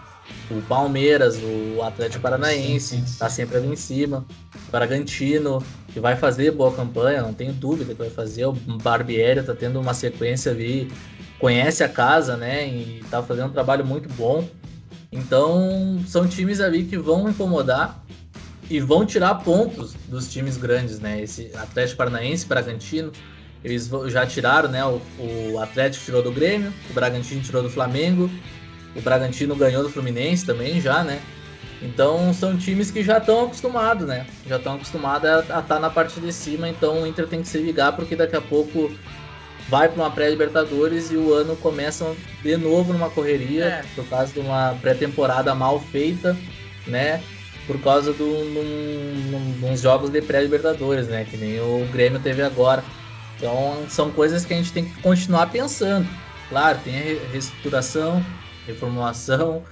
o 0.50 0.62
Palmeiras, 0.62 1.38
o 1.38 1.82
Atlético 1.82 2.22
Paranaense, 2.22 2.98
está 2.98 3.30
sempre 3.30 3.58
ali 3.58 3.68
em 3.68 3.76
cima. 3.76 4.26
O 4.68 4.72
Bragantino, 4.72 5.62
que 5.94 6.00
vai 6.00 6.16
fazer 6.16 6.52
boa 6.52 6.72
campanha, 6.74 7.22
não 7.22 7.34
tenho 7.34 7.54
dúvida 7.54 7.94
que 7.94 8.00
vai 8.00 8.10
fazer. 8.10 8.46
O 8.46 8.54
Barbieri 8.54 9.40
está 9.42 9.54
tendo 9.54 9.80
uma 9.80 9.94
sequência 9.94 10.52
ali, 10.52 10.92
conhece 11.40 11.84
a 11.84 11.90
casa, 11.90 12.38
né? 12.38 12.68
E 12.68 13.00
está 13.00 13.22
fazendo 13.22 13.48
um 13.48 13.54
trabalho 13.54 13.86
muito 13.86 14.08
bom. 14.14 14.48
Então, 15.12 16.02
são 16.06 16.28
times 16.28 16.60
ali 16.60 16.84
que 16.84 16.98
vão 16.98 17.30
incomodar 17.30 18.04
e 18.70 18.80
vão 18.80 19.06
tirar 19.06 19.36
pontos 19.36 19.94
dos 20.08 20.32
times 20.32 20.58
grandes, 20.58 21.00
né? 21.00 21.22
Esse 21.22 21.52
Atlético 21.56 21.98
Paranaense, 21.98 22.46
Bragantino, 22.46 23.12
eles 23.64 23.90
já 24.08 24.26
tiraram, 24.26 24.70
né? 24.70 24.84
O, 24.86 25.02
o 25.54 25.60
Atlético 25.60 26.06
tirou 26.06 26.22
do 26.22 26.32
Grêmio, 26.32 26.74
o 26.90 26.94
Bragantino 26.94 27.42
tirou 27.42 27.64
do 27.64 27.70
Flamengo, 27.70 28.30
o 28.98 29.02
Bragantino 29.02 29.56
ganhou 29.56 29.84
do 29.84 29.89
Fluminense 29.89 30.45
também 30.45 30.82
já, 30.82 31.04
né? 31.04 31.22
Então 31.82 32.34
são 32.34 32.58
times 32.58 32.89
que 32.89 33.04
já 33.04 33.20
estão 33.20 33.45
acostumados, 33.45 34.08
né? 34.08 34.26
Já 34.48 34.58
estão 34.58 34.76
acostumados 34.76 35.30
a 35.30 35.39
estar 35.39 35.62
tá 35.62 35.80
na 35.80 35.89
parte 35.89 36.20
de 36.20 36.34
cima, 36.34 36.68
então 36.68 37.04
o 37.04 37.08
Inter 37.08 37.28
tem 37.28 37.41
que 37.41 37.48
se 37.48 37.60
ligar 37.60 37.95
porque 37.95 38.16
daqui 38.16 38.36
a 38.36 38.41
pouco 38.41 38.91
vai 39.70 39.88
para 39.88 40.02
uma 40.02 40.10
pré-Libertadores 40.10 41.12
e 41.12 41.18
o 41.18 41.34
ano 41.34 41.56
começa 41.58 42.16
de 42.41 42.58
novo 42.58 42.93
numa 42.93 43.10
correria 43.10 43.66
é. 43.66 43.86
por 43.95 44.06
causa 44.06 44.34
de 44.34 44.39
uma 44.39 44.76
pré-temporada 44.82 45.54
mal 45.54 45.80
feita, 45.80 46.36
né? 46.88 47.22
Por 47.68 47.80
causa 47.82 48.14
de 48.14 48.24
uns 48.24 49.82
jogos 49.82 50.10
de 50.10 50.22
pré-Libertadores, 50.22 51.08
né? 51.08 51.28
Que 51.30 51.38
nem 51.38 51.60
o 51.60 51.88
Grêmio 51.91 52.20
teve 52.20 52.41
agora. 52.41 52.84
Então 53.36 53.86
são 53.89 54.10
coisas 54.10 54.45
que 54.45 54.54
a 54.54 54.58
gente 54.58 54.72
tem 54.72 54.86
que 54.86 55.02
continuar 55.02 55.48
pensando. 55.48 56.08
Claro, 56.50 56.80
tem 56.84 56.95
a 56.95 57.32
reestruturação, 57.32 58.26
reformulação, 58.68 59.63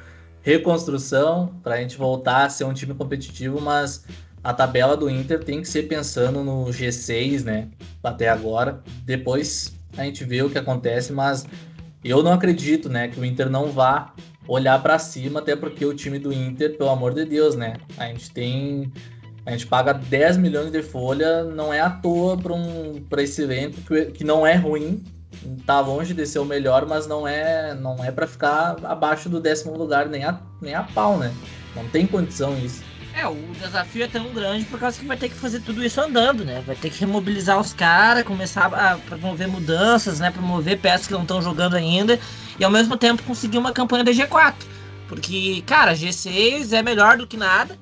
reconstrução 0.42 1.54
para 1.64 1.76
a 1.76 1.78
gente 1.78 1.98
voltar 1.98 2.46
a 2.46 2.50
ser 2.50 2.64
um 2.64 2.74
time 2.74 2.94
competitivo, 2.94 3.60
mas 3.62 4.06
a 4.44 4.54
tabela 4.54 4.96
do 4.96 5.10
Inter 5.10 5.44
tem 5.44 5.62
que 5.62 5.68
ser 5.68 5.84
pensando 5.84 6.44
no 6.44 6.66
G6, 6.66 7.44
né? 7.44 7.68
Até 8.04 8.30
agora. 8.30 8.82
Depois 9.04 9.74
a 9.98 10.04
gente 10.04 10.24
vê 10.24 10.42
o 10.42 10.50
que 10.50 10.58
acontece, 10.58 11.12
mas 11.12 11.46
eu 12.04 12.22
não 12.22 12.32
acredito, 12.32 12.88
né, 12.88 13.08
que 13.08 13.20
o 13.20 13.26
Inter 13.26 13.50
não 13.50 13.72
vá 13.72 14.14
olhar 14.48 14.82
para 14.84 15.00
cima, 15.00 15.40
até 15.40 15.56
porque 15.56 15.84
o 15.84 15.96
time 15.96 16.20
do 16.20 16.32
Inter, 16.32 16.78
pelo 16.78 16.90
amor 16.90 17.16
de 17.16 17.26
Deus, 17.26 17.56
né? 17.56 17.78
A 17.98 18.06
gente 18.06 18.30
tem 18.30 18.92
a 19.46 19.52
gente 19.52 19.68
paga 19.68 19.94
10 19.94 20.38
milhões 20.38 20.72
de 20.72 20.82
folha, 20.82 21.44
não 21.44 21.72
é 21.72 21.80
à 21.80 21.90
toa 21.90 22.36
para 22.36 22.52
um, 22.52 23.04
esse 23.20 23.44
evento 23.44 23.80
que, 23.82 24.06
que 24.06 24.24
não 24.24 24.46
é 24.46 24.56
ruim, 24.56 25.04
tá 25.66 25.80
longe 25.80 26.14
de 26.14 26.26
ser 26.26 26.40
o 26.40 26.46
melhor, 26.46 26.86
mas 26.86 27.08
não 27.08 27.28
é 27.28 27.74
não 27.74 28.04
é 28.04 28.12
para 28.12 28.28
ficar 28.28 28.76
abaixo 28.84 29.30
do 29.30 29.40
décimo 29.40 29.78
lugar 29.78 30.08
nem 30.08 30.24
a, 30.24 30.40
nem 30.62 30.76
a 30.76 30.84
pau, 30.84 31.18
né? 31.18 31.34
Não 31.76 31.88
tem 31.90 32.08
condição 32.08 32.58
isso. 32.58 32.84
É, 33.18 33.26
o 33.28 33.36
desafio 33.62 34.04
é 34.04 34.08
tão 34.08 34.34
grande 34.34 34.66
por 34.66 34.78
causa 34.78 35.00
que 35.00 35.06
vai 35.06 35.16
ter 35.16 35.30
que 35.30 35.36
fazer 35.36 35.62
tudo 35.62 35.84
isso 35.84 36.02
andando, 36.02 36.44
né? 36.44 36.62
Vai 36.68 36.76
ter 36.76 36.90
que 36.90 37.00
remobilizar 37.00 37.58
os 37.58 37.74
caras, 37.74 38.26
começar 38.26 38.66
a 38.66 38.98
promover 38.98 39.48
mudanças, 39.48 40.20
né? 40.20 40.32
Promover 40.32 40.80
peças 40.80 41.08
que 41.08 41.14
não 41.14 41.22
estão 41.22 41.42
jogando 41.42 41.76
ainda 41.76 42.20
e 42.60 42.64
ao 42.64 42.70
mesmo 42.70 42.98
tempo 42.98 43.24
conseguir 43.24 43.58
uma 43.58 43.72
campanha 43.72 44.04
da 44.04 44.12
G4. 44.12 44.54
Porque, 45.08 45.64
cara, 45.66 45.94
G6 45.94 46.74
é 46.74 46.84
melhor 46.84 47.18
do 47.18 47.26
que 47.26 47.38
nada. 47.38 47.78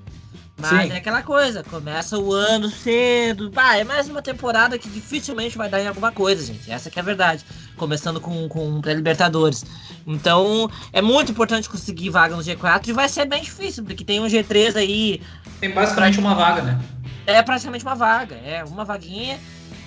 Mas 0.64 0.88
Sim. 0.88 0.94
é 0.94 0.98
aquela 0.98 1.22
coisa, 1.22 1.62
começa 1.62 2.18
o 2.18 2.32
ano 2.32 2.70
cedo. 2.70 3.52
Ah, 3.54 3.78
é 3.78 3.84
mais 3.84 4.08
uma 4.08 4.22
temporada 4.22 4.80
que 4.80 4.88
dificilmente 4.88 5.58
vai 5.58 5.68
dar 5.68 5.82
em 5.82 5.88
alguma 5.88 6.10
coisa, 6.10 6.46
gente. 6.46 6.72
Essa 6.72 6.90
que 6.90 6.98
é 6.98 7.02
a 7.02 7.06
verdade. 7.06 7.44
Começando 7.76 8.22
com, 8.22 8.48
com 8.48 8.80
pré-libertadores. 8.80 9.66
Então, 10.08 10.72
é 10.94 11.02
muito 11.02 11.34
importante 11.34 11.70
conseguir 11.70 12.10
vaga 12.10 12.34
no 12.38 12.42
G4 12.42 12.88
e 12.88 12.94
vai 12.94 13.10
ser 13.10 13.26
bem 13.26 13.44
difícil, 13.44 13.84
porque 13.84 14.06
tem 14.06 14.22
um 14.22 14.26
G3 14.26 14.78
aí. 14.78 15.22
Tem 15.60 15.70
basicamente 15.70 16.18
uma 16.18 16.34
vaga, 16.34 16.62
né? 16.62 16.80
É 17.28 17.42
praticamente 17.42 17.84
uma 17.84 17.96
vaga, 17.96 18.36
é 18.36 18.64
uma 18.64 18.86
vaguinha. 18.86 19.38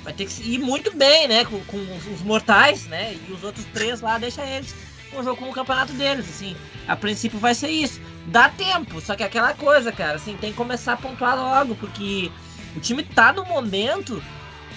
Vai 0.04 0.12
ter 0.12 0.26
que 0.26 0.42
ir 0.42 0.58
muito 0.58 0.94
bem, 0.94 1.26
né? 1.26 1.46
Com, 1.46 1.58
com 1.60 1.78
os 2.12 2.20
mortais, 2.20 2.84
né? 2.84 3.16
E 3.26 3.32
os 3.32 3.42
outros 3.42 3.64
três 3.72 4.02
lá, 4.02 4.18
deixa 4.18 4.42
eles 4.44 4.74
com 5.10 5.20
o 5.20 5.24
jogo 5.24 5.38
com 5.38 5.48
o 5.48 5.54
campeonato 5.54 5.94
deles, 5.94 6.28
assim. 6.28 6.54
A 6.86 6.94
princípio 6.94 7.38
vai 7.38 7.54
ser 7.54 7.70
isso 7.70 7.98
dá 8.26 8.48
tempo, 8.48 9.00
só 9.00 9.14
que 9.14 9.22
é 9.22 9.26
aquela 9.26 9.54
coisa, 9.54 9.92
cara, 9.92 10.16
assim, 10.16 10.36
tem 10.36 10.50
que 10.50 10.56
começar 10.56 10.94
a 10.94 10.96
pontuar 10.96 11.36
logo, 11.36 11.74
porque 11.76 12.30
o 12.76 12.80
time 12.80 13.02
tá 13.02 13.32
no 13.32 13.44
momento. 13.44 14.22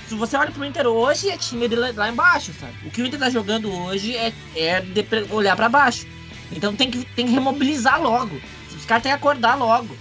Se 0.07 0.15
você 0.15 0.37
olha 0.37 0.51
pro 0.51 0.65
Inter 0.65 0.87
hoje, 0.87 1.29
é 1.29 1.37
time 1.37 1.67
de 1.67 1.75
lá 1.75 2.09
embaixo, 2.09 2.51
sabe? 2.59 2.73
O 2.85 2.89
que 2.89 3.01
o 3.01 3.05
Inter 3.05 3.19
tá 3.19 3.29
jogando 3.29 3.71
hoje 3.71 4.15
é, 4.15 4.33
é 4.55 4.83
olhar 5.31 5.55
para 5.55 5.69
baixo. 5.69 6.07
Então 6.51 6.75
tem 6.75 6.89
que, 6.89 7.05
tem 7.05 7.27
que 7.27 7.33
remobilizar 7.33 8.01
logo. 8.01 8.41
Os 8.75 8.85
caras 8.85 9.03
têm 9.03 9.11
que 9.11 9.17
acordar 9.17 9.55
logo, 9.55 9.95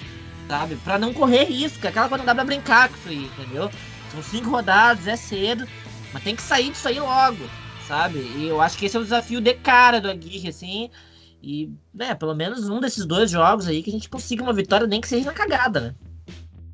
sabe? 0.49 0.77
Pra 0.77 0.99
não 0.99 1.13
correr 1.13 1.45
risco. 1.45 1.87
Aquela 1.87 2.09
coisa 2.09 2.23
não 2.23 2.27
dá 2.27 2.35
pra 2.35 2.45
brincar 2.45 2.89
com 2.89 2.97
isso 2.97 3.09
aí, 3.09 3.25
entendeu? 3.25 3.71
São 4.11 4.23
cinco 4.23 4.49
rodadas, 4.49 5.07
é 5.07 5.17
cedo, 5.17 5.69
mas 6.13 6.23
tem 6.23 6.35
que 6.35 6.43
sair 6.43 6.71
disso 6.71 6.89
aí 6.89 6.99
logo, 6.99 7.45
sabe? 7.87 8.19
E 8.19 8.49
eu 8.49 8.63
acho 8.63 8.79
que 8.79 8.87
esse 8.87 8.97
é 8.97 9.01
o 9.01 9.05
desafio 9.05 9.41
de 9.43 9.53
cara 9.53 10.01
do 10.01 10.09
Aguirre, 10.09 10.49
assim. 10.49 10.91
E, 11.43 11.71
né, 11.95 12.15
pelo 12.15 12.35
menos 12.35 12.69
um 12.69 12.81
desses 12.81 13.07
dois 13.07 13.31
jogos 13.31 13.67
aí 13.67 13.83
que 13.83 13.91
a 13.91 13.93
gente 13.93 14.09
consiga 14.09 14.43
uma 14.43 14.53
vitória, 14.53 14.87
nem 14.87 15.01
que 15.01 15.09
seja 15.09 15.27
na 15.27 15.33
cagada, 15.33 15.81
né? 15.81 15.95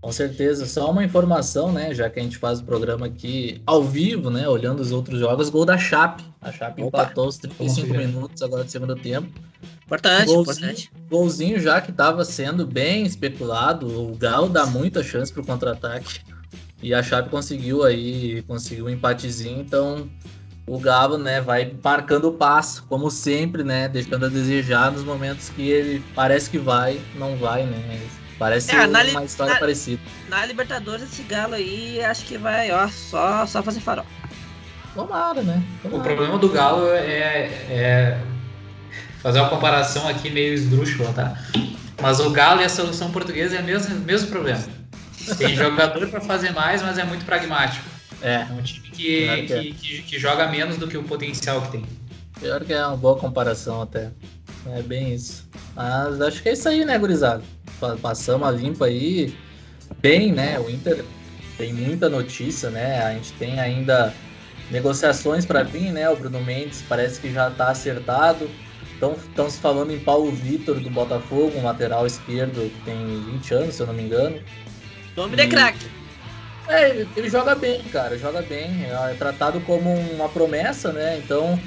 Com 0.01 0.13
certeza, 0.13 0.67
só 0.67 0.91
uma 0.91 1.03
informação, 1.03 1.73
né? 1.73 1.95
Já 1.95 2.11
que 2.11 2.21
a 2.21 2.23
gente 2.23 2.37
faz 2.37 2.61
o 2.61 2.65
programa 2.65 3.07
aqui 3.07 3.63
ao 3.65 3.83
vivo, 3.83 4.29
né? 4.29 4.47
Olhando 4.47 4.81
os 4.81 4.93
outros 4.93 5.19
jogos, 5.19 5.49
gol 5.49 5.65
da 5.65 5.79
Chape. 5.79 6.23
A 6.43 6.53
Chape 6.53 6.83
Opa, 6.83 7.05
empatou 7.05 7.27
os 7.27 7.39
35 7.39 7.89
minutos 7.95 8.43
agora 8.43 8.65
do 8.65 8.71
segundo 8.71 8.95
tempo. 8.97 9.29
Importante, 9.87 10.27
golzinho, 10.27 10.43
importante. 10.43 10.93
Golzinho 11.09 11.59
já 11.59 11.81
que 11.81 11.91
estava 11.91 12.23
sendo 12.23 12.67
bem 12.67 13.07
especulado. 13.07 13.87
O 13.87 14.15
Galo 14.15 14.51
dá 14.51 14.67
muita 14.67 15.03
chance 15.03 15.33
para 15.33 15.41
o 15.41 15.47
contra-ataque. 15.47 16.21
E 16.83 16.93
a 16.93 17.03
Chape 17.03 17.31
conseguiu 17.31 17.83
aí, 17.83 18.43
conseguiu 18.43 18.85
um 18.85 18.91
empatezinho, 18.91 19.63
então 19.63 20.07
o 20.67 20.79
Galo, 20.79 21.19
né, 21.19 21.41
vai 21.41 21.75
marcando 21.83 22.29
o 22.29 22.33
passo, 22.33 22.85
como 22.89 23.11
sempre, 23.11 23.63
né, 23.63 23.89
deixando 23.89 24.27
a 24.27 24.29
desejar 24.29 24.91
nos 24.91 25.05
momentos 25.05 25.51
que 25.51 25.69
ele 25.69 26.03
parece 26.15 26.49
que 26.49 26.59
vai, 26.59 27.01
não 27.17 27.37
vai, 27.37 27.65
né. 27.65 28.01
Parece 28.39 28.75
é, 28.75 28.87
uma 28.87 29.25
história 29.25 29.55
na, 29.55 29.61
parecida. 29.61 30.03
Na 30.29 30.45
Libertadores, 30.45 31.05
esse 31.05 31.23
Galo 31.23 31.55
aí, 31.55 32.03
acho 32.03 32.25
que 32.25 32.37
vai, 32.37 32.71
ó, 32.73 32.89
só, 32.89 33.47
só 33.47 33.63
fazer 33.63 33.81
farol. 33.81 34.07
Tomara, 34.95 35.43
né? 35.43 35.63
Tomara. 35.83 36.01
O 36.01 36.03
problema 36.03 36.39
do 36.39 36.49
Galo 36.49 36.89
é, 36.89 37.47
é 37.71 38.21
fazer 39.23 39.41
uma 39.41 39.49
comparação 39.49 40.09
aqui 40.09 40.31
meio 40.31 40.53
esdrúxula, 40.55 41.13
tá? 41.13 41.39
Mas 42.03 42.19
o 42.21 42.31
Galo 42.31 42.61
e 42.61 42.65
a 42.65 42.69
solução 42.69 43.11
portuguesa 43.11 43.57
é 43.57 43.61
o 43.61 43.65
mesmo, 43.65 43.95
mesmo 44.01 44.29
problema. 44.29 44.63
Tem 45.39 45.55
jogador 45.55 46.09
para 46.09 46.21
fazer 46.21 46.53
mais, 46.53 46.83
mas 46.83 46.99
é 46.99 47.05
muito 47.05 47.25
pragmático. 47.25 47.94
É. 48.23 48.35
É 48.35 48.49
um 48.53 48.63
time 48.63 48.89
que, 48.89 48.93
que, 48.93 49.53
é. 49.53 49.63
que, 49.63 50.03
que, 50.03 50.19
joga 50.19 50.47
menos 50.49 50.77
do 50.77 50.89
que 50.89 50.97
o 50.97 51.03
potencial 51.03 51.63
que 51.63 51.73
tem. 51.73 51.85
Pior 52.41 52.65
que 52.65 52.73
é 52.73 52.87
uma 52.87 52.97
boa 52.97 53.17
comparação 53.17 53.83
até. 53.83 54.11
É 54.73 54.83
bem 54.83 55.15
isso. 55.15 55.49
Mas 55.75 56.21
acho 56.21 56.43
que 56.43 56.49
é 56.49 56.53
isso 56.53 56.69
aí, 56.69 56.85
né, 56.85 56.99
gurizada? 56.99 57.43
Passamos 58.01 58.49
a 58.49 58.51
limpa 58.51 58.87
aí 58.87 59.35
bem, 60.01 60.33
né? 60.33 60.59
O 60.59 60.71
Inter 60.71 61.05
tem 61.59 61.73
muita 61.73 62.09
notícia, 62.09 62.71
né? 62.71 63.03
A 63.03 63.13
gente 63.13 63.33
tem 63.35 63.61
ainda 63.61 64.15
negociações 64.71 65.45
para 65.45 65.63
vir, 65.63 65.93
né? 65.93 66.09
O 66.09 66.17
Bruno 66.17 66.43
Mendes 66.43 66.83
parece 66.89 67.21
que 67.21 67.33
já 67.33 67.49
está 67.49 67.69
acertado. 67.69 68.49
Então, 68.97 69.13
estão 69.13 69.51
se 69.51 69.59
falando 69.59 69.93
em 69.93 69.99
Paulo 69.99 70.31
Vitor 70.31 70.81
do 70.81 70.89
Botafogo, 70.89 71.59
um 71.59 71.65
lateral 71.65 72.07
esquerdo 72.07 72.71
que 72.71 72.85
tem 72.85 73.23
20 73.33 73.55
anos, 73.55 73.75
se 73.75 73.83
eu 73.83 73.87
não 73.87 73.95
me 73.95 74.03
engano. 74.03 74.41
Nome 75.17 75.35
e... 75.35 75.37
de 75.37 75.49
craque. 75.49 75.87
É, 76.69 76.91
ele, 76.91 77.09
ele, 77.17 77.29
joga 77.29 77.55
bem, 77.55 77.83
cara, 77.85 78.17
joga 78.17 78.41
bem. 78.43 78.85
É 78.85 79.15
tratado 79.19 79.61
como 79.61 79.93
uma 79.93 80.29
promessa, 80.29 80.93
né? 80.93 81.19
Então, 81.19 81.59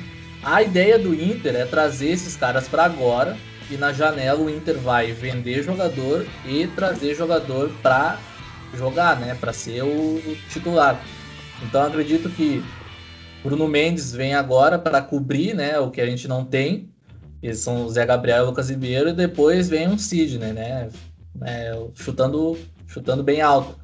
a 0.43 0.61
ideia 0.63 0.97
do 0.97 1.13
Inter 1.13 1.55
é 1.55 1.65
trazer 1.65 2.09
esses 2.09 2.35
caras 2.35 2.67
para 2.67 2.85
agora 2.85 3.37
e 3.69 3.77
na 3.77 3.93
janela 3.93 4.39
o 4.39 4.49
Inter 4.49 4.77
vai 4.77 5.11
vender 5.11 5.61
jogador 5.61 6.25
e 6.45 6.67
trazer 6.67 7.15
jogador 7.15 7.69
para 7.81 8.17
jogar, 8.73 9.19
né? 9.19 9.35
Para 9.39 9.53
ser 9.53 9.83
o 9.83 10.21
titular. 10.49 10.99
Então, 11.61 11.83
acredito 11.83 12.29
que 12.29 12.63
Bruno 13.43 13.67
Mendes 13.67 14.11
vem 14.11 14.33
agora 14.33 14.79
para 14.79 15.01
cobrir, 15.01 15.53
né? 15.53 15.79
O 15.79 15.91
que 15.91 16.01
a 16.01 16.05
gente 16.05 16.27
não 16.27 16.43
tem. 16.43 16.89
Eles 17.41 17.59
são 17.59 17.85
o 17.85 17.89
Zé 17.89 18.05
Gabriel 18.05 18.39
e 18.39 18.41
o 18.41 18.45
Lucas 18.47 18.69
Ribeiro 18.69 19.09
e 19.09 19.13
depois 19.13 19.69
vem 19.69 19.87
um 19.87 19.97
Sidney, 19.97 20.53
né? 20.53 20.89
É, 21.43 21.77
chutando, 21.93 22.57
chutando 22.87 23.23
bem 23.23 23.41
alto. 23.41 23.77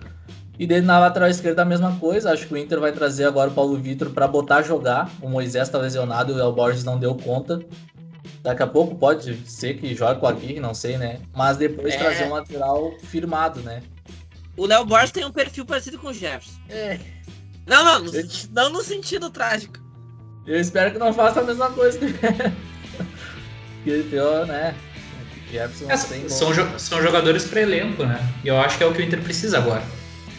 E 0.58 0.68
dele 0.68 0.86
na 0.86 1.00
lateral 1.00 1.30
esquerda 1.30 1.64
a 1.64 1.66
mesma 1.66 1.98
coisa. 2.00 2.32
Acho 2.32 2.48
que 2.48 2.54
o 2.54 2.58
Inter 2.58 2.80
vai 2.80 2.92
trazer 2.92 3.26
agora 3.26 3.50
o 3.50 3.54
Paulo 3.54 3.78
Vitor 3.78 4.12
para 4.12 4.28
botar 4.28 4.58
a 4.58 4.62
jogar. 4.62 5.10
O 5.22 5.28
Moisés 5.28 5.68
está 5.68 5.78
lesionado 5.78 6.32
e 6.32 6.36
o 6.36 6.40
El 6.40 6.54
Borges 6.54 6.84
não 6.84 7.00
deu 7.00 7.16
conta. 7.16 7.60
Daqui 8.44 8.62
a 8.62 8.68
pouco 8.68 8.96
pode 8.96 9.36
ser 9.50 9.76
que 9.76 9.96
jogue 9.96 10.20
com 10.20 10.28
a 10.28 10.30
Aguirre, 10.30 10.60
não 10.60 10.74
sei, 10.74 10.98
né? 10.98 11.20
Mas 11.34 11.58
depois 11.58 11.94
é... 11.94 11.98
trazer 11.98 12.26
um 12.26 12.34
lateral 12.34 12.94
firmado, 13.04 13.62
né? 13.62 13.82
O 14.56 14.66
Léo 14.66 14.86
Borges 14.86 15.12
tem 15.12 15.26
um 15.26 15.32
perfil 15.32 15.66
parecido 15.66 15.98
com 15.98 16.10
o 16.10 16.14
Jefferson. 16.14 16.60
É. 16.70 17.00
Não, 17.66 17.84
não, 17.84 18.04
no, 18.04 18.16
Eu... 18.16 18.28
não 18.52 18.70
no 18.70 18.84
sentido 18.84 19.30
trágico. 19.30 19.80
Eu 20.46 20.60
espero 20.60 20.92
que 20.92 21.00
não 21.00 21.14
faça 21.14 21.40
a 21.40 21.44
mesma 21.44 21.72
coisa 21.72 21.98
que 23.84 23.90
ele 23.90 24.20
né? 24.46 24.76
Jefferson 25.50 25.90
é, 25.90 26.30
são, 26.30 26.54
jo 26.54 26.68
são 26.78 27.02
jogadores 27.02 27.46
para 27.46 27.62
elenco, 27.62 28.04
né? 28.04 28.20
E 28.44 28.50
eu 28.50 28.60
acho 28.60 28.78
que 28.78 28.84
é 28.84 28.88
o 28.88 28.94
que 28.94 29.02
o 29.02 29.06
Inter 29.06 29.22
precisa 29.22 29.58
agora. 29.58 29.84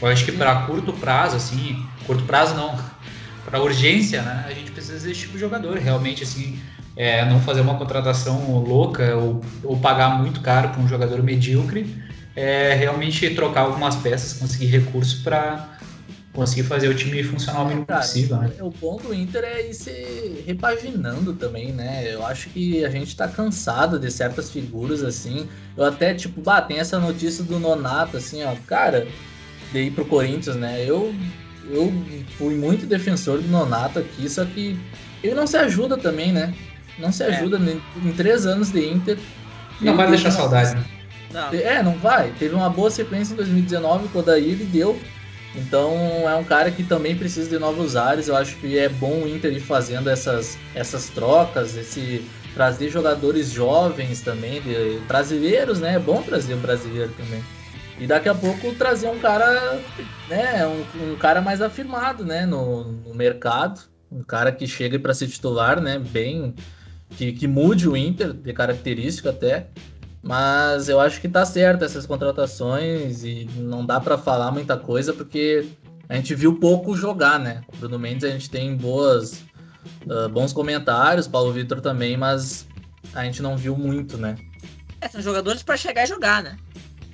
Eu 0.05 0.13
acho 0.13 0.25
que 0.25 0.33
para 0.33 0.55
curto 0.63 0.93
prazo, 0.93 1.37
assim, 1.37 1.83
curto 2.07 2.25
prazo 2.25 2.55
não, 2.55 2.79
para 3.45 3.63
urgência, 3.63 4.21
né, 4.23 4.45
a 4.47 4.53
gente 4.53 4.71
precisa 4.71 5.07
desse 5.07 5.21
tipo 5.21 5.33
de 5.33 5.41
jogador. 5.41 5.79
Realmente, 5.79 6.23
assim, 6.23 6.59
é, 6.97 7.25
não 7.25 7.41
fazer 7.41 7.63
uma 7.63 7.77
contratação 7.77 8.59
louca 8.59 9.17
ou, 9.17 9.41
ou 9.63 9.79
pagar 9.79 10.19
muito 10.19 10.41
caro 10.41 10.69
para 10.69 10.81
um 10.81 10.87
jogador 10.87 11.23
medíocre, 11.23 12.03
é 12.37 12.75
realmente 12.75 13.31
trocar 13.31 13.63
algumas 13.63 13.97
peças, 13.97 14.35
conseguir 14.35 14.67
recursos 14.67 15.23
para 15.23 15.71
conseguir 16.35 16.65
fazer 16.65 16.89
o 16.89 16.95
time 16.95 17.23
funcionar 17.23 17.63
o 17.63 17.69
mínimo 17.69 17.87
possível. 17.87 18.37
Né? 18.39 18.51
O 18.61 18.71
ponto 18.71 19.07
do 19.07 19.15
Inter 19.15 19.45
é 19.45 19.69
ir 19.69 19.75
se 19.75 20.43
repaginando 20.45 21.33
também, 21.33 21.73
né? 21.73 22.13
Eu 22.13 22.27
acho 22.27 22.51
que 22.51 22.85
a 22.85 22.91
gente 22.91 23.17
tá 23.17 23.29
cansado 23.29 24.01
de 24.01 24.11
certas 24.11 24.51
figuras 24.51 25.05
assim. 25.05 25.49
Eu 25.77 25.85
até, 25.85 26.13
tipo, 26.13 26.41
bah, 26.41 26.61
tem 26.61 26.81
essa 26.81 26.99
notícia 26.99 27.45
do 27.45 27.61
Nonato, 27.61 28.17
assim, 28.17 28.43
ó, 28.43 28.53
cara 28.67 29.07
de 29.75 29.81
ir 29.81 29.91
pro 29.91 30.05
Corinthians, 30.05 30.57
né? 30.57 30.83
Eu, 30.87 31.12
eu 31.68 31.93
fui 32.39 32.55
muito 32.55 32.87
defensor 32.87 33.41
do 33.41 33.49
Nonato 33.49 33.99
aqui, 33.99 34.29
só 34.31 34.45
que 34.45 34.79
ele 35.22 35.35
não 35.35 35.47
se 35.47 35.57
ajuda 35.57 35.97
também, 35.97 36.33
né? 36.33 36.55
Não 36.99 37.11
se 37.11 37.25
é. 37.25 37.27
ajuda 37.27 37.59
é. 37.59 38.07
em 38.09 38.12
três 38.12 38.47
anos 38.47 38.70
de 38.70 38.89
Inter. 38.89 39.18
Não 39.81 39.97
vai 39.97 40.09
deixar 40.09 40.31
saudade, 40.31 40.77
né? 40.77 40.85
Não. 41.33 41.53
É, 41.53 41.83
não 41.83 41.99
vai. 41.99 42.33
Teve 42.39 42.55
uma 42.55 42.70
boa 42.70 42.89
sequência 42.89 43.33
em 43.33 43.37
2019 43.37 44.09
com 44.09 44.20
o 44.20 44.22
Daí 44.22 44.53
ele 44.53 44.64
deu. 44.64 44.99
Então 45.57 45.93
é 46.29 46.35
um 46.37 46.45
cara 46.45 46.70
que 46.70 46.85
também 46.85 47.16
precisa 47.16 47.51
de 47.51 47.59
novos 47.59 47.97
ares. 47.97 48.29
Eu 48.29 48.37
acho 48.37 48.55
que 48.57 48.79
é 48.79 48.89
bom 48.89 49.22
o 49.22 49.29
Inter 49.29 49.53
ir 49.53 49.61
fazendo 49.61 50.09
essas, 50.09 50.57
essas 50.77 51.09
trocas, 51.09 51.77
esse 51.77 52.25
trazer 52.55 52.89
jogadores 52.89 53.51
jovens 53.51 54.20
também, 54.20 54.61
de, 54.62 55.01
brasileiros, 55.09 55.81
né? 55.81 55.97
É 55.97 55.99
bom 55.99 56.22
trazer 56.22 56.55
um 56.55 56.61
brasileiro 56.61 57.12
também. 57.16 57.43
E 57.99 58.07
daqui 58.07 58.29
a 58.29 58.35
pouco 58.35 58.75
trazer 58.75 59.09
um 59.09 59.19
cara, 59.19 59.81
né? 60.29 60.67
Um, 60.67 61.13
um 61.13 61.17
cara 61.17 61.41
mais 61.41 61.63
afirmado, 61.63 62.25
né? 62.25 62.45
No, 62.45 62.85
no 62.85 63.15
mercado, 63.15 63.81
um 64.11 64.23
cara 64.23 64.51
que 64.51 64.67
chegue 64.67 64.99
para 64.99 65.15
ser 65.15 65.29
titular, 65.29 65.81
né? 65.81 65.99
Bem 65.99 66.55
que, 67.11 67.33
que 67.33 67.47
mude 67.47 67.89
o 67.89 67.97
Inter 67.97 68.33
de 68.33 68.53
característica 68.53 69.31
até. 69.31 69.69
Mas 70.23 70.89
eu 70.89 70.99
acho 70.99 71.21
que 71.21 71.29
tá 71.29 71.45
certo 71.45 71.85
essas 71.85 72.07
contratações 72.07 73.25
e 73.25 73.45
não 73.57 73.85
dá 73.85 74.01
para 74.01 74.17
falar 74.17 74.51
muita 74.51 74.77
coisa 74.77 75.13
porque 75.13 75.67
a 76.09 76.17
gente 76.17 76.35
viu 76.35 76.59
pouco 76.59 76.97
jogar, 76.97 77.39
né? 77.39 77.63
Bruno 77.79 77.99
Mendes 77.99 78.25
a 78.25 78.31
gente 78.31 78.49
tem 78.49 78.75
boas, 78.75 79.45
uh, 80.07 80.29
bons 80.31 80.53
comentários, 80.53 81.29
Paulo 81.29 81.53
Vitor 81.53 81.81
também, 81.83 82.17
mas 82.17 82.67
a 83.13 83.23
gente 83.25 83.43
não 83.43 83.55
viu 83.55 83.77
muito, 83.77 84.17
né? 84.17 84.35
É, 84.99 85.09
são 85.09 85.21
jogadores 85.21 85.63
para 85.63 85.77
chegar 85.77 86.05
e 86.05 86.07
jogar, 86.07 86.43
né? 86.43 86.57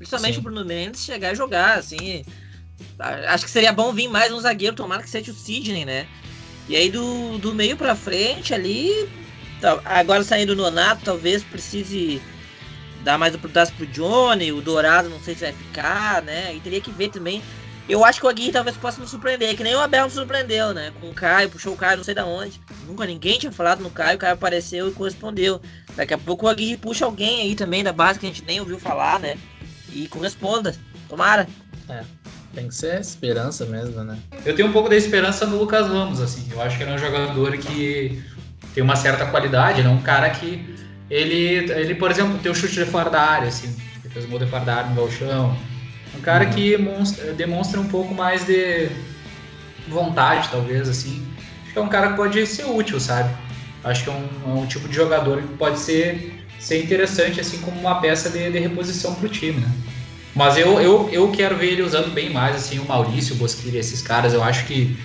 Principalmente 0.01 0.34
Sim. 0.36 0.40
o 0.40 0.42
Bruno 0.42 0.64
Mendes 0.64 1.05
chegar 1.05 1.32
e 1.32 1.36
jogar, 1.36 1.78
assim. 1.78 2.24
Acho 3.28 3.44
que 3.44 3.51
seria 3.51 3.70
bom 3.70 3.92
vir 3.92 4.09
mais 4.09 4.32
um 4.32 4.40
zagueiro, 4.40 4.74
tomara 4.74 5.03
que 5.03 5.11
seja 5.11 5.30
o 5.30 5.34
Sidney, 5.34 5.84
né? 5.84 6.07
E 6.66 6.74
aí 6.74 6.90
do, 6.90 7.36
do 7.36 7.55
meio 7.55 7.76
para 7.76 7.94
frente 7.94 8.55
ali, 8.55 9.07
agora 9.84 10.24
saindo 10.24 10.55
o 10.55 10.57
Nonato, 10.57 11.05
talvez 11.05 11.44
precise 11.44 12.22
dar 13.05 13.18
mais 13.18 13.34
oportunidades 13.34 13.70
pro 13.72 13.86
Johnny, 13.88 14.53
o 14.53 14.62
Dourado 14.62 15.11
não 15.11 15.20
sei 15.20 15.34
se 15.34 15.42
vai 15.42 15.53
ficar, 15.53 16.22
né? 16.22 16.55
E 16.55 16.61
teria 16.61 16.80
que 16.80 16.90
ver 16.90 17.11
também. 17.11 17.42
Eu 17.86 18.03
acho 18.03 18.20
que 18.20 18.26
o 18.26 18.28
Aguirre 18.30 18.53
talvez 18.53 18.78
possa 18.78 19.03
nos 19.03 19.11
surpreender, 19.11 19.55
que 19.55 19.62
nem 19.62 19.74
o 19.74 19.80
Abel 19.80 20.05
nos 20.05 20.14
surpreendeu, 20.14 20.72
né? 20.72 20.94
Com 20.98 21.11
o 21.11 21.14
Caio, 21.14 21.51
puxou 21.51 21.74
o 21.74 21.76
Caio 21.76 21.98
não 21.98 22.05
sei 22.05 22.14
da 22.14 22.24
onde. 22.24 22.59
Nunca 22.86 23.05
ninguém 23.05 23.38
tinha 23.38 23.53
falado 23.53 23.82
no 23.82 23.90
Caio, 23.90 24.16
o 24.16 24.18
Caio 24.18 24.32
apareceu 24.32 24.88
e 24.88 24.92
correspondeu. 24.92 25.61
Daqui 25.94 26.14
a 26.14 26.18
pouco 26.18 26.46
o 26.46 26.48
Aguirre 26.48 26.78
puxa 26.78 27.05
alguém 27.05 27.42
aí 27.42 27.55
também 27.55 27.84
da 27.84 27.92
base 27.92 28.18
que 28.18 28.24
a 28.24 28.28
gente 28.30 28.44
nem 28.46 28.61
ouviu 28.61 28.78
falar, 28.78 29.20
né? 29.20 29.36
E 29.93 30.09
corresponda. 30.09 30.74
Tomara. 31.09 31.47
É. 31.88 32.03
Tem 32.55 32.66
que 32.66 32.74
ser 32.74 33.01
esperança 33.01 33.64
mesmo, 33.64 34.03
né? 34.03 34.18
Eu 34.45 34.57
tenho 34.57 34.68
um 34.68 34.72
pouco 34.72 34.88
da 34.88 34.97
esperança 34.97 35.47
no 35.47 35.59
Lucas 35.59 35.86
Ramos, 35.86 36.20
assim. 36.20 36.49
Eu 36.51 36.61
acho 36.61 36.76
que 36.76 36.82
ele 36.82 36.91
é 36.91 36.95
um 36.95 36.99
jogador 36.99 37.57
que 37.59 38.22
tem 38.74 38.82
uma 38.82 38.97
certa 38.97 39.26
qualidade, 39.26 39.82
né? 39.82 39.88
Um 39.88 40.03
cara 40.03 40.28
que 40.30 40.76
ele, 41.09 41.70
ele, 41.72 41.95
por 41.95 42.11
exemplo, 42.11 42.38
tem 42.38 42.51
o 42.51 42.55
chute 42.55 42.74
de 42.74 42.84
fora 42.84 43.11
da 43.11 43.20
área, 43.20 43.49
assim, 43.49 43.74
ele 44.03 44.12
fez 44.12 44.24
o 44.24 44.28
gol 44.28 44.38
de 44.38 44.47
fora 44.47 44.64
da 44.64 44.74
área 44.76 44.91
no 44.91 44.97
galchão. 44.97 45.57
Um 46.16 46.20
cara 46.20 46.45
uhum. 46.45 46.51
que 46.51 46.76
demonstra, 46.76 47.32
demonstra 47.32 47.80
um 47.80 47.88
pouco 47.88 48.14
mais 48.14 48.45
de 48.45 48.88
vontade, 49.88 50.49
talvez, 50.51 50.88
assim. 50.88 51.26
Acho 51.64 51.72
que 51.72 51.78
é 51.78 51.82
um 51.82 51.88
cara 51.88 52.11
que 52.11 52.16
pode 52.16 52.47
ser 52.47 52.64
útil, 52.64 52.99
sabe? 52.99 53.32
Acho 53.82 54.05
que 54.05 54.11
é 54.11 54.12
um, 54.12 54.28
é 54.47 54.61
um 54.61 54.66
tipo 54.66 54.88
de 54.88 54.95
jogador 54.95 55.41
que 55.41 55.55
pode 55.55 55.78
ser, 55.78 56.39
ser 56.61 56.82
interessante, 56.84 57.40
assim, 57.40 57.58
como 57.58 57.80
uma 57.80 58.00
peça 58.00 58.28
de, 58.28 58.50
de 58.50 58.58
reposição 58.58 59.14
para 59.14 59.26
o 59.26 59.28
time, 59.28 59.61
né? 59.61 59.70
Mas 60.34 60.56
eu, 60.56 60.80
eu, 60.80 61.08
eu 61.11 61.32
quero 61.32 61.56
ver 61.56 61.72
ele 61.72 61.82
usando 61.82 62.12
bem 62.12 62.30
mais, 62.30 62.54
assim, 62.54 62.78
o 62.78 62.86
Maurício, 62.86 63.34
o 63.34 63.38
Bosquilha, 63.38 63.78
esses 63.78 64.00
caras. 64.00 64.32
Eu 64.32 64.44
acho 64.44 64.64
que, 64.66 64.96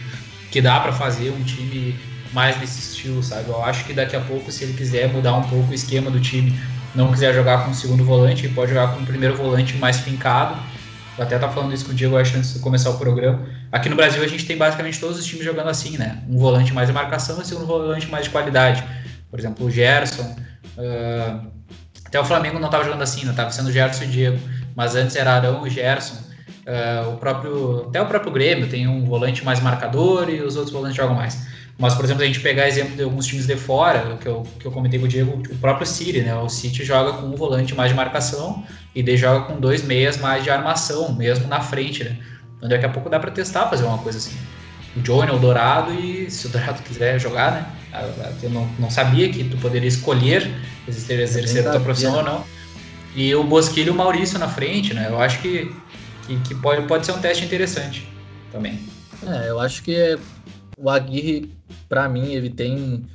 que 0.51 0.62
dá 0.62 0.80
para 0.80 0.91
fazer 0.91 1.32
um 1.32 1.43
time 1.43 1.95
mais 2.32 2.58
desse 2.58 2.91
estilo, 2.91 3.24
sabe? 3.24 3.47
Eu 3.47 3.64
acho 3.64 3.86
que 3.86 3.93
daqui 3.93 4.16
a 4.16 4.22
pouco, 4.22 4.51
se 4.51 4.66
ele 4.66 4.74
quiser 4.74 5.12
mudar 5.12 5.36
um 5.36 5.43
pouco 5.43 5.72
o 5.72 5.74
esquema 5.74 6.12
do 6.12 6.20
time, 6.20 6.53
não 6.93 7.12
quiser 7.12 7.34
jogar 7.34 7.64
com 7.64 7.72
o 7.72 7.74
segundo 7.74 8.03
volante, 8.03 8.45
ele 8.45 8.53
pode 8.53 8.72
jogar 8.72 8.93
com 8.93 9.01
o 9.01 9.06
primeiro 9.06 9.36
volante 9.36 9.76
mais 9.78 9.97
fincado. 9.97 10.62
Eu 11.18 11.24
até 11.24 11.39
tá 11.39 11.47
falando 11.47 11.74
isso 11.74 11.86
com 11.86 11.93
o 11.93 11.95
Diego 11.95 12.18
acho, 12.18 12.38
antes 12.38 12.53
de 12.53 12.60
começar 12.60 12.89
o 12.89 12.97
programa. 12.97 13.47
Aqui 13.72 13.88
no 13.88 13.95
Brasil 13.95 14.22
a 14.22 14.28
gente 14.28 14.45
tem 14.45 14.58
basicamente 14.58 14.99
todos 14.99 15.18
os 15.18 15.26
times 15.26 15.45
jogando 15.45 15.70
assim, 15.70 15.97
né? 15.97 16.22
Um 16.30 16.38
volante 16.38 16.74
mais 16.74 16.88
de 16.88 16.93
marcação 16.93 17.38
e 17.38 17.41
um 17.41 17.45
segundo 17.45 17.66
volante 17.66 18.08
mais 18.08 18.26
de 18.26 18.30
qualidade. 18.30 18.84
Por 19.32 19.39
exemplo, 19.39 19.66
o 19.66 19.72
Gerson. 19.72 20.36
Uh... 20.78 21.56
Até 22.06 22.20
o 22.20 22.26
Flamengo 22.26 22.60
não 22.60 22.68
estava 22.68 22.84
jogando 22.84 23.02
assim, 23.02 23.22
não 23.22 23.28
né? 23.28 23.32
estava 23.32 23.52
sendo 23.52 23.72
Gerson 23.72 24.04
e 24.04 24.08
Diego. 24.08 24.40
Mas 24.76 24.96
antes 24.96 25.16
era 25.16 25.34
Arão 25.34 25.66
e 25.66 25.70
Gerson. 25.70 26.16
Uh, 26.66 27.14
o 27.14 27.18
próprio, 27.18 27.86
até 27.90 28.02
o 28.02 28.06
próprio 28.06 28.32
Grêmio 28.32 28.68
tem 28.68 28.88
um 28.88 29.06
volante 29.06 29.44
mais 29.44 29.60
marcador 29.60 30.30
e 30.30 30.42
os 30.42 30.56
outros 30.56 30.74
volantes 30.74 30.96
jogam 30.96 31.16
mais. 31.16 31.46
Mas, 31.78 31.94
por 31.94 32.06
exemplo, 32.06 32.24
a 32.24 32.26
gente 32.26 32.40
pegar 32.40 32.68
exemplo 32.68 32.96
de 32.96 33.04
alguns 33.04 33.28
times 33.28 33.46
de 33.46 33.56
fora, 33.58 34.18
que 34.18 34.28
eu, 34.28 34.44
que 34.60 34.66
eu 34.66 34.72
comentei 34.72 34.98
com 34.98 35.06
o 35.06 35.10
Diego, 35.10 35.44
o 35.50 35.56
próprio 35.58 35.86
City, 35.86 36.22
né? 36.22 36.34
O 36.36 36.48
City 36.48 36.86
joga 36.86 37.14
com 37.14 37.28
um 37.28 37.36
volante 37.36 37.76
mais 37.76 37.90
de 37.90 37.96
marcação 37.96 38.64
e 38.96 39.04
daí 39.04 39.18
joga 39.18 39.46
com 39.46 39.60
dois 39.60 39.84
meias 39.84 40.18
mais 40.18 40.44
de 40.44 40.50
armação, 40.50 41.14
mesmo 41.14 41.48
na 41.48 41.60
frente, 41.60 42.04
né? 42.04 42.18
Então 42.58 42.70
daqui 42.70 42.86
a 42.86 42.90
pouco 42.90 43.10
dá 43.10 43.20
para 43.20 43.30
testar 43.30 43.68
fazer 43.68 43.84
uma 43.84 43.98
coisa 43.98 44.18
assim. 44.18 44.36
O 44.96 45.02
Johnny, 45.02 45.32
o 45.32 45.38
Dourado, 45.38 45.93
e 45.93 46.30
se 46.32 46.48
o 46.48 46.50
Dourado 46.50 46.82
quiser 46.84 47.20
jogar, 47.20 47.52
né? 47.52 47.66
Eu 48.41 48.50
não, 48.50 48.68
não 48.80 48.89
sabia 48.89 49.32
que 49.32 49.43
tu 49.43 49.58
poderia 49.58 49.88
escolher 49.88 50.50
exercer 50.88 51.68
a 51.68 51.72
tua 51.72 51.80
profissão 51.80 52.16
ou 52.16 52.24
não. 52.24 52.43
E 53.16 53.34
o 53.34 53.43
Bosquilho 53.43 53.88
e 53.88 53.91
o 53.91 53.96
Maurício 53.96 54.38
na 54.38 54.48
frente, 54.48 54.93
né? 54.93 55.08
Eu 55.10 55.22
acho 55.22 55.41
que, 55.41 55.74
que, 56.28 56.38
que, 56.41 56.56
pode, 56.56 56.86
pode 56.88 57.06
ser 57.06 57.14
um 57.14 57.20
teste 57.20 57.46
interessante 57.46 58.08
também. 58.52 58.80
É, 59.26 59.50
eu 59.50 59.60
acho 59.60 59.82
que 59.84 60.18
o 60.78 60.89
Aguirre 60.89 61.50
para 61.88 62.10
mim, 62.10 62.34
ele 62.34 62.50
tem 62.50 63.06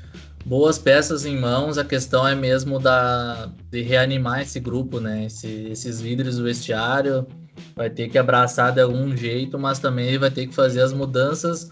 boas 0.44 0.78
peças 0.78 1.24
em 1.24 1.38
mãos. 1.38 1.78
A 1.78 1.84
questão 1.84 2.26
é 2.26 2.34
mesmo 2.34 2.78
da, 2.78 3.50
de 3.70 3.82
reanimar 3.82 4.40
esse 4.42 4.60
grupo, 4.60 5.00
né? 5.00 5.26
Esse, 5.26 5.68
esses 5.70 6.00
líderes 6.00 6.36
do 6.36 6.44
vestiário. 6.44 7.26
Vai 7.76 7.90
ter 7.90 8.08
que 8.08 8.18
abraçar 8.18 8.72
de 8.72 8.80
algum 8.80 9.16
jeito, 9.16 9.58
mas 9.58 9.78
também 9.78 10.18
vai 10.18 10.30
ter 10.30 10.46
que 10.46 10.54
fazer 10.54 10.80
as 10.80 10.92
mudanças 10.92 11.70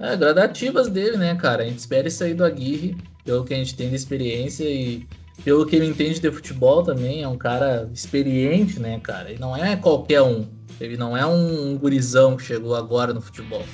é, 0.00 0.16
gradativas 0.16 0.88
dele, 0.88 1.16
né, 1.16 1.34
cara? 1.34 1.62
A 1.62 1.66
gente 1.66 1.78
espera 1.78 2.08
isso 2.08 2.24
aí 2.24 2.34
do 2.34 2.44
Aguirre, 2.44 2.96
pelo 3.24 3.44
que 3.44 3.54
a 3.54 3.56
gente 3.56 3.74
tem 3.74 3.88
de 3.88 3.94
experiência 3.94 4.64
e 4.64 5.06
pelo 5.44 5.66
que 5.66 5.76
ele 5.76 5.86
entende 5.86 6.20
de 6.20 6.30
futebol 6.30 6.82
também. 6.82 7.22
É 7.22 7.28
um 7.28 7.38
cara 7.38 7.88
experiente, 7.92 8.80
né, 8.80 9.00
cara? 9.00 9.30
Ele 9.30 9.38
não 9.38 9.56
é 9.56 9.76
qualquer 9.76 10.22
um. 10.22 10.46
Ele 10.80 10.96
não 10.96 11.16
é 11.16 11.24
um 11.24 11.76
gurizão 11.78 12.36
que 12.36 12.42
chegou 12.42 12.74
agora 12.74 13.12
no 13.12 13.20
futebol. 13.20 13.64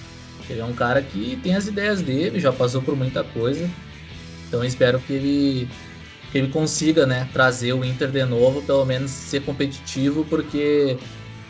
Ele 0.51 0.61
é 0.61 0.65
um 0.65 0.73
cara 0.73 1.03
que 1.03 1.39
tem 1.43 1.55
as 1.55 1.67
ideias 1.67 2.01
dele, 2.01 2.41
já 2.41 2.53
passou 2.53 2.83
por 2.83 2.97
muita 2.97 3.23
coisa. 3.23 3.69
Então 4.47 4.65
espero 4.65 4.99
que 4.99 5.13
ele, 5.13 5.69
que 6.33 6.39
ele 6.39 6.49
consiga 6.49 7.07
né, 7.07 7.29
trazer 7.33 7.73
o 7.75 7.85
Inter 7.85 8.11
de 8.11 8.25
novo, 8.25 8.63
pelo 8.63 8.85
menos 8.85 9.11
ser 9.11 9.43
competitivo, 9.43 10.25
porque 10.25 10.97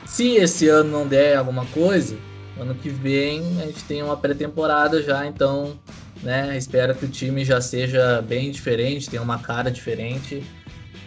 se 0.09 0.37
esse 0.37 0.69
ano 0.69 0.91
não 0.91 1.07
der 1.07 1.37
alguma 1.37 1.65
coisa, 1.67 2.17
ano 2.59 2.75
que 2.75 2.89
vem 2.89 3.41
a 3.61 3.67
gente 3.67 3.85
tem 3.85 4.03
uma 4.03 4.17
pré-temporada 4.17 5.03
já, 5.03 5.27
então 5.27 5.79
né, 6.23 6.57
espero 6.59 6.95
que 6.95 7.05
o 7.05 7.09
time 7.09 7.45
já 7.45 7.61
seja 7.61 8.21
bem 8.23 8.51
diferente, 8.51 9.09
tenha 9.09 9.23
uma 9.23 9.39
cara 9.39 9.71
diferente 9.71 10.43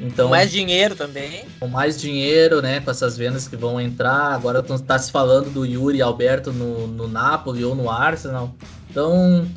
então, 0.02 0.26
com 0.26 0.32
mais 0.32 0.52
dinheiro 0.52 0.96
também. 0.96 1.46
Com 1.60 1.68
mais 1.68 2.02
dinheiro, 2.02 2.62
né? 2.62 2.80
Com 2.80 2.90
essas 2.90 3.16
vendas 3.16 3.48
que 3.48 3.56
vão 3.56 3.80
entrar. 3.80 4.34
Agora 4.34 4.66
está 4.74 4.98
se 4.98 5.12
falando 5.12 5.52
do 5.52 5.64
Yuri 5.64 6.02
Alberto 6.02 6.52
no, 6.52 6.88
no 6.88 7.08
Napoli 7.08 7.64
ou 7.64 7.76
no 7.76 7.90
Arsenal. 7.90 8.56
Então, 8.90 9.48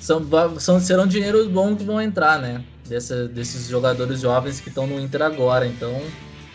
são, 0.00 0.22
são, 0.60 0.80
serão 0.80 1.06
dinheiros 1.06 1.48
bons 1.48 1.78
que 1.78 1.84
vão 1.84 2.00
entrar, 2.00 2.38
né? 2.38 2.62
Dessa, 2.88 3.26
desses 3.26 3.68
jogadores 3.68 4.20
jovens 4.20 4.60
que 4.60 4.68
estão 4.68 4.86
no 4.86 5.00
Inter 5.00 5.22
agora. 5.22 5.66
Então, 5.66 6.00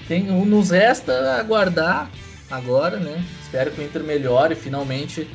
tem, 0.08 0.24
nos 0.24 0.70
resta 0.70 1.36
aguardar 1.38 2.10
agora, 2.56 2.98
né? 2.98 3.24
Espero 3.42 3.72
que 3.72 3.82
o 3.82 3.84
Inter 3.84 4.04
melhore 4.04 4.56
finalmente. 4.56 5.28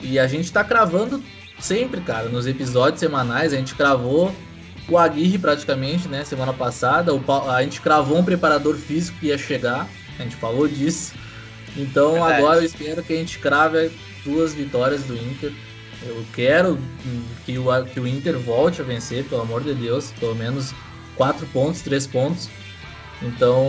E 0.00 0.18
a 0.18 0.26
gente 0.26 0.44
está 0.44 0.62
cravando 0.62 1.22
sempre, 1.58 2.00
cara, 2.00 2.28
nos 2.28 2.46
episódios 2.46 3.00
semanais. 3.00 3.52
A 3.52 3.56
gente 3.56 3.74
cravou 3.74 4.32
o 4.88 4.96
Aguirre 4.96 5.38
praticamente, 5.38 6.08
né? 6.08 6.24
Semana 6.24 6.52
passada, 6.52 7.14
o, 7.14 7.22
a 7.50 7.62
gente 7.62 7.80
cravou 7.80 8.18
um 8.18 8.24
preparador 8.24 8.76
físico 8.76 9.18
que 9.18 9.26
ia 9.26 9.38
chegar, 9.38 9.88
a 10.18 10.22
gente 10.22 10.36
falou 10.36 10.68
disso. 10.68 11.14
Então 11.76 12.12
Verdade. 12.12 12.32
agora 12.34 12.58
eu 12.60 12.64
espero 12.64 13.02
que 13.02 13.12
a 13.12 13.16
gente 13.16 13.38
crave 13.38 13.90
duas 14.24 14.54
vitórias 14.54 15.02
do 15.04 15.14
Inter. 15.14 15.52
Eu 16.06 16.24
quero 16.32 16.78
que 17.44 17.58
o, 17.58 17.84
que 17.86 17.98
o 18.00 18.06
Inter 18.06 18.38
volte 18.38 18.80
a 18.80 18.84
vencer, 18.84 19.24
pelo 19.24 19.42
amor 19.42 19.62
de 19.62 19.74
Deus, 19.74 20.12
pelo 20.20 20.34
menos 20.34 20.72
quatro 21.16 21.46
pontos, 21.48 21.82
três 21.82 22.06
pontos. 22.06 22.48
Então 23.22 23.66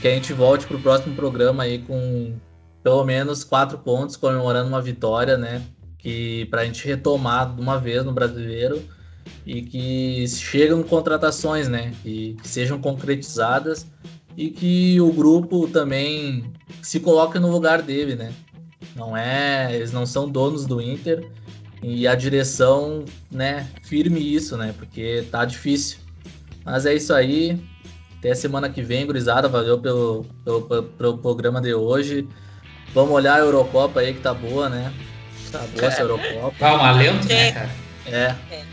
que 0.00 0.08
a 0.08 0.10
gente 0.10 0.32
volte 0.32 0.66
para 0.66 0.76
o 0.76 0.82
próximo 0.82 1.14
programa 1.14 1.62
aí 1.62 1.78
com 1.78 2.34
pelo 2.82 3.04
menos 3.04 3.42
quatro 3.42 3.78
pontos, 3.78 4.16
comemorando 4.16 4.68
uma 4.68 4.80
vitória, 4.80 5.36
né? 5.36 5.62
Que 5.98 6.46
para 6.46 6.62
a 6.62 6.64
gente 6.64 6.86
retomar 6.86 7.54
de 7.54 7.60
uma 7.60 7.78
vez 7.78 8.04
no 8.04 8.12
brasileiro 8.12 8.82
e 9.44 9.62
que 9.62 10.26
chegam 10.28 10.82
contratações, 10.82 11.68
né? 11.68 11.92
Que, 12.02 12.34
que 12.40 12.48
sejam 12.48 12.80
concretizadas 12.80 13.86
e 14.36 14.50
que 14.50 15.00
o 15.00 15.12
grupo 15.12 15.66
também 15.68 16.52
se 16.82 17.00
coloque 17.00 17.38
no 17.38 17.50
lugar 17.50 17.82
dele, 17.82 18.14
né? 18.14 18.32
Não 18.94 19.16
é, 19.16 19.74
eles 19.74 19.92
não 19.92 20.06
são 20.06 20.28
donos 20.28 20.66
do 20.66 20.80
Inter 20.80 21.28
e 21.82 22.06
a 22.06 22.14
direção, 22.14 23.04
né, 23.30 23.68
firme 23.82 24.20
isso, 24.34 24.56
né? 24.56 24.74
Porque 24.76 25.24
tá 25.30 25.44
difícil. 25.44 25.98
Mas 26.64 26.86
é 26.86 26.94
isso 26.94 27.12
aí. 27.12 27.60
Até 28.26 28.34
semana 28.34 28.68
que 28.68 28.82
vem, 28.82 29.06
gurizada. 29.06 29.48
Valeu 29.48 29.78
pelo, 29.78 30.26
pelo, 30.44 30.62
pelo 30.82 31.18
programa 31.18 31.60
de 31.60 31.72
hoje. 31.72 32.28
Vamos 32.92 33.12
olhar 33.12 33.34
a 33.34 33.38
Eurocopa 33.38 34.00
aí 34.00 34.14
que 34.14 34.20
tá 34.20 34.34
boa, 34.34 34.68
né? 34.68 34.92
Tá 35.52 35.60
boa 35.60 35.86
essa 35.86 36.02
Eurocopa. 36.02 36.56
Ah, 36.60 36.74
um 36.74 36.84
alento, 36.84 37.28
né, 37.28 37.48
É. 37.48 37.52
cara? 37.52 37.70
É. 38.04 38.34
É. 38.50 38.64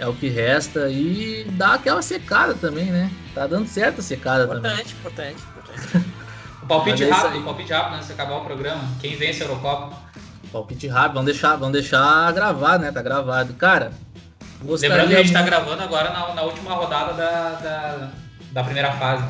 É 0.00 0.06
o 0.06 0.12
que 0.12 0.28
resta. 0.28 0.90
E 0.90 1.46
dá 1.52 1.74
aquela 1.74 2.02
secada 2.02 2.52
também, 2.52 2.84
né? 2.84 3.10
Tá 3.34 3.46
dando 3.46 3.66
certo 3.66 4.00
a 4.00 4.02
secada 4.02 4.46
também. 4.46 4.70
Importante, 4.72 4.94
importante, 4.94 5.42
importante. 5.42 6.06
O 6.60 6.66
palpite 6.68 7.06
Mas 7.06 7.08
é 7.08 7.22
rápido, 7.22 7.44
palpite 7.44 7.72
rápido 7.72 7.94
antes 7.94 8.08
de 8.08 8.12
acabar 8.12 8.36
o 8.36 8.44
programa. 8.44 8.82
Quem 9.00 9.16
vence 9.16 9.42
a 9.42 9.46
Eurocopa? 9.46 9.96
Palpite 10.52 10.86
rápido, 10.86 11.14
vamos 11.14 11.32
deixar, 11.32 11.56
vamos 11.56 11.72
deixar 11.72 12.30
gravado, 12.32 12.82
né? 12.84 12.92
Tá 12.92 13.00
gravado. 13.00 13.54
Cara, 13.54 13.92
gostaria 14.62 14.96
Lembrando 14.96 15.08
que 15.14 15.16
a 15.16 15.22
gente 15.22 15.32
tá 15.32 15.40
gravando 15.40 15.82
agora 15.82 16.10
na, 16.10 16.34
na 16.34 16.42
última 16.42 16.74
rodada 16.74 17.14
da, 17.14 17.50
da, 17.52 18.10
da 18.52 18.62
primeira 18.64 18.92
fase. 18.92 19.24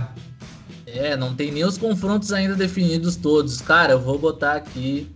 É, 0.87 1.17
não 1.17 1.35
tem 1.35 1.51
nem 1.51 1.65
os 1.65 1.77
confrontos 1.77 2.33
ainda 2.33 2.55
definidos 2.55 3.17
todos. 3.17 3.61
Cara, 3.61 3.93
eu 3.93 4.01
vou 4.01 4.19
botar 4.19 4.55
aqui 4.55 5.11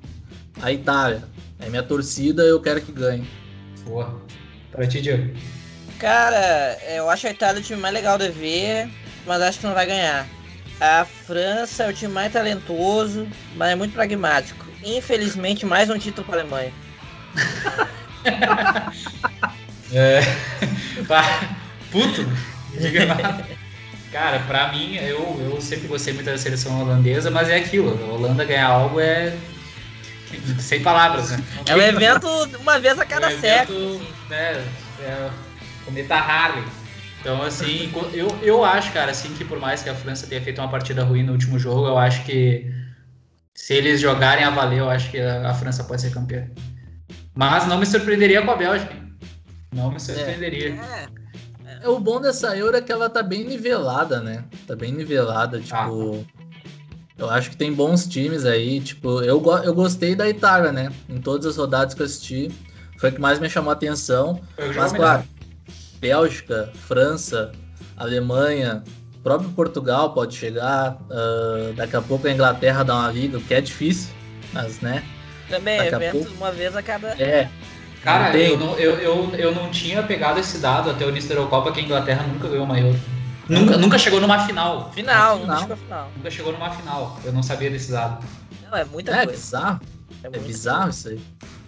a 0.61 0.71
Itália. 0.71 1.25
É 1.59 1.69
minha 1.69 1.83
torcida, 1.83 2.43
eu 2.43 2.61
quero 2.61 2.81
que 2.81 2.93
ganhe. 2.93 3.27
Boa. 3.85 4.21
Pra 4.71 4.87
ti, 4.87 5.01
Diego. 5.01 5.35
Cara, 5.99 6.79
eu 6.89 7.09
acho 7.09 7.27
a 7.27 7.31
Itália 7.31 7.61
o 7.61 7.65
time 7.65 7.81
mais 7.81 7.95
legal 7.95 8.19
de 8.19 8.29
ver, 8.29 8.91
mas 9.27 9.41
acho 9.41 9.61
que 9.61 9.67
não 9.67 9.75
vai 9.75 9.87
ganhar. 9.87 10.27
A 10.81 11.05
França 11.05 11.85
é 11.85 11.91
o 11.91 11.93
time 11.93 12.13
mais 12.13 12.33
talentoso, 12.33 13.27
mas 13.57 13.71
é 13.71 13.75
muito 13.75 13.95
pragmático. 13.95 14.67
Infelizmente, 14.85 15.65
mais 15.65 15.89
um 15.89 15.99
título 15.99 16.27
para 16.27 16.39
a 16.39 16.41
Alemanha. 16.41 16.73
É. 19.95 20.21
Pá, 21.07 21.23
Puto. 21.91 22.25
diga 22.79 23.05
nada. 23.07 23.47
Cara, 24.13 24.41
pra 24.41 24.71
mim, 24.71 24.97
eu, 24.97 25.41
eu 25.41 25.61
sempre 25.61 25.89
gostei 25.89 26.13
muito 26.13 26.27
da 26.27 26.37
seleção 26.37 26.83
holandesa, 26.83 27.31
mas 27.31 27.49
é 27.49 27.57
aquilo. 27.57 27.99
A 28.05 28.13
Holanda 28.13 28.45
ganhar 28.45 28.67
algo 28.69 29.01
é. 29.01 29.35
Sem 30.59 30.83
palavras, 30.83 31.31
né? 31.31 31.43
É 31.67 31.75
um 31.75 31.81
evento 31.81 32.29
uma 32.61 32.79
vez 32.79 32.99
a 32.99 33.07
cada 33.07 33.31
É 33.31 33.37
um 33.37 33.41
século. 33.41 33.79
evento, 33.95 34.03
assim. 34.03 34.31
né, 34.31 34.65
é, 35.01 35.31
cometa 35.85 36.15
Harley. 36.15 36.65
Então, 37.21 37.43
assim, 37.43 37.91
eu, 38.13 38.29
eu 38.43 38.65
acho, 38.65 38.93
cara, 38.93 39.13
assim, 39.13 39.33
que 39.35 39.45
por 39.45 39.59
mais 39.59 39.83
que 39.83 39.89
a 39.89 39.95
França 39.95 40.27
tenha 40.27 40.41
feito 40.43 40.61
uma 40.61 40.69
partida 40.69 41.05
ruim 41.05 41.23
no 41.23 41.33
último 41.33 41.59
jogo, 41.59 41.87
eu 41.87 41.97
acho 41.97 42.25
que 42.25 42.71
se 43.55 43.75
eles 43.75 44.01
jogarem 44.01 44.45
a 44.45 44.51
valer, 44.51 44.81
eu 44.81 44.91
acho 44.91 45.11
que 45.11 45.21
a, 45.21 45.51
a 45.51 45.55
França 45.55 45.85
pode 45.85 46.01
ser 46.03 46.11
campeã. 46.11 46.49
Mas 47.35 47.67
não 47.67 47.79
me 47.79 47.87
surpreenderia 47.87 48.43
com 48.43 48.51
a 48.51 48.57
Bélgica. 48.57 48.95
Não 49.73 49.91
me 49.91 50.01
surpreenderia. 50.01 50.69
É, 50.71 51.05
É, 51.05 51.07
o 51.87 51.99
bom 52.01 52.21
dessa 52.21 52.57
Euro 52.57 52.77
é 52.77 52.81
que 52.81 52.91
ela 52.93 53.09
tá 53.11 53.23
bem 53.23 53.45
nivelada, 53.45 54.21
né? 54.21 54.45
Tá 54.67 54.75
bem 54.77 54.93
nivelada, 54.93 55.59
tipo. 55.61 56.27
Eu 57.19 57.31
acho 57.31 57.51
que 57.51 57.57
tem 57.57 57.73
bons 57.73 58.07
times 58.07 58.45
aí. 58.45 58.81
Tipo, 58.81 59.23
eu, 59.23 59.39
go- 59.41 59.59
eu 59.59 59.75
gostei 59.75 60.15
da 60.15 60.29
Itália, 60.29 60.73
né? 60.73 60.91
Em 61.09 61.21
todas 61.21 61.47
as 61.47 61.57
rodadas 61.57 61.95
que 61.95 62.03
eu 62.03 62.07
assisti. 62.07 62.51
Foi 62.99 63.11
o 63.11 63.13
que 63.13 63.21
mais 63.21 63.39
me 63.39 63.49
chamou 63.49 63.71
a 63.71 63.75
atenção. 63.75 64.41
Jogo 64.59 64.75
Mas, 64.77 64.93
claro, 64.93 65.23
Bélgica, 66.01 66.71
França, 66.87 67.53
Alemanha, 67.97 68.83
próprio 69.23 69.51
Portugal 69.51 70.13
pode 70.15 70.37
chegar. 70.37 70.99
ah, 71.11 71.73
daqui 71.77 71.97
a 71.97 72.03
pouco 72.03 72.27
a 72.27 72.31
Inglaterra 72.33 72.83
dá 72.83 72.95
uma 72.97 73.11
liga, 73.13 73.39
o 73.39 73.41
que 73.43 73.55
é 73.55 73.61
difícil, 73.61 74.11
mas, 74.53 74.81
né? 74.81 75.03
também, 75.49 75.79
Daqui 75.79 75.95
a 75.95 75.99
evento 75.99 76.13
pouco- 76.25 76.35
uma 76.39 76.51
vez 76.51 76.75
a 76.75 76.83
cada. 76.83 77.09
É. 77.23 77.49
Cara, 78.03 78.33
não 78.33 78.39
eu 78.39 78.59
não, 78.59 78.79
eu, 78.79 78.99
eu, 78.99 79.31
eu 79.37 79.55
não 79.55 79.71
tinha 79.71 80.03
pegado 80.03 80.41
esse 80.41 80.59
dado 80.59 80.91
até 80.91 81.05
o 81.07 81.11
início 81.11 81.29
da 81.29 81.37
Eurocopa 81.37 81.71
que 81.73 81.81
a 81.81 81.83
Inglaterra 81.83 82.25
nunca 82.27 82.49
ganhou 82.49 82.65
uma 82.65 82.79
Euro. 82.79 82.99
Nunca, 83.49 83.77
nunca 83.77 83.99
chegou 83.99 84.21
numa 84.21 84.47
final. 84.47 84.91
Final, 84.93 85.39
Final. 85.41 85.47
não 85.55 85.61
chegou 85.61 85.75
a 85.75 85.77
final. 85.77 86.11
Nunca 86.17 86.31
chegou 86.31 86.53
numa 86.53 86.71
final. 86.71 87.21
Eu 87.25 87.33
não 87.33 87.43
sabia 87.43 87.71
desse 87.71 87.93
dado. 87.93 88.25
Não, 88.71 88.77
é 88.79 88.85
muita 88.85 89.13
É 89.13 89.25
coisa. 89.27 89.33
bizarro. 89.33 89.81
É, 90.25 90.27
É 90.27 90.39
bizarro 90.39 90.91
isso 90.91 91.09
aí. 91.09 91.21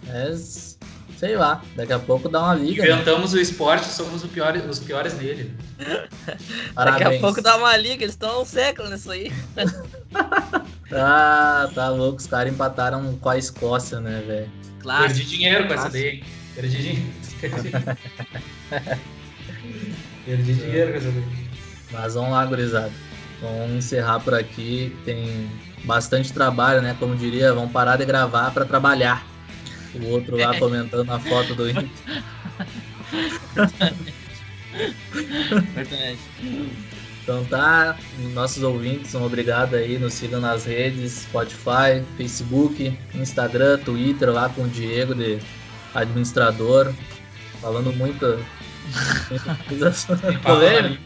É, 0.07 0.33
sei 1.17 1.35
lá, 1.37 1.61
daqui 1.75 1.93
a 1.93 1.99
pouco 1.99 2.27
dá 2.27 2.41
uma 2.43 2.53
liga. 2.55 2.83
né? 2.83 2.91
Inventamos 2.91 3.33
o 3.33 3.39
esporte, 3.39 3.85
somos 3.87 4.23
o 4.23 4.27
pior, 4.27 4.55
os 4.57 4.79
piores 4.79 5.13
nele. 5.17 5.53
Daqui 6.75 7.03
a 7.03 7.19
pouco 7.19 7.41
dá 7.41 7.55
uma 7.57 7.75
liga, 7.77 8.03
eles 8.03 8.15
estão 8.15 8.29
há 8.29 8.41
um 8.41 8.45
século 8.45 8.89
nisso 8.89 9.11
aí. 9.11 9.31
Ah, 10.91 11.67
tá 11.73 11.89
louco. 11.89 12.19
Os 12.19 12.27
caras 12.27 12.53
empataram 12.53 13.15
com 13.17 13.29
a 13.29 13.37
Escócia, 13.37 13.99
né, 13.99 14.23
velho? 14.25 14.51
Claro. 14.85 15.07
Perdi 15.07 15.25
dinheiro 15.25 15.67
com 15.67 15.73
essa 15.73 15.89
daí, 15.89 16.07
hein? 16.07 16.23
Perdi 16.53 16.77
dinheiro. 16.77 17.01
Perdi 20.25 20.53
dinheiro 20.53 20.91
com 20.91 20.97
essa 20.99 21.09
daí. 21.09 21.23
Mas 21.91 22.13
vamos 22.13 22.29
lá, 22.29 22.45
gurizada. 22.45 22.91
Vamos 23.41 23.71
encerrar 23.71 24.19
por 24.19 24.35
aqui. 24.35 24.95
Tem 25.03 25.49
bastante 25.85 26.31
trabalho, 26.31 26.83
né? 26.83 26.95
Como 26.99 27.15
diria, 27.15 27.51
vamos 27.51 27.71
parar 27.71 27.97
de 27.97 28.05
gravar 28.05 28.51
para 28.51 28.63
trabalhar. 28.63 29.25
O 29.95 30.05
outro 30.09 30.37
lá 30.37 30.53
comentando 30.59 31.09
a 31.09 31.19
foto 31.19 31.55
do 31.55 31.67
Inter. 31.67 31.89
Verdade. 35.73 36.19
Então 37.25 37.43
tá, 37.45 37.97
nossos 38.35 38.61
ouvintes, 38.61 39.15
um 39.15 39.25
obrigado 39.25 39.73
aí, 39.73 39.97
nos 39.97 40.13
sigam 40.13 40.39
nas 40.39 40.65
redes, 40.65 41.23
Spotify, 41.23 42.05
Facebook, 42.17 42.95
Instagram, 43.15 43.79
Twitter, 43.79 44.31
lá 44.31 44.47
com 44.49 44.61
o 44.61 44.67
Diego 44.67 45.15
de 45.15 45.39
administrador, 45.95 46.93
falando 47.59 47.91
muita, 47.93 48.37
muita 49.31 49.55
coisa 49.67 49.91
Sem 49.91 50.37
polêmica. 50.43 51.01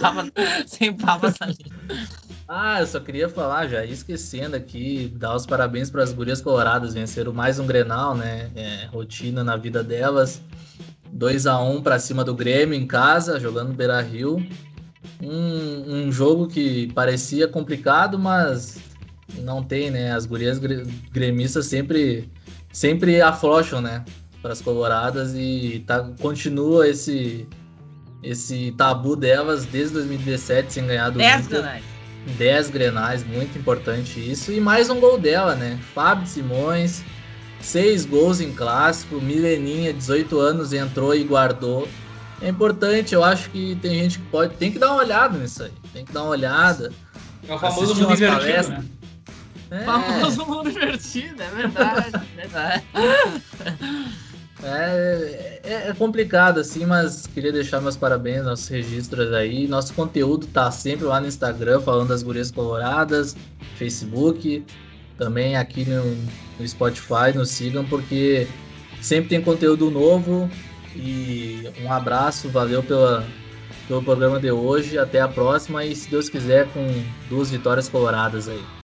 papas, 0.00 0.32
sem 0.68 0.96
papas 0.96 1.34
língua. 1.40 2.08
Ah, 2.48 2.80
eu 2.80 2.86
só 2.86 3.00
queria 3.00 3.28
falar, 3.28 3.68
já 3.68 3.84
esquecendo 3.84 4.56
aqui, 4.56 5.12
dar 5.16 5.36
os 5.36 5.44
parabéns 5.44 5.90
para 5.90 6.02
as 6.02 6.14
gurias 6.14 6.40
coloradas, 6.40 6.94
venceram 6.94 7.34
mais 7.34 7.58
um 7.58 7.66
Grenal, 7.66 8.14
né? 8.14 8.50
É, 8.56 8.86
rotina 8.86 9.44
na 9.44 9.56
vida 9.56 9.84
delas. 9.84 10.40
2 11.14 11.46
a 11.46 11.58
1 11.60 11.80
para 11.80 11.98
cima 11.98 12.24
do 12.24 12.34
Grêmio 12.34 12.74
em 12.74 12.86
casa, 12.86 13.38
jogando 13.38 13.68
no 13.68 13.74
Beira 13.74 14.00
Rio. 14.00 14.44
Um, 15.22 16.06
um 16.08 16.12
jogo 16.12 16.48
que 16.48 16.92
parecia 16.92 17.46
complicado, 17.46 18.18
mas 18.18 18.78
não 19.38 19.62
tem, 19.62 19.90
né? 19.90 20.12
As 20.12 20.26
gurias 20.26 20.58
gre- 20.58 20.84
gremistas 21.12 21.66
sempre, 21.66 22.28
sempre 22.72 23.20
afrouxam, 23.22 23.80
né? 23.80 24.04
Para 24.42 24.52
as 24.52 24.60
coloradas 24.60 25.32
e 25.34 25.82
tá, 25.86 26.00
continua 26.20 26.86
esse, 26.88 27.46
esse 28.22 28.72
tabu 28.76 29.14
delas 29.16 29.64
desde 29.66 29.94
2017 29.94 30.72
sem 30.72 30.86
ganhar 30.86 31.10
do 31.10 31.18
10 31.18 31.46
Inter. 31.46 31.60
canais. 31.62 31.84
10 32.38 32.70
grenais, 32.70 33.24
muito 33.26 33.56
importante 33.58 34.18
isso. 34.18 34.50
E 34.50 34.58
mais 34.58 34.90
um 34.90 34.98
gol 34.98 35.18
dela, 35.18 35.54
né? 35.54 35.78
Fábio 35.94 36.26
Simões, 36.26 37.02
seis 37.64 38.04
gols 38.04 38.40
em 38.40 38.52
clássico, 38.52 39.20
Mileninha, 39.20 39.92
18 39.92 40.38
anos, 40.38 40.72
entrou 40.72 41.14
e 41.14 41.24
guardou. 41.24 41.88
É 42.42 42.48
importante, 42.48 43.14
eu 43.14 43.24
acho 43.24 43.48
que 43.50 43.76
tem 43.80 43.94
gente 43.94 44.18
que 44.18 44.26
pode. 44.26 44.54
Tem 44.56 44.70
que 44.70 44.78
dar 44.78 44.92
uma 44.92 45.02
olhada 45.02 45.38
nisso 45.38 45.62
aí. 45.62 45.72
Tem 45.92 46.04
que 46.04 46.12
dar 46.12 46.22
uma 46.22 46.30
olhada. 46.30 46.92
É 47.48 47.54
o 47.54 47.58
famoso 47.58 47.94
mundo 47.94 48.12
invertido, 48.14 48.68
né? 48.70 48.84
É, 49.70 49.84
Famoso 49.84 50.46
mundo 50.46 50.70
divertido, 50.70 51.42
é 51.42 51.48
verdade, 51.48 52.12
é 52.14 52.40
verdade. 52.42 52.84
é, 54.62 55.60
é- 55.64 55.88
é 55.88 55.92
complicado 55.94 56.60
assim, 56.60 56.84
mas 56.86 57.26
queria 57.26 57.52
deixar 57.52 57.80
meus 57.80 57.96
parabéns, 57.96 58.44
nossos 58.44 58.68
registros 58.68 59.32
aí. 59.32 59.66
Nosso 59.66 59.92
conteúdo 59.94 60.46
tá 60.46 60.70
sempre 60.70 61.04
lá 61.06 61.20
no 61.20 61.26
Instagram, 61.26 61.80
falando 61.80 62.08
das 62.08 62.22
gurias 62.22 62.50
coloradas, 62.50 63.34
Facebook, 63.76 64.64
também 65.16 65.56
aqui 65.56 65.84
no, 65.84 66.16
no 66.58 66.66
Spotify, 66.66 67.32
nos 67.34 67.50
sigam, 67.50 67.84
porque 67.84 68.46
sempre 69.00 69.30
tem 69.30 69.40
conteúdo 69.40 69.90
novo. 69.90 70.50
E 70.94 71.68
um 71.82 71.92
abraço, 71.92 72.48
valeu 72.48 72.82
pela, 72.82 73.26
pelo 73.88 74.02
programa 74.02 74.38
de 74.38 74.50
hoje. 74.50 74.98
Até 74.98 75.20
a 75.20 75.28
próxima 75.28 75.84
e, 75.84 75.94
se 75.94 76.08
Deus 76.08 76.28
quiser, 76.28 76.68
com 76.68 76.86
duas 77.28 77.50
vitórias 77.50 77.88
coloradas 77.88 78.48
aí. 78.48 78.83